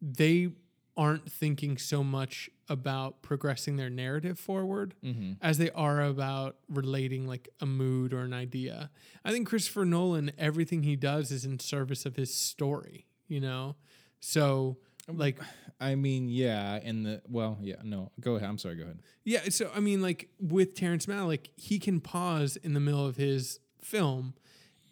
they 0.00 0.50
aren't 0.96 1.30
thinking 1.30 1.78
so 1.78 2.04
much 2.04 2.50
about 2.68 3.22
progressing 3.22 3.76
their 3.76 3.88
narrative 3.88 4.38
forward 4.38 4.94
mm-hmm. 5.02 5.32
as 5.40 5.58
they 5.58 5.70
are 5.70 6.02
about 6.02 6.56
relating 6.68 7.26
like 7.26 7.48
a 7.60 7.66
mood 7.66 8.12
or 8.12 8.20
an 8.20 8.34
idea. 8.34 8.90
I 9.24 9.30
think 9.30 9.48
Christopher 9.48 9.84
Nolan, 9.84 10.32
everything 10.36 10.82
he 10.82 10.96
does 10.96 11.30
is 11.30 11.44
in 11.44 11.58
service 11.58 12.04
of 12.04 12.16
his 12.16 12.34
story, 12.34 13.06
you 13.26 13.40
know? 13.40 13.76
So, 14.20 14.76
um, 15.08 15.18
like, 15.18 15.38
I 15.80 15.94
mean, 15.94 16.28
yeah, 16.28 16.78
and 16.82 17.04
the 17.06 17.22
well, 17.28 17.58
yeah, 17.60 17.76
no, 17.82 18.12
go 18.20 18.36
ahead. 18.36 18.48
I'm 18.48 18.58
sorry, 18.58 18.76
go 18.76 18.84
ahead. 18.84 19.00
yeah, 19.24 19.40
so 19.48 19.70
I 19.74 19.80
mean, 19.80 20.00
like 20.00 20.28
with 20.38 20.74
Terrence 20.74 21.06
Malick, 21.06 21.48
he 21.56 21.78
can 21.78 22.00
pause 22.00 22.56
in 22.56 22.74
the 22.74 22.80
middle 22.80 23.04
of 23.04 23.16
his 23.16 23.58
film 23.80 24.34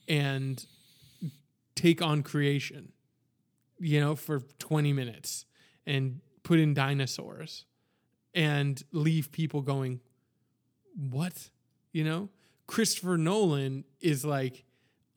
and 0.09 0.67
take 1.81 2.03
on 2.03 2.23
creation, 2.23 2.93
you 3.79 4.01
know, 4.01 4.15
for 4.15 4.41
20 4.59 4.93
minutes 4.93 5.47
and 5.87 6.21
put 6.43 6.59
in 6.59 6.75
dinosaurs 6.75 7.65
and 8.35 8.83
leave 8.93 9.33
people 9.33 9.63
going, 9.63 10.01
what? 10.95 11.51
You 11.93 12.05
know? 12.05 12.29
Christopher 12.67 13.17
Nolan 13.17 13.85
is 14.01 14.25
like, 14.25 14.65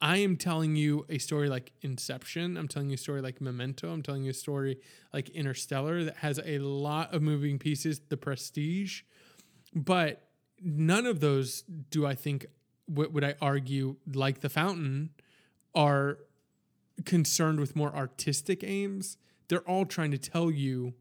I 0.02 0.18
am 0.18 0.38
telling 0.38 0.76
you 0.76 1.06
a 1.10 1.18
story 1.18 1.50
like 1.50 1.74
Inception. 1.82 2.58
I'm 2.58 2.68
telling 2.68 2.90
you 2.90 2.96
a 2.96 2.98
story 2.98 3.22
like 3.22 3.42
Memento. 3.42 3.92
I'm 3.92 4.02
telling 4.02 4.24
you 4.24 4.32
a 4.32 4.34
story 4.34 4.80
like 5.14 5.30
Interstellar 5.30 6.06
that 6.06 6.18
has 6.18 6.40
a 6.44 6.60
lot 6.60 7.14
of 7.14 7.22
moving 7.22 7.60
pieces, 7.60 8.02
The 8.10 8.18
Prestige. 8.18 9.02
But 9.76 10.30
none 10.62 11.06
of 11.06 11.20
those 11.20 11.64
do 11.90 12.06
I 12.06 12.16
think, 12.16 12.46
what 12.86 13.12
would 13.12 13.24
I 13.24 13.36
argue, 13.42 13.98
like 14.14 14.40
The 14.40 14.50
Fountain, 14.50 15.12
are 15.76 16.20
concerned 17.06 17.60
with 17.60 17.76
more 17.76 17.94
artistic 17.96 18.64
aims. 18.64 19.18
They're 19.48 19.68
all 19.68 19.86
trying 19.86 20.12
to 20.12 20.18
tell 20.18 20.50
you 20.52 20.94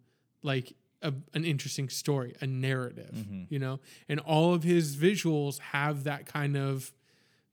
like 0.42 0.74
a, 1.02 1.12
an 1.34 1.44
interesting 1.44 1.88
story, 1.88 2.34
a 2.40 2.46
narrative, 2.46 3.14
mm-hmm. 3.14 3.44
you 3.48 3.58
know? 3.58 3.80
And 4.08 4.20
all 4.20 4.54
of 4.54 4.62
his 4.62 4.96
visuals 4.96 5.58
have 5.58 6.04
that 6.04 6.26
kind 6.26 6.56
of 6.56 6.92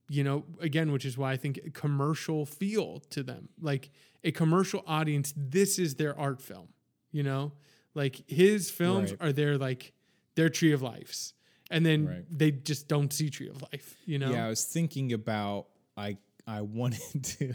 you 0.09 0.23
know, 0.23 0.43
again, 0.59 0.91
which 0.91 1.05
is 1.05 1.17
why 1.17 1.31
I 1.31 1.37
think 1.37 1.73
commercial 1.73 2.45
feel 2.45 2.99
to 3.11 3.21
them. 3.21 3.49
Like 3.61 3.91
a 4.23 4.31
commercial 4.31 4.83
audience, 4.87 5.33
this 5.37 5.77
is 5.77 5.95
their 5.95 6.17
art 6.19 6.41
film, 6.41 6.69
you 7.11 7.23
know? 7.23 7.53
Like 7.93 8.23
his 8.27 8.71
films 8.71 9.11
Right. 9.11 9.21
are 9.21 9.31
their 9.31 9.57
like 9.57 9.93
their 10.35 10.49
tree 10.49 10.71
of 10.71 10.81
lives. 10.81 11.33
And 11.69 11.85
then 11.85 12.07
Right. 12.07 12.25
they 12.29 12.51
just 12.51 12.87
don't 12.87 13.13
see 13.13 13.29
tree 13.29 13.49
of 13.49 13.61
life, 13.61 13.97
you 14.05 14.17
know? 14.17 14.31
Yeah, 14.31 14.47
I 14.47 14.49
was 14.49 14.65
thinking 14.65 15.13
about 15.13 15.67
I 15.95 16.17
I 16.47 16.61
wanted 16.79 17.23
to 17.23 17.53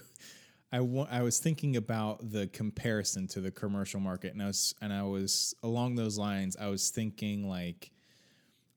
I 0.75 0.81
want 0.81 1.13
I 1.13 1.23
was 1.23 1.39
thinking 1.39 1.77
about 1.77 2.33
the 2.33 2.49
comparison 2.49 3.29
to 3.29 3.41
the 3.41 3.53
commercial 3.53 4.01
market 4.01 4.33
and 4.33 4.43
I 4.43 4.47
was 4.47 4.75
and 4.83 4.93
I 4.93 5.05
was 5.05 5.55
along 5.63 5.95
those 5.95 6.19
lines 6.19 6.57
I 6.61 6.67
was 6.67 6.91
thinking 6.91 7.49
like 7.49 7.93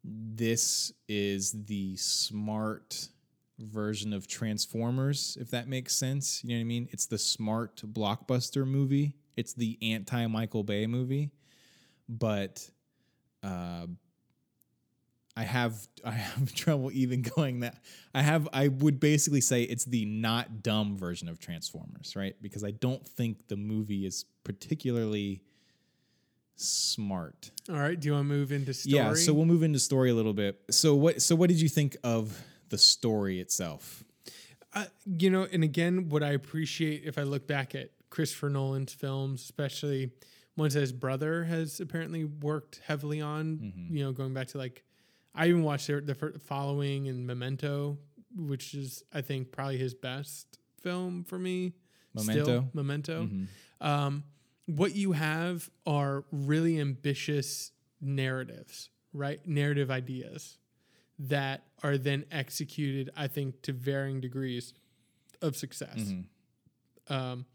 this 0.03 0.93
is 1.07 1.53
the 1.65 1.95
smart 1.95 3.09
version 3.57 4.13
of 4.13 4.27
Transformers 4.27 5.39
if 5.41 5.49
that 5.49 5.67
makes 5.67 5.95
sense. 5.95 6.43
You 6.43 6.49
know 6.51 6.57
what 6.57 6.61
I 6.61 6.65
mean? 6.65 6.87
It's 6.91 7.07
the 7.07 7.17
smart 7.17 7.77
blockbuster 7.77 8.67
movie. 8.67 9.15
It's 9.35 9.53
the 9.53 9.79
anti 9.81 10.27
Michael 10.27 10.63
Bay 10.63 10.85
movie. 10.85 11.31
But 12.07 12.69
uh 13.41 13.87
I 15.37 15.43
have 15.43 15.75
I 16.03 16.11
have 16.11 16.53
trouble 16.53 16.89
even 16.91 17.21
going 17.21 17.59
that 17.61 17.75
I 18.13 18.21
have 18.23 18.47
I 18.51 18.67
would 18.69 18.99
basically 18.99 19.41
say 19.41 19.63
it's 19.63 19.85
the 19.85 20.05
not 20.05 20.63
dumb 20.63 20.97
version 20.97 21.29
of 21.29 21.39
Transformers, 21.39 22.15
right? 22.15 22.35
Because 22.41 22.63
I 22.63 22.71
don't 22.71 23.07
think 23.07 23.47
the 23.47 23.55
movie 23.57 24.05
is 24.05 24.25
particularly 24.43 25.41
smart. 26.55 27.51
All 27.69 27.75
right. 27.75 27.99
Do 27.99 28.07
you 28.07 28.13
want 28.13 28.25
to 28.25 28.33
move 28.33 28.51
into 28.51 28.73
story? 28.73 28.95
Yeah, 28.95 29.13
so 29.13 29.33
we'll 29.33 29.45
move 29.45 29.63
into 29.63 29.79
story 29.79 30.09
a 30.09 30.13
little 30.15 30.33
bit. 30.33 30.59
So 30.71 30.95
what 30.95 31.21
so 31.21 31.35
what 31.35 31.49
did 31.49 31.61
you 31.61 31.69
think 31.69 31.97
of 32.03 32.41
the 32.69 32.77
story 32.77 33.39
itself? 33.39 34.03
Uh, 34.73 34.85
you 35.05 35.29
know, 35.29 35.47
and 35.51 35.63
again, 35.63 36.09
what 36.09 36.23
I 36.23 36.31
appreciate 36.31 37.03
if 37.05 37.17
I 37.17 37.23
look 37.23 37.47
back 37.47 37.73
at 37.75 37.91
Christopher 38.09 38.49
Nolan's 38.49 38.93
films, 38.93 39.41
especially 39.41 40.11
ones 40.55 40.73
that 40.73 40.81
his 40.81 40.91
brother 40.91 41.43
has 41.45 41.79
apparently 41.79 42.25
worked 42.25 42.81
heavily 42.85 43.21
on, 43.21 43.57
Mm-hmm. 43.57 43.95
you 43.95 44.03
know, 44.03 44.11
going 44.11 44.33
back 44.33 44.47
to 44.47 44.57
like, 44.57 44.83
I 45.37 45.47
even 45.47 45.63
watched 45.63 45.87
the, 45.87 46.01
the 46.01 46.39
following 46.39 47.07
and 47.07 47.25
Memento, 47.25 47.97
which 48.35 48.73
is, 48.73 49.03
I 49.13 49.21
think, 49.21 49.51
probably 49.51 49.77
his 49.77 49.93
best 49.93 50.57
film 50.81 51.23
for 51.23 51.37
me. 51.37 51.73
Memento? 52.15 52.43
Still, 52.43 52.69
Memento. 52.73 53.29
Um, 53.79 54.23
what 54.65 54.95
you 54.95 55.11
have 55.13 55.69
are 55.85 56.25
really 56.31 56.79
ambitious 56.79 57.71
narratives, 58.01 58.89
right? 59.13 59.39
Narrative 59.47 59.91
ideas 59.91 60.57
that 61.19 61.63
are 61.83 61.97
then 61.97 62.25
executed, 62.31 63.11
I 63.15 63.27
think, 63.27 63.61
to 63.63 63.73
varying 63.73 64.19
degrees 64.19 64.73
of 65.41 65.55
success. 65.55 66.11
Um, 67.09 67.45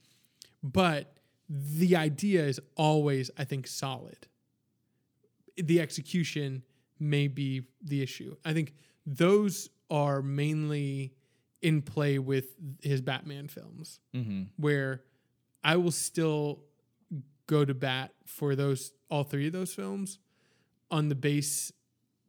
but 0.62 1.16
the 1.48 1.96
idea 1.96 2.44
is 2.44 2.60
always, 2.76 3.30
I 3.36 3.44
think, 3.44 3.66
solid. 3.66 4.28
The 5.56 5.80
execution 5.80 6.62
may 7.02 7.28
be 7.28 7.62
the 7.82 8.02
issue. 8.02 8.36
I 8.44 8.52
think 8.52 8.74
those 9.06 9.68
are 9.90 10.22
mainly 10.22 11.12
in 11.60 11.82
play 11.82 12.18
with 12.18 12.46
his 12.80 13.00
Batman 13.00 13.48
films, 13.48 14.00
Mm-hmm. 14.14 14.44
where 14.56 15.02
I 15.64 15.76
will 15.76 15.90
still 15.92 16.60
go 17.46 17.64
to 17.64 17.74
bat 17.74 18.12
for 18.26 18.54
those 18.56 18.92
all 19.10 19.24
three 19.24 19.46
of 19.48 19.52
those 19.52 19.74
films 19.74 20.18
on 20.90 21.08
the 21.08 21.14
base 21.14 21.72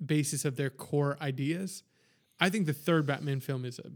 basis 0.03 0.43
of 0.45 0.55
their 0.55 0.69
core 0.69 1.17
ideas. 1.21 1.83
I 2.39 2.49
think 2.49 2.65
the 2.65 2.73
third 2.73 3.05
Batman 3.05 3.39
film 3.39 3.63
is 3.65 3.79
a 3.79 3.91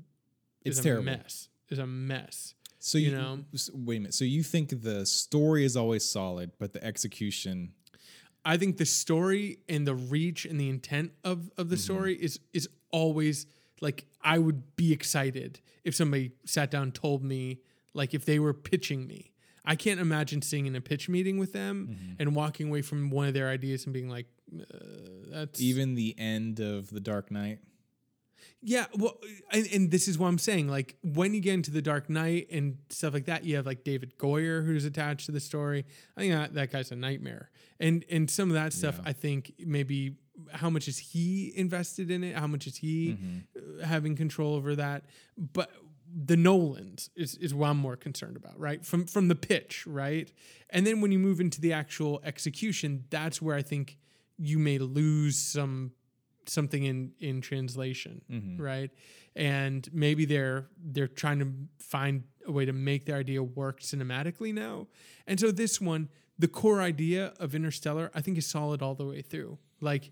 It's 0.63 0.77
is 0.77 0.79
a 0.79 0.83
terrible. 0.83 1.05
mess. 1.05 1.49
Is 1.69 1.79
a 1.79 1.87
mess. 1.87 2.53
So 2.79 2.97
You 2.97 3.09
you, 3.09 3.15
know? 3.15 3.39
wait 3.73 3.97
a 3.97 3.99
minute. 3.99 4.13
So 4.13 4.23
you 4.25 4.41
think 4.43 4.81
the 4.83 5.05
story 5.05 5.65
is 5.65 5.75
always 5.75 6.05
solid, 6.09 6.51
but 6.59 6.71
the 6.73 6.83
execution 6.83 7.73
I 8.53 8.57
think 8.57 8.77
the 8.77 8.85
story 8.85 9.59
and 9.67 9.85
the 9.85 9.95
reach 9.95 10.45
and 10.45 10.57
the 10.59 10.69
intent 10.69 11.11
of 11.23 11.51
of 11.57 11.69
the 11.69 11.75
Mm-hmm. 11.75 11.83
story 11.83 12.15
is 12.27 12.39
is 12.53 12.67
always 12.91 13.45
like 13.81 14.05
I 14.21 14.39
would 14.39 14.75
be 14.75 14.93
excited 14.93 15.59
if 15.83 15.93
somebody 15.95 16.31
sat 16.45 16.71
down 16.71 16.83
and 16.83 16.93
told 16.95 17.23
me 17.23 17.59
like 17.93 18.13
if 18.13 18.23
they 18.25 18.39
were 18.39 18.53
pitching 18.53 19.05
me. 19.07 19.31
I 19.65 19.75
can't 19.75 19.99
imagine 19.99 20.41
sitting 20.41 20.65
in 20.65 20.75
a 20.77 20.81
pitch 20.81 21.09
meeting 21.09 21.37
with 21.43 21.51
them 21.51 21.75
Mm-hmm. 21.91 22.13
and 22.19 22.35
walking 22.35 22.69
away 22.69 22.81
from 22.81 23.09
one 23.09 23.27
of 23.27 23.33
their 23.33 23.49
ideas 23.49 23.83
and 23.85 23.93
being 23.93 24.09
like, 24.17 24.27
uh, 24.57 24.63
"That's 25.33 25.59
even 25.61 25.95
the 25.95 26.15
end 26.17 26.59
of 26.61 26.89
the 26.89 27.01
Dark 27.01 27.29
Knight. 27.31 27.59
Yeah, 28.61 28.85
well, 28.97 29.17
and, 29.51 29.67
and 29.71 29.91
this 29.91 30.07
is 30.07 30.17
what 30.17 30.27
I'm 30.27 30.39
saying. 30.39 30.67
Like 30.67 30.95
when 31.03 31.33
you 31.33 31.39
get 31.41 31.53
into 31.53 31.71
the 31.71 31.81
Dark 31.81 32.09
Knight 32.09 32.47
and 32.51 32.77
stuff 32.89 33.13
like 33.13 33.25
that, 33.25 33.43
you 33.45 33.55
have 33.55 33.65
like 33.65 33.83
David 33.83 34.17
Goyer 34.17 34.65
who's 34.65 34.83
attached 34.83 35.27
to 35.27 35.31
the 35.31 35.39
story. 35.39 35.85
I 36.17 36.21
think 36.21 36.33
that, 36.33 36.53
that 36.55 36.71
guy's 36.71 36.91
a 36.91 36.95
nightmare. 36.95 37.51
And 37.79 38.03
and 38.09 38.29
some 38.29 38.49
of 38.49 38.55
that 38.55 38.73
stuff, 38.73 38.95
Yeah. 39.03 39.09
I 39.09 39.13
think 39.13 39.53
maybe 39.59 40.15
how 40.51 40.69
much 40.69 40.87
is 40.87 40.97
he 40.97 41.53
invested 41.55 42.09
in 42.11 42.23
it? 42.23 42.35
How 42.35 42.47
much 42.47 42.65
is 42.67 42.77
he 42.77 43.17
Mm-hmm. 43.19 43.81
uh, 43.81 43.85
having 43.85 44.15
control 44.15 44.55
over 44.55 44.75
that? 44.75 45.05
But 45.37 45.69
the 46.15 46.35
Nolans 46.37 47.09
is 47.15 47.35
is 47.35 47.53
what 47.53 47.67
I'm 47.69 47.77
more 47.77 47.95
concerned 47.95 48.37
about, 48.37 48.59
right? 48.59 48.83
From 48.83 49.05
from 49.05 49.27
the 49.27 49.35
pitch, 49.35 49.85
right? 49.85 50.31
And 50.71 50.85
then 50.87 50.99
when 51.01 51.11
you 51.11 51.19
move 51.19 51.39
into 51.39 51.61
the 51.61 51.73
actual 51.73 52.21
execution, 52.23 53.05
that's 53.11 53.39
where 53.41 53.55
I 53.55 53.61
think 53.61 53.97
you 54.39 54.57
may 54.57 54.77
lose 54.79 55.37
some 55.37 55.91
something 56.49 56.83
in 56.83 57.11
in 57.19 57.41
translation 57.41 58.21
mm-hmm. 58.31 58.61
right? 58.61 58.91
And 59.35 59.87
maybe 59.93 60.25
they're 60.25 60.67
they're 60.83 61.07
trying 61.07 61.39
to 61.39 61.51
find 61.79 62.23
a 62.45 62.51
way 62.51 62.65
to 62.65 62.73
make 62.73 63.05
their 63.05 63.17
idea 63.17 63.43
work 63.43 63.81
cinematically 63.81 64.53
now. 64.53 64.87
And 65.25 65.39
so 65.39 65.51
this 65.51 65.79
one 65.81 66.09
the 66.39 66.47
core 66.47 66.81
idea 66.81 67.33
of 67.39 67.55
interstellar 67.55 68.11
i 68.13 68.21
think 68.21 68.37
is 68.37 68.45
solid 68.45 68.81
all 68.81 68.95
the 68.95 69.05
way 69.05 69.21
through. 69.21 69.57
Like 69.81 70.11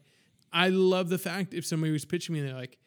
i 0.54 0.70
love 0.70 1.10
the 1.10 1.18
fact 1.18 1.54
if 1.54 1.66
somebody 1.66 1.92
was 1.92 2.06
pitching 2.06 2.34
me 2.34 2.42
they're 2.42 2.54
like 2.54 2.78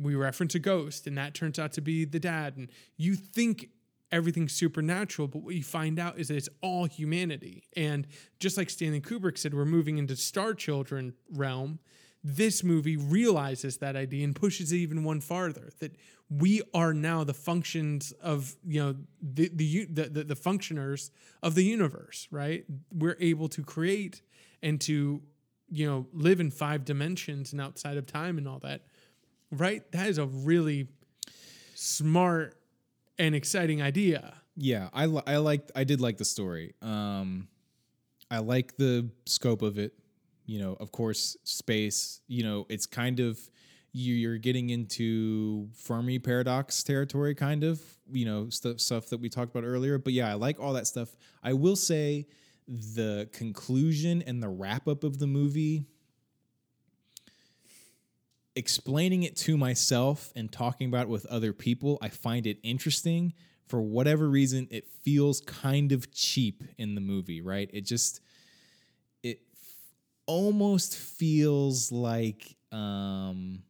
we 0.00 0.14
reference 0.14 0.54
a 0.54 0.58
ghost 0.58 1.06
and 1.06 1.18
that 1.18 1.34
turns 1.34 1.58
out 1.58 1.72
to 1.72 1.80
be 1.80 2.04
the 2.04 2.20
dad. 2.20 2.56
And 2.56 2.68
you 2.96 3.16
think 3.16 3.70
everything's 4.12 4.52
supernatural 4.52 5.28
but 5.28 5.42
what 5.42 5.54
you 5.54 5.62
find 5.62 5.98
out 5.98 6.18
is 6.18 6.28
that 6.28 6.36
it's 6.36 6.48
all 6.62 6.84
humanity. 6.84 7.64
And 7.76 8.06
just 8.38 8.56
like 8.56 8.70
stanley 8.70 9.00
kubrick 9.00 9.38
said 9.38 9.54
we're 9.54 9.64
moving 9.64 9.98
into 9.98 10.14
star 10.14 10.54
children 10.54 11.14
realm 11.32 11.80
this 12.22 12.62
movie 12.62 12.96
realizes 12.96 13.78
that 13.78 13.96
idea 13.96 14.24
and 14.24 14.36
pushes 14.36 14.72
it 14.72 14.76
even 14.76 15.04
one 15.04 15.20
farther 15.20 15.70
that 15.78 15.96
we 16.28 16.62
are 16.74 16.92
now 16.92 17.24
the 17.24 17.34
functions 17.34 18.12
of 18.22 18.56
you 18.66 18.80
know 18.82 18.94
the 19.22 19.50
the 19.54 19.86
the, 19.90 20.08
the, 20.08 20.24
the 20.24 20.36
functioners 20.36 21.10
of 21.42 21.54
the 21.54 21.64
universe 21.64 22.28
right 22.30 22.64
we're 22.92 23.16
able 23.20 23.48
to 23.48 23.62
create 23.62 24.22
and 24.62 24.80
to 24.80 25.22
you 25.70 25.86
know 25.86 26.06
live 26.12 26.40
in 26.40 26.50
five 26.50 26.84
dimensions 26.84 27.52
and 27.52 27.60
outside 27.60 27.96
of 27.96 28.06
time 28.06 28.36
and 28.38 28.46
all 28.46 28.58
that 28.58 28.82
right 29.50 29.90
that 29.92 30.06
is 30.06 30.18
a 30.18 30.26
really 30.26 30.88
smart 31.74 32.56
and 33.18 33.34
exciting 33.34 33.80
idea 33.80 34.34
Yeah, 34.56 34.90
I 34.92 35.06
li- 35.06 35.22
I 35.26 35.36
liked 35.38 35.70
I 35.74 35.84
did 35.84 36.00
like 36.00 36.18
the 36.18 36.24
story. 36.24 36.74
Um, 36.82 37.48
I 38.30 38.38
like 38.38 38.76
the 38.76 39.08
scope 39.24 39.62
of 39.62 39.78
it. 39.78 39.94
You 40.50 40.58
know, 40.58 40.76
of 40.80 40.90
course, 40.90 41.36
space. 41.44 42.22
You 42.26 42.42
know, 42.42 42.66
it's 42.68 42.84
kind 42.84 43.20
of 43.20 43.38
you, 43.92 44.14
you're 44.14 44.36
getting 44.36 44.70
into 44.70 45.68
Fermi 45.76 46.18
paradox 46.18 46.82
territory, 46.82 47.36
kind 47.36 47.62
of. 47.62 47.80
You 48.10 48.24
know, 48.24 48.50
stuff 48.50 48.80
stuff 48.80 49.10
that 49.10 49.20
we 49.20 49.28
talked 49.28 49.54
about 49.54 49.64
earlier. 49.64 49.96
But 49.96 50.12
yeah, 50.12 50.28
I 50.28 50.34
like 50.34 50.58
all 50.58 50.72
that 50.72 50.88
stuff. 50.88 51.16
I 51.44 51.52
will 51.52 51.76
say 51.76 52.26
the 52.66 53.28
conclusion 53.32 54.24
and 54.26 54.42
the 54.42 54.48
wrap 54.48 54.88
up 54.88 55.04
of 55.04 55.20
the 55.20 55.28
movie 55.28 55.86
explaining 58.56 59.22
it 59.22 59.36
to 59.36 59.56
myself 59.56 60.32
and 60.34 60.50
talking 60.50 60.88
about 60.88 61.02
it 61.02 61.10
with 61.10 61.26
other 61.26 61.52
people, 61.52 61.96
I 62.02 62.08
find 62.08 62.44
it 62.48 62.58
interesting. 62.64 63.34
For 63.68 63.80
whatever 63.80 64.28
reason, 64.28 64.66
it 64.72 64.88
feels 65.04 65.40
kind 65.42 65.92
of 65.92 66.12
cheap 66.12 66.64
in 66.76 66.96
the 66.96 67.00
movie, 67.00 67.40
right? 67.40 67.70
It 67.72 67.82
just 67.82 68.20
almost 70.30 70.96
feels 70.96 71.90
like 71.90 72.56
um 72.72 73.62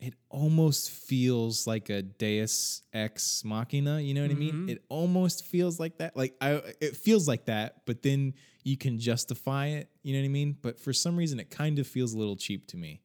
it 0.00 0.14
almost 0.30 0.90
feels 0.90 1.66
like 1.66 1.90
a 1.90 2.02
Deus 2.02 2.82
ex 2.92 3.42
machina. 3.44 4.00
You 4.00 4.14
know 4.14 4.22
what 4.22 4.30
I 4.30 4.34
mean? 4.34 4.54
Mhm. 4.54 4.70
It 4.70 4.84
almost 4.88 5.44
feels 5.46 5.80
like 5.80 5.98
that. 5.98 6.16
Like 6.16 6.34
I, 6.40 6.62
it 6.80 6.96
feels 6.96 7.26
like 7.26 7.46
that, 7.46 7.84
but 7.84 8.02
then 8.02 8.34
you 8.62 8.76
can 8.76 8.98
justify 8.98 9.66
it. 9.78 9.90
You 10.04 10.12
know 10.14 10.20
what 10.20 10.26
I 10.26 10.28
mean? 10.28 10.56
But 10.62 10.78
for 10.78 10.92
some 10.92 11.16
reason, 11.16 11.40
it 11.40 11.50
kind 11.50 11.78
of 11.80 11.86
feels 11.86 12.14
a 12.14 12.18
little 12.18 12.36
cheap 12.36 12.68
to 12.68 12.76
me. 12.76 13.00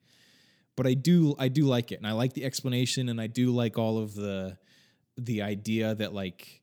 But 0.75 0.85
I 0.85 0.93
do, 0.93 1.35
I 1.39 1.47
do 1.49 1.63
like 1.65 1.91
it, 1.91 1.95
and 1.95 2.07
I 2.07 2.11
like 2.13 2.33
the 2.33 2.45
explanation, 2.45 3.09
and 3.09 3.19
I 3.21 3.27
do 3.27 3.51
like 3.51 3.77
all 3.77 3.97
of 3.97 4.13
the, 4.15 4.57
the 5.17 5.41
idea 5.41 5.95
that 5.95 6.13
like 6.13 6.61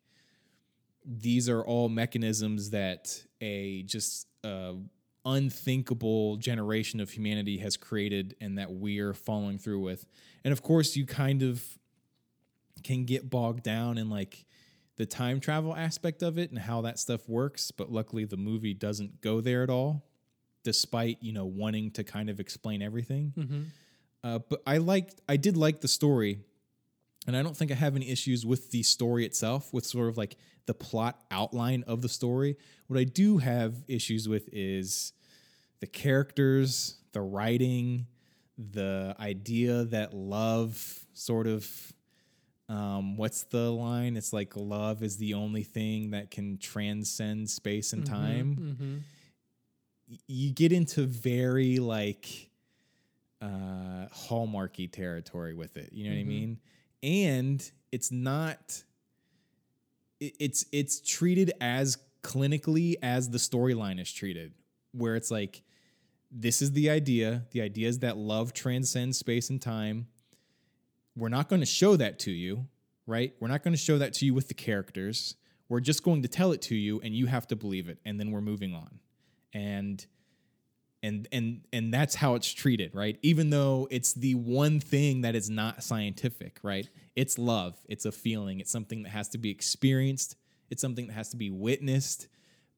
these 1.05 1.49
are 1.49 1.63
all 1.63 1.89
mechanisms 1.89 2.71
that 2.71 3.03
a 3.41 3.83
just 3.85 4.27
uh, 4.45 4.75
unthinkable 5.25 6.37
generation 6.37 7.01
of 7.01 7.11
humanity 7.11 7.59
has 7.59 7.77
created 7.77 8.35
and 8.41 8.59
that 8.59 8.73
we're 8.73 9.13
following 9.13 9.59
through 9.59 9.81
with. 9.81 10.07
And 10.45 10.53
of 10.53 10.63
course, 10.63 10.97
you 10.97 11.07
kind 11.07 11.43
of 11.43 11.63
can 12.83 13.05
get 13.05 13.29
bogged 13.29 13.63
down 13.63 13.99
in 13.99 14.09
like 14.09 14.47
the 14.97 15.07
time 15.07 15.41
travel 15.41 15.75
aspect 15.75 16.23
of 16.23 16.39
it 16.39 16.51
and 16.51 16.59
how 16.59 16.83
that 16.83 16.99
stuff 16.99 17.29
works. 17.29 17.71
But 17.71 17.91
luckily, 17.91 18.25
the 18.25 18.37
movie 18.37 18.75
doesn't 18.75 19.21
go 19.21 19.41
there 19.41 19.63
at 19.63 19.71
all, 19.71 20.05
despite, 20.65 21.19
you 21.23 21.33
know, 21.33 21.45
wanting 21.45 21.91
to 21.93 22.05
kind 22.05 22.31
of 22.31 22.41
explain 22.41 22.83
everything. 22.83 23.33
Mm-hmm. 23.37 23.63
Uh, 24.23 24.39
but 24.39 24.63
I 24.67 24.79
liked, 24.79 25.21
I 25.29 25.37
did 25.37 25.57
like 25.57 25.81
the 25.81 25.89
story, 25.89 26.41
and 27.27 27.37
I 27.37 27.43
don't 27.43 27.57
think 27.57 27.71
I 27.71 27.75
have 27.75 27.97
any 27.97 28.09
issues 28.11 28.47
with 28.47 28.71
the 28.71 28.83
story 28.83 29.25
itself, 29.27 29.73
with 29.73 29.85
sort 29.87 30.09
of 30.09 30.17
like 30.17 30.37
the 30.67 30.75
plot 30.75 31.21
outline 31.31 31.85
of 31.87 32.03
the 32.03 32.09
story. 32.09 32.57
What 32.87 32.99
I 32.99 33.05
do 33.05 33.39
have 33.39 33.75
issues 33.89 34.29
with 34.29 34.49
is 34.53 35.13
the 35.81 35.87
characters, 35.87 36.97
the 37.13 37.21
writing, 37.21 38.07
the 38.59 39.15
idea 39.21 39.85
that 39.85 40.15
love 40.15 41.01
sort 41.13 41.47
of. 41.47 41.69
Um, 42.69 43.17
what's 43.17 43.43
the 43.43 43.69
line? 43.73 44.17
It's 44.17 44.33
like 44.33 44.55
love 44.55 45.03
is 45.03 45.17
the 45.17 45.35
only 45.35 45.65
thing 45.65 46.13
that 46.13 46.31
can 46.31 46.57
transcend 46.57 47.51
space 47.51 47.93
and 47.93 48.07
time 48.07 48.57
Mm-hmm. 48.57 48.97
y- 50.09 50.19
you 50.29 50.53
get 50.53 50.71
into 50.73 51.03
very 51.05 51.81
like 51.81 52.49
uh 53.43 54.07
hallmarky 54.15 54.89
territory 54.91 55.55
with 55.55 55.77
it 55.79 55.93
you 55.93 56.05
know 56.05 56.11
what 56.11 56.19
i 56.21 56.23
Mhm. 56.23 56.27
mean 56.27 56.61
and 57.03 57.71
it's 57.93 58.11
not 58.11 58.83
it's 60.21 60.67
it's 60.73 61.01
treated 61.01 61.53
as 61.61 61.99
clinically 62.23 62.97
as 63.03 63.31
the 63.31 63.39
storyline 63.39 64.01
is 64.01 64.13
treated 64.13 64.53
where 64.93 65.17
it's 65.17 65.31
like 65.31 65.63
this 66.31 66.63
is 66.63 66.73
the 66.73 66.91
idea. 66.91 67.45
The 67.51 67.61
idea 67.61 67.89
is 67.89 68.01
that 68.01 68.17
love 68.17 68.53
transcends 68.53 69.19
space 69.19 69.51
and 69.51 69.61
time. 69.61 70.07
We're 71.17 71.29
not 71.29 71.49
going 71.49 71.61
to 71.61 71.67
show 71.67 71.97
that 71.97 72.21
to 72.21 72.31
you 72.31 72.67
right? 73.11 73.35
We're 73.41 73.49
not 73.49 73.63
going 73.63 73.75
to 73.75 73.79
show 73.79 73.99
that 73.99 74.15
to 74.15 74.25
you 74.25 74.33
with 74.33 74.49
the 74.49 74.55
characters. 74.55 75.35
We're 75.69 75.81
just 75.81 76.03
going 76.03 76.23
to 76.23 76.29
tell 76.29 76.53
it 76.53 76.63
to 76.63 76.77
you 76.77 77.01
and 77.01 77.15
you 77.15 77.27
have 77.27 77.47
to 77.49 77.57
believe 77.57 77.89
it 77.89 77.99
and 78.05 78.19
then 78.19 78.31
we're 78.31 78.41
moving 78.41 78.75
on. 78.75 79.01
And 79.53 80.05
and 81.03 81.29
and 81.33 81.63
and 81.73 81.93
that's 81.93 82.15
how 82.15 82.35
it's 82.35 82.53
treated 82.53 82.95
right? 82.95 83.19
Even 83.23 83.51
though 83.51 83.89
it's 83.91 84.13
the 84.13 84.35
one 84.35 84.81
thing 84.81 85.23
that 85.23 85.35
is 85.35 85.49
not 85.49 85.83
scientific 85.83 86.59
right? 86.63 86.89
It's 87.17 87.39
love. 87.39 87.81
It's 87.89 88.05
a 88.05 88.13
feeling. 88.13 88.61
It's 88.61 88.71
something 88.71 89.03
that 89.03 89.11
has 89.11 89.29
to 89.31 89.39
be 89.39 89.51
experienced. 89.51 90.37
It's 90.71 90.83
something 90.83 91.07
that 91.09 91.15
has 91.15 91.31
to 91.31 91.37
be 91.37 91.51
witnessed. 91.51 92.29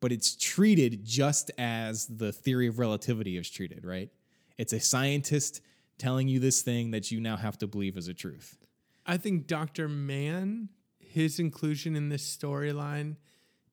But 0.00 0.10
it's 0.10 0.34
treated 0.34 1.04
just 1.04 1.50
as 1.58 2.06
the 2.06 2.32
theory 2.32 2.66
of 2.66 2.78
relativity 2.78 3.36
is 3.36 3.48
treated 3.50 3.84
right? 3.84 4.10
It's 4.58 4.72
a 4.72 4.80
scientist 4.80 5.60
telling 5.98 6.28
you 6.28 6.40
this 6.40 6.62
thing 6.62 6.90
that 6.92 7.10
you 7.10 7.20
now 7.20 7.36
have 7.36 7.58
to 7.58 7.66
believe 7.66 7.96
as 7.96 8.08
a 8.08 8.14
truth. 8.14 8.58
I 9.04 9.16
think 9.16 9.46
Dr. 9.46 9.88
Mann, 9.88 10.68
his 10.98 11.38
inclusion 11.38 11.96
in 11.96 12.08
this 12.08 12.36
storyline 12.36 13.16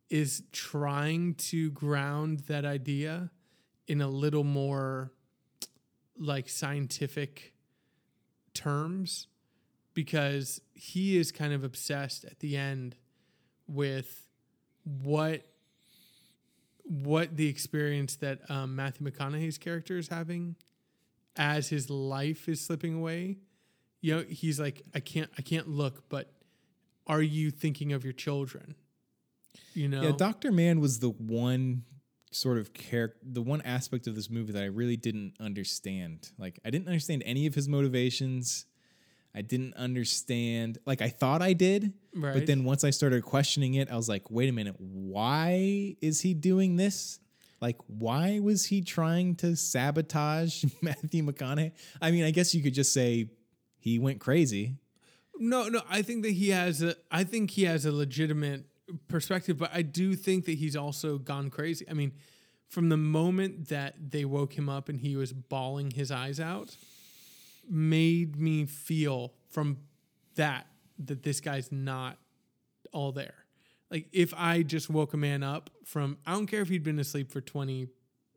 is 0.10 0.44
trying 0.52 1.36
to 1.36 1.72
ground 1.72 2.40
that 2.48 2.66
idea 2.66 3.30
in 3.90 4.00
a 4.00 4.08
little 4.08 4.46
more 4.46 5.12
like 6.18 6.48
scientific 6.48 7.54
terms 8.54 9.28
because 9.94 10.62
he 10.74 11.18
is 11.18 11.32
kind 11.32 11.52
of 11.52 11.64
obsessed 11.64 12.24
at 12.24 12.40
the 12.40 12.56
end 12.56 12.96
with 13.68 14.26
what 14.84 15.46
what 16.84 17.36
the 17.38 17.48
experience 17.48 18.16
that 18.16 18.50
um, 18.50 18.76
Matthew 18.76 19.08
McConaughey's 19.08 19.58
character 19.58 19.98
is 19.98 20.08
having 20.08 20.56
as 21.36 21.70
his 21.70 21.90
life 21.90 22.48
is 22.48 22.62
slipping 22.62 22.96
away. 22.96 23.38
You 24.02 24.16
know 24.16 24.24
he's 24.30 24.62
like 24.62 24.84
i 24.96 25.02
can't 25.02 25.30
i 25.38 25.42
can't 25.42 25.68
look 25.68 26.08
but 26.08 26.32
are 27.10 27.22
you 27.22 27.50
thinking 27.50 27.92
of 27.92 28.04
your 28.04 28.14
children? 28.14 28.76
You 29.74 29.90
know? 29.90 30.04
Yeah, 30.04 30.12
Doctor 30.16 30.52
Mann 30.52 30.80
was 30.80 31.00
the 31.00 31.10
one 31.10 31.84
sort 32.32 32.58
of 32.58 32.74
character, 32.74 33.18
the 33.24 33.42
one 33.42 33.62
aspect 33.62 34.08
of 34.08 34.16
this 34.16 34.30
movie 34.30 34.54
that 34.54 34.64
I 34.64 34.68
really 34.68 34.98
didn't 34.98 35.34
understand. 35.40 36.32
Like, 36.38 36.60
I 36.64 36.70
didn't 36.70 36.88
understand 36.88 37.24
any 37.26 37.46
of 37.48 37.56
his 37.56 37.68
motivations. 37.68 38.66
I 39.36 39.42
didn't 39.42 39.76
understand. 39.76 40.78
Like, 40.86 41.02
I 41.02 41.10
thought 41.10 41.42
I 41.42 41.54
did, 41.54 41.94
right 42.16 42.34
but 42.34 42.46
then 42.48 42.64
once 42.64 42.84
I 42.84 42.90
started 42.92 43.24
questioning 43.24 43.76
it, 43.76 43.92
I 43.92 43.96
was 43.96 44.10
like, 44.10 44.30
wait 44.30 44.50
a 44.50 44.52
minute, 44.54 44.76
why 44.80 45.96
is 46.02 46.22
he 46.22 46.34
doing 46.34 46.76
this? 46.76 47.20
Like, 47.62 47.78
why 47.88 48.40
was 48.40 48.66
he 48.66 48.82
trying 48.82 49.36
to 49.38 49.56
sabotage 49.56 50.64
Matthew 50.82 51.24
McConaughey? 51.24 51.74
I 52.02 52.12
mean, 52.12 52.24
I 52.24 52.32
guess 52.32 52.54
you 52.56 52.64
could 52.64 52.74
just 52.74 52.94
say 52.94 53.30
he 53.80 54.00
went 54.00 54.20
crazy. 54.20 54.76
no 55.42 55.70
no 55.70 55.82
i 55.90 56.02
think 56.02 56.24
that 56.24 56.32
he 56.34 56.50
has 56.50 56.82
a 56.84 56.96
i 57.10 57.24
think 57.24 57.52
he 57.52 57.64
has 57.64 57.86
a 57.86 57.92
legitimate 57.94 58.66
perspective 59.08 59.58
but 59.58 59.70
i 59.74 59.82
do 59.82 60.16
think 60.16 60.46
that 60.46 60.58
he's 60.58 60.76
also 60.76 61.18
gone 61.18 61.50
crazy 61.50 61.86
i 61.90 61.94
mean 61.94 62.12
from 62.68 62.90
the 62.90 62.98
moment 62.98 63.70
that 63.70 64.12
they 64.12 64.26
woke 64.26 64.58
him 64.58 64.70
up 64.70 64.90
and 64.90 65.00
he 65.02 65.16
was 65.16 65.34
bawling 65.34 65.92
his 65.92 66.12
eyes 66.12 66.40
out 66.40 66.76
made 67.70 68.36
me 68.36 68.66
feel 68.66 69.34
from 69.50 69.78
that 70.36 70.68
that 70.98 71.24
this 71.24 71.40
guy's 71.40 71.72
not 71.72 72.18
all 72.92 73.12
there 73.12 73.46
like 73.92 74.08
if 74.12 74.34
i 74.36 74.62
just 74.62 74.90
woke 74.90 75.14
a 75.14 75.18
man 75.18 75.44
up 75.44 75.70
from 75.84 76.18
i 76.26 76.34
don't 76.34 76.48
care 76.48 76.62
if 76.62 76.70
he'd 76.70 76.84
been 76.84 77.00
asleep 77.00 77.32
for 77.32 77.42
20 77.42 77.88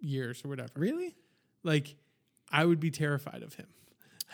years 0.01 0.45
or 0.45 0.49
whatever 0.49 0.71
Really? 0.77 1.15
like 1.63 1.95
I 2.55 2.67
would 2.67 2.81
be 2.81 2.91
terrified 2.91 3.43
of 3.43 3.55
him. 3.55 3.67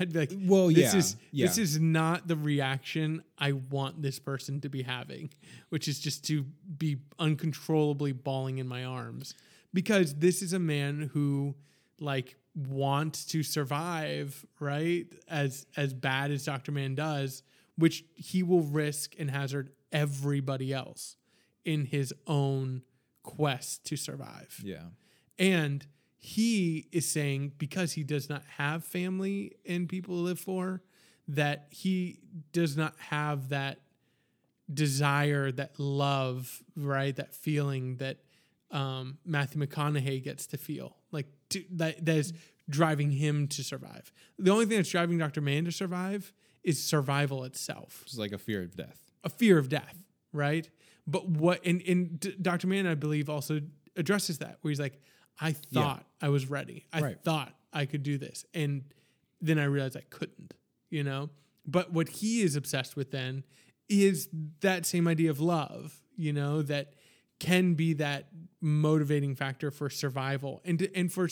I'd 0.00 0.12
be 0.12 0.18
like, 0.20 0.32
Well, 0.34 0.68
this 0.68 0.92
yeah, 0.92 0.98
is 0.98 1.16
this 1.32 1.58
is 1.58 1.80
not 1.80 2.28
the 2.28 2.36
reaction 2.36 3.22
I 3.38 3.52
want 3.52 4.02
this 4.02 4.18
person 4.18 4.60
to 4.60 4.68
be 4.68 4.82
having, 4.82 5.30
which 5.70 5.88
is 5.88 5.98
just 5.98 6.24
to 6.26 6.44
be 6.76 6.98
uncontrollably 7.18 8.12
bawling 8.12 8.58
in 8.58 8.68
my 8.68 8.84
arms 8.84 9.34
because 9.72 10.14
this 10.14 10.42
is 10.42 10.52
a 10.52 10.58
man 10.58 11.10
who 11.12 11.54
like 12.00 12.36
wants 12.54 13.24
to 13.26 13.42
survive, 13.42 14.44
right? 14.60 15.06
As 15.28 15.66
as 15.76 15.92
bad 15.94 16.30
as 16.30 16.44
Dr. 16.44 16.72
Mann 16.72 16.94
does, 16.94 17.42
which 17.76 18.04
he 18.14 18.42
will 18.42 18.62
risk 18.62 19.14
and 19.18 19.30
hazard 19.30 19.70
everybody 19.92 20.72
else 20.72 21.16
in 21.64 21.84
his 21.84 22.12
own 22.26 22.82
quest 23.22 23.84
to 23.86 23.96
survive. 23.96 24.60
Yeah. 24.64 24.84
And 25.38 25.86
he 26.18 26.88
is 26.92 27.06
saying 27.08 27.52
because 27.58 27.92
he 27.92 28.02
does 28.02 28.28
not 28.28 28.42
have 28.56 28.84
family 28.84 29.52
and 29.66 29.88
people 29.88 30.16
to 30.16 30.20
live 30.20 30.40
for, 30.40 30.82
that 31.28 31.68
he 31.70 32.18
does 32.52 32.76
not 32.76 32.94
have 32.98 33.50
that 33.50 33.78
desire, 34.72 35.50
that 35.52 35.78
love, 35.78 36.62
right? 36.76 37.14
That 37.16 37.34
feeling 37.34 37.96
that 37.96 38.18
um, 38.70 39.18
Matthew 39.24 39.64
McConaughey 39.64 40.22
gets 40.22 40.46
to 40.48 40.58
feel, 40.58 40.96
like 41.12 41.26
to, 41.50 41.64
that 41.72 42.04
that 42.04 42.16
is 42.16 42.32
driving 42.68 43.10
him 43.12 43.46
to 43.48 43.64
survive. 43.64 44.12
The 44.38 44.50
only 44.50 44.66
thing 44.66 44.76
that's 44.76 44.90
driving 44.90 45.16
Dr. 45.18 45.40
Mann 45.40 45.64
to 45.64 45.72
survive 45.72 46.32
is 46.62 46.82
survival 46.82 47.44
itself 47.44 48.02
It's 48.04 48.18
like 48.18 48.32
a 48.32 48.38
fear 48.38 48.62
of 48.62 48.76
death. 48.76 49.00
a 49.24 49.30
fear 49.30 49.56
of 49.56 49.70
death, 49.70 49.96
right? 50.34 50.68
But 51.06 51.26
what 51.28 51.64
and, 51.64 51.80
and 51.88 52.36
Dr. 52.42 52.66
Mann, 52.66 52.86
I 52.86 52.94
believe, 52.94 53.30
also 53.30 53.60
addresses 53.96 54.38
that 54.38 54.58
where 54.60 54.70
he's 54.70 54.80
like, 54.80 55.00
I 55.40 55.52
thought 55.52 56.04
I 56.20 56.28
was 56.30 56.48
ready. 56.50 56.86
I 56.92 57.00
Right. 57.00 57.22
thought 57.22 57.54
I 57.72 57.86
could 57.86 58.02
do 58.02 58.18
this. 58.18 58.44
And 58.54 58.84
then 59.40 59.58
I 59.58 59.64
realized 59.64 59.96
I 59.96 60.02
couldn't, 60.10 60.54
you 60.90 61.04
know? 61.04 61.30
But 61.66 61.92
what 61.92 62.08
he 62.08 62.40
is 62.42 62.56
obsessed 62.56 62.96
with 62.96 63.10
then 63.10 63.44
is 63.88 64.28
that 64.60 64.84
same 64.86 65.06
idea 65.06 65.30
of 65.30 65.40
love, 65.40 66.00
you 66.16 66.32
know, 66.32 66.62
that 66.62 66.94
can 67.38 67.74
be 67.74 67.92
that 67.94 68.28
motivating 68.60 69.34
factor 69.36 69.70
for 69.70 69.88
survival 69.88 70.60
and 70.64 70.78
to, 70.80 70.94
and 70.96 71.12
for 71.12 71.28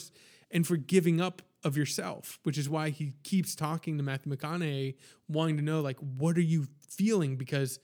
and 0.51 0.65
for 0.67 0.77
giving 0.77 1.21
up 1.21 1.43
of 1.65 1.77
yourself, 1.77 2.39
which 2.45 2.57
is 2.57 2.69
why 2.69 2.91
he 2.91 3.15
keeps 3.25 3.57
talking 3.57 3.97
to 3.97 4.05
Matthew 4.05 4.33
McConaughey, 4.33 4.95
wanting 5.27 5.57
to 5.57 5.63
know 5.65 5.81
like 5.81 5.99
what 5.99 6.37
are 6.37 6.43
you 6.43 6.69
feeling 6.89 7.37
because 7.37 7.81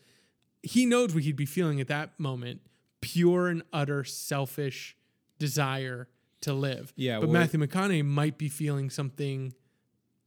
he 0.62 0.86
knows 0.86 1.12
what 1.14 1.24
he'd 1.24 1.34
be 1.34 1.46
feeling 1.46 1.80
at 1.80 1.88
that 1.88 2.18
moment, 2.20 2.60
pure 3.00 3.48
and 3.48 3.62
utter 3.72 4.04
selfish 4.04 4.96
desire 5.40 6.06
to 6.42 6.52
live. 6.52 6.92
Yeah, 6.96 7.20
but 7.20 7.28
well- 7.28 7.40
Matthew 7.40 7.60
McConaughey 7.60 8.04
might 8.04 8.38
be 8.38 8.48
feeling 8.48 8.90
something 8.90 9.54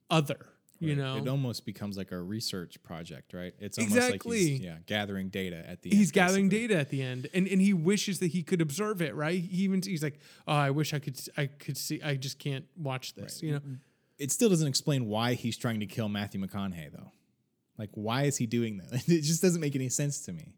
other. 0.10 0.48
You 0.80 0.96
know, 0.96 1.18
it 1.18 1.28
almost 1.28 1.66
becomes 1.66 1.98
like 1.98 2.12
a 2.12 2.22
research 2.22 2.84
project, 2.84 3.34
right? 3.34 3.54
It's 3.60 3.78
almost 3.78 3.96
Exactly. 3.96 4.38
like 4.38 4.48
he's 4.50 4.60
yeah 4.60 4.76
gathering 4.86 5.30
data 5.30 5.64
at 5.68 5.82
the 5.82 5.90
he's 5.90 6.10
end. 6.10 6.14
gathering 6.14 6.50
basically. 6.50 6.68
data 6.68 6.80
at 6.82 6.90
the 6.90 7.02
end 7.02 7.28
and, 7.34 7.48
and 7.48 7.62
he 7.62 7.74
wishes 7.74 8.20
that 8.20 8.28
he 8.28 8.44
could 8.44 8.60
observe 8.62 9.02
it 9.02 9.16
right 9.16 9.40
he 9.40 9.64
even 9.64 9.82
he's 9.82 10.04
like 10.04 10.20
oh 10.48 10.54
i 10.54 10.70
wish 10.72 10.94
i 10.94 11.00
could 11.00 11.18
I 11.38 11.46
could 11.48 11.78
see 11.78 12.02
i 12.04 12.16
just 12.16 12.40
can't 12.40 12.66
watch 12.78 13.16
this 13.16 13.42
you 13.42 13.54
know 13.54 13.60
mm-hmm. 13.60 13.76
It 14.18 14.32
still 14.32 14.50
doesn't 14.50 14.68
explain 14.68 15.08
why 15.08 15.34
he's 15.34 15.58
trying 15.58 15.80
to 15.82 15.86
kill 15.86 16.08
Matthew 16.08 16.40
McConaughey 16.46 16.92
though. 16.92 17.12
Like 17.78 17.90
why 17.94 18.24
is 18.24 18.38
he 18.38 18.46
doing 18.46 18.78
that? 18.78 19.04
It 19.08 19.22
just 19.22 19.42
doesn't 19.42 19.62
make 19.62 19.76
any 19.76 19.90
sense 19.90 20.22
to 20.26 20.34
me. 20.34 20.54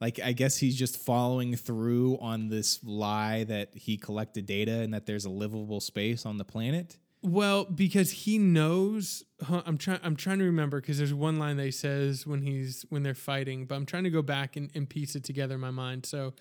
Like 0.00 0.18
I 0.22 0.32
guess 0.32 0.56
he's 0.56 0.76
just 0.76 0.96
following 0.96 1.56
through 1.56 2.18
on 2.20 2.48
this 2.48 2.80
lie 2.82 3.44
that 3.44 3.74
he 3.74 3.96
collected 3.98 4.46
data 4.46 4.80
and 4.80 4.94
that 4.94 5.06
there's 5.06 5.24
a 5.26 5.30
livable 5.30 5.80
space 5.80 6.24
on 6.26 6.38
the 6.38 6.44
planet. 6.44 6.96
well 7.22 7.64
because 7.66 8.10
he 8.10 8.38
knows 8.38 9.24
huh, 9.42 9.60
i'm 9.66 9.76
trying 9.76 10.00
i'm 10.02 10.16
trying 10.16 10.38
to 10.38 10.44
remember 10.46 10.80
because 10.80 10.96
there's 10.96 11.12
one 11.12 11.38
line 11.38 11.58
that 11.58 11.66
he 11.66 11.70
says 11.70 12.26
when 12.26 12.40
he's 12.40 12.86
when 12.88 13.02
they're 13.02 13.14
fighting 13.14 13.66
but 13.66 13.74
i'm 13.74 13.84
trying 13.84 14.04
to 14.04 14.08
go 14.10 14.22
back 14.22 14.56
and, 14.56 14.70
and 14.74 14.88
piece 14.88 15.14
it 15.14 15.22
together 15.22 15.56
in 15.56 15.60
my 15.60 15.70
mind 15.70 16.06
so 16.06 16.32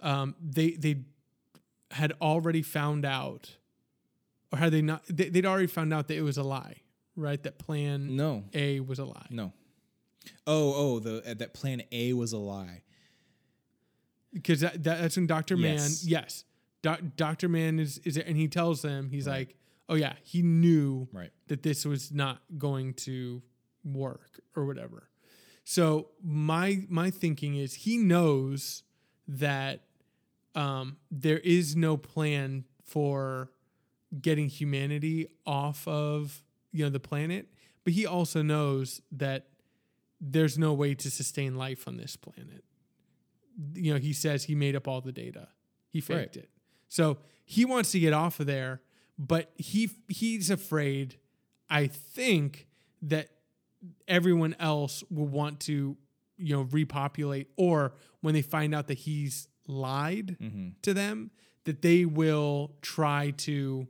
um, 0.00 0.34
they 0.40 0.70
they 0.70 1.02
had 1.90 2.14
already 2.22 2.62
found 2.62 3.04
out 3.04 3.56
or 4.50 4.58
had 4.58 4.72
they 4.72 4.80
not 4.80 5.02
they, 5.06 5.28
they'd 5.28 5.44
already 5.44 5.66
found 5.66 5.92
out 5.92 6.08
that 6.08 6.16
it 6.16 6.22
was 6.22 6.38
a 6.38 6.42
lie 6.42 6.76
right 7.14 7.42
that 7.42 7.58
plan 7.58 8.16
No. 8.16 8.44
a 8.54 8.80
was 8.80 8.98
a 8.98 9.04
lie 9.04 9.26
No. 9.28 9.52
Oh, 10.46 10.72
oh, 10.74 10.98
the 11.00 11.30
uh, 11.30 11.34
that 11.34 11.52
plan 11.52 11.82
A 11.92 12.12
was 12.14 12.32
a 12.32 12.38
lie. 12.38 12.82
Because 14.32 14.60
that, 14.60 14.82
that, 14.84 15.00
that's 15.00 15.16
when 15.16 15.26
Doctor 15.26 15.56
Mann. 15.56 15.74
Yes. 15.74 16.04
Yes, 16.06 16.44
Doc, 16.82 17.00
Doctor 17.16 17.48
Mann 17.48 17.78
is 17.78 17.98
is 17.98 18.14
there, 18.14 18.24
and 18.26 18.36
he 18.36 18.48
tells 18.48 18.82
them 18.82 19.10
he's 19.10 19.26
like, 19.28 19.54
oh 19.88 19.94
yeah, 19.94 20.14
he 20.22 20.42
knew 20.42 21.08
Right. 21.12 21.30
that 21.48 21.62
this 21.62 21.84
was 21.84 22.10
not 22.12 22.40
going 22.58 22.94
to 22.94 23.42
work 23.84 24.40
or 24.56 24.64
whatever. 24.64 25.08
So 25.64 26.08
my 26.22 26.84
my 26.88 27.10
thinking 27.10 27.56
is 27.56 27.74
he 27.74 27.98
knows 27.98 28.82
that 29.28 29.84
um, 30.54 30.96
there 31.10 31.38
is 31.38 31.76
no 31.76 31.96
plan 31.96 32.64
for 32.82 33.50
getting 34.20 34.48
humanity 34.48 35.28
off 35.46 35.86
of 35.88 36.42
you 36.72 36.84
know 36.84 36.90
the 36.90 37.00
planet, 37.00 37.48
but 37.84 37.92
he 37.92 38.06
also 38.06 38.42
knows 38.42 39.02
that 39.12 39.46
there's 40.20 40.56
no 40.58 40.72
way 40.72 40.94
to 40.94 41.10
sustain 41.10 41.56
life 41.56 41.86
on 41.88 41.96
this 41.96 42.16
planet. 42.16 42.64
You 43.74 43.94
know, 43.94 43.98
he 44.00 44.12
says 44.12 44.44
he 44.44 44.54
made 44.54 44.74
up 44.76 44.86
all 44.88 45.00
the 45.00 45.12
data. 45.12 45.48
He 45.88 46.00
faked 46.00 46.36
Right. 46.36 46.44
it. 46.44 46.50
So 46.88 47.18
he 47.44 47.64
wants 47.64 47.92
to 47.92 48.00
get 48.00 48.12
off 48.12 48.40
of 48.40 48.46
there, 48.46 48.82
but 49.18 49.52
he 49.56 49.90
he's 50.08 50.50
afraid, 50.50 51.16
I 51.68 51.86
think, 51.86 52.66
that 53.02 53.30
everyone 54.08 54.54
else 54.58 55.02
will 55.10 55.26
want 55.26 55.60
to, 55.60 55.96
you 56.36 56.54
know, 56.56 56.62
repopulate 56.62 57.48
or 57.56 57.94
when 58.20 58.34
they 58.34 58.42
find 58.42 58.74
out 58.74 58.86
that 58.88 58.98
he's 58.98 59.48
lied 59.66 60.36
Mm-hmm. 60.40 60.68
to 60.82 60.94
them, 60.94 61.30
that 61.64 61.82
they 61.82 62.04
will 62.04 62.76
try 62.82 63.30
to, 63.38 63.86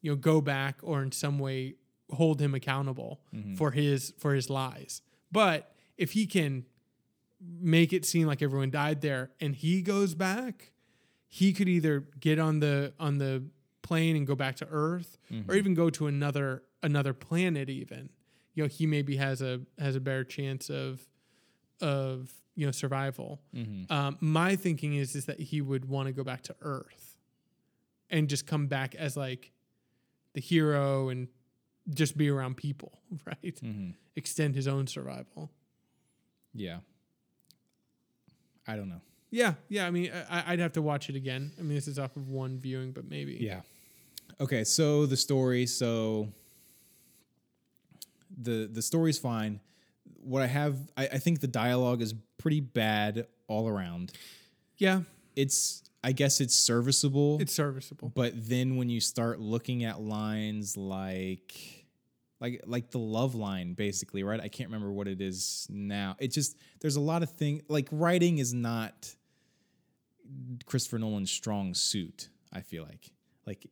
you 0.00 0.10
know, 0.10 0.16
go 0.16 0.40
back 0.40 0.78
or 0.82 1.02
in 1.02 1.12
some 1.12 1.38
way 1.38 1.74
hold 2.10 2.40
him 2.40 2.54
accountable 2.54 3.20
Mm-hmm. 3.34 3.54
for 3.56 3.70
his 3.72 4.12
for 4.18 4.34
his 4.34 4.48
lies. 4.50 5.02
But 5.32 5.72
if 5.96 6.12
he 6.12 6.26
can 6.26 6.64
make 7.60 7.92
it 7.92 8.04
seem 8.04 8.26
like 8.26 8.42
everyone 8.42 8.70
died 8.70 9.00
there 9.00 9.30
and 9.40 9.54
he 9.54 9.82
goes 9.82 10.14
back, 10.14 10.72
he 11.26 11.52
could 11.52 11.68
either 11.68 12.04
get 12.20 12.38
on 12.38 12.60
the 12.60 12.92
on 12.98 13.18
the 13.18 13.44
plane 13.82 14.16
and 14.16 14.26
go 14.26 14.34
back 14.34 14.56
to 14.56 14.66
Earth 14.70 15.18
or 15.48 15.54
even 15.54 15.74
go 15.74 15.90
to 15.90 16.06
another 16.06 16.62
another 16.82 17.12
planet 17.12 17.68
even. 17.68 18.10
You 18.54 18.62
know, 18.64 18.68
he 18.68 18.86
maybe 18.86 19.16
has 19.16 19.42
a 19.42 19.60
has 19.78 19.96
a 19.96 20.00
better 20.00 20.24
chance 20.24 20.70
of 20.70 21.06
of 21.80 22.32
you 22.54 22.66
know 22.66 22.72
survival. 22.72 23.40
Mm-hmm. 23.54 23.92
Um, 23.92 24.16
my 24.20 24.56
thinking 24.56 24.94
is 24.94 25.14
is 25.14 25.26
that 25.26 25.40
he 25.40 25.60
would 25.60 25.86
want 25.86 26.06
to 26.06 26.12
go 26.12 26.24
back 26.24 26.42
to 26.42 26.56
Earth 26.62 27.18
and 28.10 28.28
just 28.28 28.46
come 28.46 28.66
back 28.66 28.94
as 28.94 29.16
like 29.16 29.52
the 30.34 30.40
hero 30.40 31.08
and 31.08 31.28
just 31.90 32.16
be 32.16 32.28
around 32.28 32.56
people, 32.56 33.00
right? 33.26 33.60
Mm-hmm. 33.62 33.90
Extend 34.16 34.54
his 34.54 34.68
own 34.68 34.86
survival. 34.86 35.50
Yeah. 36.54 36.78
I 38.66 38.76
don't 38.76 38.88
know. 38.88 39.00
Yeah, 39.30 39.54
yeah. 39.68 39.86
I 39.86 39.90
mean, 39.90 40.10
I, 40.30 40.52
I'd 40.52 40.60
have 40.60 40.72
to 40.74 40.82
watch 40.82 41.08
it 41.08 41.16
again. 41.16 41.52
I 41.58 41.62
mean, 41.62 41.74
this 41.74 41.88
is 41.88 41.98
off 41.98 42.16
of 42.16 42.28
one 42.28 42.58
viewing, 42.60 42.92
but 42.92 43.08
maybe. 43.08 43.36
Yeah. 43.40 43.60
Okay, 44.40 44.64
so 44.64 45.06
the 45.06 45.16
story, 45.16 45.66
so 45.66 46.28
the 48.36 48.68
the 48.70 48.82
story's 48.82 49.18
fine. 49.18 49.60
What 50.22 50.42
I 50.42 50.46
have 50.46 50.76
I, 50.96 51.06
I 51.06 51.18
think 51.18 51.40
the 51.40 51.46
dialogue 51.46 52.00
is 52.02 52.14
pretty 52.38 52.60
bad 52.60 53.26
all 53.48 53.68
around. 53.68 54.12
yeah. 54.78 55.00
It's 55.36 55.82
I 56.04 56.12
guess 56.12 56.40
it's 56.40 56.54
serviceable. 56.54 57.38
It's 57.40 57.52
serviceable. 57.52 58.12
but 58.14 58.32
then 58.36 58.76
when 58.76 58.88
you 58.88 59.00
start 59.00 59.40
looking 59.40 59.82
at 59.84 60.00
lines 60.00 60.76
like 60.76 61.73
like 62.44 62.60
like 62.66 62.90
the 62.90 62.98
love 62.98 63.34
line 63.34 63.74
basically 63.74 64.22
right? 64.22 64.40
I 64.40 64.48
can't 64.48 64.68
remember 64.68 64.92
what 64.92 65.08
it 65.08 65.20
is 65.20 65.66
now. 65.70 66.16
It 66.18 66.28
just 66.28 66.56
there's 66.80 66.96
a 66.96 67.00
lot 67.00 67.22
of 67.22 67.30
things 67.30 67.62
like 67.68 67.88
writing 67.90 68.38
is 68.38 68.54
not 68.54 69.14
christopher 70.64 70.98
nolan's 70.98 71.30
strong 71.30 71.74
suit 71.74 72.30
i 72.50 72.60
feel 72.60 72.82
like. 72.84 73.10
Like 73.46 73.66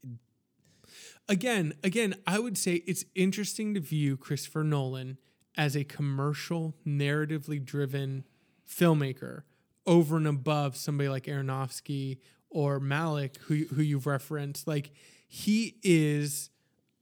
again, 1.29 1.75
again, 1.83 2.15
I 2.27 2.39
would 2.39 2.59
say 2.59 2.83
it's 2.87 3.05
interesting 3.15 3.75
to 3.75 3.81
view 3.81 4.17
Christopher 4.17 4.65
Nolan 4.65 5.19
as 5.57 5.77
a 5.77 5.85
commercial, 5.85 6.75
narratively 6.87 7.63
driven 7.65 8.25
filmmaker 8.69 9.43
over 9.87 10.17
and 10.17 10.27
above 10.27 10.77
somebody 10.77 11.09
like 11.09 11.25
Aronofsky 11.25 12.19
or 12.51 12.81
Malick, 12.81 13.39
who 13.43 13.65
who 13.75 13.83
you've 13.83 14.07
referenced. 14.07 14.67
Like 14.67 14.93
he 15.27 15.77
is 15.83 16.51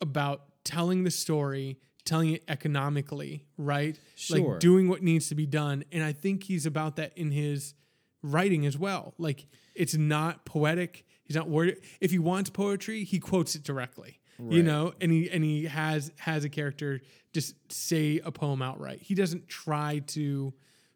about 0.00 0.42
telling 0.70 1.04
the 1.04 1.10
story, 1.10 1.78
telling 2.04 2.30
it 2.30 2.44
economically, 2.48 3.44
right? 3.56 3.98
Sure. 4.14 4.52
Like 4.52 4.60
doing 4.60 4.88
what 4.88 5.02
needs 5.02 5.28
to 5.28 5.34
be 5.34 5.46
done. 5.46 5.84
And 5.92 6.02
I 6.02 6.12
think 6.12 6.44
he's 6.44 6.64
about 6.66 6.96
that 6.96 7.12
in 7.16 7.30
his 7.32 7.74
writing 8.22 8.66
as 8.66 8.78
well. 8.78 9.14
Like 9.18 9.46
it's 9.74 9.94
not 9.94 10.44
poetic. 10.44 11.04
He's 11.24 11.36
not 11.36 11.48
worried. 11.48 11.78
If 12.00 12.10
he 12.10 12.18
wants 12.18 12.50
poetry, 12.50 13.04
he 13.04 13.18
quotes 13.18 13.54
it 13.54 13.62
directly. 13.62 14.18
You 14.48 14.62
know, 14.62 14.94
and 15.02 15.12
he 15.12 15.28
and 15.30 15.44
he 15.44 15.64
has 15.66 16.10
has 16.18 16.44
a 16.44 16.48
character 16.48 17.02
just 17.34 17.54
say 17.70 18.20
a 18.24 18.32
poem 18.32 18.62
outright. 18.62 19.02
He 19.02 19.14
doesn't 19.14 19.48
try 19.48 19.98
to 20.08 20.54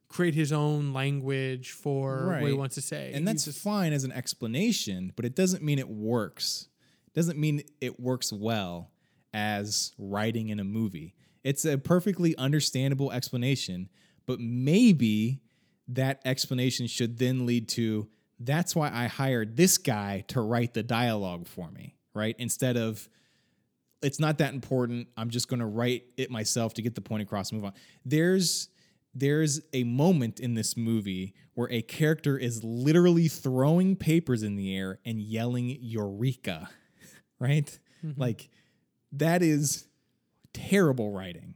create 0.09 0.35
his 0.35 0.51
own 0.51 0.95
language 0.95 1.73
for 1.73 2.39
what 2.41 2.49
he 2.49 2.55
wants 2.57 2.77
to 2.77 2.81
say. 2.81 3.13
and 3.13 3.29
that's 3.29 3.45
just- 3.45 3.59
fine 3.59 3.93
as 3.93 4.05
an 4.05 4.13
explanation 4.13 5.13
but 5.17 5.25
it 5.25 5.35
doesn't 5.35 5.63
mean 5.63 5.79
it 5.79 5.89
works 5.89 6.69
it 7.09 7.15
doesn't 7.15 7.37
mean 7.39 7.63
it 7.81 7.99
works 7.99 8.33
well 8.33 8.93
as 9.35 9.93
writing 9.99 10.49
in 10.49 10.61
a 10.61 10.65
movie. 10.65 11.15
It's 11.43 11.67
a 11.67 11.77
perfectly 11.77 12.35
understandable 12.37 13.13
explanation 13.13 13.91
but 14.27 14.41
maybe 14.41 15.43
that 15.87 16.23
explanation 16.25 16.87
should 16.87 17.19
then 17.19 17.45
lead 17.45 17.69
to 17.69 18.09
that's 18.41 18.75
why 18.75 18.91
i 18.91 19.07
hired 19.07 19.55
this 19.55 19.77
guy 19.77 20.25
to 20.29 20.41
write 20.41 20.73
the 20.73 20.83
dialogue 20.83 21.47
for 21.47 21.71
me 21.71 21.95
right? 22.15 22.37
Instead 22.39 22.77
of 22.77 23.09
it's 24.03 24.21
not 24.21 24.39
that 24.39 24.53
important. 24.53 25.09
I'm 25.17 25.31
just 25.31 25.49
going 25.49 25.61
to 25.61 25.67
write 25.67 26.05
it 26.17 26.31
myself 26.31 26.75
to 26.75 26.83
get 26.83 26.95
the 26.95 27.01
point 27.01 27.23
across 27.23 27.53
move 27.53 27.65
on. 27.65 27.73
There's 28.05 28.69
there's 29.15 29.61
a 29.73 29.85
moment 29.85 30.41
in 30.41 30.55
this 30.55 30.77
movie 30.77 31.35
where 31.55 31.71
a 31.71 31.83
character 31.83 32.37
is 32.37 32.65
literally 32.65 33.29
throwing 33.29 33.95
papers 33.95 34.43
in 34.43 34.57
the 34.57 34.77
air 34.77 34.99
and 35.05 35.21
yelling 35.21 35.77
eureka 35.81 36.69
right? 37.39 37.79
Mm-hmm. 38.05 38.21
Like 38.21 38.49
that 39.19 39.43
is 39.43 39.87
terrible 40.53 41.11
writing 41.11 41.55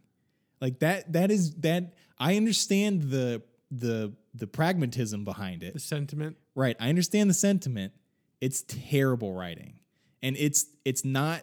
like 0.61 0.79
that 0.81 1.13
that 1.13 1.31
is 1.31 1.55
that 1.55 1.95
i 2.19 2.37
understand 2.37 3.11
the 3.11 3.43
the 3.71 4.13
the 4.35 4.47
pragmatism 4.47 5.25
behind 5.25 5.63
it 5.63 5.75
the 5.75 5.81
sentiment. 5.81 6.37
Right. 6.55 6.77
I 6.81 6.89
understand 6.89 7.29
the 7.29 7.35
sentiment. 7.35 7.93
It's 8.41 8.63
terrible 8.63 9.35
writing. 9.35 9.75
And 10.23 10.37
it's 10.37 10.67
it's 10.85 11.05
not 11.05 11.43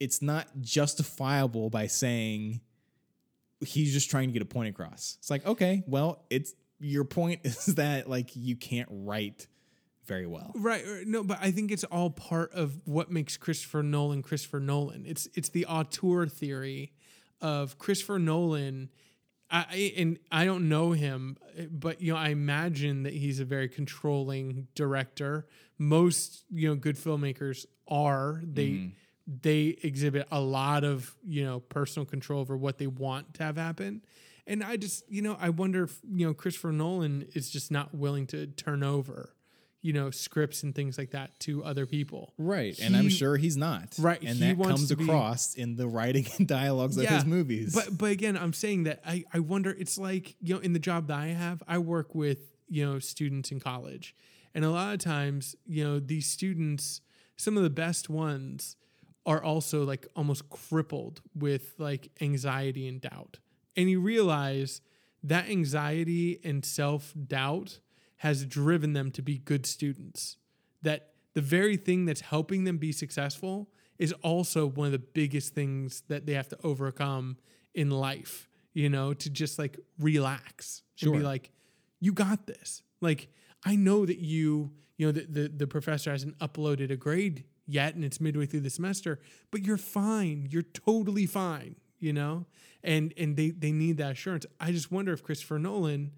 it's 0.00 0.22
not 0.22 0.48
justifiable 0.60 1.70
by 1.70 1.86
saying 1.86 2.60
he's 3.60 3.92
just 3.92 4.10
trying 4.10 4.28
to 4.28 4.32
get 4.32 4.42
a 4.42 4.46
point 4.46 4.68
across. 4.68 5.16
It's 5.20 5.30
like, 5.30 5.46
okay, 5.46 5.82
well, 5.86 6.24
it's 6.30 6.54
your 6.80 7.04
point 7.04 7.40
is 7.44 7.66
that 7.66 8.08
like 8.08 8.30
you 8.34 8.56
can't 8.56 8.88
write 8.90 9.46
very 10.06 10.26
well. 10.26 10.52
Right. 10.54 10.84
No, 11.06 11.22
but 11.22 11.38
I 11.40 11.50
think 11.50 11.70
it's 11.70 11.84
all 11.84 12.10
part 12.10 12.52
of 12.52 12.80
what 12.84 13.10
makes 13.10 13.36
Christopher 13.36 13.82
Nolan 13.82 14.22
Christopher 14.22 14.60
Nolan. 14.60 15.04
It's 15.06 15.28
it's 15.34 15.48
the 15.48 15.66
auteur 15.66 16.26
theory 16.26 16.92
of 17.40 17.78
Christopher 17.78 18.18
Nolan. 18.18 18.90
I 19.50 19.92
and 19.96 20.18
I 20.32 20.44
don't 20.44 20.68
know 20.68 20.92
him, 20.92 21.36
but 21.70 22.00
you 22.00 22.12
know 22.12 22.18
I 22.18 22.30
imagine 22.30 23.04
that 23.04 23.12
he's 23.12 23.40
a 23.40 23.44
very 23.44 23.68
controlling 23.68 24.68
director. 24.74 25.46
Most 25.78 26.44
you 26.50 26.68
know 26.68 26.74
good 26.74 26.96
filmmakers 26.96 27.66
are 27.88 28.40
they 28.42 28.68
mm-hmm. 28.68 28.88
they 29.42 29.76
exhibit 29.82 30.26
a 30.30 30.40
lot 30.40 30.84
of 30.84 31.14
you 31.26 31.44
know 31.44 31.60
personal 31.60 32.06
control 32.06 32.40
over 32.40 32.56
what 32.56 32.78
they 32.78 32.86
want 32.86 33.34
to 33.34 33.42
have 33.42 33.56
happen 33.56 34.02
and 34.46 34.62
i 34.62 34.76
just 34.76 35.04
you 35.10 35.22
know 35.22 35.36
i 35.40 35.48
wonder 35.48 35.84
if 35.84 35.98
you 36.10 36.26
know 36.26 36.34
christopher 36.34 36.72
nolan 36.72 37.26
is 37.34 37.50
just 37.50 37.70
not 37.70 37.94
willing 37.94 38.26
to 38.26 38.46
turn 38.46 38.82
over 38.82 39.34
you 39.84 39.92
know 39.92 40.10
scripts 40.10 40.62
and 40.64 40.74
things 40.74 40.96
like 40.96 41.10
that 41.10 41.38
to 41.38 41.62
other 41.62 41.84
people 41.86 42.32
Right. 42.38 42.76
and 42.80 42.96
I'm 42.96 43.10
sure 43.10 43.36
he's 43.36 43.56
not. 43.56 43.94
Right, 43.98 44.18
And 44.20 44.38
he 44.38 44.52
that 44.54 44.58
comes 44.62 44.88
to 44.88 44.96
be- 44.96 45.04
across 45.04 45.54
in 45.54 45.76
the 45.76 45.86
writing 45.86 46.26
and 46.38 46.48
dialogues 46.60 46.96
of 46.96 47.06
his 47.06 47.24
movies. 47.26 47.74
But 47.74 47.96
but 47.98 48.10
again, 48.10 48.36
I'm 48.36 48.54
saying 48.54 48.84
that 48.84 49.00
I 49.06 49.24
I 49.32 49.40
wonder. 49.40 49.70
It's 49.70 49.98
like 49.98 50.36
you 50.40 50.54
know, 50.54 50.60
in 50.60 50.72
the 50.72 50.78
job 50.78 51.06
that 51.08 51.18
I 51.18 51.26
have, 51.28 51.62
I 51.68 51.78
work 51.78 52.14
with 52.14 52.38
you 52.68 52.84
know 52.86 52.98
students 52.98 53.52
in 53.52 53.60
college, 53.60 54.16
and 54.54 54.64
a 54.64 54.70
lot 54.70 54.94
of 54.94 55.00
times 55.00 55.54
you 55.66 55.84
know 55.84 56.00
these 56.00 56.26
students, 56.26 57.02
some 57.36 57.56
of 57.58 57.62
the 57.62 57.70
best 57.84 58.08
ones, 58.08 58.76
are 59.26 59.42
also 59.42 59.84
like 59.84 60.06
almost 60.16 60.48
crippled 60.48 61.20
with 61.34 61.74
like 61.78 62.08
anxiety 62.22 62.88
and 62.88 63.02
doubt, 63.02 63.38
and 63.76 63.90
you 63.90 64.00
realize 64.00 64.80
that 65.22 65.48
anxiety 65.48 66.38
and 66.42 66.64
self 66.64 67.12
doubt 67.26 67.80
has 68.24 68.46
driven 68.46 68.94
them 68.94 69.10
to 69.10 69.20
be 69.20 69.36
good 69.36 69.66
students. 69.66 70.38
That 70.80 71.10
the 71.34 71.42
very 71.42 71.76
thing 71.76 72.06
that's 72.06 72.22
helping 72.22 72.64
them 72.64 72.78
be 72.78 72.90
successful 72.90 73.68
is 73.98 74.14
also 74.22 74.66
one 74.66 74.86
of 74.86 74.92
the 74.92 74.98
biggest 74.98 75.54
things 75.54 76.02
that 76.08 76.24
they 76.24 76.32
have 76.32 76.48
to 76.48 76.58
overcome 76.64 77.36
in 77.74 77.90
life, 77.90 78.48
you 78.72 78.88
know, 78.88 79.12
to 79.12 79.28
just 79.28 79.58
like 79.58 79.78
relax 79.98 80.80
and 81.02 81.12
be 81.12 81.18
like, 81.18 81.50
you 82.00 82.14
got 82.14 82.46
this. 82.46 82.80
Like, 83.02 83.28
I 83.62 83.76
know 83.76 84.06
that 84.06 84.20
you, 84.20 84.70
you 84.96 85.04
know, 85.04 85.12
the, 85.12 85.26
the, 85.26 85.48
the 85.48 85.66
professor 85.66 86.10
hasn't 86.10 86.38
uploaded 86.38 86.90
a 86.90 86.96
grade 86.96 87.44
yet 87.66 87.94
and 87.94 88.06
it's 88.06 88.22
midway 88.22 88.46
through 88.46 88.60
the 88.60 88.70
semester, 88.70 89.20
but 89.50 89.60
you're 89.60 89.76
fine. 89.76 90.48
You're 90.50 90.62
totally 90.62 91.26
fine, 91.26 91.76
you 91.98 92.14
know? 92.14 92.46
And 92.82 93.12
and 93.18 93.36
they 93.36 93.50
they 93.50 93.72
need 93.72 93.98
that 93.98 94.12
assurance. 94.12 94.46
I 94.58 94.72
just 94.72 94.90
wonder 94.90 95.12
if 95.12 95.22
Christopher 95.22 95.58
Nolan 95.58 96.12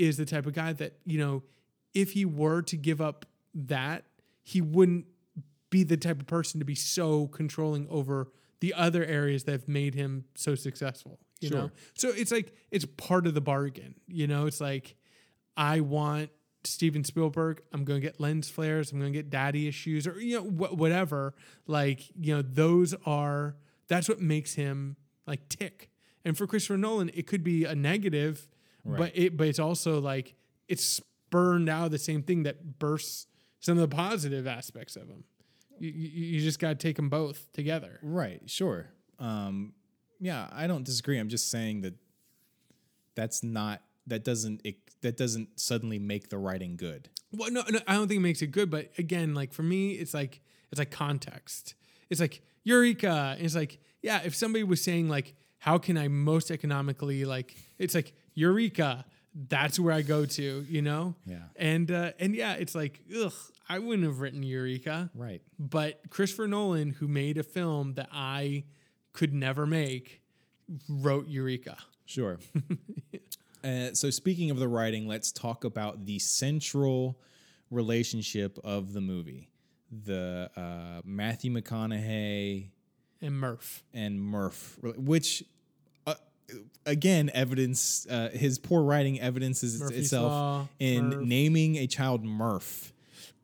is 0.00 0.16
the 0.16 0.24
type 0.24 0.46
of 0.46 0.54
guy 0.54 0.72
that, 0.72 0.94
you 1.04 1.18
know, 1.18 1.42
if 1.94 2.12
he 2.12 2.24
were 2.24 2.62
to 2.62 2.76
give 2.76 3.00
up 3.00 3.26
that, 3.54 4.04
he 4.42 4.60
wouldn't 4.60 5.06
be 5.70 5.84
the 5.84 5.96
type 5.96 6.20
of 6.20 6.26
person 6.26 6.58
to 6.60 6.64
be 6.66 6.74
so 6.74 7.26
controlling 7.28 7.86
over 7.88 8.28
the 8.60 8.74
other 8.74 9.04
areas 9.04 9.44
that 9.44 9.52
have 9.52 9.68
made 9.68 9.94
him 9.94 10.24
so 10.34 10.54
successful. 10.54 11.18
You 11.40 11.48
Sure. 11.48 11.58
know? 11.58 11.70
So 11.94 12.08
it's 12.10 12.30
like 12.30 12.54
it's 12.70 12.84
part 12.96 13.26
of 13.26 13.34
the 13.34 13.40
bargain. 13.40 13.94
You 14.06 14.26
know, 14.26 14.46
it's 14.46 14.60
like 14.60 14.96
I 15.56 15.80
want 15.80 16.30
Steven 16.64 17.04
Spielberg, 17.04 17.62
I'm 17.72 17.84
going 17.84 18.00
to 18.00 18.06
get 18.06 18.20
lens 18.20 18.50
flares, 18.50 18.92
I'm 18.92 19.00
going 19.00 19.12
to 19.12 19.18
get 19.18 19.30
daddy 19.30 19.66
issues 19.66 20.06
or 20.06 20.20
you 20.20 20.36
know 20.38 20.44
wh- 20.44 20.76
whatever. 20.76 21.34
Like, 21.66 22.02
you 22.14 22.34
know, 22.34 22.42
those 22.42 22.94
are 23.06 23.56
that's 23.88 24.08
what 24.08 24.20
makes 24.20 24.54
him 24.54 24.96
like 25.26 25.48
tick. 25.48 25.90
And 26.24 26.36
for 26.36 26.46
Christopher 26.46 26.76
Nolan, 26.76 27.10
it 27.14 27.26
could 27.26 27.42
be 27.42 27.64
a 27.64 27.74
negative, 27.74 28.46
but 28.84 29.12
it 29.14 29.36
but 29.36 29.46
it's 29.46 29.58
also 29.58 30.00
like 30.00 30.34
it's 30.68 30.84
spurned 30.84 31.68
out 31.68 31.90
the 31.90 31.98
same 31.98 32.22
thing 32.22 32.44
that 32.44 32.78
bursts 32.78 33.26
some 33.60 33.78
of 33.78 33.88
the 33.88 33.94
positive 33.94 34.46
aspects 34.46 34.96
of 34.96 35.08
them. 35.08 35.24
You, 35.78 35.90
you, 35.90 36.08
you 36.34 36.40
just 36.40 36.58
got 36.58 36.68
to 36.70 36.74
take 36.74 36.96
them 36.96 37.08
both 37.08 37.52
together. 37.52 37.98
Right, 38.02 38.42
sure. 38.46 38.90
Um, 39.18 39.72
yeah, 40.18 40.48
I 40.52 40.66
don't 40.66 40.84
disagree. 40.84 41.18
I'm 41.18 41.28
just 41.28 41.50
saying 41.50 41.82
that 41.82 41.94
that's 43.14 43.42
not 43.42 43.82
that 44.06 44.24
doesn't 44.24 44.60
it, 44.64 44.76
that 45.02 45.16
doesn't 45.16 45.58
suddenly 45.58 45.98
make 45.98 46.28
the 46.28 46.38
writing 46.38 46.76
good. 46.76 47.08
Well, 47.32 47.50
no, 47.50 47.62
no, 47.68 47.78
I 47.86 47.94
don't 47.94 48.08
think 48.08 48.18
it 48.18 48.22
makes 48.22 48.42
it 48.42 48.48
good. 48.48 48.70
But 48.70 48.90
again, 48.98 49.34
like 49.34 49.52
for 49.52 49.62
me, 49.62 49.92
it's 49.92 50.14
like 50.14 50.40
it's 50.70 50.78
like 50.78 50.90
context. 50.90 51.74
It's 52.08 52.20
like 52.20 52.42
eureka. 52.64 53.34
And 53.36 53.44
it's 53.44 53.54
like 53.54 53.78
yeah, 54.02 54.20
if 54.24 54.34
somebody 54.34 54.64
was 54.64 54.82
saying 54.82 55.08
like, 55.08 55.34
how 55.58 55.78
can 55.78 55.96
I 55.96 56.08
most 56.08 56.50
economically 56.50 57.24
like? 57.24 57.56
It's 57.78 57.94
like 57.94 58.12
eureka. 58.34 59.04
That's 59.34 59.78
where 59.78 59.94
I 59.94 60.02
go 60.02 60.26
to, 60.26 60.66
you 60.68 60.82
know. 60.82 61.14
Yeah. 61.24 61.42
And 61.56 61.90
uh, 61.90 62.12
and 62.18 62.34
yeah, 62.34 62.54
it's 62.54 62.74
like 62.74 63.00
ugh, 63.22 63.32
I 63.68 63.78
wouldn't 63.78 64.06
have 64.06 64.20
written 64.20 64.42
eureka. 64.42 65.10
Right. 65.14 65.40
But 65.58 66.00
Christopher 66.10 66.48
Nolan, 66.48 66.90
who 66.90 67.06
made 67.06 67.38
a 67.38 67.44
film 67.44 67.94
that 67.94 68.08
I 68.12 68.64
could 69.12 69.32
never 69.32 69.66
make, 69.66 70.20
wrote 70.88 71.28
Eureka. 71.28 71.76
Sure. 72.06 72.38
uh, 73.64 73.92
so 73.92 74.10
speaking 74.10 74.50
of 74.50 74.58
the 74.58 74.68
writing, 74.68 75.06
let's 75.06 75.30
talk 75.32 75.64
about 75.64 76.06
the 76.06 76.18
central 76.18 77.20
relationship 77.70 78.58
of 78.64 78.92
the 78.92 79.00
movie. 79.00 79.48
The 80.04 80.50
uh, 80.56 81.02
Matthew 81.04 81.52
McConaughey 81.52 82.68
And 83.20 83.38
Murph. 83.38 83.84
and 83.92 84.20
Murph, 84.20 84.78
which 84.96 85.44
again, 86.86 87.30
evidence 87.34 88.06
uh, 88.08 88.30
his 88.32 88.58
poor 88.58 88.82
writing 88.82 89.20
evidences 89.20 89.80
Murphy's 89.80 90.06
itself 90.06 90.30
Law, 90.30 90.68
in 90.78 91.10
Murph. 91.10 91.26
naming 91.26 91.76
a 91.76 91.86
child 91.86 92.24
Murph, 92.24 92.92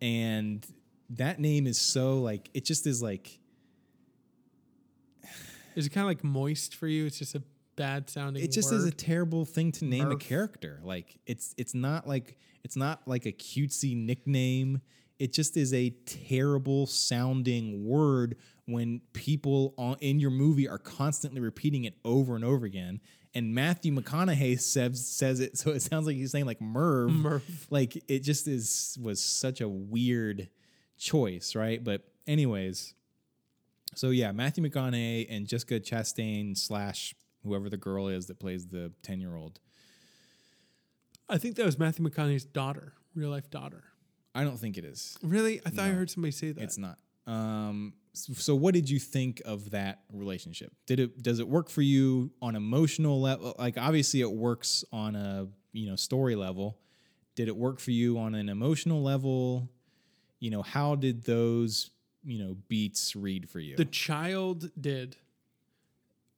and 0.01 0.67
that 1.11 1.39
name 1.39 1.67
is 1.67 1.79
so 1.79 2.19
like 2.19 2.51
it 2.55 2.65
just 2.65 2.87
is 2.87 3.03
like 3.03 3.39
Is 5.75 5.87
it 5.87 5.91
kind 5.91 6.05
of 6.05 6.09
like 6.09 6.25
moist 6.25 6.75
for 6.75 6.87
you? 6.87 7.07
It's 7.07 7.19
just 7.19 7.35
a 7.35 7.43
bad 7.77 8.09
sounding. 8.09 8.43
it 8.43 8.51
just 8.51 8.73
word. 8.73 8.79
is 8.79 8.85
a 8.87 8.91
terrible 8.91 9.45
thing 9.45 9.73
to 9.73 9.85
name 9.85 10.11
a 10.11 10.17
character. 10.17 10.81
Like 10.83 11.19
it's 11.27 11.55
it's 11.57 11.75
not 11.75 12.09
like 12.09 12.39
it's 12.65 12.77
not 12.77 13.03
like 13.07 13.27
a 13.27 13.33
cutesy 13.33 13.97
nickname. 13.97 14.81
It 15.19 15.33
just 15.33 15.57
is 15.57 15.73
a 15.73 15.91
terrible 16.05 16.87
sounding 16.87 17.87
word 17.87 18.37
when 18.67 19.01
people 19.13 19.75
on, 19.79 19.97
in 20.01 20.21
your 20.21 20.31
movie 20.31 20.69
are 20.69 20.79
constantly 20.79 21.41
repeating 21.41 21.85
it 21.85 21.95
over 22.05 22.35
and 22.35 22.45
over 22.45 22.67
again. 22.67 23.01
And 23.35 23.55
Matthew 23.55 23.93
McConaughey 23.93 24.61
says 24.61 25.07
says 25.07 25.41
it, 25.41 25.57
so 25.59 25.71
it 25.71 25.81
sounds 25.83 26.07
like 26.07 26.17
he's 26.17 26.33
saying 26.33 26.47
like 26.47 26.61
Merv. 26.61 27.11
Murph. 27.11 27.67
Like 27.71 28.03
it 28.09 28.21
just 28.21 28.49
is 28.49 28.99
was 29.01 29.21
such 29.21 29.61
a 29.61 29.69
weird 29.69 30.49
choice, 30.99 31.55
right? 31.55 31.83
But 31.83 32.03
anyways, 32.27 32.95
so 33.95 34.11
yeah, 34.11 34.33
Matthew 34.33 34.65
McConaughey 34.65 35.27
and 35.31 35.47
Jessica 35.47 35.81
Chastain 35.81 36.57
slash 36.57 37.15
whoever 37.45 37.71
the 37.71 37.77
girl 37.77 38.09
is 38.09 38.27
that 38.27 38.41
plays 38.41 38.67
the 38.67 38.93
ten 39.03 39.21
year 39.21 39.37
old. 39.37 39.61
I 41.29 41.39
think 41.39 41.57
that 41.57 41.67
was 41.67 41.79
Matthew 41.79 42.09
McConaughey's 42.09 42.45
daughter, 42.45 42.95
real 43.15 43.31
life 43.31 43.51
daughter. 43.51 43.85
I 44.35 44.45
don't 44.45 44.59
think 44.59 44.77
it 44.77 44.85
is. 44.85 45.19
Really? 45.23 45.61
I 45.65 45.71
thought 45.71 45.87
I 45.87 45.89
heard 45.89 46.11
somebody 46.11 46.31
say 46.31 46.53
that. 46.53 46.63
It's 46.63 46.79
not. 46.79 46.99
Um, 47.27 47.95
so 48.13 48.55
what 48.55 48.73
did 48.73 48.89
you 48.89 48.99
think 48.99 49.43
of 49.45 49.71
that 49.71 50.01
relationship? 50.13 50.73
Did 50.87 51.01
it 51.01 51.23
does 51.23 51.39
it 51.41 51.49
work 51.49 51.69
for 51.69 51.83
you 51.83 52.31
on 52.41 52.57
emotional 52.57 53.21
level? 53.21 53.55
Like 53.59 53.77
obviously 53.79 54.21
it 54.21 54.31
works 54.33 54.85
on 54.93 55.15
a 55.17 55.49
you 55.73 55.89
know 55.89 55.97
story 55.97 56.35
level. 56.37 56.79
Did 57.35 57.49
it 57.49 57.57
work 57.57 57.79
for 57.81 57.91
you 57.91 58.19
on 58.19 58.35
an 58.35 58.49
emotional 58.49 59.03
level? 59.03 59.69
You 60.41 60.51
know 60.51 60.63
how 60.63 60.95
did 60.95 61.25
those 61.25 61.91
you 62.25 62.39
know 62.39 62.57
beats 62.69 63.15
read 63.17 63.49
for 63.51 63.61
you? 63.61 63.77
the 63.77 63.85
child 63.85 64.71
did. 64.81 65.17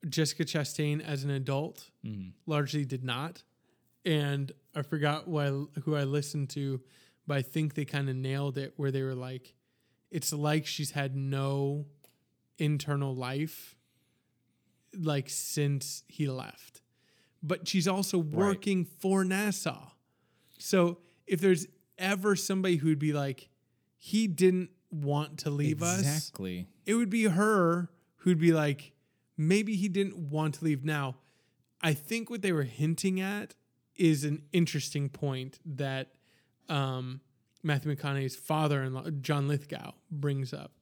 Jessica 0.08 0.44
Chastain 0.44 1.00
as 1.00 1.24
an 1.24 1.30
adult 1.30 1.90
Mhm. 2.04 2.32
largely 2.46 2.84
did 2.84 3.02
not. 3.04 3.42
And 4.04 4.52
I 4.74 4.82
forgot 4.82 5.24
who 5.24 5.38
I, 5.38 5.48
who 5.80 5.96
I 5.96 6.04
listened 6.04 6.50
to, 6.50 6.80
but 7.26 7.36
I 7.36 7.42
think 7.42 7.74
they 7.74 7.84
kind 7.84 8.08
of 8.08 8.14
nailed 8.16 8.58
it 8.58 8.74
where 8.76 8.90
they 8.92 9.02
were 9.02 9.16
like, 9.16 9.54
it's 10.10 10.32
like 10.32 10.66
she's 10.66 10.92
had 10.92 11.16
no 11.16 11.86
internal 12.58 13.14
life 13.14 13.76
like 14.96 15.28
since 15.28 16.02
he 16.08 16.28
left. 16.28 16.82
But 17.42 17.68
she's 17.68 17.86
also 17.86 18.18
working 18.18 18.84
for 18.84 19.22
NASA. 19.22 19.90
So 20.58 20.98
if 21.26 21.40
there's 21.40 21.66
ever 21.96 22.34
somebody 22.34 22.76
who'd 22.76 22.98
be 22.98 23.12
like, 23.12 23.48
he 23.96 24.26
didn't 24.26 24.70
want 24.90 25.38
to 25.40 25.50
leave 25.50 25.82
us, 25.82 26.00
exactly. 26.00 26.66
it 26.86 26.94
would 26.94 27.10
be 27.10 27.24
her 27.24 27.90
who'd 28.18 28.38
be 28.38 28.52
like, 28.52 28.92
maybe 29.36 29.76
he 29.76 29.88
didn't 29.88 30.16
want 30.16 30.54
to 30.54 30.64
leave 30.64 30.84
now. 30.84 31.16
I 31.80 31.94
think 31.94 32.28
what 32.28 32.42
they 32.42 32.52
were 32.52 32.64
hinting 32.64 33.20
at 33.20 33.54
is 33.94 34.24
an 34.24 34.42
interesting 34.52 35.08
point 35.08 35.60
that 35.64 36.08
um, 36.68 37.20
Matthew 37.62 37.94
McConaughey's 37.94 38.36
father-in-law, 38.36 39.10
John 39.20 39.48
Lithgow, 39.48 39.92
brings 40.10 40.52
up, 40.52 40.72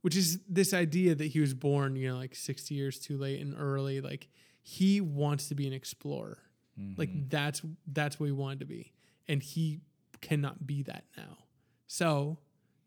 which 0.00 0.16
is 0.16 0.40
this 0.48 0.74
idea 0.74 1.14
that 1.14 1.26
he 1.26 1.40
was 1.40 1.54
born, 1.54 1.96
you 1.96 2.10
know, 2.10 2.16
like 2.16 2.34
60 2.34 2.74
years 2.74 2.98
too 2.98 3.16
late 3.16 3.40
and 3.40 3.54
early. 3.58 4.00
Like 4.00 4.28
he 4.62 5.00
wants 5.00 5.48
to 5.48 5.54
be 5.54 5.66
an 5.66 5.72
explorer. 5.72 6.38
Mm-hmm. 6.78 6.94
Like 6.98 7.28
that's 7.28 7.62
that's 7.86 8.20
what 8.20 8.26
he 8.26 8.32
wanted 8.32 8.60
to 8.60 8.66
be, 8.66 8.92
and 9.28 9.42
he 9.42 9.80
cannot 10.20 10.66
be 10.66 10.82
that 10.82 11.04
now. 11.16 11.38
So, 11.86 12.38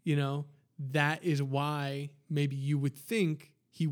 you 0.04 0.16
know, 0.16 0.46
that 0.92 1.24
is 1.24 1.42
why 1.42 2.10
maybe 2.30 2.56
you 2.56 2.78
would 2.78 2.96
think 2.96 3.52
he 3.70 3.90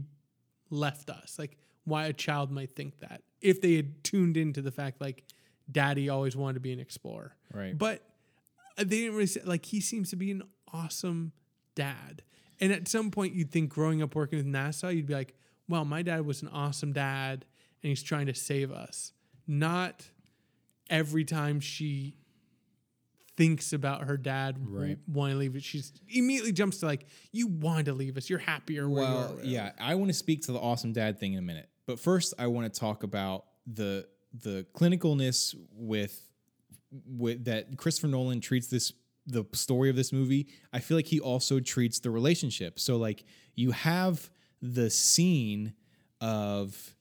left 0.69 1.09
us. 1.09 1.37
Like 1.39 1.57
why 1.85 2.05
a 2.05 2.13
child 2.13 2.51
might 2.51 2.71
think 2.71 2.99
that 2.99 3.23
if 3.41 3.61
they 3.61 3.75
had 3.75 4.03
tuned 4.03 4.37
into 4.37 4.61
the 4.61 4.71
fact 4.71 4.99
like 4.99 5.23
daddy 5.71 6.09
always 6.09 6.35
wanted 6.35 6.55
to 6.55 6.59
be 6.59 6.73
an 6.73 6.79
explorer. 6.79 7.35
Right. 7.53 7.77
But 7.77 8.03
Uh, 8.77 8.83
they 8.83 8.97
didn't 8.99 9.13
really 9.13 9.27
say 9.27 9.41
like 9.45 9.65
he 9.65 9.79
seems 9.81 10.09
to 10.11 10.15
be 10.15 10.31
an 10.31 10.43
awesome 10.73 11.31
dad. 11.75 12.23
And 12.59 12.71
at 12.71 12.87
some 12.87 13.11
point, 13.11 13.33
you'd 13.33 13.51
think 13.51 13.69
growing 13.69 14.01
up 14.01 14.15
working 14.15 14.37
with 14.37 14.47
NASA, 14.47 14.95
you'd 14.95 15.05
be 15.05 15.13
like, 15.13 15.35
well, 15.69 15.85
my 15.85 16.01
dad 16.01 16.25
was 16.25 16.41
an 16.41 16.47
awesome 16.49 16.91
dad 16.91 17.45
and 17.83 17.89
he's 17.89 18.01
trying 18.01 18.25
to 18.27 18.33
save 18.33 18.71
us. 18.71 19.13
Not 19.45 20.09
every 20.89 21.23
time 21.23 21.59
she 21.59 22.15
thinks 23.35 23.71
about 23.73 24.05
her 24.05 24.17
dad 24.17 24.57
Right. 24.59 24.97
wanting 25.07 25.35
to 25.35 25.39
leave 25.39 25.55
it, 25.55 25.63
she's 25.63 25.93
immediately 26.09 26.51
jumps 26.51 26.79
to 26.79 26.87
like, 26.87 27.05
you 27.31 27.47
wanted 27.47 27.85
to 27.85 27.93
leave 27.93 28.17
us. 28.17 28.29
You're 28.29 28.39
happier 28.39 28.83
you 28.83 28.89
Well, 28.89 29.37
are. 29.39 29.43
yeah, 29.43 29.73
I 29.79 29.93
want 29.95 30.09
to 30.09 30.13
speak 30.15 30.41
to 30.43 30.51
the 30.51 30.59
awesome 30.59 30.91
dad 30.93 31.19
thing 31.19 31.33
in 31.33 31.39
a 31.39 31.43
minute, 31.43 31.69
but 31.85 31.99
first 31.99 32.33
I 32.39 32.47
want 32.47 32.73
to 32.73 32.79
talk 32.79 33.03
about 33.03 33.45
the 33.67 34.07
the 34.33 34.65
clinicalness 34.73 35.55
with 35.73 36.26
with 37.05 37.45
that 37.45 37.77
Christopher 37.77 38.07
Nolan 38.07 38.41
treats 38.41 38.67
this 38.67 38.93
the 39.27 39.45
story 39.53 39.89
of 39.89 39.95
this 39.95 40.13
movie. 40.13 40.47
I 40.71 40.79
feel 40.79 40.97
like 40.97 41.07
he 41.07 41.19
also 41.19 41.59
treats 41.59 41.99
the 41.99 42.09
relationship. 42.09 42.79
So 42.79 42.95
like 42.95 43.25
you 43.55 43.71
have 43.71 44.29
the 44.61 44.89
scene 44.89 45.73
of 46.21 46.95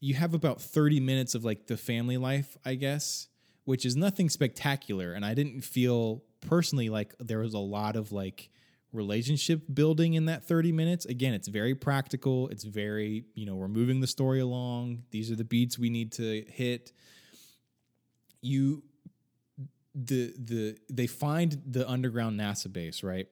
you 0.00 0.14
have 0.14 0.34
about 0.34 0.60
30 0.60 0.98
minutes 0.98 1.34
of 1.34 1.44
like 1.44 1.66
the 1.66 1.76
family 1.76 2.16
life, 2.16 2.56
I 2.64 2.74
guess, 2.74 3.28
which 3.64 3.86
is 3.86 3.94
nothing 3.94 4.28
spectacular. 4.30 5.12
And 5.12 5.24
I 5.24 5.34
didn't 5.34 5.60
feel 5.60 6.24
personally 6.40 6.88
like 6.88 7.14
there 7.20 7.38
was 7.38 7.54
a 7.54 7.58
lot 7.58 7.94
of 7.94 8.10
like 8.10 8.50
relationship 8.92 9.62
building 9.72 10.14
in 10.14 10.26
that 10.26 10.44
30 10.44 10.72
minutes. 10.72 11.06
Again, 11.06 11.34
it's 11.34 11.48
very 11.48 11.74
practical. 11.74 12.48
It's 12.48 12.64
very, 12.64 13.26
you 13.34 13.46
know, 13.46 13.54
we're 13.54 13.68
moving 13.68 14.00
the 14.00 14.06
story 14.06 14.40
along. 14.40 15.04
These 15.10 15.30
are 15.30 15.36
the 15.36 15.44
beats 15.44 15.78
we 15.78 15.88
need 15.88 16.12
to 16.12 16.44
hit. 16.48 16.92
You 18.40 18.82
the 19.94 20.34
the 20.38 20.78
they 20.90 21.06
find 21.06 21.62
the 21.66 21.88
underground 21.88 22.38
NASA 22.38 22.72
base, 22.72 23.02
right? 23.02 23.28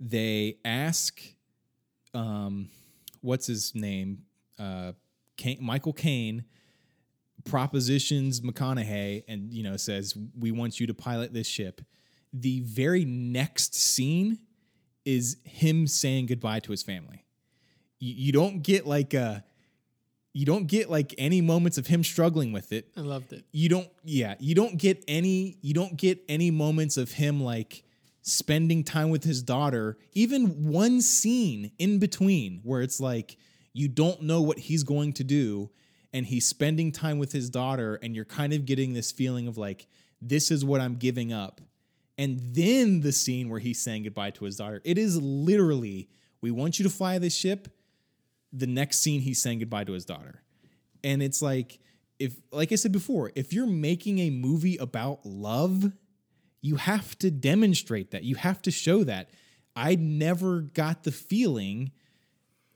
They 0.00 0.58
ask 0.64 1.20
um 2.14 2.68
what's 3.20 3.46
his 3.46 3.74
name? 3.74 4.24
Uh 4.58 4.92
Caine, 5.36 5.58
Michael 5.60 5.92
Caine 5.92 6.44
propositions 7.44 8.40
McConaughey 8.40 9.24
and 9.26 9.52
you 9.52 9.62
know 9.62 9.76
says 9.76 10.16
we 10.38 10.50
want 10.50 10.78
you 10.78 10.86
to 10.86 10.94
pilot 10.94 11.32
this 11.32 11.46
ship. 11.46 11.80
The 12.32 12.60
very 12.60 13.04
next 13.04 13.74
scene 13.74 14.38
is 15.04 15.36
him 15.44 15.86
saying 15.86 16.26
goodbye 16.26 16.60
to 16.60 16.70
his 16.70 16.82
family. 16.82 17.24
You, 17.98 18.14
you 18.14 18.32
don't 18.32 18.62
get 18.62 18.86
like 18.86 19.14
a 19.14 19.44
you 20.32 20.46
don't 20.46 20.66
get 20.66 20.90
like 20.90 21.14
any 21.18 21.40
moments 21.40 21.78
of 21.78 21.86
him 21.86 22.02
struggling 22.02 22.52
with 22.52 22.72
it. 22.72 22.88
I 22.96 23.00
loved 23.00 23.32
it. 23.32 23.44
you 23.52 23.68
don't 23.68 23.88
yeah 24.04 24.34
you 24.38 24.54
don't 24.54 24.78
get 24.78 25.04
any 25.06 25.58
you 25.60 25.74
don't 25.74 25.96
get 25.96 26.22
any 26.28 26.50
moments 26.50 26.96
of 26.96 27.12
him 27.12 27.42
like 27.42 27.84
spending 28.22 28.84
time 28.84 29.10
with 29.10 29.24
his 29.24 29.42
daughter. 29.42 29.98
Even 30.12 30.70
one 30.70 31.00
scene 31.00 31.72
in 31.78 31.98
between 31.98 32.60
where 32.62 32.80
it's 32.80 33.00
like 33.00 33.36
you 33.72 33.88
don't 33.88 34.22
know 34.22 34.40
what 34.40 34.58
he's 34.58 34.84
going 34.84 35.12
to 35.14 35.24
do 35.24 35.70
and 36.12 36.26
he's 36.26 36.46
spending 36.46 36.92
time 36.92 37.18
with 37.18 37.32
his 37.32 37.50
daughter 37.50 37.98
and 38.02 38.14
you're 38.14 38.24
kind 38.24 38.52
of 38.52 38.64
getting 38.66 38.92
this 38.92 39.10
feeling 39.10 39.48
of 39.48 39.56
like 39.56 39.86
this 40.20 40.50
is 40.50 40.64
what 40.64 40.80
i'm 40.80 40.96
giving 40.96 41.32
up. 41.32 41.60
And 42.18 42.38
then 42.54 43.00
the 43.00 43.10
scene 43.10 43.48
where 43.48 43.58
he's 43.58 43.80
saying 43.82 44.04
goodbye 44.04 44.30
to 44.30 44.44
his 44.44 44.56
daughter 44.56 44.80
it 44.84 44.96
is 44.96 45.20
literally 45.20 46.08
we 46.40 46.50
want 46.50 46.78
you 46.78 46.84
to 46.84 46.90
fly 46.90 47.18
this 47.18 47.34
ship 47.34 47.68
the 48.52 48.66
next 48.66 48.98
scene 48.98 49.20
he's 49.20 49.40
saying 49.40 49.58
goodbye 49.60 49.84
to 49.84 49.92
his 49.92 50.04
daughter. 50.04 50.42
And 51.04 51.22
it's 51.22 51.42
like 51.42 51.78
if 52.18 52.36
like 52.52 52.70
i 52.70 52.76
said 52.76 52.92
before 52.92 53.32
if 53.34 53.52
you're 53.52 53.66
making 53.66 54.18
a 54.20 54.30
movie 54.30 54.76
about 54.76 55.24
love 55.24 55.90
you 56.62 56.76
have 56.76 57.18
to 57.18 57.30
demonstrate 57.30 58.12
that. 58.12 58.22
You 58.22 58.36
have 58.36 58.62
to 58.62 58.70
show 58.70 59.04
that. 59.04 59.28
I 59.74 59.96
never 59.96 60.60
got 60.60 61.02
the 61.02 61.10
feeling 61.10 61.90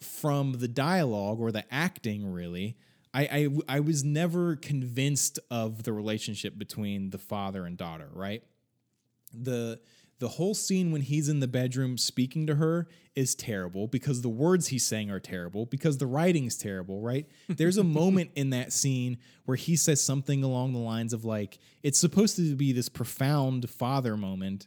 from 0.00 0.54
the 0.54 0.68
dialogue 0.68 1.40
or 1.40 1.52
the 1.52 1.64
acting 1.72 2.30
really. 2.30 2.76
I, 3.14 3.48
I 3.68 3.76
i 3.76 3.80
was 3.80 4.04
never 4.04 4.56
convinced 4.56 5.38
of 5.50 5.84
the 5.84 5.92
relationship 5.92 6.58
between 6.58 7.10
the 7.10 7.18
father 7.18 7.64
and 7.64 7.78
daughter 7.78 8.08
right? 8.12 8.42
The 9.32 9.80
the 10.18 10.28
whole 10.28 10.54
scene 10.54 10.92
when 10.92 11.02
he's 11.02 11.28
in 11.28 11.40
the 11.40 11.48
bedroom 11.48 11.98
speaking 11.98 12.46
to 12.46 12.54
her 12.54 12.88
is 13.14 13.34
terrible 13.34 13.86
because 13.86 14.22
the 14.22 14.28
words 14.28 14.68
he's 14.68 14.84
saying 14.86 15.10
are 15.10 15.20
terrible 15.20 15.66
because 15.66 15.98
the 15.98 16.06
writing's 16.06 16.56
terrible 16.56 17.00
right 17.00 17.26
there's 17.48 17.76
a 17.76 17.84
moment 18.00 18.30
in 18.34 18.50
that 18.50 18.72
scene 18.72 19.18
where 19.44 19.56
he 19.56 19.76
says 19.76 20.02
something 20.02 20.42
along 20.42 20.72
the 20.72 20.78
lines 20.78 21.12
of 21.12 21.24
like 21.24 21.58
it's 21.82 21.98
supposed 21.98 22.36
to 22.36 22.54
be 22.56 22.72
this 22.72 22.88
profound 22.88 23.68
father 23.70 24.16
moment 24.16 24.66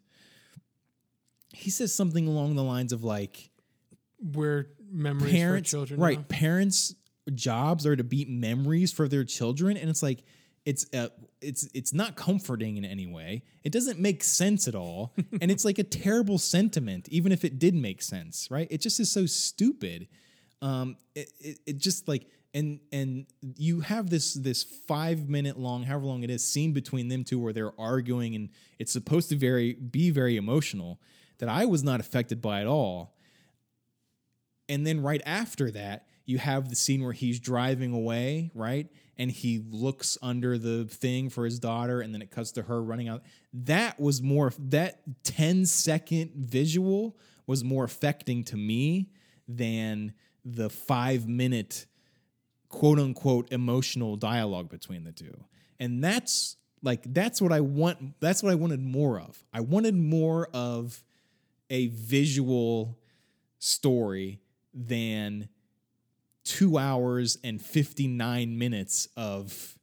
he 1.53 1.69
says 1.69 1.93
something 1.93 2.27
along 2.27 2.55
the 2.55 2.63
lines 2.63 2.93
of 2.93 3.03
like 3.03 3.49
Where 4.19 4.67
memories 4.91 5.31
parents 5.33 5.69
for 5.71 5.77
children. 5.77 5.99
right 5.99 6.19
now. 6.19 6.25
parents 6.29 6.95
jobs 7.33 7.85
are 7.85 7.95
to 7.95 8.03
beat 8.03 8.29
memories 8.29 8.91
for 8.91 9.07
their 9.07 9.23
children 9.23 9.77
and 9.77 9.89
it's 9.89 10.01
like 10.03 10.23
it's 10.65 10.85
uh, 10.93 11.09
it's 11.41 11.67
it's 11.73 11.93
not 11.93 12.15
comforting 12.15 12.77
in 12.77 12.85
any 12.85 13.07
way. 13.07 13.43
It 13.63 13.71
doesn't 13.71 13.99
make 13.99 14.23
sense 14.23 14.67
at 14.67 14.75
all. 14.75 15.13
And 15.41 15.51
it's 15.51 15.63
like 15.63 15.79
a 15.79 15.83
terrible 15.83 16.37
sentiment 16.37 17.07
even 17.09 17.31
if 17.31 17.45
it 17.45 17.59
did 17.59 17.75
make 17.75 18.01
sense 18.01 18.47
right? 18.51 18.67
It 18.69 18.81
just 18.81 18.99
is 18.99 19.11
so 19.11 19.25
stupid. 19.25 20.07
Um 20.61 20.97
it, 21.15 21.31
it, 21.39 21.59
it 21.65 21.77
just 21.77 22.07
like 22.07 22.27
and 22.53 22.79
and 22.91 23.25
you 23.41 23.81
have 23.81 24.09
this 24.09 24.33
this 24.33 24.63
five 24.63 25.29
minute 25.29 25.57
long 25.57 25.83
however 25.83 26.05
long 26.05 26.23
it 26.23 26.29
is 26.29 26.43
scene 26.43 26.73
between 26.73 27.07
them 27.07 27.23
two 27.23 27.39
where 27.39 27.53
they're 27.53 27.79
arguing 27.79 28.35
and 28.35 28.49
it's 28.79 28.91
supposed 28.91 29.29
to 29.29 29.35
very 29.35 29.73
be 29.73 30.09
very 30.09 30.35
emotional 30.35 30.99
that 31.37 31.47
i 31.47 31.63
was 31.65 31.83
not 31.83 31.99
affected 31.99 32.41
by 32.41 32.61
at 32.61 32.67
all. 32.67 33.15
And 34.67 34.85
then 34.85 35.01
right 35.01 35.21
after 35.25 35.71
that, 35.71 36.05
you 36.25 36.37
have 36.37 36.69
the 36.69 36.75
scene 36.75 37.03
where 37.03 37.11
he's 37.11 37.39
driving 37.39 37.91
away, 37.91 38.51
right? 38.53 38.87
And 39.19 39.29
he 39.29 39.61
looks 39.69 40.17
under 40.21 40.57
the 40.57 40.85
thing 40.85 41.29
for 41.29 41.45
his 41.45 41.59
daughter, 41.59 42.01
and 42.01 42.13
then 42.13 42.21
it 42.21 42.31
cuts 42.31 42.53
to 42.53 42.63
her 42.63 42.81
running 42.81 43.07
out. 43.07 43.21
That 43.53 43.99
was 43.99 44.21
more, 44.21 44.51
that 44.57 45.01
10 45.25 45.65
second 45.67 46.31
visual 46.35 47.17
was 47.45 47.63
more 47.63 47.83
affecting 47.83 48.43
to 48.45 48.55
me 48.55 49.09
than 49.47 50.13
the 50.45 50.69
five 50.69 51.27
minute 51.27 51.85
quote 52.69 52.99
unquote 52.99 53.51
emotional 53.51 54.15
dialogue 54.15 54.69
between 54.69 55.03
the 55.03 55.11
two. 55.11 55.43
And 55.79 56.03
that's 56.03 56.55
like, 56.81 57.01
that's 57.05 57.41
what 57.41 57.51
I 57.51 57.59
want. 57.59 58.19
That's 58.19 58.41
what 58.41 58.51
I 58.51 58.55
wanted 58.55 58.81
more 58.81 59.19
of. 59.19 59.43
I 59.53 59.61
wanted 59.61 59.95
more 59.95 60.47
of 60.53 61.03
a 61.69 61.87
visual 61.87 62.97
story 63.57 64.39
than 64.73 65.49
two 66.43 66.77
hours 66.77 67.37
and 67.43 67.61
59 67.61 68.57
minutes 68.57 69.07
of 69.15 69.77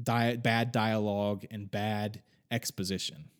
di- 0.00 0.36
bad 0.36 0.72
dialogue 0.72 1.44
and 1.50 1.70
bad 1.70 2.22
exposition. 2.50 3.30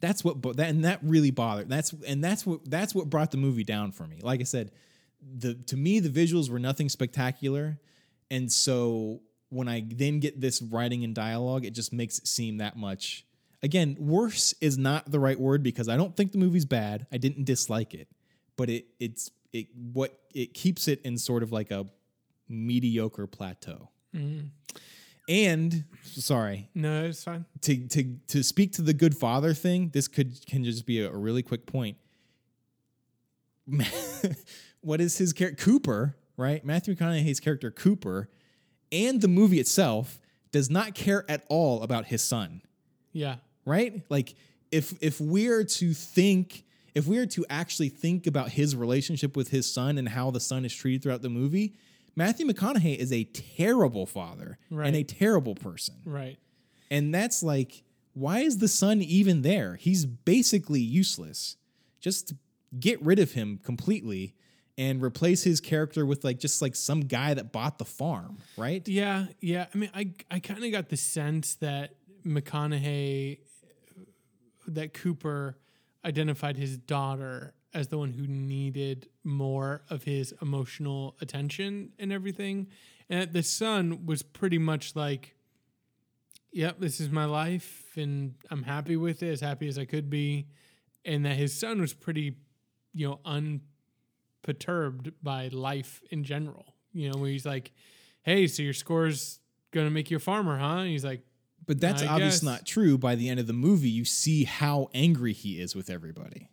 That's 0.00 0.24
what, 0.24 0.40
bo- 0.40 0.52
that, 0.52 0.68
and 0.68 0.84
that 0.84 1.00
really 1.02 1.30
bothered. 1.30 1.68
That's 1.68 1.92
and 2.06 2.22
that's 2.22 2.46
what 2.46 2.68
that's 2.70 2.94
what 2.94 3.10
brought 3.10 3.32
the 3.32 3.36
movie 3.36 3.64
down 3.64 3.90
for 3.90 4.06
me. 4.06 4.20
Like 4.22 4.40
I 4.40 4.44
said, 4.44 4.70
the 5.20 5.54
to 5.54 5.76
me 5.76 5.98
the 5.98 6.08
visuals 6.08 6.48
were 6.50 6.60
nothing 6.60 6.88
spectacular, 6.88 7.80
and 8.30 8.50
so 8.50 9.22
when 9.50 9.68
I 9.68 9.84
then 9.86 10.20
get 10.20 10.40
this 10.40 10.62
writing 10.62 11.04
and 11.04 11.14
dialogue, 11.14 11.64
it 11.64 11.72
just 11.72 11.92
makes 11.92 12.18
it 12.18 12.28
seem 12.28 12.58
that 12.58 12.76
much. 12.76 13.24
Again, 13.62 13.96
worse 13.98 14.54
is 14.60 14.78
not 14.78 15.10
the 15.10 15.18
right 15.18 15.38
word 15.38 15.64
because 15.64 15.88
I 15.88 15.96
don't 15.96 16.16
think 16.16 16.30
the 16.30 16.38
movie's 16.38 16.64
bad. 16.64 17.06
I 17.10 17.18
didn't 17.18 17.44
dislike 17.44 17.92
it, 17.92 18.08
but 18.56 18.70
it 18.70 18.86
it's 19.00 19.30
it 19.52 19.66
what 19.92 20.18
it 20.34 20.54
keeps 20.54 20.88
it 20.88 21.00
in 21.02 21.16
sort 21.18 21.42
of 21.42 21.52
like 21.52 21.70
a 21.70 21.86
mediocre 22.48 23.26
plateau. 23.26 23.88
And 25.28 25.84
sorry, 26.02 26.70
No, 26.74 27.04
it's 27.04 27.22
fine. 27.24 27.44
to 27.62 27.86
to 27.88 28.16
to 28.28 28.42
speak 28.42 28.72
to 28.74 28.82
the 28.82 28.94
good 28.94 29.14
father 29.16 29.52
thing, 29.54 29.90
this 29.92 30.08
could 30.08 30.44
can 30.46 30.64
just 30.64 30.86
be 30.86 31.02
a, 31.02 31.10
a 31.10 31.16
really 31.16 31.42
quick 31.42 31.66
point. 31.66 31.96
what 34.80 35.00
is 35.00 35.18
his 35.18 35.32
character 35.32 35.62
Cooper, 35.64 36.16
right? 36.36 36.64
Matthew 36.64 36.94
McConaughey's 36.94 37.40
character 37.40 37.70
Cooper 37.70 38.28
and 38.90 39.20
the 39.20 39.28
movie 39.28 39.60
itself 39.60 40.18
does 40.50 40.70
not 40.70 40.94
care 40.94 41.24
at 41.30 41.44
all 41.50 41.82
about 41.82 42.06
his 42.06 42.22
son 42.22 42.62
Yeah. 43.12 43.36
right? 43.66 44.02
Like 44.08 44.34
if 44.72 44.94
if 45.02 45.20
we're 45.20 45.64
to 45.64 45.92
think 45.92 46.64
if 46.98 47.06
we 47.06 47.18
are 47.18 47.26
to 47.26 47.44
actually 47.48 47.88
think 47.88 48.26
about 48.26 48.50
his 48.50 48.74
relationship 48.76 49.36
with 49.36 49.48
his 49.50 49.72
son 49.72 49.96
and 49.98 50.08
how 50.08 50.30
the 50.30 50.40
son 50.40 50.64
is 50.64 50.74
treated 50.74 51.02
throughout 51.02 51.22
the 51.22 51.28
movie, 51.30 51.74
Matthew 52.16 52.46
McConaughey 52.46 52.96
is 52.96 53.12
a 53.12 53.24
terrible 53.24 54.04
father 54.06 54.58
Right. 54.70 54.88
and 54.88 54.96
a 54.96 55.04
terrible 55.04 55.54
person. 55.54 55.94
Right. 56.04 56.36
And 56.90 57.14
that's 57.14 57.42
like 57.42 57.82
why 58.14 58.40
is 58.40 58.58
the 58.58 58.66
son 58.68 59.00
even 59.00 59.42
there? 59.42 59.76
He's 59.76 60.04
basically 60.04 60.80
useless. 60.80 61.56
Just 62.00 62.34
get 62.78 63.00
rid 63.00 63.18
of 63.20 63.32
him 63.32 63.60
completely 63.62 64.34
and 64.76 65.00
replace 65.02 65.44
his 65.44 65.60
character 65.60 66.04
with 66.04 66.24
like 66.24 66.38
just 66.40 66.60
like 66.60 66.74
some 66.74 67.02
guy 67.02 67.34
that 67.34 67.52
bought 67.52 67.78
the 67.78 67.84
farm, 67.84 68.38
right? 68.56 68.86
Yeah, 68.88 69.26
yeah. 69.40 69.66
I 69.72 69.78
mean, 69.78 69.90
I 69.94 70.10
I 70.30 70.38
kind 70.40 70.64
of 70.64 70.72
got 70.72 70.88
the 70.88 70.96
sense 70.96 71.54
that 71.56 71.94
McConaughey, 72.26 73.38
that 74.66 74.92
Cooper, 74.94 75.56
identified 76.04 76.56
his 76.56 76.76
daughter 76.78 77.54
as 77.74 77.88
the 77.88 77.98
one 77.98 78.12
who 78.12 78.26
needed 78.26 79.08
more 79.24 79.82
of 79.90 80.04
his 80.04 80.32
emotional 80.40 81.16
attention 81.20 81.92
and 81.98 82.12
everything. 82.12 82.68
And 83.10 83.32
the 83.32 83.42
son 83.42 84.06
was 84.06 84.22
pretty 84.22 84.58
much 84.58 84.96
like, 84.96 85.34
yep, 86.50 86.80
this 86.80 87.00
is 87.00 87.10
my 87.10 87.24
life 87.24 87.92
and 87.96 88.34
I'm 88.50 88.62
happy 88.62 88.96
with 88.96 89.22
it, 89.22 89.30
as 89.30 89.40
happy 89.40 89.68
as 89.68 89.78
I 89.78 89.84
could 89.84 90.08
be. 90.08 90.48
And 91.04 91.24
that 91.26 91.36
his 91.36 91.58
son 91.58 91.80
was 91.80 91.94
pretty, 91.94 92.36
you 92.92 93.08
know, 93.08 93.20
unperturbed 93.24 95.12
by 95.22 95.48
life 95.48 96.02
in 96.10 96.24
general. 96.24 96.74
You 96.92 97.10
know, 97.10 97.18
where 97.18 97.30
he's 97.30 97.46
like, 97.46 97.72
hey, 98.22 98.46
so 98.46 98.62
your 98.62 98.72
score's 98.72 99.40
going 99.72 99.86
to 99.86 99.90
make 99.90 100.10
you 100.10 100.16
a 100.16 100.20
farmer, 100.20 100.58
huh? 100.58 100.78
And 100.78 100.88
he's 100.88 101.04
like, 101.04 101.22
But 101.68 101.80
that's 101.80 102.02
I 102.02 102.06
obviously 102.06 102.46
guess. 102.46 102.54
not 102.60 102.66
true. 102.66 102.96
By 102.96 103.14
the 103.14 103.28
end 103.28 103.38
of 103.38 103.46
the 103.46 103.52
movie, 103.52 103.90
you 103.90 104.06
see 104.06 104.44
how 104.44 104.88
angry 104.94 105.34
he 105.34 105.60
is 105.60 105.76
with 105.76 105.90
everybody. 105.90 106.48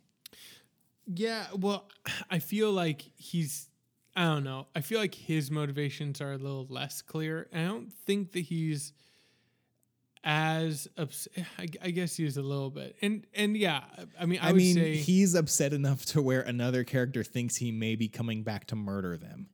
Yeah, 1.06 1.46
well, 1.54 1.88
I 2.30 2.38
feel 2.38 2.70
like 2.70 3.02
he's 3.16 3.68
I 4.14 4.24
don't 4.24 4.44
know. 4.44 4.66
I 4.74 4.82
feel 4.82 4.98
like 4.98 5.14
his 5.14 5.50
motivations 5.50 6.20
are 6.20 6.32
a 6.32 6.38
little 6.38 6.66
less 6.68 7.00
clear. 7.02 7.48
I 7.52 7.64
don't 7.64 7.92
think 7.92 8.32
that 8.32 8.40
he's 8.40 8.92
as 10.22 10.88
ups- 10.98 11.28
I, 11.58 11.66
I 11.82 11.90
guess 11.90 12.16
he's 12.16 12.36
a 12.36 12.42
little 12.42 12.70
bit. 12.70 12.96
And 13.00 13.26
and 13.34 13.56
yeah, 13.56 13.82
I 14.20 14.26
mean 14.26 14.40
I, 14.42 14.50
I, 14.50 14.52
mean, 14.52 14.74
say 14.74 14.96
he's 14.96 15.34
upset 15.34 15.72
enough 15.72 16.04
to 16.06 16.20
where 16.20 16.42
another 16.42 16.84
character 16.84 17.24
thinks 17.24 17.56
he 17.56 17.72
may 17.72 17.94
be 17.94 18.08
coming 18.08 18.42
back 18.42 18.66
to 18.66 18.76
murder 18.76 19.16
them. 19.16 19.48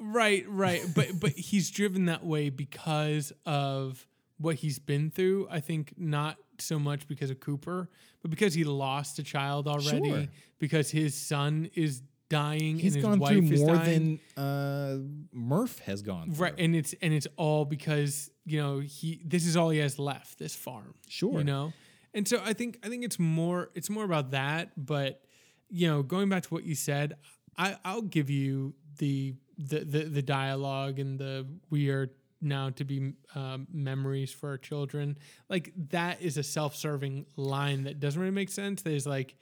right, 0.00 0.44
right, 0.48 0.82
but 0.94 1.18
but 1.18 1.32
he's 1.32 1.70
driven 1.70 2.04
that 2.04 2.24
way 2.24 2.50
because 2.50 3.32
of 3.46 4.06
what 4.38 4.56
he's 4.56 4.78
been 4.78 5.10
through. 5.10 5.48
I 5.50 5.60
think 5.60 5.94
not 5.96 6.36
so 6.58 6.78
much 6.78 7.06
because 7.08 7.30
of 7.30 7.40
Cooper, 7.40 7.88
but 8.22 8.30
because 8.30 8.54
he 8.54 8.64
lost 8.64 9.18
a 9.18 9.22
child 9.22 9.66
already, 9.68 10.08
Sure. 10.10 10.26
because 10.58 10.90
his 10.90 11.14
son 11.14 11.70
is 11.74 12.02
dying 12.28 12.78
He's 12.78 12.94
and 12.94 13.02
his 13.02 13.04
gone 13.04 13.18
wife 13.20 13.32
through 13.32 13.56
more 13.58 13.78
than 13.78 14.20
uh, 14.36 14.96
Murph 15.32 15.78
has 15.80 16.02
gone 16.02 16.30
through. 16.32 16.44
right 16.44 16.54
and 16.58 16.76
it's 16.76 16.94
and 17.00 17.14
it's 17.14 17.26
all 17.38 17.64
because 17.64 18.30
you 18.44 18.60
know 18.60 18.80
he 18.80 19.22
this 19.24 19.46
is 19.46 19.56
all 19.56 19.70
he 19.70 19.78
has 19.78 19.98
left 19.98 20.38
this 20.38 20.54
farm 20.54 20.92
Sure. 21.08 21.38
you 21.38 21.44
know 21.44 21.72
and 22.12 22.28
so 22.28 22.38
i 22.44 22.52
think 22.52 22.78
i 22.84 22.88
think 22.90 23.02
it's 23.02 23.18
more 23.18 23.70
it's 23.74 23.88
more 23.88 24.04
about 24.04 24.32
that 24.32 24.72
but 24.76 25.22
you 25.70 25.88
know 25.88 26.02
going 26.02 26.28
back 26.28 26.42
to 26.42 26.48
what 26.52 26.64
you 26.64 26.74
said 26.74 27.16
i 27.56 27.78
i'll 27.82 28.02
give 28.02 28.28
you 28.28 28.74
the 28.98 29.34
the 29.56 29.78
the, 29.84 30.04
the 30.04 30.22
dialogue 30.22 30.98
and 30.98 31.18
the 31.18 31.46
we 31.70 31.88
are 31.88 32.10
now 32.40 32.70
to 32.70 32.84
be 32.84 33.12
um, 33.34 33.66
memories 33.72 34.32
for 34.32 34.50
our 34.50 34.58
children. 34.58 35.18
Like 35.48 35.72
that 35.90 36.22
is 36.22 36.36
a 36.36 36.42
self-serving 36.42 37.26
line 37.36 37.84
that 37.84 38.00
doesn't 38.00 38.20
really 38.20 38.32
make 38.32 38.50
sense. 38.50 38.82
That 38.82 38.92
is 38.92 39.06
like 39.06 39.36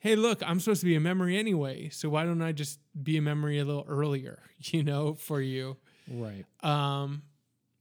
hey 0.00 0.14
look 0.14 0.40
i'm 0.48 0.60
supposed 0.60 0.78
to 0.78 0.86
be 0.86 0.94
a 0.94 1.00
memory 1.00 1.36
anyway 1.36 1.88
so 1.88 2.08
why 2.08 2.22
don't 2.22 2.40
i 2.40 2.52
just 2.52 2.78
be 3.02 3.16
a 3.16 3.20
memory 3.20 3.58
a 3.58 3.64
little 3.64 3.84
earlier 3.88 4.38
you 4.66 4.84
know 4.84 5.14
for 5.14 5.40
you? 5.40 5.76
Right. 6.08 6.44
um 6.62 7.22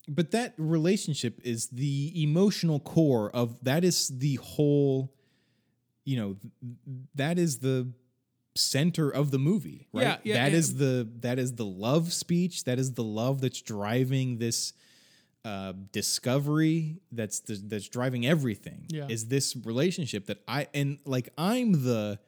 But 0.08 0.32
that 0.32 0.54
relationship 0.58 1.40
is 1.44 1.68
the 1.68 2.24
emotional 2.24 2.80
core 2.80 3.30
of 3.36 3.62
that 3.64 3.84
is 3.84 4.08
the 4.08 4.36
whole, 4.36 5.14
you 6.06 6.18
know, 6.18 6.36
that 7.16 7.38
is 7.38 7.60
the 7.60 7.92
center 8.58 9.10
of 9.10 9.32
the 9.32 9.40
movie, 9.40 9.88
right? 9.94 10.02
Yeah, 10.04 10.18
yeah, 10.24 10.34
That 10.36 10.46
and- 10.48 10.56
is 10.56 10.76
the 10.78 11.08
that 11.22 11.40
is 11.40 11.54
the 11.56 11.66
love 11.66 12.12
speech. 12.14 12.64
That 12.66 12.80
is 12.80 12.94
the 12.94 13.04
love 13.04 13.40
that's 13.42 13.62
driving 13.62 14.38
this 14.40 14.74
uh, 15.46 15.74
discovery. 15.94 16.98
That's 17.12 17.40
the, 17.42 17.56
that's 17.64 17.88
driving 17.88 18.26
everything. 18.26 18.86
Yeah. 18.90 19.08
Is 19.10 19.28
this 19.28 19.56
relationship 19.56 20.26
that 20.28 20.42
I 20.48 20.68
and 20.74 21.00
like 21.06 21.30
I'm 21.38 21.84
the 21.84 22.20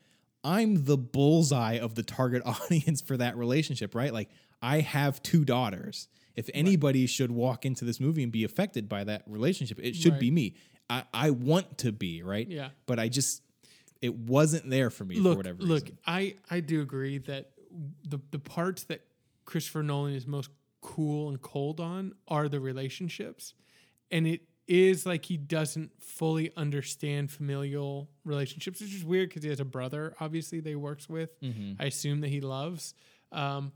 I'm 0.44 0.86
the 0.86 0.98
bullseye 0.98 1.74
of 1.80 1.96
the 1.96 2.04
target 2.04 2.44
audience 2.46 3.02
for 3.02 3.18
that 3.18 3.36
relationship, 3.38 3.96
right? 3.96 4.14
Like 4.14 4.30
I 4.62 4.80
have 4.82 5.22
two 5.24 5.44
daughters. 5.46 6.08
If 6.36 6.50
anybody 6.54 7.06
should 7.08 7.32
walk 7.32 7.66
into 7.66 7.84
this 7.84 8.00
movie 8.00 8.24
and 8.24 8.32
be 8.32 8.46
affected 8.46 8.88
by 8.88 9.04
that 9.04 9.24
relationship, 9.28 9.80
it 9.82 9.96
should 9.96 10.14
Right. 10.14 10.22
be 10.22 10.32
me. 10.32 10.56
I, 10.90 11.04
I 11.14 11.30
want 11.32 11.80
to 11.80 11.92
be, 11.92 12.24
right? 12.24 12.48
Yeah. 12.48 12.70
But 12.86 12.98
I 13.00 13.10
just 13.10 13.42
it 14.02 14.16
wasn't 14.16 14.70
there 14.70 14.89
for 14.89 15.06
me 15.06 15.16
look, 15.16 15.34
for 15.34 15.38
whatever 15.38 15.64
look, 15.64 15.84
reason. 15.84 15.97
I 16.06 16.36
I 16.50 16.60
do 16.60 16.82
agree 16.82 17.18
that 17.20 17.52
the 18.08 18.20
the 18.32 18.39
parts 18.39 18.84
that 18.86 19.02
Christopher 19.45 19.84
Nolan 19.84 20.14
is 20.14 20.28
most 20.28 20.50
cool 20.82 21.30
and 21.30 21.41
cold 21.41 21.80
on 21.80 22.14
are 22.28 22.47
the 22.47 22.60
relationships, 22.60 23.54
and 24.12 24.28
it 24.28 24.41
is 24.68 25.06
like 25.06 25.26
he 25.26 25.36
doesn't 25.36 25.91
fully 26.00 26.52
understand 26.56 27.32
familial 27.32 28.08
relationships, 28.24 28.80
which 28.80 28.93
is 28.93 29.04
weird 29.04 29.30
because 29.30 29.41
he 29.41 29.50
has 29.50 29.60
a 29.60 29.66
brother, 29.66 30.16
obviously 30.20 30.60
that 30.60 30.70
he 30.70 30.76
works 30.76 31.10
with. 31.10 31.32
I 31.80 31.86
assume 31.86 32.22
that 32.22 32.28
he 32.30 32.39
loves. 32.39 32.93
Um, 33.32 33.72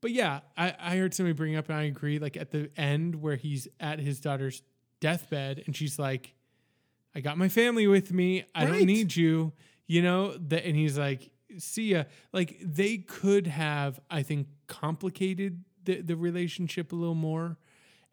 but 0.00 0.10
yeah, 0.10 0.40
I, 0.56 0.74
I 0.78 0.96
heard 0.96 1.14
somebody 1.14 1.34
bring 1.34 1.54
up, 1.54 1.68
and 1.68 1.78
I 1.78 1.84
agree. 1.84 2.18
Like 2.18 2.36
at 2.36 2.50
the 2.50 2.70
end 2.76 3.14
where 3.22 3.36
he's 3.36 3.68
at 3.78 4.00
his 4.00 4.20
daughter's 4.20 4.62
deathbed, 5.00 5.62
and 5.66 5.76
she's 5.76 5.98
like, 6.00 6.34
"I 7.18 7.20
got 7.20 7.36
my 7.36 7.48
family 7.48 7.86
with 7.86 8.12
me. 8.12 8.44
I 8.54 8.64
Right. 8.64 8.78
don't 8.78 8.86
need 8.86 9.16
you." 9.16 9.52
You 9.86 10.02
know 10.02 10.36
that, 10.36 10.64
and 10.64 10.76
he's 10.76 10.96
like, 10.96 11.30
"See 11.58 11.88
ya." 11.92 12.04
Like 12.32 12.58
they 12.62 12.98
could 12.98 13.46
have, 13.46 14.00
I 14.10 14.22
think, 14.22 14.46
complicated 14.66 15.64
the 15.84 16.00
the 16.00 16.16
relationship 16.16 16.92
a 16.92 16.96
little 16.96 17.14
more, 17.14 17.58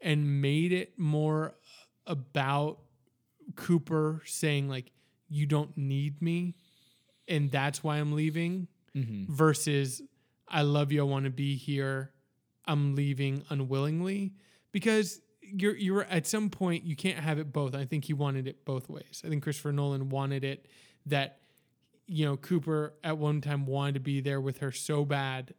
and 0.00 0.42
made 0.42 0.72
it 0.72 0.98
more 0.98 1.54
about 2.06 2.80
Cooper 3.54 4.22
saying 4.26 4.68
like, 4.68 4.90
"You 5.28 5.46
don't 5.46 5.76
need 5.76 6.20
me," 6.20 6.56
and 7.28 7.50
that's 7.50 7.84
why 7.84 7.98
I'm 7.98 8.12
leaving 8.12 8.68
mm-hmm. 8.94 9.32
versus 9.32 10.02
I 10.48 10.62
love 10.62 10.92
you, 10.92 11.00
I 11.00 11.04
want 11.04 11.24
to 11.24 11.30
be 11.30 11.56
here, 11.56 12.12
I'm 12.66 12.94
leaving 12.94 13.44
unwillingly 13.50 14.32
because 14.72 15.20
you're 15.52 15.76
you're 15.76 16.04
at 16.04 16.26
some 16.26 16.50
point 16.50 16.84
you 16.84 16.96
can't 16.96 17.18
have 17.18 17.38
it 17.38 17.52
both. 17.52 17.74
I 17.74 17.84
think 17.84 18.04
he 18.04 18.12
wanted 18.12 18.46
it 18.46 18.64
both 18.64 18.88
ways. 18.88 19.22
I 19.24 19.28
think 19.28 19.42
Christopher 19.42 19.72
Nolan 19.72 20.08
wanted 20.08 20.44
it 20.44 20.66
that 21.06 21.38
you 22.06 22.24
know 22.24 22.36
Cooper 22.36 22.94
at 23.02 23.18
one 23.18 23.40
time 23.40 23.66
wanted 23.66 23.94
to 23.94 24.00
be 24.00 24.20
there 24.20 24.40
with 24.40 24.58
her 24.58 24.72
so 24.72 25.04
bad 25.04 25.54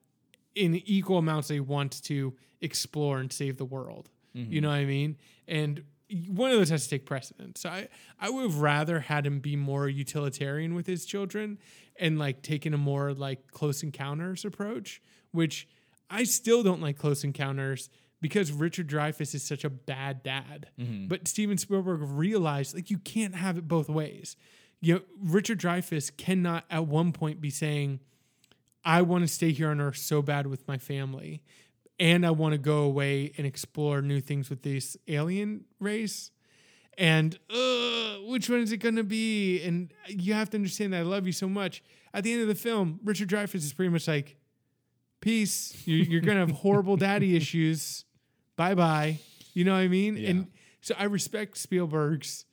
in 0.55 0.75
equal 0.85 1.17
amounts 1.19 1.47
they 1.47 1.59
want 1.59 2.03
to 2.03 2.35
explore 2.61 3.19
and 3.19 3.31
save 3.31 3.57
the 3.57 3.65
world. 3.65 4.09
You 4.33 4.43
mm-hmm. 4.43 4.59
know 4.59 4.69
what 4.69 4.75
I 4.75 4.85
mean? 4.85 5.17
And 5.47 5.83
one 6.27 6.51
of 6.51 6.57
those 6.57 6.69
has 6.69 6.83
to 6.83 6.89
take 6.89 7.05
precedence. 7.05 7.61
So 7.61 7.69
I, 7.69 7.87
I 8.19 8.29
would 8.29 8.43
have 8.43 8.59
rather 8.59 8.99
had 8.99 9.25
him 9.25 9.39
be 9.39 9.55
more 9.55 9.89
utilitarian 9.89 10.73
with 10.73 10.87
his 10.87 11.05
children 11.05 11.57
and 11.99 12.17
like 12.17 12.41
taking 12.41 12.73
a 12.73 12.77
more 12.77 13.13
like 13.13 13.51
close 13.51 13.83
encounters 13.83 14.45
approach, 14.45 15.01
which 15.31 15.67
I 16.09 16.23
still 16.23 16.63
don't 16.63 16.81
like 16.81 16.97
close 16.97 17.23
encounters 17.23 17.89
because 18.21 18.51
Richard 18.51 18.87
Dreyfuss 18.87 19.35
is 19.35 19.43
such 19.43 19.63
a 19.63 19.69
bad 19.69 20.23
dad. 20.23 20.69
But 21.07 21.27
Steven 21.27 21.57
Spielberg 21.57 21.99
realized 22.01 22.75
like 22.75 22.89
you 22.89 22.97
can't 22.97 23.35
have 23.35 23.57
it 23.57 23.67
both 23.67 23.89
ways. 23.89 24.35
You 24.81 24.95
know, 24.95 25.01
Richard 25.21 25.59
Dreyfuss 25.59 26.15
cannot 26.17 26.65
at 26.69 26.85
one 26.87 27.11
point 27.11 27.41
be 27.41 27.49
saying, 27.49 27.99
I 28.85 29.01
want 29.01 29.23
to 29.23 29.27
stay 29.27 29.51
here 29.51 29.69
on 29.69 29.81
Earth 29.81 29.97
so 29.97 30.21
bad 30.21 30.47
with 30.47 30.67
my 30.67 30.77
family, 30.77 31.41
and 31.99 32.25
I 32.25 32.31
want 32.31 32.53
to 32.53 32.57
go 32.57 32.83
away 32.83 33.33
and 33.37 33.45
explore 33.45 34.01
new 34.01 34.21
things 34.21 34.49
with 34.49 34.61
this 34.61 34.95
alien 35.07 35.65
race. 35.79 36.31
And 36.97 37.37
uh, 37.49 38.15
which 38.27 38.49
one 38.49 38.59
is 38.59 38.71
it 38.71 38.77
going 38.77 38.95
to 38.95 39.03
be? 39.03 39.61
And 39.63 39.91
you 40.07 40.33
have 40.33 40.49
to 40.51 40.57
understand 40.57 40.93
that 40.93 40.99
I 40.99 41.03
love 41.03 41.25
you 41.27 41.33
so 41.33 41.47
much. 41.49 41.83
At 42.13 42.23
the 42.23 42.33
end 42.33 42.41
of 42.41 42.47
the 42.47 42.55
film, 42.55 42.99
Richard 43.03 43.29
Dreyfuss 43.29 43.55
is 43.55 43.73
pretty 43.73 43.89
much 43.89 44.07
like, 44.07 44.37
"Peace. 45.21 45.83
You're, 45.85 46.05
you're 46.05 46.21
going 46.21 46.35
to 46.35 46.45
have 46.45 46.51
horrible 46.61 46.97
daddy 46.97 47.35
issues. 47.35 48.05
Bye 48.57 48.75
bye." 48.75 49.19
You 49.53 49.63
know 49.63 49.71
what 49.71 49.79
I 49.79 49.87
mean? 49.87 50.17
Yeah. 50.17 50.29
And 50.29 50.47
so 50.81 50.93
I 50.99 51.05
respect 51.05 51.57
Spielberg's 51.57 52.45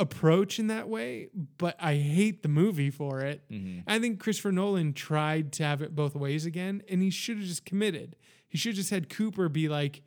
approach 0.00 0.58
in 0.58 0.66
that 0.66 0.88
way, 0.88 1.28
but 1.58 1.76
I 1.78 1.94
hate 1.94 2.42
the 2.42 2.48
movie 2.48 2.90
for 2.90 3.20
it. 3.20 3.48
Mm-hmm. 3.50 3.80
I 3.86 3.98
think 3.98 4.18
Christopher 4.18 4.50
Nolan 4.50 4.94
tried 4.94 5.52
to 5.52 5.64
have 5.64 5.82
it 5.82 5.94
both 5.94 6.14
ways 6.14 6.46
again, 6.46 6.82
and 6.88 7.02
he 7.02 7.10
should 7.10 7.36
have 7.36 7.46
just 7.46 7.64
committed. 7.64 8.16
He 8.48 8.58
should 8.58 8.70
have 8.70 8.76
just 8.76 8.90
had 8.90 9.08
Cooper 9.08 9.48
be 9.48 9.68
like, 9.68 10.02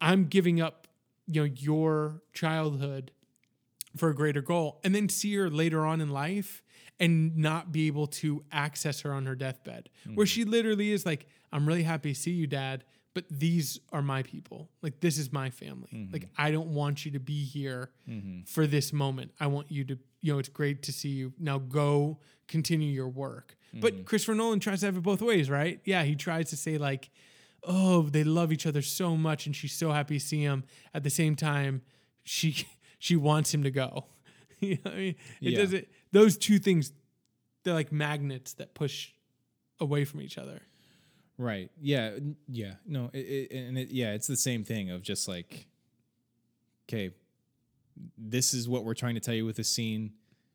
"I'm 0.00 0.24
giving 0.24 0.60
up, 0.60 0.88
you 1.26 1.42
know, 1.42 1.52
your 1.54 2.22
childhood 2.32 3.10
for 3.96 4.08
a 4.08 4.14
greater 4.14 4.40
goal," 4.40 4.80
and 4.82 4.94
then 4.94 5.08
see 5.08 5.34
her 5.34 5.50
later 5.50 5.84
on 5.84 6.00
in 6.00 6.08
life 6.08 6.62
and 6.98 7.36
not 7.36 7.70
be 7.70 7.86
able 7.86 8.06
to 8.06 8.42
access 8.50 9.02
her 9.02 9.12
on 9.12 9.26
her 9.26 9.34
deathbed, 9.34 9.90
where 10.14 10.24
mm-hmm. 10.24 10.24
she 10.24 10.44
literally 10.44 10.92
is 10.92 11.04
like, 11.04 11.26
"I'm 11.52 11.66
really 11.68 11.82
happy 11.82 12.14
to 12.14 12.18
see 12.18 12.32
you, 12.32 12.46
Dad." 12.46 12.84
But 13.18 13.36
these 13.36 13.80
are 13.92 14.00
my 14.00 14.22
people. 14.22 14.68
Like 14.80 15.00
this 15.00 15.18
is 15.18 15.32
my 15.32 15.50
family. 15.50 15.88
Mm-hmm. 15.92 16.12
Like 16.12 16.28
I 16.36 16.52
don't 16.52 16.68
want 16.68 17.04
you 17.04 17.10
to 17.10 17.18
be 17.18 17.44
here 17.44 17.90
mm-hmm. 18.08 18.42
for 18.44 18.64
this 18.64 18.92
moment. 18.92 19.32
I 19.40 19.48
want 19.48 19.72
you 19.72 19.82
to, 19.86 19.98
you 20.20 20.32
know, 20.32 20.38
it's 20.38 20.48
great 20.48 20.84
to 20.84 20.92
see 20.92 21.08
you. 21.08 21.32
Now 21.36 21.58
go 21.58 22.20
continue 22.46 22.92
your 22.92 23.08
work. 23.08 23.56
But 23.74 23.92
mm-hmm. 23.92 24.04
Christopher 24.04 24.36
Nolan 24.36 24.60
tries 24.60 24.80
to 24.80 24.86
have 24.86 24.96
it 24.96 25.02
both 25.02 25.20
ways, 25.20 25.50
right? 25.50 25.80
Yeah, 25.84 26.04
he 26.04 26.14
tries 26.14 26.50
to 26.50 26.56
say 26.56 26.78
like, 26.78 27.10
oh, 27.64 28.02
they 28.02 28.22
love 28.22 28.52
each 28.52 28.66
other 28.66 28.82
so 28.82 29.16
much 29.16 29.46
and 29.46 29.56
she's 29.56 29.72
so 29.72 29.90
happy 29.90 30.20
to 30.20 30.24
see 30.24 30.42
him. 30.42 30.62
At 30.94 31.02
the 31.02 31.10
same 31.10 31.34
time, 31.34 31.82
she 32.22 32.68
she 33.00 33.16
wants 33.16 33.52
him 33.52 33.64
to 33.64 33.72
go. 33.72 34.04
you 34.60 34.78
know 34.84 34.92
I 34.92 34.94
mean? 34.94 35.14
It 35.40 35.54
Yeah. 35.54 35.58
doesn't 35.58 35.88
those 36.12 36.38
two 36.38 36.60
things 36.60 36.92
they're 37.64 37.74
like 37.74 37.90
magnets 37.90 38.52
that 38.54 38.74
push 38.74 39.10
away 39.80 40.04
from 40.04 40.20
each 40.20 40.38
other. 40.38 40.62
Right. 41.38 41.70
Yeah. 41.80 42.18
Yeah. 42.48 42.74
No. 42.86 43.10
It, 43.12 43.18
it, 43.18 43.52
and 43.52 43.78
it, 43.78 43.90
yeah, 43.90 44.12
it's 44.12 44.26
the 44.26 44.36
same 44.36 44.64
thing 44.64 44.90
of 44.90 45.02
just 45.02 45.28
like, 45.28 45.66
okay, 46.88 47.14
this 48.16 48.52
is 48.54 48.68
what 48.68 48.84
we're 48.84 48.94
trying 48.94 49.14
to 49.14 49.20
tell 49.20 49.34
you 49.34 49.46
with 49.46 49.56
this 49.56 49.68
scene. 49.68 50.12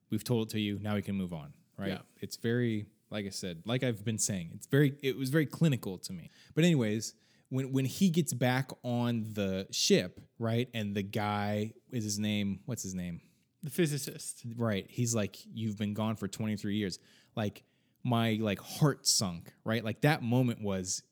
We've 0.10 0.24
told 0.24 0.48
it 0.48 0.52
to 0.52 0.60
you. 0.60 0.80
Now 0.82 0.96
we 0.96 1.02
can 1.02 1.16
move 1.16 1.34
on. 1.34 1.54
Right. 1.78 1.90
Yeah. 1.90 2.00
It's 2.22 2.36
very, 2.36 2.86
like 3.10 3.26
I 3.26 3.30
said, 3.30 3.64
like 3.66 3.84
I've 3.84 4.04
been 4.04 4.20
saying, 4.20 4.52
it's 4.54 4.68
very, 4.68 4.94
it 5.02 5.18
was 5.18 5.30
very 5.30 5.46
clinical 5.46 5.98
to 6.00 6.14
me. 6.14 6.30
But 6.54 6.66
anyways, 6.66 7.16
when 7.50 7.72
when 7.72 7.86
he 7.86 8.10
gets 8.10 8.34
back 8.34 8.72
on 8.84 9.28
the 9.34 9.68
ship, 9.72 10.20
right, 10.40 10.68
and 10.74 10.96
the 10.96 11.04
guy 11.04 11.74
is 11.92 12.04
his 12.04 12.18
name. 12.18 12.60
What's 12.66 12.82
his 12.82 12.96
name? 12.96 13.22
The 13.62 13.70
physicist. 13.70 14.44
right 14.58 14.86
he's 14.90 15.16
like 15.16 15.38
you've 15.54 15.78
been 15.78 15.94
gone 15.94 16.18
for 16.18 16.28
23 16.28 16.76
years 16.76 17.00
like 17.36 17.64
my 18.04 18.38
like 18.42 18.60
heart 18.60 19.08
sunk 19.08 19.54
right? 19.64 19.84
Like 19.84 20.02
that 20.02 20.22
moment 20.24 20.62
was 20.62 21.04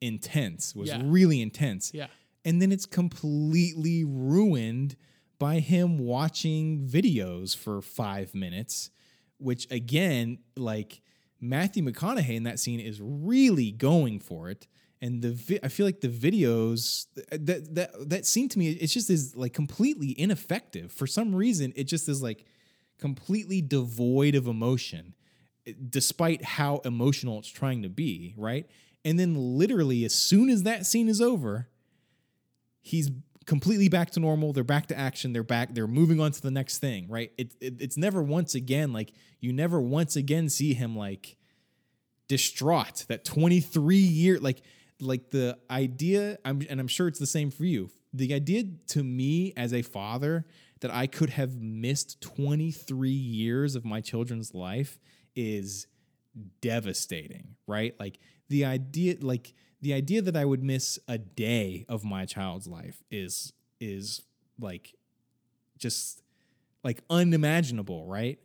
intense 0.00 0.74
was 0.74 0.88
Yeah. 0.88 1.00
really 1.04 1.40
intense. 1.42 1.92
Yeah. 1.92 2.06
and 2.44 2.62
then 2.62 2.70
it's 2.72 2.86
completely 2.86 4.04
ruined 4.04 4.96
by 5.38 5.58
him 5.60 5.98
watching 5.98 6.86
videos 6.86 7.56
for 7.56 7.80
five 7.82 8.34
minutes 8.34 8.90
which 9.38 9.70
again 9.70 10.38
like 10.56 11.00
matthew 11.40 11.82
mcconaughey 11.82 12.34
in 12.36 12.44
that 12.44 12.58
scene 12.58 12.80
is 12.80 13.00
really 13.00 13.70
going 13.72 14.18
for 14.20 14.50
it. 14.50 14.66
And 15.00 15.22
the 15.22 15.30
vi- 15.32 15.60
i 15.62 15.68
feel 15.68 15.86
like 15.86 16.00
the 16.00 16.08
videos 16.08 17.06
that 17.30 17.74
that 17.74 18.08
that 18.08 18.26
scene 18.26 18.48
to 18.48 18.58
me 18.58 18.70
it's 18.70 18.92
just 18.94 19.10
is 19.10 19.36
like 19.36 19.52
completely 19.52 20.14
ineffective. 20.18 20.90
For 20.92 21.06
some 21.06 21.34
reason 21.34 21.72
it 21.76 21.84
just 21.84 22.08
is 22.08 22.20
like 22.22 22.44
completely 22.98 23.60
devoid 23.62 24.34
of 24.34 24.46
emotion 24.48 25.14
despite 25.90 26.44
how 26.44 26.80
emotional 26.84 27.38
it's 27.38 27.48
trying 27.48 27.82
to 27.82 27.88
be 27.88 28.34
right? 28.36 28.68
And 29.04 29.18
then 29.18 29.34
literally 29.34 30.04
as 30.04 30.14
soon 30.14 30.50
as 30.50 30.64
that 30.64 30.86
scene 30.86 31.08
is 31.08 31.20
over 31.20 31.68
he's 32.80 33.10
completely 33.46 33.88
back 33.88 34.10
to 34.10 34.20
normal. 34.20 34.52
They're 34.52 34.62
back 34.64 34.86
to 34.88 34.98
action. 34.98 35.32
They're 35.32 35.42
back. 35.42 35.74
They're 35.74 35.86
moving 35.86 36.20
on 36.20 36.32
to 36.32 36.42
the 36.42 36.50
next 36.50 36.78
thing 36.78 37.08
right? 37.08 37.32
It, 37.38 37.54
it 37.60 37.74
it's 37.80 37.96
never 37.96 38.22
once 38.22 38.54
again 38.54 38.92
like 38.92 39.12
you 39.40 39.52
never 39.52 39.80
once 39.80 40.16
again 40.16 40.48
see 40.48 40.74
him 40.74 40.96
like 40.96 41.36
distraught. 42.28 43.06
That 43.08 43.24
23 43.24 43.96
year 43.96 44.38
like 44.38 44.62
like 45.00 45.30
the 45.30 45.58
idea 45.70 46.38
I'm 46.44 46.62
and 46.68 46.80
I'm 46.80 46.88
sure 46.88 47.08
it's 47.08 47.18
the 47.18 47.26
same 47.26 47.50
for 47.50 47.64
you. 47.64 47.90
The 48.12 48.34
idea 48.34 48.64
to 48.88 49.02
me 49.02 49.52
as 49.56 49.72
a 49.72 49.82
father 49.82 50.46
that 50.80 50.92
I 50.92 51.06
could 51.06 51.30
have 51.30 51.60
missed 51.60 52.20
23 52.20 53.10
years 53.10 53.74
of 53.74 53.84
my 53.84 54.00
children's 54.00 54.54
life 54.54 54.98
is 55.38 55.86
devastating 56.60 57.54
right 57.66 57.94
like 58.00 58.18
the 58.48 58.64
idea 58.64 59.16
like 59.20 59.54
the 59.80 59.94
idea 59.94 60.22
that 60.22 60.36
I 60.36 60.44
would 60.44 60.62
miss 60.62 60.98
a 61.06 61.18
day 61.18 61.86
of 61.88 62.04
my 62.04 62.24
child's 62.24 62.66
life 62.66 63.02
is 63.10 63.52
is 63.80 64.22
like 64.60 64.94
just 65.78 66.22
like 66.82 67.02
unimaginable, 67.10 68.06
right? 68.06 68.38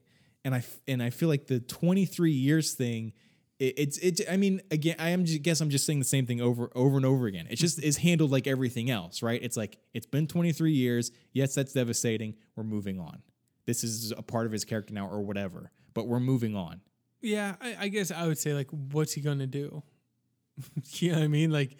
And 0.45 0.53
I 0.53 0.63
and 0.87 1.01
I 1.01 1.09
feel 1.09 1.29
like 1.29 1.47
the 1.47 1.59
23 1.59 2.31
years 2.31 2.73
thing 2.73 3.13
it, 3.59 3.73
it's 3.77 3.97
it 3.99 4.21
I 4.29 4.37
mean 4.37 4.61
again 4.69 4.95
I 4.99 5.09
am 5.09 5.25
just, 5.25 5.41
guess 5.41 5.61
I'm 5.61 5.69
just 5.69 5.85
saying 5.85 5.99
the 5.99 6.05
same 6.05 6.25
thing 6.25 6.41
over 6.41 6.69
over 6.75 6.97
and 6.97 7.05
over 7.05 7.25
again. 7.25 7.47
It's 7.49 7.61
just 7.61 7.81
is 7.81 7.97
handled 7.97 8.31
like 8.31 8.45
everything 8.45 8.89
else, 8.91 9.23
right? 9.23 9.41
It's 9.41 9.57
like 9.57 9.77
it's 9.93 10.05
been 10.05 10.27
23 10.27 10.71
years. 10.71 11.11
Yes, 11.31 11.55
that's 11.55 11.73
devastating. 11.73 12.35
We're 12.55 12.63
moving 12.63 12.99
on. 12.99 13.23
This 13.65 13.83
is 13.83 14.11
a 14.11 14.21
part 14.21 14.45
of 14.45 14.51
his 14.51 14.65
character 14.65 14.93
now 14.93 15.07
or 15.07 15.21
whatever, 15.21 15.71
but 15.93 16.07
we're 16.07 16.19
moving 16.19 16.55
on. 16.55 16.81
Yeah, 17.21 17.55
I, 17.61 17.75
I 17.81 17.87
guess 17.87 18.11
I 18.11 18.27
would 18.27 18.37
say 18.37 18.53
like, 18.53 18.69
what's 18.69 19.13
he 19.13 19.21
gonna 19.21 19.47
do? 19.47 19.83
you 20.93 21.11
know 21.11 21.19
what 21.19 21.23
I 21.23 21.27
mean? 21.27 21.51
Like, 21.51 21.77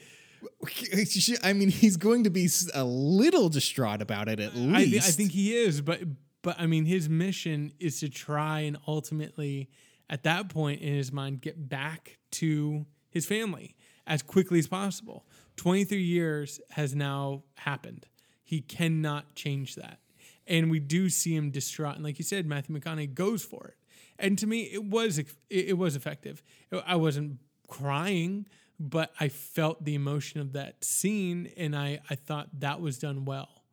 I 1.43 1.53
mean, 1.53 1.69
he's 1.69 1.97
going 1.97 2.23
to 2.23 2.29
be 2.29 2.49
a 2.73 2.83
little 2.83 3.49
distraught 3.49 4.01
about 4.01 4.27
it 4.27 4.39
at 4.39 4.53
I, 4.53 4.57
least. 4.57 5.07
I 5.07 5.11
think 5.11 5.31
he 5.31 5.55
is, 5.55 5.81
but 5.81 6.01
but 6.41 6.59
I 6.59 6.65
mean, 6.65 6.85
his 6.85 7.09
mission 7.09 7.73
is 7.79 7.99
to 8.01 8.09
try 8.09 8.61
and 8.61 8.77
ultimately, 8.87 9.69
at 10.09 10.23
that 10.23 10.49
point 10.49 10.81
in 10.81 10.93
his 10.93 11.11
mind, 11.11 11.41
get 11.41 11.69
back 11.69 12.17
to 12.31 12.85
his 13.09 13.25
family 13.25 13.75
as 14.05 14.21
quickly 14.21 14.59
as 14.59 14.67
possible. 14.67 15.25
Twenty 15.55 15.83
three 15.83 16.03
years 16.03 16.59
has 16.71 16.95
now 16.95 17.43
happened. 17.55 18.07
He 18.43 18.61
cannot 18.61 19.35
change 19.35 19.75
that, 19.75 19.99
and 20.47 20.69
we 20.69 20.79
do 20.79 21.09
see 21.09 21.35
him 21.35 21.51
distraught. 21.51 21.95
And 21.95 22.03
like 22.03 22.19
you 22.19 22.25
said, 22.25 22.45
Matthew 22.45 22.77
McConaughey 22.77 23.13
goes 23.13 23.43
for 23.43 23.67
it, 23.67 23.77
and 24.19 24.37
to 24.39 24.47
me, 24.47 24.69
it 24.71 24.83
was 24.83 25.19
it, 25.19 25.27
it 25.49 25.77
was 25.77 25.95
effective. 25.95 26.43
I 26.85 26.95
wasn't 26.95 27.39
crying. 27.67 28.47
But 28.79 29.13
I 29.19 29.29
felt 29.29 29.85
the 29.85 29.95
emotion 29.95 30.41
of 30.41 30.53
that 30.53 30.83
scene, 30.83 31.51
and 31.55 31.75
I, 31.75 32.01
I 32.09 32.15
thought 32.15 32.49
that 32.59 32.81
was 32.81 32.97
done 32.97 33.23
well. 33.23 33.63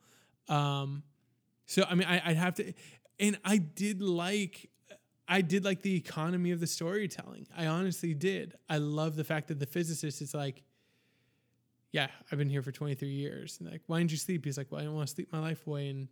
Um, 0.46 1.02
so 1.66 1.84
I 1.88 1.94
mean, 1.94 2.06
I, 2.06 2.20
I'd 2.24 2.36
have 2.36 2.54
to, 2.56 2.72
and 3.18 3.38
I 3.44 3.56
did 3.56 4.02
like, 4.02 4.70
I 5.26 5.40
did 5.40 5.64
like 5.64 5.82
the 5.82 5.96
economy 5.96 6.50
of 6.50 6.60
the 6.60 6.66
storytelling. 6.66 7.46
I 7.56 7.66
honestly 7.66 8.14
did. 8.14 8.54
I 8.68 8.78
love 8.78 9.16
the 9.16 9.24
fact 9.24 9.48
that 9.48 9.58
the 9.58 9.66
physicist 9.66 10.20
is 10.20 10.34
like, 10.34 10.62
yeah, 11.92 12.08
I've 12.30 12.38
been 12.38 12.50
here 12.50 12.62
for 12.62 12.72
23 12.72 13.08
years. 13.08 13.58
And 13.60 13.70
like, 13.70 13.82
why 13.86 13.98
didn't 13.98 14.12
you 14.12 14.16
sleep? 14.16 14.44
He's 14.44 14.58
like, 14.58 14.70
well, 14.70 14.80
I 14.80 14.84
don't 14.84 14.94
want 14.94 15.08
to 15.08 15.14
sleep 15.14 15.32
my 15.32 15.40
life 15.40 15.66
away. 15.66 15.88
And 15.88 16.08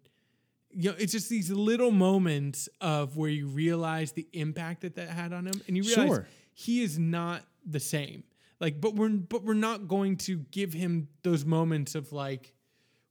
you 0.70 0.90
know, 0.90 0.97
it's 0.99 1.12
just 1.12 1.28
these 1.28 1.51
little 1.51 1.90
moments 1.90 2.69
of 2.81 3.16
where 3.16 3.31
you 3.31 3.47
realize 3.49 4.12
the 4.12 4.28
impact 4.32 4.82
that 4.82 4.95
that 4.97 5.09
had 5.09 5.32
on 5.32 5.47
him, 5.47 5.61
and 5.66 5.77
you 5.77 5.82
realize 5.82 6.09
Sure. 6.09 6.28
he 6.55 6.82
is 6.82 6.99
not 6.99 7.43
the 7.65 7.81
same. 7.81 8.23
Like, 8.61 8.81
but 8.81 8.95
we're 8.95 9.09
but 9.09 9.45
we're 9.45 9.55
not 9.55 9.89
going 9.89 10.16
to 10.19 10.39
give 10.51 10.73
him 10.73 11.09
those 11.23 11.45
moments 11.45 11.95
of 11.95 12.12
like 12.12 12.53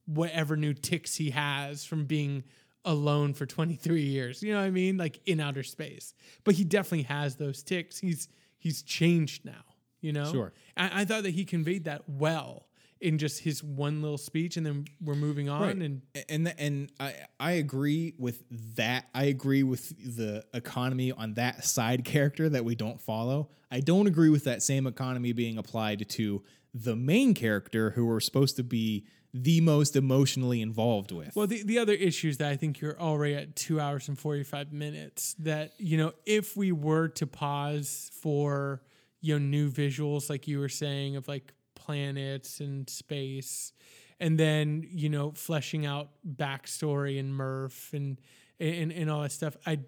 whatever 0.06 0.56
new 0.56 0.72
ticks 0.74 1.14
he 1.16 1.30
has 1.30 1.84
from 1.84 2.04
being 2.04 2.44
alone 2.84 3.34
for 3.34 3.44
23 3.44 4.02
years. 4.02 4.42
You 4.42 4.52
know 4.52 4.60
what 4.60 4.66
I 4.66 4.70
mean? 4.70 4.96
Like 4.96 5.20
in 5.26 5.40
outer 5.40 5.62
space. 5.62 6.14
But 6.44 6.54
he 6.54 6.64
definitely 6.64 7.02
has 7.02 7.36
those 7.36 7.62
ticks. 7.62 7.98
He's 7.98 8.28
he's 8.58 8.82
changed 8.82 9.44
now, 9.44 9.64
you 10.00 10.12
know? 10.12 10.30
Sure. 10.32 10.52
I, 10.76 11.02
I 11.02 11.04
thought 11.04 11.24
that 11.24 11.30
he 11.34 11.44
conveyed 11.44 11.84
that 11.84 12.08
well 12.08 12.67
in 13.00 13.18
just 13.18 13.40
his 13.42 13.62
one 13.62 14.02
little 14.02 14.18
speech 14.18 14.56
and 14.56 14.66
then 14.66 14.84
we're 15.00 15.14
moving 15.14 15.48
on 15.48 15.62
Right. 15.62 15.76
and 15.76 16.02
and 16.28 16.46
th- 16.46 16.56
and 16.58 16.90
I 16.98 17.14
I 17.38 17.52
agree 17.52 18.14
with 18.18 18.42
that. 18.76 19.06
I 19.14 19.24
agree 19.24 19.62
with 19.62 20.16
the 20.16 20.44
economy 20.52 21.12
on 21.12 21.34
that 21.34 21.64
side 21.64 22.04
character 22.04 22.48
that 22.48 22.64
we 22.64 22.74
don't 22.74 23.00
follow. 23.00 23.50
I 23.70 23.80
don't 23.80 24.06
agree 24.06 24.30
with 24.30 24.44
that 24.44 24.62
same 24.62 24.86
economy 24.86 25.32
being 25.32 25.58
applied 25.58 26.08
to 26.08 26.42
the 26.74 26.96
main 26.96 27.34
character 27.34 27.90
who 27.90 28.06
we're 28.06 28.20
supposed 28.20 28.56
to 28.56 28.64
be 28.64 29.06
the 29.34 29.60
most 29.60 29.94
emotionally 29.94 30.60
involved 30.62 31.12
with. 31.12 31.36
Well, 31.36 31.46
the, 31.46 31.62
the 31.62 31.78
other 31.78 31.92
issues 31.92 32.38
that 32.38 32.50
I 32.50 32.56
think 32.56 32.80
you're 32.80 32.98
already 32.98 33.34
at 33.34 33.54
two 33.56 33.78
hours 33.78 34.08
and 34.08 34.18
45 34.18 34.72
minutes. 34.72 35.34
That, 35.40 35.72
you 35.78 35.98
know, 35.98 36.12
if 36.24 36.56
we 36.56 36.72
were 36.72 37.08
to 37.08 37.26
pause 37.26 38.10
for, 38.22 38.82
you 39.20 39.38
know, 39.38 39.44
new 39.44 39.70
visuals, 39.70 40.30
like 40.30 40.48
you 40.48 40.58
were 40.60 40.70
saying, 40.70 41.16
of 41.16 41.28
like 41.28 41.52
planets 41.88 42.60
and 42.60 42.88
space, 42.90 43.72
and 44.20 44.38
then, 44.38 44.86
you 44.90 45.08
know, 45.08 45.32
fleshing 45.32 45.86
out 45.86 46.10
backstory 46.36 47.18
and 47.18 47.34
Murph 47.34 47.94
and, 47.94 48.20
and, 48.60 48.92
and 48.92 49.10
all 49.10 49.22
that 49.22 49.32
stuff, 49.32 49.56
I, 49.64 49.78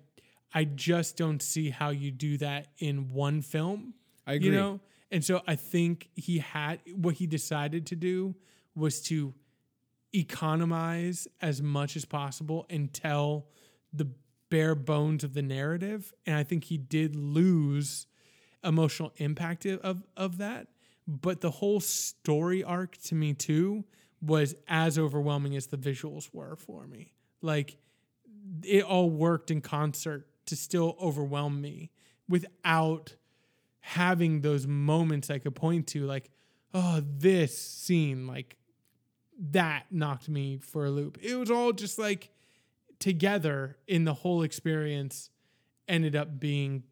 I 0.55 0.65
just 0.65 1.19
don't 1.19 1.43
see 1.43 1.69
how 1.69 1.91
you 1.91 2.11
do 2.11 2.39
that 2.39 2.69
in 2.79 3.13
one 3.13 3.43
film. 3.43 3.93
I 4.27 4.35
agree. 4.35 4.49
You 4.49 4.55
know? 4.55 4.81
And 5.11 5.23
so 5.23 5.43
I 5.47 5.57
think 5.57 6.09
he 6.15 6.39
had 6.39 6.81
what 6.95 7.17
he 7.17 7.27
decided 7.27 7.85
to 7.89 7.97
do 7.97 8.35
was 8.75 9.03
to 9.03 9.35
economize 10.15 11.29
as 11.43 11.61
much 11.61 11.97
as 11.97 12.07
possible 12.07 12.65
and 12.71 12.95
tell 12.95 13.47
the 13.93 14.09
bare 14.49 14.75
bones 14.75 15.23
of 15.23 15.35
the 15.35 15.43
narrative. 15.43 16.15
And 16.25 16.37
I 16.37 16.45
think 16.45 16.65
he 16.65 16.79
did 16.79 17.15
lose 17.15 18.07
emotional 18.65 19.13
impact 19.17 19.67
of, 19.67 20.03
of 20.17 20.39
that. 20.39 20.69
But 21.11 21.41
the 21.41 21.51
whole 21.51 21.81
story 21.81 22.63
arc 22.63 22.97
to 23.05 23.17
me 23.17 23.35
too 23.35 23.85
was 24.23 24.55
as 24.69 24.97
overwhelming 24.97 25.57
as 25.57 25.67
the 25.67 25.77
visuals 25.77 26.29
were 26.33 26.55
for 26.55 26.87
me. 26.87 27.13
Like 27.43 27.79
it 28.63 28.85
all 28.85 29.11
worked 29.11 29.51
in 29.51 29.61
concert 29.61 30.29
to 30.47 30.57
still 30.57 30.97
overwhelm 31.01 31.61
me 31.61 31.91
without 32.29 33.17
having 33.81 34.43
those 34.43 34.67
moments 34.67 35.31
I 35.31 35.39
could 35.39 35.55
point 35.55 35.89
to, 35.89 36.07
like, 36.07 36.31
oh, 36.75 37.03
this 37.05 37.59
scene, 37.59 38.27
like 38.27 38.57
that 39.51 39.87
knocked 39.91 40.29
me 40.29 40.59
for 40.59 40.85
a 40.85 40.91
loop. 40.91 41.19
It 41.21 41.35
was 41.35 41.51
all 41.51 41.73
just 41.73 41.99
like 41.99 42.31
together 43.01 43.79
in 43.89 44.05
the 44.05 44.15
whole 44.15 44.43
experience, 44.43 45.31
ended 45.89 46.15
up 46.15 46.39
being 46.39 46.85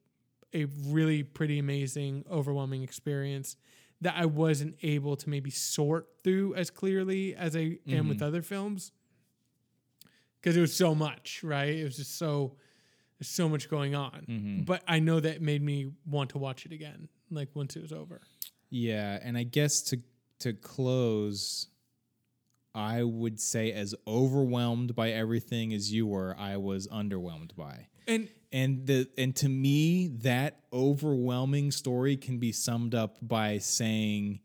a 0.52 0.64
really 0.86 1.22
pretty 1.22 1.58
amazing, 1.58 2.24
overwhelming 2.28 2.82
experience 2.82 3.56
that 4.00 4.14
I 4.16 4.26
wasn't 4.26 4.76
able 4.82 5.16
to 5.16 5.28
maybe 5.28 5.50
sort 5.50 6.08
through 6.22 6.54
as 6.54 6.70
clearly 6.70 7.34
as 7.34 7.56
I 7.56 7.78
am 7.88 8.08
with 8.08 8.22
other 8.22 8.42
films 8.42 8.92
because 10.40 10.56
it 10.56 10.60
was 10.60 10.74
so 10.76 10.94
much, 10.94 11.42
right? 11.42 11.74
It 11.74 11.84
was 11.84 11.96
just 11.96 12.16
so 12.16 12.56
There's 13.18 13.28
so 13.30 13.48
much 13.48 13.68
going 13.68 13.96
on. 13.96 14.24
Mhm. 14.28 14.64
But 14.64 14.84
I 14.86 15.00
know 15.00 15.18
that 15.18 15.42
made 15.42 15.60
me 15.60 15.90
want 16.06 16.30
to 16.30 16.38
watch 16.38 16.64
it 16.64 16.70
again, 16.70 17.08
like 17.30 17.48
once 17.56 17.74
it 17.74 17.82
was 17.82 17.90
over. 17.92 18.20
Yeah, 18.70 19.18
and 19.22 19.36
I 19.36 19.42
guess 19.42 19.82
to 19.90 20.00
to 20.40 20.52
close, 20.52 21.66
I 22.76 23.02
would 23.02 23.40
say 23.40 23.72
as 23.72 23.92
overwhelmed 24.06 24.94
by 24.94 25.10
everything 25.10 25.72
as 25.74 25.92
you 25.92 26.06
were, 26.06 26.36
I 26.38 26.58
was 26.58 26.86
underwhelmed 26.86 27.56
by. 27.56 27.88
And 28.06 28.28
And 28.50 28.86
the 28.86 29.08
and 29.18 29.36
to 29.36 29.48
me, 29.48 30.08
that 30.22 30.60
overwhelming 30.72 31.70
story 31.70 32.16
can 32.16 32.38
be 32.38 32.52
summed 32.52 32.94
up 32.94 33.18
by 33.20 33.58
saying 33.58 34.40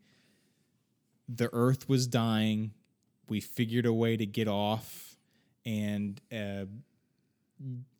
the 1.28 1.48
earth 1.52 1.88
was 1.88 2.06
dying, 2.06 2.72
we 3.28 3.40
figured 3.40 3.86
a 3.86 3.92
way 3.92 4.16
to 4.16 4.26
get 4.26 4.46
off, 4.46 5.16
and 5.64 6.20
uh, 6.30 6.66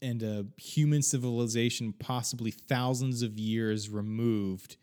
and 0.02 0.22
a 0.22 0.46
human 0.56 1.00
civilization, 1.02 1.94
possibly 1.94 2.50
thousands 2.50 3.22
of 3.22 3.38
years 3.38 3.88
removed, 3.88 4.76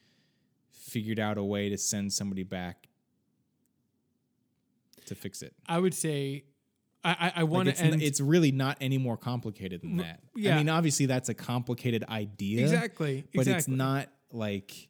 figured 0.72 1.20
out 1.20 1.38
a 1.38 1.44
way 1.44 1.70
to 1.70 1.78
send 1.78 2.12
somebody 2.12 2.44
back 2.44 2.88
to 5.06 5.16
fix 5.16 5.42
it. 5.42 5.54
I 5.68 5.78
would 5.78 5.94
say 5.94 6.46
I 7.04 7.12
I, 7.12 7.32
I 7.38 7.42
Like 7.42 7.50
want 7.52 7.70
it's, 7.70 7.80
to 7.80 7.86
end 7.86 8.02
it's 8.02 8.22
really 8.22 8.52
not 8.52 8.78
any 8.82 8.98
more 8.98 9.18
complicated 9.18 9.82
than 9.82 9.98
that. 9.98 10.22
yeah. 10.36 10.56
I 10.56 10.58
mean, 10.58 10.70
obviously 10.70 11.06
that's 11.06 11.30
a 11.30 11.34
complicated 11.34 12.04
idea, 12.10 12.62
exactly, 12.62 13.26
but 13.34 13.42
exactly. 13.42 13.58
it's 13.58 13.68
not 13.68 14.10
like 14.32 14.90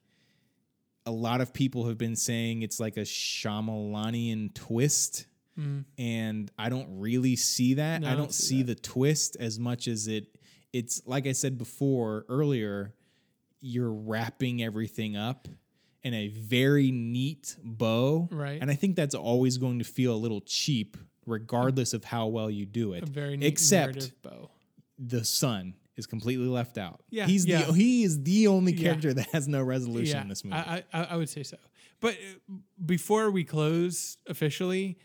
a 1.05 1.11
lot 1.11 1.41
of 1.41 1.53
people 1.53 1.87
have 1.87 1.97
been 1.97 2.15
saying 2.15 2.61
it's 2.61 2.79
like 2.79 2.97
a 2.97 3.01
Shyamalanian 3.01 4.53
twist. 4.53 5.25
Mm. 5.59 5.83
And 5.97 6.51
I 6.57 6.69
don't 6.69 6.87
really 6.99 7.35
see 7.35 7.73
that. 7.75 8.01
No, 8.01 8.07
I 8.07 8.11
I 8.11 8.13
don't 8.13 8.25
don't 8.25 8.33
see 8.33 8.57
see 8.57 8.63
the 8.63 8.75
twist 8.75 9.35
as 9.39 9.59
much 9.59 9.87
as 9.87 10.07
it. 10.07 10.37
It's 10.71 11.01
like 11.05 11.27
I 11.27 11.33
said 11.33 11.57
before 11.57 12.25
earlier. 12.29 12.93
You're 13.63 13.91
wrapping 13.91 14.63
everything 14.63 15.15
up 15.15 15.47
in 16.03 16.15
a 16.15 16.29
very 16.29 16.89
neat 16.89 17.55
bow, 17.63 18.27
Right. 18.31 18.59
And 18.59 18.71
I 18.71 18.73
think 18.75 18.95
that's 18.95 19.13
always 19.13 19.57
going 19.59 19.77
to 19.77 19.85
feel 19.85 20.15
a 20.15 20.17
little 20.17 20.41
cheap, 20.41 20.97
regardless 21.25 21.93
of 21.93 22.03
how 22.03 22.27
well 22.27 22.49
you 22.49 22.65
do 22.65 22.93
it 22.93 23.03
a 23.03 23.05
very 23.05 23.37
neat 23.37 23.47
except 23.47 24.11
bow. 24.21 24.49
the 24.97 25.23
son 25.23 25.75
is 25.97 26.05
completely 26.07 26.47
left 26.47 26.77
out. 26.77 27.01
Yeah, 27.09 27.25
he's 27.27 27.45
yeah. 27.45 27.63
the 27.65 27.73
he 27.73 28.03
is 28.03 28.23
the 28.23 28.47
only 28.47 28.71
Yeah. 28.73 28.83
character 28.83 29.13
that 29.13 29.27
has 29.31 29.47
no 29.47 29.61
resolution 29.61 30.15
Yeah, 30.15 30.21
in 30.23 30.29
this 30.29 30.43
movie. 30.43 30.55
I, 30.57 30.83
I 30.93 31.03
I 31.03 31.15
would 31.17 31.29
say 31.29 31.43
so. 31.43 31.57
But 31.99 32.13
uh, 32.15 32.53
before 32.83 33.29
we 33.29 33.43
close 33.43 34.17
officially, 34.27 34.97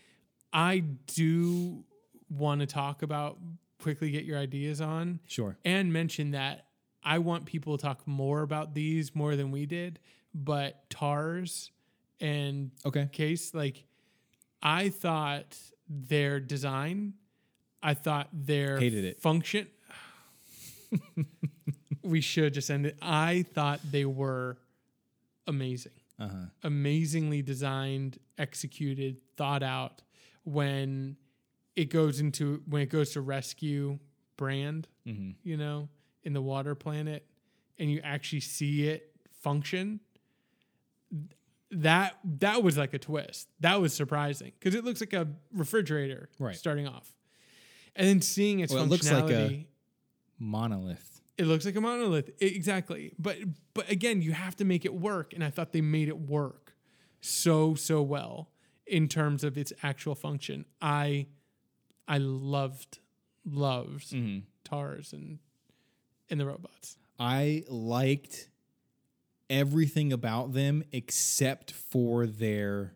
I 0.52 0.78
do 1.14 1.84
want 2.30 2.60
to 2.62 2.66
talk 2.66 3.02
about 3.02 3.38
quickly 3.82 4.10
get 4.10 4.24
your 4.24 4.38
ideas 4.38 4.80
on 4.80 5.20
sure. 5.26 5.59
and 5.64 5.93
mention 5.93 6.30
that 6.30 6.66
I 7.05 7.18
want 7.18 7.44
people 7.44 7.76
to 7.76 7.82
talk 7.82 8.06
more 8.06 8.40
about 8.43 8.74
these 8.74 9.14
more 9.14 9.36
than 9.36 9.51
we 9.51 9.66
did. 9.66 9.98
But 10.34 10.88
Tars 10.88 11.70
and 12.20 12.70
Okay. 12.86 13.09
Case, 13.12 13.52
like 13.55 13.84
I 14.62 14.88
thought 14.88 15.56
their 15.88 16.40
design, 16.40 17.14
I 17.82 17.94
thought 17.94 18.28
their 18.32 18.78
Hated 18.78 19.04
it. 19.04 19.20
function. 19.22 19.66
we 22.02 22.20
should 22.20 22.54
just 22.54 22.70
end 22.70 22.86
it. 22.86 22.96
I 23.02 23.44
thought 23.54 23.80
they 23.90 24.04
were 24.04 24.58
amazing 25.46 25.92
Uh 26.18 26.28
huh. 26.28 26.36
amazingly 26.64 27.42
designed, 27.42 28.18
executed, 28.38 29.20
thought 29.36 29.62
out 29.62 30.02
when 30.44 31.16
it 31.76 31.90
goes 31.90 32.20
into 32.20 32.62
when 32.68 32.82
it 32.82 32.90
goes 32.90 33.10
to 33.12 33.20
rescue 33.20 33.98
Brand, 34.36 34.88
hmm 35.04 35.30
you 35.42 35.56
know, 35.56 35.88
in 36.24 36.32
the 36.32 36.42
water 36.42 36.74
planet 36.74 37.24
and 37.78 37.90
you 37.90 38.00
actually 38.02 38.40
see 38.40 38.88
it 38.88 39.12
function. 39.42 40.00
That 41.72 42.18
that 42.38 42.62
was 42.62 42.76
like 42.78 42.94
a 42.94 42.98
twist. 42.98 43.48
That 43.60 43.80
was 43.80 43.93
surprising 43.93 44.52
because 44.59 44.74
it 44.74 44.84
looks 44.84 45.01
like 45.01 45.12
a 45.12 45.26
refrigerator 45.52 46.28
Right. 46.38 46.55
starting 46.56 46.86
off. 46.86 47.12
And 47.97 48.06
then 48.06 48.20
seeing 48.20 48.60
its 48.60 48.72
Well, 48.72 48.84
it 48.84 48.88
looks 48.88 49.10
like 49.10 49.24
a- 49.24 49.26
functionality 49.26 49.66
Monolith. 50.38 51.20
it 51.38 51.47
looks 51.47 51.64
like 51.64 51.76
a 51.76 51.80
monolith 51.80 52.28
I- 52.43 52.44
exactly 52.44 53.12
but 53.18 53.38
but 53.74 53.90
again 53.90 54.20
you 54.22 54.32
have 54.32 54.55
to 54.56 54.64
make 54.66 54.84
it 54.84 54.93
work 54.94 55.32
and 55.32 55.43
i 55.43 55.48
thought 55.48 55.72
they 55.72 55.80
made 55.80 56.09
it 56.09 56.18
work 56.18 56.74
so 57.22 57.74
so 57.74 58.02
well 58.02 58.51
in 58.86 59.09
terms 59.09 59.43
of 59.44 59.56
its 59.56 59.72
actual 59.82 60.14
function 60.14 60.66
i 60.82 61.26
i 62.06 62.18
loved 62.18 62.98
loved 63.47 64.10
hmm 64.10 64.40
tars 64.62 65.12
and 65.14 65.38
and 66.28 66.38
the 66.40 66.44
robots 66.47 66.98
I 67.18 67.64
liked 67.68 68.51
everything 69.48 70.12
about 70.12 70.52
them 70.52 70.82
except 70.93 71.73
for 71.73 72.27
their 72.27 72.94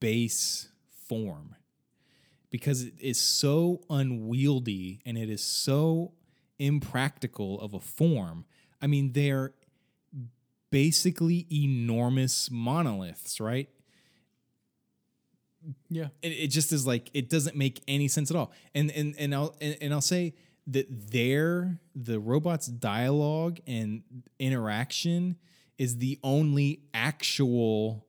base 0.00 0.68
form 1.08 1.54
because 2.50 2.82
it 2.82 2.94
is 3.00 3.18
so 3.18 3.80
unwieldy 3.88 5.00
and 5.06 5.16
it 5.16 5.30
is 5.30 5.42
so 5.42 6.12
impractical 6.58 7.60
of 7.60 7.74
a 7.74 7.80
form. 7.80 8.44
I 8.82 8.86
mean, 8.86 9.12
they're 9.12 9.54
basically 10.70 11.46
enormous 11.50 12.50
monoliths, 12.50 13.40
right? 13.40 13.68
yeah 15.88 16.08
it, 16.22 16.28
it 16.28 16.46
just 16.48 16.72
is 16.72 16.86
like 16.86 17.10
it 17.12 17.28
doesn't 17.28 17.56
make 17.56 17.82
any 17.86 18.08
sense 18.08 18.30
at 18.30 18.36
all 18.36 18.50
and 18.74 18.90
and 18.92 19.14
and 19.18 19.34
i'll 19.34 19.54
and, 19.60 19.76
and 19.80 19.92
i'll 19.92 20.00
say 20.00 20.34
that 20.66 20.86
their 21.10 21.78
the 21.94 22.18
robot's 22.18 22.66
dialogue 22.66 23.58
and 23.66 24.02
interaction 24.38 25.36
is 25.80 25.96
the 25.96 26.18
only 26.22 26.80
actual 26.94 28.06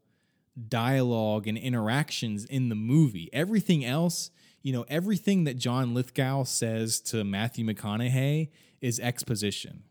dialogue 0.67 1.47
and 1.47 1.57
interactions 1.57 2.45
in 2.45 2.69
the 2.69 2.75
movie 2.75 3.29
everything 3.31 3.85
else 3.85 4.29
you 4.61 4.73
know 4.73 4.85
everything 4.89 5.45
that 5.45 5.55
john 5.55 5.93
lithgow 5.93 6.43
says 6.43 6.99
to 6.99 7.23
matthew 7.23 7.65
mcconaughey 7.65 8.49
is 8.81 8.99
exposition 8.99 9.83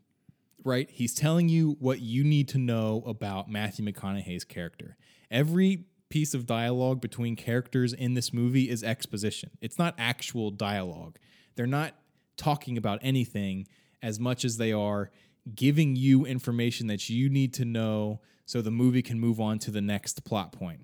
right? 0.63 0.89
He's 0.89 1.13
telling 1.13 1.49
you 1.49 1.77
what 1.79 2.01
you 2.01 2.23
need 2.23 2.47
to 2.49 2.57
know 2.57 3.03
about 3.05 3.49
Matthew 3.49 3.85
McConaughey's 3.85 4.43
character. 4.43 4.97
Every 5.29 5.85
piece 6.09 6.33
of 6.33 6.45
dialogue 6.45 7.01
between 7.01 7.35
characters 7.35 7.93
in 7.93 8.13
this 8.13 8.33
movie 8.33 8.69
is 8.69 8.83
exposition. 8.83 9.51
It's 9.61 9.79
not 9.79 9.95
actual 9.97 10.51
dialogue. 10.51 11.17
They're 11.55 11.67
not 11.67 11.95
talking 12.37 12.77
about 12.77 12.99
anything 13.01 13.67
as 14.01 14.19
much 14.19 14.43
as 14.43 14.57
they 14.57 14.73
are 14.73 15.09
giving 15.55 15.95
you 15.95 16.25
information 16.25 16.87
that 16.87 17.09
you 17.09 17.29
need 17.29 17.53
to 17.55 17.65
know 17.65 18.21
so 18.45 18.61
the 18.61 18.71
movie 18.71 19.01
can 19.01 19.19
move 19.19 19.39
on 19.39 19.59
to 19.59 19.71
the 19.71 19.81
next 19.81 20.23
plot 20.23 20.51
point. 20.51 20.81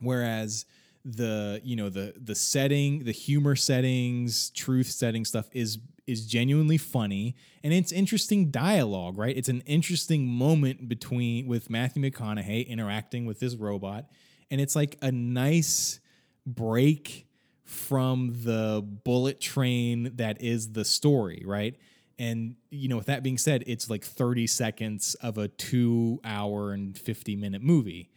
Whereas 0.00 0.64
the 1.04 1.60
you 1.64 1.74
know 1.76 1.88
the 1.88 2.12
the 2.22 2.34
setting 2.34 3.04
the 3.04 3.12
humor 3.12 3.56
settings 3.56 4.50
truth 4.50 4.88
setting 4.88 5.24
stuff 5.24 5.48
is 5.52 5.78
is 6.06 6.26
genuinely 6.26 6.76
funny 6.76 7.36
and 7.62 7.72
it's 7.72 7.92
interesting 7.92 8.50
dialogue 8.50 9.16
right? 9.16 9.36
It's 9.36 9.48
an 9.48 9.62
interesting 9.62 10.26
moment 10.26 10.88
between 10.88 11.46
with 11.46 11.70
matthew 11.70 12.02
mcconaughey 12.02 12.66
interacting 12.66 13.26
with 13.26 13.40
this 13.40 13.54
robot 13.54 14.06
and 14.50 14.60
it's 14.60 14.76
like 14.76 14.98
a 15.00 15.12
nice 15.12 16.00
break 16.46 17.26
from 17.64 18.34
the 18.44 18.84
bullet 19.04 19.40
train 19.40 20.12
that 20.16 20.42
is 20.42 20.72
the 20.72 20.84
story 20.84 21.42
right 21.46 21.76
and 22.18 22.56
you 22.70 22.88
know 22.88 22.96
with 22.96 23.06
that 23.06 23.22
being 23.22 23.38
said 23.38 23.64
it's 23.66 23.88
like 23.88 24.04
30 24.04 24.46
seconds 24.46 25.14
of 25.16 25.38
a 25.38 25.48
two 25.48 26.20
hour 26.24 26.72
and 26.72 26.96
50 26.98 27.36
minute 27.36 27.62
movie. 27.62 28.10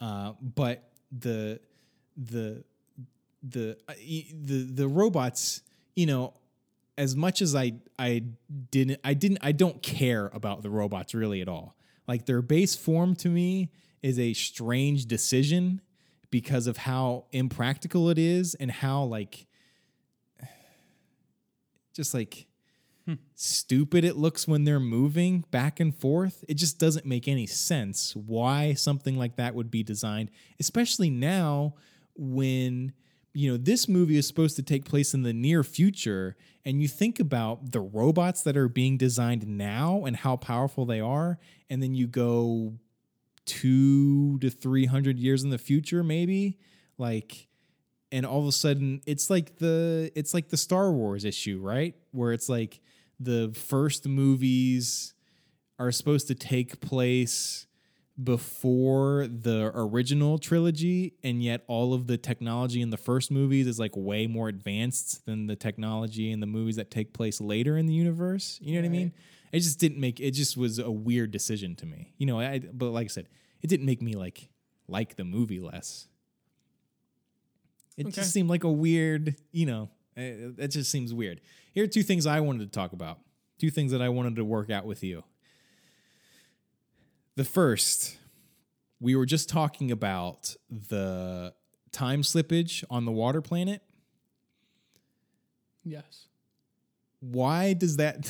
Uh, 0.00 0.32
but 0.40 0.90
the 1.10 1.60
the 2.16 2.64
the 3.42 3.76
uh, 3.88 3.94
the 3.96 4.68
the 4.70 4.88
robots 4.88 5.62
you 5.94 6.06
know 6.06 6.34
as 6.96 7.14
much 7.14 7.40
as 7.40 7.54
i 7.54 7.72
i 7.98 8.22
didn't 8.70 9.00
i 9.04 9.14
didn't 9.14 9.38
i 9.42 9.52
don't 9.52 9.82
care 9.82 10.30
about 10.34 10.62
the 10.62 10.70
robots 10.70 11.14
really 11.14 11.40
at 11.40 11.48
all. 11.48 11.76
Like 12.06 12.26
their 12.26 12.42
base 12.42 12.74
form 12.74 13.14
to 13.16 13.28
me 13.28 13.70
is 14.02 14.18
a 14.18 14.32
strange 14.32 15.06
decision 15.06 15.80
because 16.30 16.66
of 16.66 16.76
how 16.76 17.26
impractical 17.32 18.10
it 18.10 18.18
is 18.18 18.54
and 18.54 18.70
how 18.70 19.04
like 19.04 19.46
just 21.94 22.14
like 22.14 22.47
stupid 23.34 24.04
it 24.04 24.16
looks 24.16 24.46
when 24.46 24.64
they're 24.64 24.80
moving 24.80 25.44
back 25.50 25.80
and 25.80 25.94
forth. 25.94 26.44
It 26.48 26.54
just 26.54 26.78
doesn't 26.78 27.06
make 27.06 27.28
any 27.28 27.46
sense 27.46 28.14
why 28.14 28.74
something 28.74 29.16
like 29.16 29.36
that 29.36 29.54
would 29.54 29.70
be 29.70 29.82
designed, 29.82 30.30
especially 30.60 31.10
now 31.10 31.74
when 32.16 32.92
you 33.34 33.50
know 33.50 33.56
this 33.56 33.88
movie 33.88 34.16
is 34.16 34.26
supposed 34.26 34.56
to 34.56 34.62
take 34.62 34.84
place 34.84 35.14
in 35.14 35.22
the 35.22 35.32
near 35.32 35.62
future 35.62 36.36
and 36.64 36.82
you 36.82 36.88
think 36.88 37.20
about 37.20 37.70
the 37.72 37.80
robots 37.80 38.42
that 38.42 38.56
are 38.56 38.68
being 38.68 38.96
designed 38.96 39.46
now 39.46 40.04
and 40.04 40.16
how 40.16 40.36
powerful 40.36 40.84
they 40.86 40.98
are 40.98 41.38
and 41.70 41.82
then 41.82 41.94
you 41.94 42.06
go 42.06 42.74
2 43.44 44.38
to 44.40 44.50
300 44.50 45.18
years 45.18 45.44
in 45.44 45.50
the 45.50 45.58
future 45.58 46.02
maybe 46.02 46.58
like 46.96 47.48
and 48.10 48.24
all 48.24 48.40
of 48.40 48.46
a 48.46 48.52
sudden 48.52 49.00
it's 49.06 49.30
like 49.30 49.56
the 49.58 50.10
it's 50.14 50.34
like 50.34 50.48
the 50.48 50.56
Star 50.56 50.90
Wars 50.90 51.24
issue, 51.24 51.60
right? 51.62 51.94
Where 52.12 52.32
it's 52.32 52.48
like 52.48 52.80
the 53.20 53.52
first 53.54 54.06
movies 54.06 55.14
are 55.78 55.90
supposed 55.92 56.26
to 56.28 56.34
take 56.34 56.80
place 56.80 57.66
before 58.22 59.28
the 59.28 59.70
original 59.74 60.38
trilogy 60.38 61.14
and 61.22 61.40
yet 61.40 61.62
all 61.68 61.94
of 61.94 62.08
the 62.08 62.16
technology 62.18 62.80
in 62.80 62.90
the 62.90 62.96
first 62.96 63.30
movies 63.30 63.66
is 63.68 63.78
like 63.78 63.92
way 63.94 64.26
more 64.26 64.48
advanced 64.48 65.24
than 65.24 65.46
the 65.46 65.54
technology 65.54 66.32
in 66.32 66.40
the 66.40 66.46
movies 66.46 66.74
that 66.76 66.90
take 66.90 67.12
place 67.12 67.40
later 67.40 67.76
in 67.76 67.86
the 67.86 67.94
universe. 67.94 68.58
You 68.60 68.74
know 68.74 68.80
what 68.80 68.86
i 68.86 68.90
mean? 68.90 69.12
It 69.52 69.60
just 69.60 69.78
didn't 69.78 70.00
make 70.00 70.18
it 70.20 70.32
just 70.32 70.56
was 70.56 70.78
a 70.80 70.90
weird 70.90 71.30
decision 71.30 71.76
to 71.76 71.86
me. 71.86 72.12
You 72.18 72.26
know 72.26 72.40
I, 72.40 72.58
but 72.58 72.90
like 72.90 73.04
i 73.04 73.08
said 73.08 73.28
it 73.62 73.68
didn't 73.68 73.86
make 73.86 74.02
me 74.02 74.14
like 74.14 74.48
like 74.88 75.14
the 75.16 75.24
movie 75.24 75.60
less. 75.60 76.08
It 77.96 78.06
Okay. 78.08 78.14
just 78.16 78.32
seemed 78.32 78.48
like 78.50 78.64
a 78.64 78.70
weird 78.72 79.36
you 79.52 79.66
know 79.66 79.90
it, 80.18 80.54
it 80.58 80.68
just 80.68 80.90
seems 80.90 81.14
weird 81.14 81.40
here 81.72 81.84
are 81.84 81.88
two 81.88 82.02
things 82.02 82.26
i 82.26 82.40
wanted 82.40 82.60
to 82.60 82.78
talk 82.78 82.92
about 82.92 83.18
two 83.58 83.70
things 83.70 83.92
that 83.92 84.02
i 84.02 84.08
wanted 84.08 84.36
to 84.36 84.44
work 84.44 84.70
out 84.70 84.84
with 84.84 85.02
you 85.02 85.22
the 87.38 87.44
first, 87.44 88.18
we 88.98 89.14
were 89.14 89.24
just 89.24 89.48
talking 89.48 89.92
about 89.92 90.56
the 90.68 91.54
time 91.92 92.22
slippage 92.22 92.82
on 92.90 93.04
the 93.04 93.12
water 93.12 93.40
planet. 93.40 93.80
Yes. 95.84 96.26
Why 97.20 97.74
does 97.74 97.98
that 97.98 98.28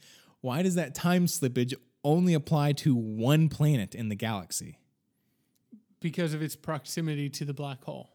why 0.40 0.62
does 0.62 0.76
that 0.76 0.94
time 0.94 1.26
slippage 1.26 1.74
only 2.02 2.32
apply 2.32 2.72
to 2.72 2.94
one 2.94 3.50
planet 3.50 3.94
in 3.94 4.08
the 4.08 4.14
galaxy? 4.14 4.78
Because 6.00 6.32
of 6.32 6.40
its 6.40 6.56
proximity 6.56 7.28
to 7.28 7.44
the 7.44 7.52
black 7.52 7.84
hole. 7.84 8.08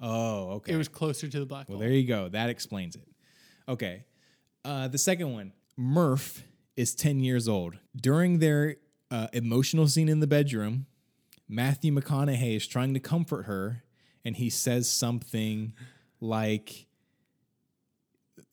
Oh, 0.00 0.50
okay. 0.56 0.72
It 0.72 0.76
was 0.76 0.88
closer 0.88 1.28
to 1.28 1.38
the 1.38 1.46
black 1.46 1.68
well, 1.68 1.78
hole. 1.78 1.86
there 1.86 1.94
you 1.94 2.06
go. 2.06 2.28
That 2.28 2.50
explains 2.50 2.96
it. 2.96 3.08
Okay. 3.68 4.04
Uh, 4.64 4.88
the 4.88 4.98
second 4.98 5.32
one, 5.32 5.52
Murph 5.76 6.42
is 6.76 6.94
10 6.94 7.20
years 7.20 7.48
old. 7.48 7.76
During 7.94 8.38
their 8.38 8.76
uh, 9.10 9.28
emotional 9.32 9.88
scene 9.88 10.08
in 10.08 10.20
the 10.20 10.26
bedroom, 10.26 10.86
Matthew 11.48 11.92
McConaughey 11.92 12.56
is 12.56 12.66
trying 12.66 12.94
to 12.94 13.00
comfort 13.00 13.44
her, 13.44 13.84
and 14.24 14.36
he 14.36 14.50
says 14.50 14.90
something 14.90 15.74
like, 16.20 16.86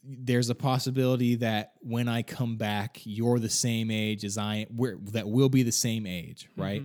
"There's 0.04 0.50
a 0.50 0.56
possibility 0.56 1.36
that 1.36 1.74
when 1.80 2.08
I 2.08 2.22
come 2.22 2.58
back, 2.58 3.00
you're 3.04 3.40
the 3.40 3.50
same 3.50 3.90
age 3.90 4.24
as 4.24 4.38
I. 4.38 4.68
We're, 4.70 4.98
that 5.12 5.28
we'll 5.28 5.50
be 5.50 5.64
the 5.64 5.72
same 5.72 6.06
age, 6.06 6.48
right? 6.56 6.84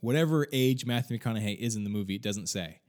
Whatever 0.00 0.46
age 0.52 0.84
Matthew 0.84 1.18
McConaughey 1.18 1.56
is 1.58 1.76
in 1.76 1.84
the 1.84 1.90
movie, 1.90 2.16
it 2.16 2.22
doesn't 2.22 2.48
say." 2.48 2.80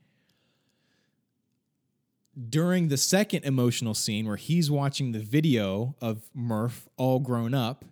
During 2.49 2.87
the 2.87 2.97
second 2.97 3.43
emotional 3.43 3.93
scene 3.93 4.25
where 4.27 4.37
he's 4.37 4.71
watching 4.71 5.11
the 5.11 5.19
video 5.19 5.95
of 6.01 6.29
Murph 6.33 6.87
all 6.97 7.19
grown 7.19 7.53
up, 7.53 7.85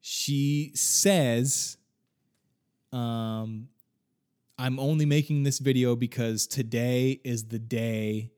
she 0.00 0.72
says, 0.74 1.76
um, 2.92 3.68
I'm 4.58 4.78
only 4.78 5.04
making 5.04 5.42
this 5.42 5.58
video 5.58 5.96
because 5.96 6.46
today 6.46 7.20
is 7.24 7.48
the 7.48 7.58
day, 7.58 8.30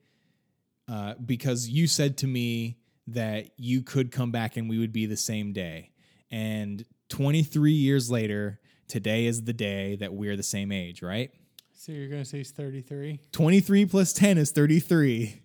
uh, 0.87 1.13
because 1.23 1.69
you 1.69 1.87
said 1.87 2.17
to 2.17 2.27
me 2.27 2.77
that 3.07 3.51
you 3.57 3.81
could 3.81 4.11
come 4.11 4.31
back 4.31 4.57
and 4.57 4.69
we 4.69 4.79
would 4.79 4.91
be 4.91 5.05
the 5.05 5.17
same 5.17 5.53
day. 5.53 5.91
And 6.29 6.85
23 7.09 7.71
years 7.71 8.11
later, 8.11 8.59
today 8.87 9.25
is 9.25 9.43
the 9.43 9.53
day 9.53 9.95
that 9.97 10.13
we're 10.13 10.35
the 10.35 10.43
same 10.43 10.71
age, 10.71 11.01
right? 11.01 11.31
So 11.79 11.93
you're 11.93 12.09
going 12.09 12.21
to 12.21 12.27
say 12.27 12.39
he's 12.39 12.51
33? 12.51 13.21
23 13.31 13.85
plus 13.85 14.11
10 14.11 14.37
is 14.37 14.51
33. 14.51 15.43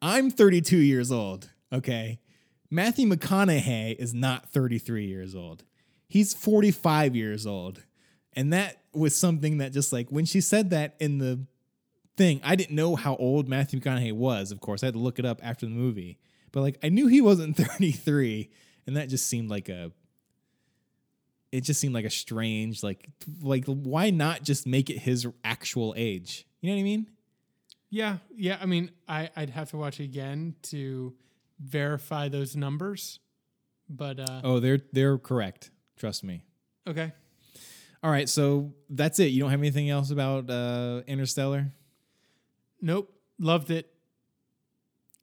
I'm 0.00 0.30
32 0.30 0.76
years 0.76 1.10
old. 1.10 1.50
Okay. 1.72 2.20
Matthew 2.70 3.08
McConaughey 3.08 3.96
is 3.96 4.14
not 4.14 4.48
33 4.48 5.06
years 5.06 5.34
old. 5.34 5.64
He's 6.06 6.34
45 6.34 7.16
years 7.16 7.48
old. 7.48 7.82
And 8.34 8.52
that 8.52 8.76
was 8.94 9.16
something 9.16 9.58
that 9.58 9.72
just 9.72 9.92
like 9.92 10.08
when 10.08 10.24
she 10.24 10.40
said 10.40 10.70
that 10.70 10.94
in 11.00 11.18
the 11.18 11.46
thing, 12.16 12.40
I 12.44 12.54
didn't 12.54 12.76
know 12.76 12.94
how 12.94 13.16
old 13.16 13.48
Matthew 13.48 13.80
McConaughey 13.80 14.12
was, 14.12 14.52
of 14.52 14.60
course. 14.60 14.84
I 14.84 14.86
had 14.86 14.94
to 14.94 15.00
look 15.00 15.18
it 15.18 15.24
up 15.24 15.40
after 15.42 15.66
the 15.66 15.72
movie. 15.72 16.20
But 16.52 16.60
like 16.60 16.78
I 16.84 16.90
knew 16.90 17.08
he 17.08 17.20
wasn't 17.20 17.56
33. 17.80 18.50
And 18.86 18.96
that 18.96 19.08
just 19.08 19.26
seemed 19.26 19.50
like 19.50 19.68
a 19.68 19.90
it 21.52 21.60
just 21.62 21.80
seemed 21.80 21.94
like 21.94 22.04
a 22.06 22.10
strange 22.10 22.82
like 22.82 23.08
like 23.42 23.66
why 23.66 24.10
not 24.10 24.42
just 24.42 24.66
make 24.66 24.90
it 24.90 24.98
his 24.98 25.26
actual 25.44 25.94
age? 25.96 26.46
You 26.60 26.70
know 26.70 26.76
what 26.76 26.80
I 26.80 26.84
mean? 26.84 27.06
Yeah. 27.90 28.18
Yeah. 28.34 28.58
I 28.60 28.66
mean, 28.66 28.90
I, 29.06 29.28
I'd 29.36 29.50
have 29.50 29.70
to 29.70 29.76
watch 29.76 30.00
it 30.00 30.04
again 30.04 30.54
to 30.64 31.14
verify 31.60 32.28
those 32.28 32.56
numbers. 32.56 33.18
But, 33.88 34.18
uh, 34.18 34.40
Oh, 34.42 34.60
they're 34.60 34.80
they're 34.92 35.18
correct. 35.18 35.70
Trust 35.96 36.24
me. 36.24 36.44
okay. 36.88 37.12
All 38.04 38.10
right, 38.10 38.28
so 38.28 38.72
that's 38.90 39.20
it. 39.20 39.26
You 39.26 39.40
don't 39.40 39.50
have 39.50 39.60
anything 39.60 39.88
else 39.88 40.10
about 40.10 40.50
uh, 40.50 41.02
Interstellar? 41.06 41.70
Nope. 42.80 43.12
Loved 43.38 43.70
it. 43.70 43.92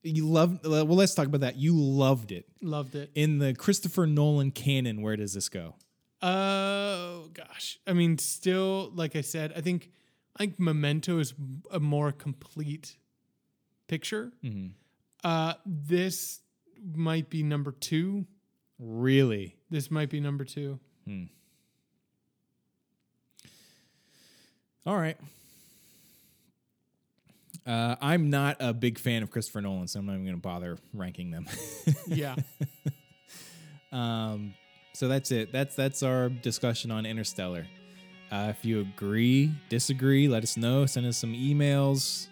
You 0.01 0.25
loved. 0.29 0.65
Well, 0.65 0.85
let's 0.85 1.13
talk 1.13 1.25
about 1.27 1.41
that. 1.41 1.57
You 1.57 1.73
loved 1.75 2.31
it 2.31 2.45
Loved 2.61 2.95
it. 2.95 3.11
in 3.15 3.39
the 3.39 3.53
Christopher 3.53 4.07
Nolan 4.07 4.51
canon. 4.51 5.01
Where 5.01 5.17
does 5.17 5.33
this 5.33 5.49
go? 5.49 5.75
Oh 6.21 7.29
gosh. 7.33 7.79
I 7.87 7.93
mean, 7.93 8.17
still, 8.17 8.91
like 8.93 9.15
I 9.15 9.21
said, 9.21 9.53
I 9.55 9.61
think 9.61 9.91
I 10.35 10.39
think 10.39 10.59
Memento 10.59 11.19
is 11.19 11.33
a 11.71 11.79
more 11.79 12.11
complete 12.11 12.97
picture. 13.87 14.31
Mhm. 14.43 14.71
Uh, 15.23 15.53
this 15.65 16.41
might 16.93 17.29
be 17.29 17.43
number 17.43 17.71
two. 17.71 18.25
Really? 18.79 19.55
This 19.69 19.89
might 19.91 20.09
be 20.09 20.19
number 20.19 20.45
two. 20.45 20.79
All 24.85 24.97
right. 24.97 25.17
Uh, 27.65 27.95
I'm 28.01 28.29
not 28.29 28.57
a 28.59 28.73
big 28.73 28.97
fan 28.97 29.21
of 29.23 29.29
Christopher 29.29 29.61
Nolan, 29.61 29.87
so 29.87 29.99
I'm 29.99 30.05
not 30.05 30.13
even 30.13 30.25
going 30.25 30.35
to 30.37 30.41
bother 30.41 30.77
ranking 30.93 31.31
them. 31.31 31.45
Yeah. 32.07 32.35
Um, 33.91 34.53
so 34.99 35.07
that's 35.07 35.31
it. 35.31 35.53
That's 35.53 35.75
that's 35.75 36.03
our 36.03 36.27
discussion 36.27 36.91
on 36.91 37.05
Interstellar. 37.05 37.65
Uh, 38.29 38.47
if 38.49 38.65
you 38.65 38.81
agree, 38.81 39.49
disagree, 39.69 40.27
let 40.27 40.43
us 40.43 40.57
know. 40.57 40.85
Send 40.85 41.05
us 41.05 41.15
some 41.15 41.31
emails 41.31 42.27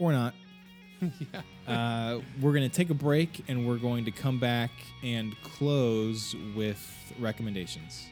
or 0.00 0.10
not. 0.10 0.34
yeah. 1.00 1.42
Uh, 1.68 2.20
we're 2.40 2.52
going 2.52 2.68
to 2.68 2.76
take 2.76 2.90
a 2.90 2.94
break 2.94 3.44
and 3.46 3.68
we're 3.68 3.76
going 3.76 4.04
to 4.04 4.10
come 4.10 4.40
back 4.40 4.72
and 5.04 5.40
close 5.44 6.34
with 6.56 6.84
recommendations. 7.20 8.08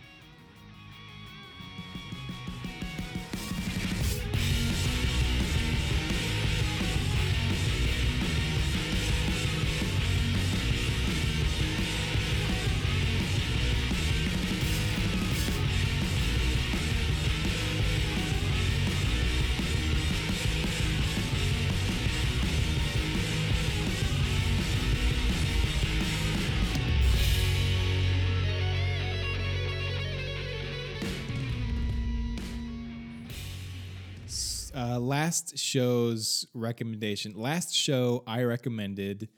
Last 35.14 35.56
show's 35.56 36.46
recommendation. 36.54 37.34
Last 37.36 37.72
show, 37.72 38.24
I 38.26 38.42
recommended 38.42 39.28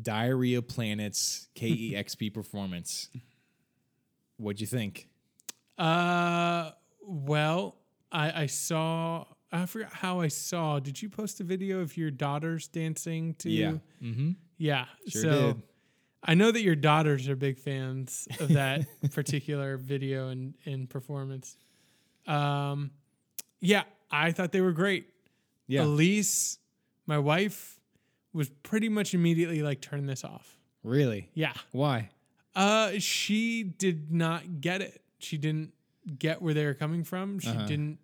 Diarrhea 0.00 0.60
Planet's 0.60 1.48
KEXP 1.56 2.34
performance. 2.34 3.08
What'd 4.36 4.60
you 4.60 4.66
think? 4.66 5.08
Uh, 5.78 6.72
well, 7.00 7.76
I 8.10 8.42
I 8.42 8.46
saw. 8.46 9.24
I 9.50 9.66
forgot 9.66 9.92
how 9.92 10.20
I 10.20 10.28
saw. 10.28 10.78
Did 10.80 11.00
you 11.00 11.08
post 11.08 11.40
a 11.40 11.44
video 11.44 11.80
of 11.80 11.96
your 11.96 12.10
daughters 12.10 12.68
dancing 12.68 13.34
to? 13.36 13.48
Mm-hmm. 14.02 14.30
Yeah. 14.58 14.86
Sure 15.08 15.22
so 15.22 15.52
did. 15.52 15.62
I 16.24 16.34
know 16.34 16.50
that 16.50 16.62
your 16.62 16.76
daughters 16.76 17.28
are 17.28 17.36
big 17.36 17.58
fans 17.58 18.28
of 18.38 18.50
that 18.50 18.86
particular 19.12 19.76
video 19.76 20.28
and, 20.28 20.54
and 20.64 20.88
performance. 20.88 21.56
Um, 22.26 22.92
yeah, 23.60 23.82
I 24.10 24.30
thought 24.32 24.52
they 24.52 24.60
were 24.60 24.72
great. 24.72 25.11
Yeah. 25.72 25.84
Elise, 25.84 26.58
my 27.06 27.18
wife, 27.18 27.80
was 28.32 28.50
pretty 28.62 28.88
much 28.88 29.14
immediately 29.14 29.62
like, 29.62 29.80
turn 29.80 30.06
this 30.06 30.24
off. 30.24 30.58
Really? 30.82 31.30
Yeah. 31.34 31.52
Why? 31.72 32.10
Uh, 32.54 32.92
she 32.98 33.62
did 33.62 34.12
not 34.12 34.60
get 34.60 34.80
it. 34.82 35.02
She 35.18 35.38
didn't 35.38 35.72
get 36.18 36.42
where 36.42 36.52
they 36.54 36.64
were 36.66 36.74
coming 36.74 37.04
from. 37.04 37.38
She 37.38 37.48
Uh-huh. 37.48 37.66
didn't. 37.66 37.98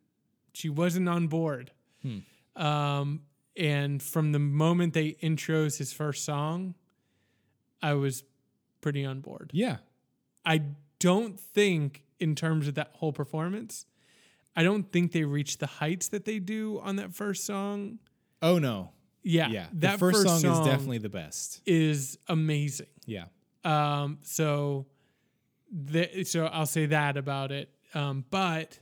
She 0.54 0.68
wasn't 0.68 1.08
on 1.08 1.26
board. 1.28 1.72
Hmm. 2.02 2.18
Um, 2.60 3.22
and 3.56 4.02
from 4.02 4.32
the 4.32 4.38
moment 4.38 4.94
they 4.94 5.12
intros 5.22 5.78
his 5.78 5.92
first 5.92 6.24
song, 6.24 6.74
I 7.82 7.94
was 7.94 8.24
pretty 8.80 9.04
on 9.04 9.20
board. 9.20 9.50
Yeah. 9.52 9.78
I 10.46 10.62
don't 11.00 11.38
think, 11.38 12.04
in 12.18 12.34
terms 12.34 12.66
of 12.68 12.74
that 12.74 12.90
whole 12.94 13.12
performance, 13.12 13.84
I 14.58 14.62
don't 14.64 14.90
think 14.92 15.12
they 15.12 15.24
reached 15.24 15.60
the 15.60 15.66
heights 15.66 16.08
that 16.08 16.24
they 16.24 16.38
do 16.40 16.80
on 16.80 16.96
that 16.96 17.14
first 17.14 17.44
song. 17.46 17.98
Oh 18.42 18.58
no. 18.58 18.90
Yeah, 19.22 19.48
Yeah. 19.50 19.66
that 19.74 19.92
the 19.92 19.98
first, 19.98 20.22
song, 20.22 20.36
is 20.36 20.66
definitely 20.66 20.98
the 20.98 21.08
best. 21.08 21.60
is 21.66 22.18
amazing. 22.28 22.86
Yeah. 23.06 23.26
Um, 23.64 24.18
so, 24.22 24.86
the, 25.70 26.24
so 26.24 26.46
I'll 26.46 26.66
say 26.66 26.86
that 26.86 27.16
about 27.16 27.52
it. 27.52 27.68
Um, 27.94 28.24
but 28.30 28.78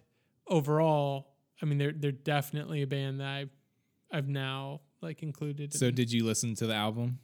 overall, 0.47 1.35
I 1.61 1.67
mean, 1.67 1.79
they're 1.79 1.93
they're 1.93 2.13
definitely 2.13 2.83
a 2.83 2.87
band 2.87 3.21
that 3.21 3.29
I've 3.29 3.51
I've 4.13 4.29
now 4.29 4.81
like 5.01 5.23
included. 5.23 5.75
So 5.75 5.87
in- 5.87 5.95
did 5.95 6.13
you 6.13 6.25
listen 6.25 6.55
to 6.57 6.67
the 6.67 6.75
album? 6.75 7.19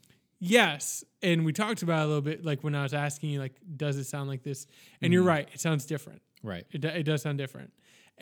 yes, 0.44 1.04
and 1.22 1.44
we 1.44 1.52
talked 1.52 1.82
about 1.82 2.00
it 2.00 2.04
a 2.04 2.06
little 2.08 2.20
bit, 2.22 2.44
like 2.44 2.64
when 2.64 2.74
I 2.74 2.82
was 2.82 2.92
asking 2.94 3.30
you, 3.30 3.38
like, 3.38 3.54
does 3.76 3.96
it 3.96 4.04
sound 4.04 4.28
like 4.28 4.42
this? 4.42 4.66
And 5.00 5.06
Mm-hmm. 5.06 5.12
you're 5.12 5.22
right, 5.22 5.48
it 5.52 5.60
sounds 5.60 5.86
different. 5.86 6.20
Right. 6.42 6.64
It 6.72 6.84
it 6.84 7.04
does 7.04 7.22
sound 7.22 7.38
different. 7.38 7.72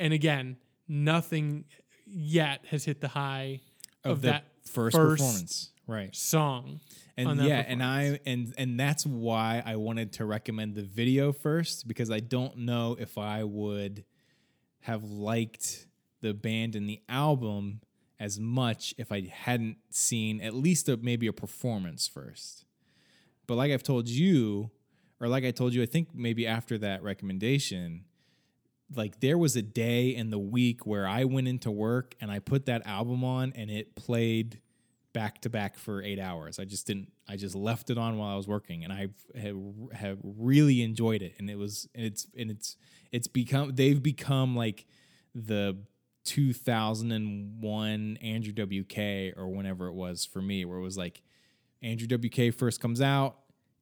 And 0.00 0.12
again, 0.14 0.56
nothing 0.88 1.66
yet 2.06 2.64
has 2.70 2.84
hit 2.84 3.00
the 3.00 3.08
high 3.08 3.60
Of, 4.02 4.12
of, 4.12 4.22
the 4.22 4.28
that 4.28 4.44
first, 4.64 4.96
first 4.96 5.22
performance. 5.22 5.70
Right. 5.86 6.14
song. 6.14 6.80
on 7.18 7.26
and 7.26 7.40
yeah 7.42 7.64
and 7.66 7.82
i 7.82 8.20
and 8.24 8.54
and 8.56 8.78
that's 8.78 9.04
why 9.04 9.60
i 9.66 9.74
wanted 9.74 10.12
to 10.14 10.24
recommend 10.24 10.76
the 10.76 10.84
video 10.84 11.32
first 11.32 11.88
because 11.88 12.12
i 12.12 12.20
don't 12.20 12.56
know 12.58 12.96
if 12.98 13.18
i 13.18 13.42
would 13.42 14.04
have 14.82 15.02
liked 15.02 15.88
the 16.20 16.32
band 16.32 16.76
and 16.76 16.88
the 16.88 17.00
album 17.08 17.80
as 18.20 18.38
much 18.38 18.94
if 18.98 19.10
i 19.10 19.22
hadn't 19.22 19.78
seen 19.90 20.40
at 20.40 20.54
least 20.54 20.88
a, 20.88 20.96
maybe 20.96 21.26
a 21.26 21.32
performance 21.32 22.06
first 22.06 22.64
but 23.48 23.56
like 23.56 23.72
i've 23.72 23.82
told 23.82 24.08
you 24.08 24.70
or 25.20 25.26
like 25.26 25.44
i 25.44 25.50
told 25.50 25.74
you 25.74 25.82
i 25.82 25.86
think 25.86 26.14
maybe 26.14 26.46
after 26.46 26.78
that 26.78 27.02
recommendation 27.02 28.04
like 28.94 29.20
there 29.20 29.38
was 29.38 29.56
a 29.56 29.62
day 29.62 30.08
in 30.08 30.30
the 30.30 30.38
week 30.38 30.86
where 30.86 31.06
i 31.06 31.24
went 31.24 31.46
into 31.46 31.70
work 31.70 32.14
and 32.20 32.30
i 32.30 32.38
put 32.38 32.66
that 32.66 32.86
album 32.86 33.24
on 33.24 33.52
and 33.54 33.70
it 33.70 33.94
played 33.94 34.60
back 35.12 35.40
to 35.42 35.50
back 35.50 35.76
for 35.76 36.02
eight 36.02 36.18
hours. 36.18 36.58
I 36.58 36.64
just 36.64 36.86
didn't. 36.86 37.12
I 37.28 37.36
just 37.36 37.54
left 37.54 37.90
it 37.90 37.98
on 37.98 38.18
while 38.18 38.32
I 38.32 38.36
was 38.36 38.48
working, 38.48 38.84
and 38.84 38.92
I 38.92 39.08
have 39.40 39.56
have 39.92 40.18
really 40.22 40.82
enjoyed 40.82 41.22
it. 41.22 41.34
And 41.38 41.50
it 41.50 41.56
was 41.56 41.88
and 41.94 42.04
it's 42.04 42.26
and 42.36 42.50
it's 42.50 42.76
it's 43.12 43.28
become 43.28 43.72
they've 43.74 44.02
become 44.02 44.56
like 44.56 44.86
the 45.34 45.78
2001 46.24 48.18
Andrew 48.22 48.52
WK 48.52 49.38
or 49.38 49.48
whenever 49.48 49.86
it 49.88 49.94
was 49.94 50.24
for 50.24 50.40
me, 50.40 50.64
where 50.64 50.78
it 50.78 50.82
was 50.82 50.98
like 50.98 51.22
Andrew 51.82 52.08
WK 52.08 52.54
first 52.54 52.80
comes 52.80 53.00
out. 53.00 53.36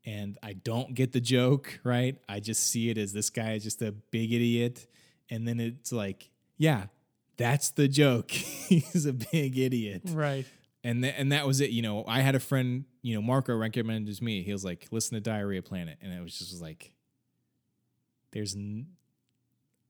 And 0.07 0.39
I 0.43 0.55
don't 0.55 0.95
get 0.95 1.13
the 1.13 1.21
joke, 1.21 1.81
right? 1.85 2.17
I 2.29 2.41
just 2.41 2.67
see 2.67 2.89
it 2.89 2.97
as 2.97 3.13
this 3.13 3.29
guy 3.31 3.53
is 3.53 3.65
just 3.65 3.83
a 3.83 3.93
big 3.93 4.33
idiot. 4.33 4.87
And 5.31 5.47
then 5.47 5.61
it's 5.61 5.93
like, 5.93 6.31
yeah, 6.57 6.87
that's 7.37 7.71
the 7.71 7.89
joke. 7.89 8.31
He's 8.33 9.07
a 9.07 9.13
big 9.13 9.59
idiot 9.59 10.03
Right. 10.07 10.47
and 10.83 11.03
th- 11.03 11.15
and 11.17 11.33
that 11.33 11.47
was 11.47 11.61
it. 11.61 11.71
You 11.71 11.83
know, 11.83 12.05
I 12.07 12.21
had 12.21 12.35
a 12.35 12.41
friend, 12.41 12.85
you 13.03 13.15
know, 13.15 13.23
Marco 13.23 13.55
recommended 13.57 14.17
to 14.17 14.25
me. 14.25 14.43
He 14.43 14.53
was 14.53 14.65
like, 14.65 14.89
"Listen 14.91 15.15
to 15.15 15.21
Diarrhea 15.21 15.63
Planet," 15.63 15.99
and 16.03 16.13
it 16.13 16.23
was 16.23 16.39
just 16.39 16.61
like, 16.63 16.93
"There's, 18.33 18.55
n- 18.57 18.89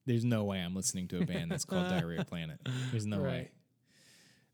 there's 0.06 0.24
no 0.24 0.44
way 0.44 0.59
I'm 0.60 0.74
listening 0.74 1.09
to 1.09 1.20
a 1.23 1.24
band 1.27 1.51
that's 1.51 1.65
called 1.65 1.89
Diarrhea 1.90 2.24
Planet. 2.24 2.59
There's 2.90 3.06
no 3.06 3.20
way." 3.23 3.51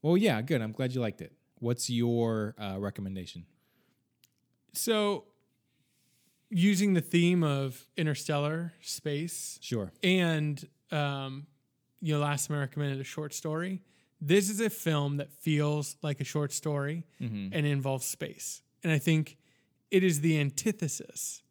Well, 0.02 0.16
yeah, 0.16 0.40
good. 0.43 0.61
I'm 0.62 0.73
glad 0.73 0.94
you 0.94 1.01
liked 1.01 1.20
it. 1.23 1.32
What's 1.61 1.89
your 1.89 2.55
uh, 2.59 2.77
recommendation? 2.78 3.47
So, 4.73 5.24
using 6.51 6.94
the 6.94 7.01
theme 7.01 7.43
of 7.43 7.86
interstellar 7.97 8.73
space 8.81 9.59
Sure. 9.62 9.93
and 10.02 10.62
um, 10.93 11.47
you 12.01 12.15
know, 12.15 12.20
last 12.20 12.48
time 12.48 12.56
I 12.56 12.61
recommended 12.61 13.01
a 13.01 13.05
short 13.05 13.32
story. 13.35 13.82
This 14.20 14.48
is 14.51 14.61
a 14.61 14.70
film 14.70 15.16
that 15.19 15.32
feels 15.32 15.97
like 16.02 16.20
a 16.20 16.24
short 16.24 16.52
story 16.52 17.05
Mm-hmm. 17.20 17.48
and 17.52 17.66
involves 17.66 18.06
space, 18.06 18.62
and 18.82 18.93
I 18.93 18.98
think 18.98 19.36
it 19.90 20.02
is 20.02 20.20
the 20.20 20.39
antithesis 20.40 21.43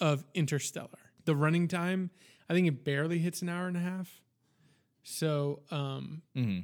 of 0.00 0.24
Interstellar. 0.34 0.98
The 1.24 1.34
running 1.36 1.68
time, 1.68 2.10
I 2.48 2.54
think 2.54 2.66
it 2.68 2.84
barely 2.84 3.18
hits 3.18 3.40
an 3.42 3.48
hour 3.48 3.66
and 3.68 3.76
a 3.76 3.80
half. 3.80 4.20
So, 5.02 5.60
um, 5.70 6.22
Mm-hmm. 6.36 6.60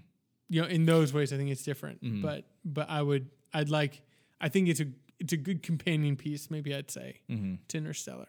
you 0.49 0.63
know, 0.63 0.67
in 0.69 0.87
those 0.87 1.13
ways, 1.13 1.33
I 1.33 1.37
think 1.37 1.51
it's 1.51 1.63
different. 1.63 2.03
Mhm. 2.03 2.23
But 2.23 2.45
but 2.65 2.89
I 2.91 3.03
would, 3.03 3.31
I'd 3.53 3.69
like, 3.69 4.03
I 4.41 4.49
think 4.49 4.69
it's 4.69 4.81
a 4.81 4.87
it's 5.19 5.33
a 5.33 5.37
good 5.37 5.63
companion 5.63 6.17
piece. 6.17 6.51
Maybe 6.51 6.75
I'd 6.75 6.91
say 6.91 7.21
Mm-hmm. 7.31 7.55
to 7.69 7.79
Interstellar. 7.79 8.29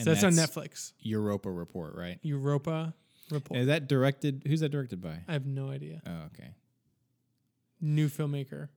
Mm-hmm. 0.00 0.14
so 0.14 0.14
that's, 0.14 0.24
on 0.24 0.32
Netflix. 0.64 0.92
Europa 1.00 1.50
Report, 1.50 1.94
right? 1.94 2.18
Europa 2.22 2.94
Report. 3.30 3.60
Is 3.60 3.66
that 3.66 3.88
directed? 3.88 4.42
Who's 4.46 4.60
that 4.60 4.70
directed 4.70 5.00
by? 5.00 5.20
I 5.28 5.32
have 5.32 5.46
no 5.46 5.70
idea. 5.70 6.02
Oh, 6.06 6.26
okay. 6.34 6.50
New 7.80 8.08
filmmaker. 8.08 8.68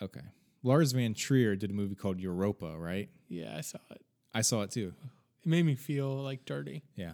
Okay. 0.00 0.20
Lars 0.62 0.92
von 0.92 1.14
Trier 1.14 1.56
did 1.56 1.70
a 1.70 1.72
movie 1.72 1.94
called 1.94 2.20
Europa, 2.20 2.76
right? 2.76 3.08
Yeah, 3.28 3.54
I 3.56 3.60
saw 3.60 3.78
it. 3.90 4.02
I 4.34 4.42
saw 4.42 4.62
it 4.62 4.70
too. 4.70 4.92
It 5.44 5.48
made 5.48 5.64
me 5.64 5.74
feel 5.74 6.08
like 6.22 6.44
dirty. 6.44 6.82
Yeah. 6.96 7.12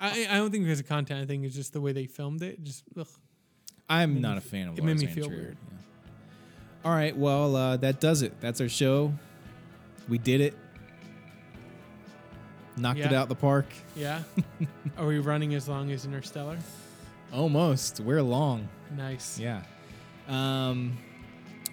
I 0.00 0.26
I 0.30 0.36
don't 0.36 0.50
think 0.50 0.64
because 0.64 0.80
of 0.80 0.88
content. 0.88 1.20
I 1.22 1.26
think 1.26 1.44
it's 1.44 1.54
just 1.54 1.72
the 1.72 1.80
way 1.80 1.92
they 1.92 2.06
filmed 2.06 2.42
it. 2.42 2.62
Just 2.62 2.84
ugh. 2.98 3.06
I'm 3.88 4.20
not 4.20 4.38
a 4.38 4.40
fan 4.40 4.68
of 4.68 4.78
it 4.78 4.84
made 4.84 4.98
me 4.98 5.06
Van 5.06 5.14
feel 5.14 5.26
Trier. 5.26 5.38
weird. 5.38 5.56
Yeah. 5.70 5.78
All 6.84 6.92
right, 6.92 7.16
well, 7.16 7.54
uh, 7.54 7.76
that 7.76 8.00
does 8.00 8.22
it. 8.22 8.40
That's 8.40 8.60
our 8.60 8.68
show. 8.68 9.12
We 10.08 10.18
did 10.18 10.40
it. 10.40 10.54
Knocked 12.76 13.00
it 13.00 13.12
out 13.12 13.28
the 13.28 13.34
park. 13.34 13.66
yeah. 13.94 14.22
Are 14.98 15.06
we 15.06 15.18
running 15.18 15.54
as 15.54 15.68
long 15.68 15.90
as 15.90 16.04
Interstellar? 16.04 16.58
Almost. 17.32 18.00
We're 18.00 18.22
long. 18.22 18.68
Nice. 18.96 19.38
Yeah. 19.38 19.62
Um, 20.28 20.96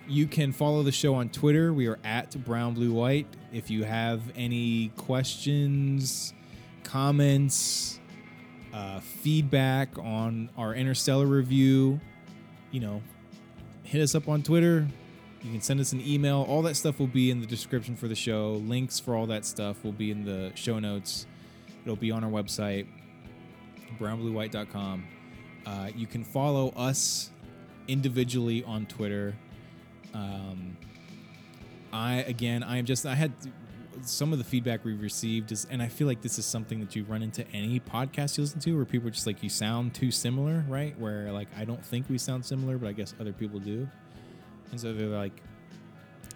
you 0.07 0.27
can 0.27 0.51
follow 0.51 0.83
the 0.83 0.91
show 0.91 1.15
on 1.15 1.29
Twitter. 1.29 1.71
We 1.73 1.87
are 1.87 1.99
at 2.03 2.31
Brown 2.43 2.73
Blue 2.73 2.91
White. 2.93 3.27
If 3.53 3.69
you 3.69 3.83
have 3.83 4.21
any 4.35 4.89
questions, 4.97 6.33
comments, 6.83 7.99
uh, 8.73 8.99
feedback 8.99 9.97
on 9.97 10.49
our 10.57 10.73
Interstellar 10.73 11.25
review, 11.25 11.99
you 12.71 12.79
know, 12.79 13.01
hit 13.83 14.01
us 14.01 14.15
up 14.15 14.27
on 14.27 14.43
Twitter. 14.43 14.87
You 15.41 15.51
can 15.51 15.61
send 15.61 15.79
us 15.79 15.93
an 15.93 16.01
email. 16.05 16.45
All 16.49 16.61
that 16.63 16.75
stuff 16.75 16.99
will 16.99 17.07
be 17.07 17.31
in 17.31 17.39
the 17.39 17.47
description 17.47 17.95
for 17.95 18.07
the 18.07 18.15
show. 18.15 18.61
Links 18.65 18.99
for 18.99 19.15
all 19.15 19.25
that 19.27 19.45
stuff 19.45 19.83
will 19.83 19.93
be 19.93 20.11
in 20.11 20.25
the 20.25 20.51
show 20.55 20.79
notes. 20.79 21.25
It'll 21.83 21.95
be 21.95 22.11
on 22.11 22.23
our 22.23 22.29
website, 22.29 22.87
brownbluewhite.com. 23.99 25.07
Uh, 25.65 25.89
you 25.95 26.07
can 26.07 26.23
follow 26.23 26.69
us 26.71 27.31
individually 27.87 28.63
on 28.65 28.85
Twitter. 28.85 29.35
Um, 30.13 30.75
I 31.93 32.15
again, 32.27 32.63
I 32.63 32.77
am 32.77 32.85
just 32.85 33.05
I 33.05 33.15
had 33.15 33.31
some 34.01 34.31
of 34.31 34.37
the 34.37 34.45
feedback 34.45 34.85
we've 34.85 35.01
received 35.01 35.51
is, 35.51 35.65
and 35.69 35.81
I 35.81 35.87
feel 35.87 36.07
like 36.07 36.21
this 36.21 36.39
is 36.39 36.45
something 36.45 36.79
that 36.79 36.95
you 36.95 37.03
run 37.03 37.21
into 37.21 37.45
any 37.51 37.79
podcast 37.79 38.37
you 38.37 38.43
listen 38.43 38.59
to, 38.61 38.75
where 38.75 38.85
people 38.85 39.07
are 39.07 39.11
just 39.11 39.27
like 39.27 39.43
you 39.43 39.49
sound 39.49 39.93
too 39.93 40.11
similar, 40.11 40.63
right? 40.67 40.97
Where 40.99 41.31
like 41.31 41.47
I 41.57 41.65
don't 41.65 41.83
think 41.83 42.09
we 42.09 42.17
sound 42.17 42.45
similar, 42.45 42.77
but 42.77 42.87
I 42.87 42.93
guess 42.93 43.13
other 43.19 43.33
people 43.33 43.59
do, 43.59 43.87
and 44.71 44.79
so 44.79 44.93
they're 44.93 45.07
like, 45.07 45.33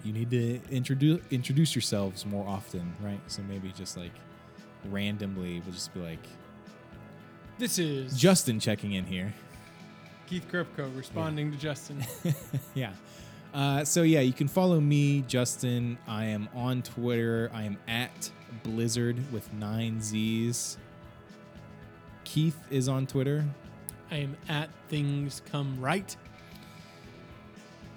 you 0.04 0.12
need 0.12 0.30
to 0.32 0.60
introduce 0.70 1.22
introduce 1.32 1.76
yourselves 1.76 2.26
more 2.26 2.48
often, 2.48 2.94
right? 3.02 3.20
So 3.28 3.42
maybe 3.44 3.72
just 3.76 3.98
like 3.98 4.12
randomly, 4.90 5.62
we'll 5.66 5.74
just 5.74 5.94
be 5.94 6.02
like 6.02 6.26
This 7.58 7.80
is 7.80 8.18
Justin 8.18 8.60
checking 8.60 8.94
in 8.94 9.06
here. 9.06 9.34
Keith 10.28 10.48
Kripko 10.52 10.96
responding 10.96 11.52
to 11.52 11.58
Justin. 11.58 12.06
yeah. 12.74 12.94
Uh, 13.54 13.86
so 13.86 14.02
yeah, 14.02 14.22
you 14.22 14.34
can 14.34 14.48
follow 14.48 14.80
me, 14.80 15.22
Justin. 15.28 15.98
I 16.08 16.26
am 16.26 16.50
on 16.56 16.82
Twitter. 16.82 17.52
I 17.54 17.64
am 17.64 17.78
at 17.88 18.32
Blizzard 18.64 19.18
with 19.32 19.52
nine 19.54 20.02
Z's. 20.02 20.78
Keith 22.24 22.58
is 22.72 22.90
on 22.90 23.06
Twitter, 23.06 23.46
I 24.12 24.18
am 24.18 24.38
at 24.48 24.70
things 24.90 25.42
come 25.52 25.80
right. 25.80 26.16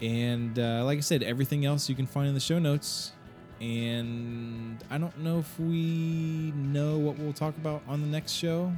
And 0.00 0.58
uh, 0.58 0.84
like 0.84 0.98
I 0.98 1.00
said, 1.00 1.22
everything 1.22 1.64
else 1.64 1.88
you 1.88 1.94
can 1.94 2.06
find 2.06 2.28
in 2.28 2.34
the 2.34 2.40
show 2.40 2.58
notes. 2.58 3.12
And 3.60 4.82
I 4.90 4.98
don't 4.98 5.18
know 5.18 5.38
if 5.38 5.58
we 5.58 6.52
know 6.54 6.98
what 6.98 7.18
we'll 7.18 7.32
talk 7.32 7.56
about 7.56 7.82
on 7.88 8.02
the 8.02 8.06
next 8.06 8.32
show, 8.32 8.70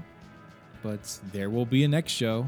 but 0.82 1.18
there 1.32 1.50
will 1.50 1.66
be 1.66 1.82
a 1.82 1.88
next 1.88 2.12
show 2.12 2.46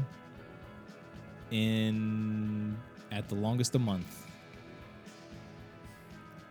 in 1.51 2.77
at 3.11 3.27
the 3.27 3.35
longest 3.35 3.75
a 3.75 3.79
month. 3.79 4.25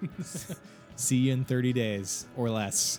See 0.96 1.16
you 1.16 1.32
in 1.32 1.44
30 1.44 1.72
days 1.72 2.26
or 2.36 2.50
less. 2.50 2.98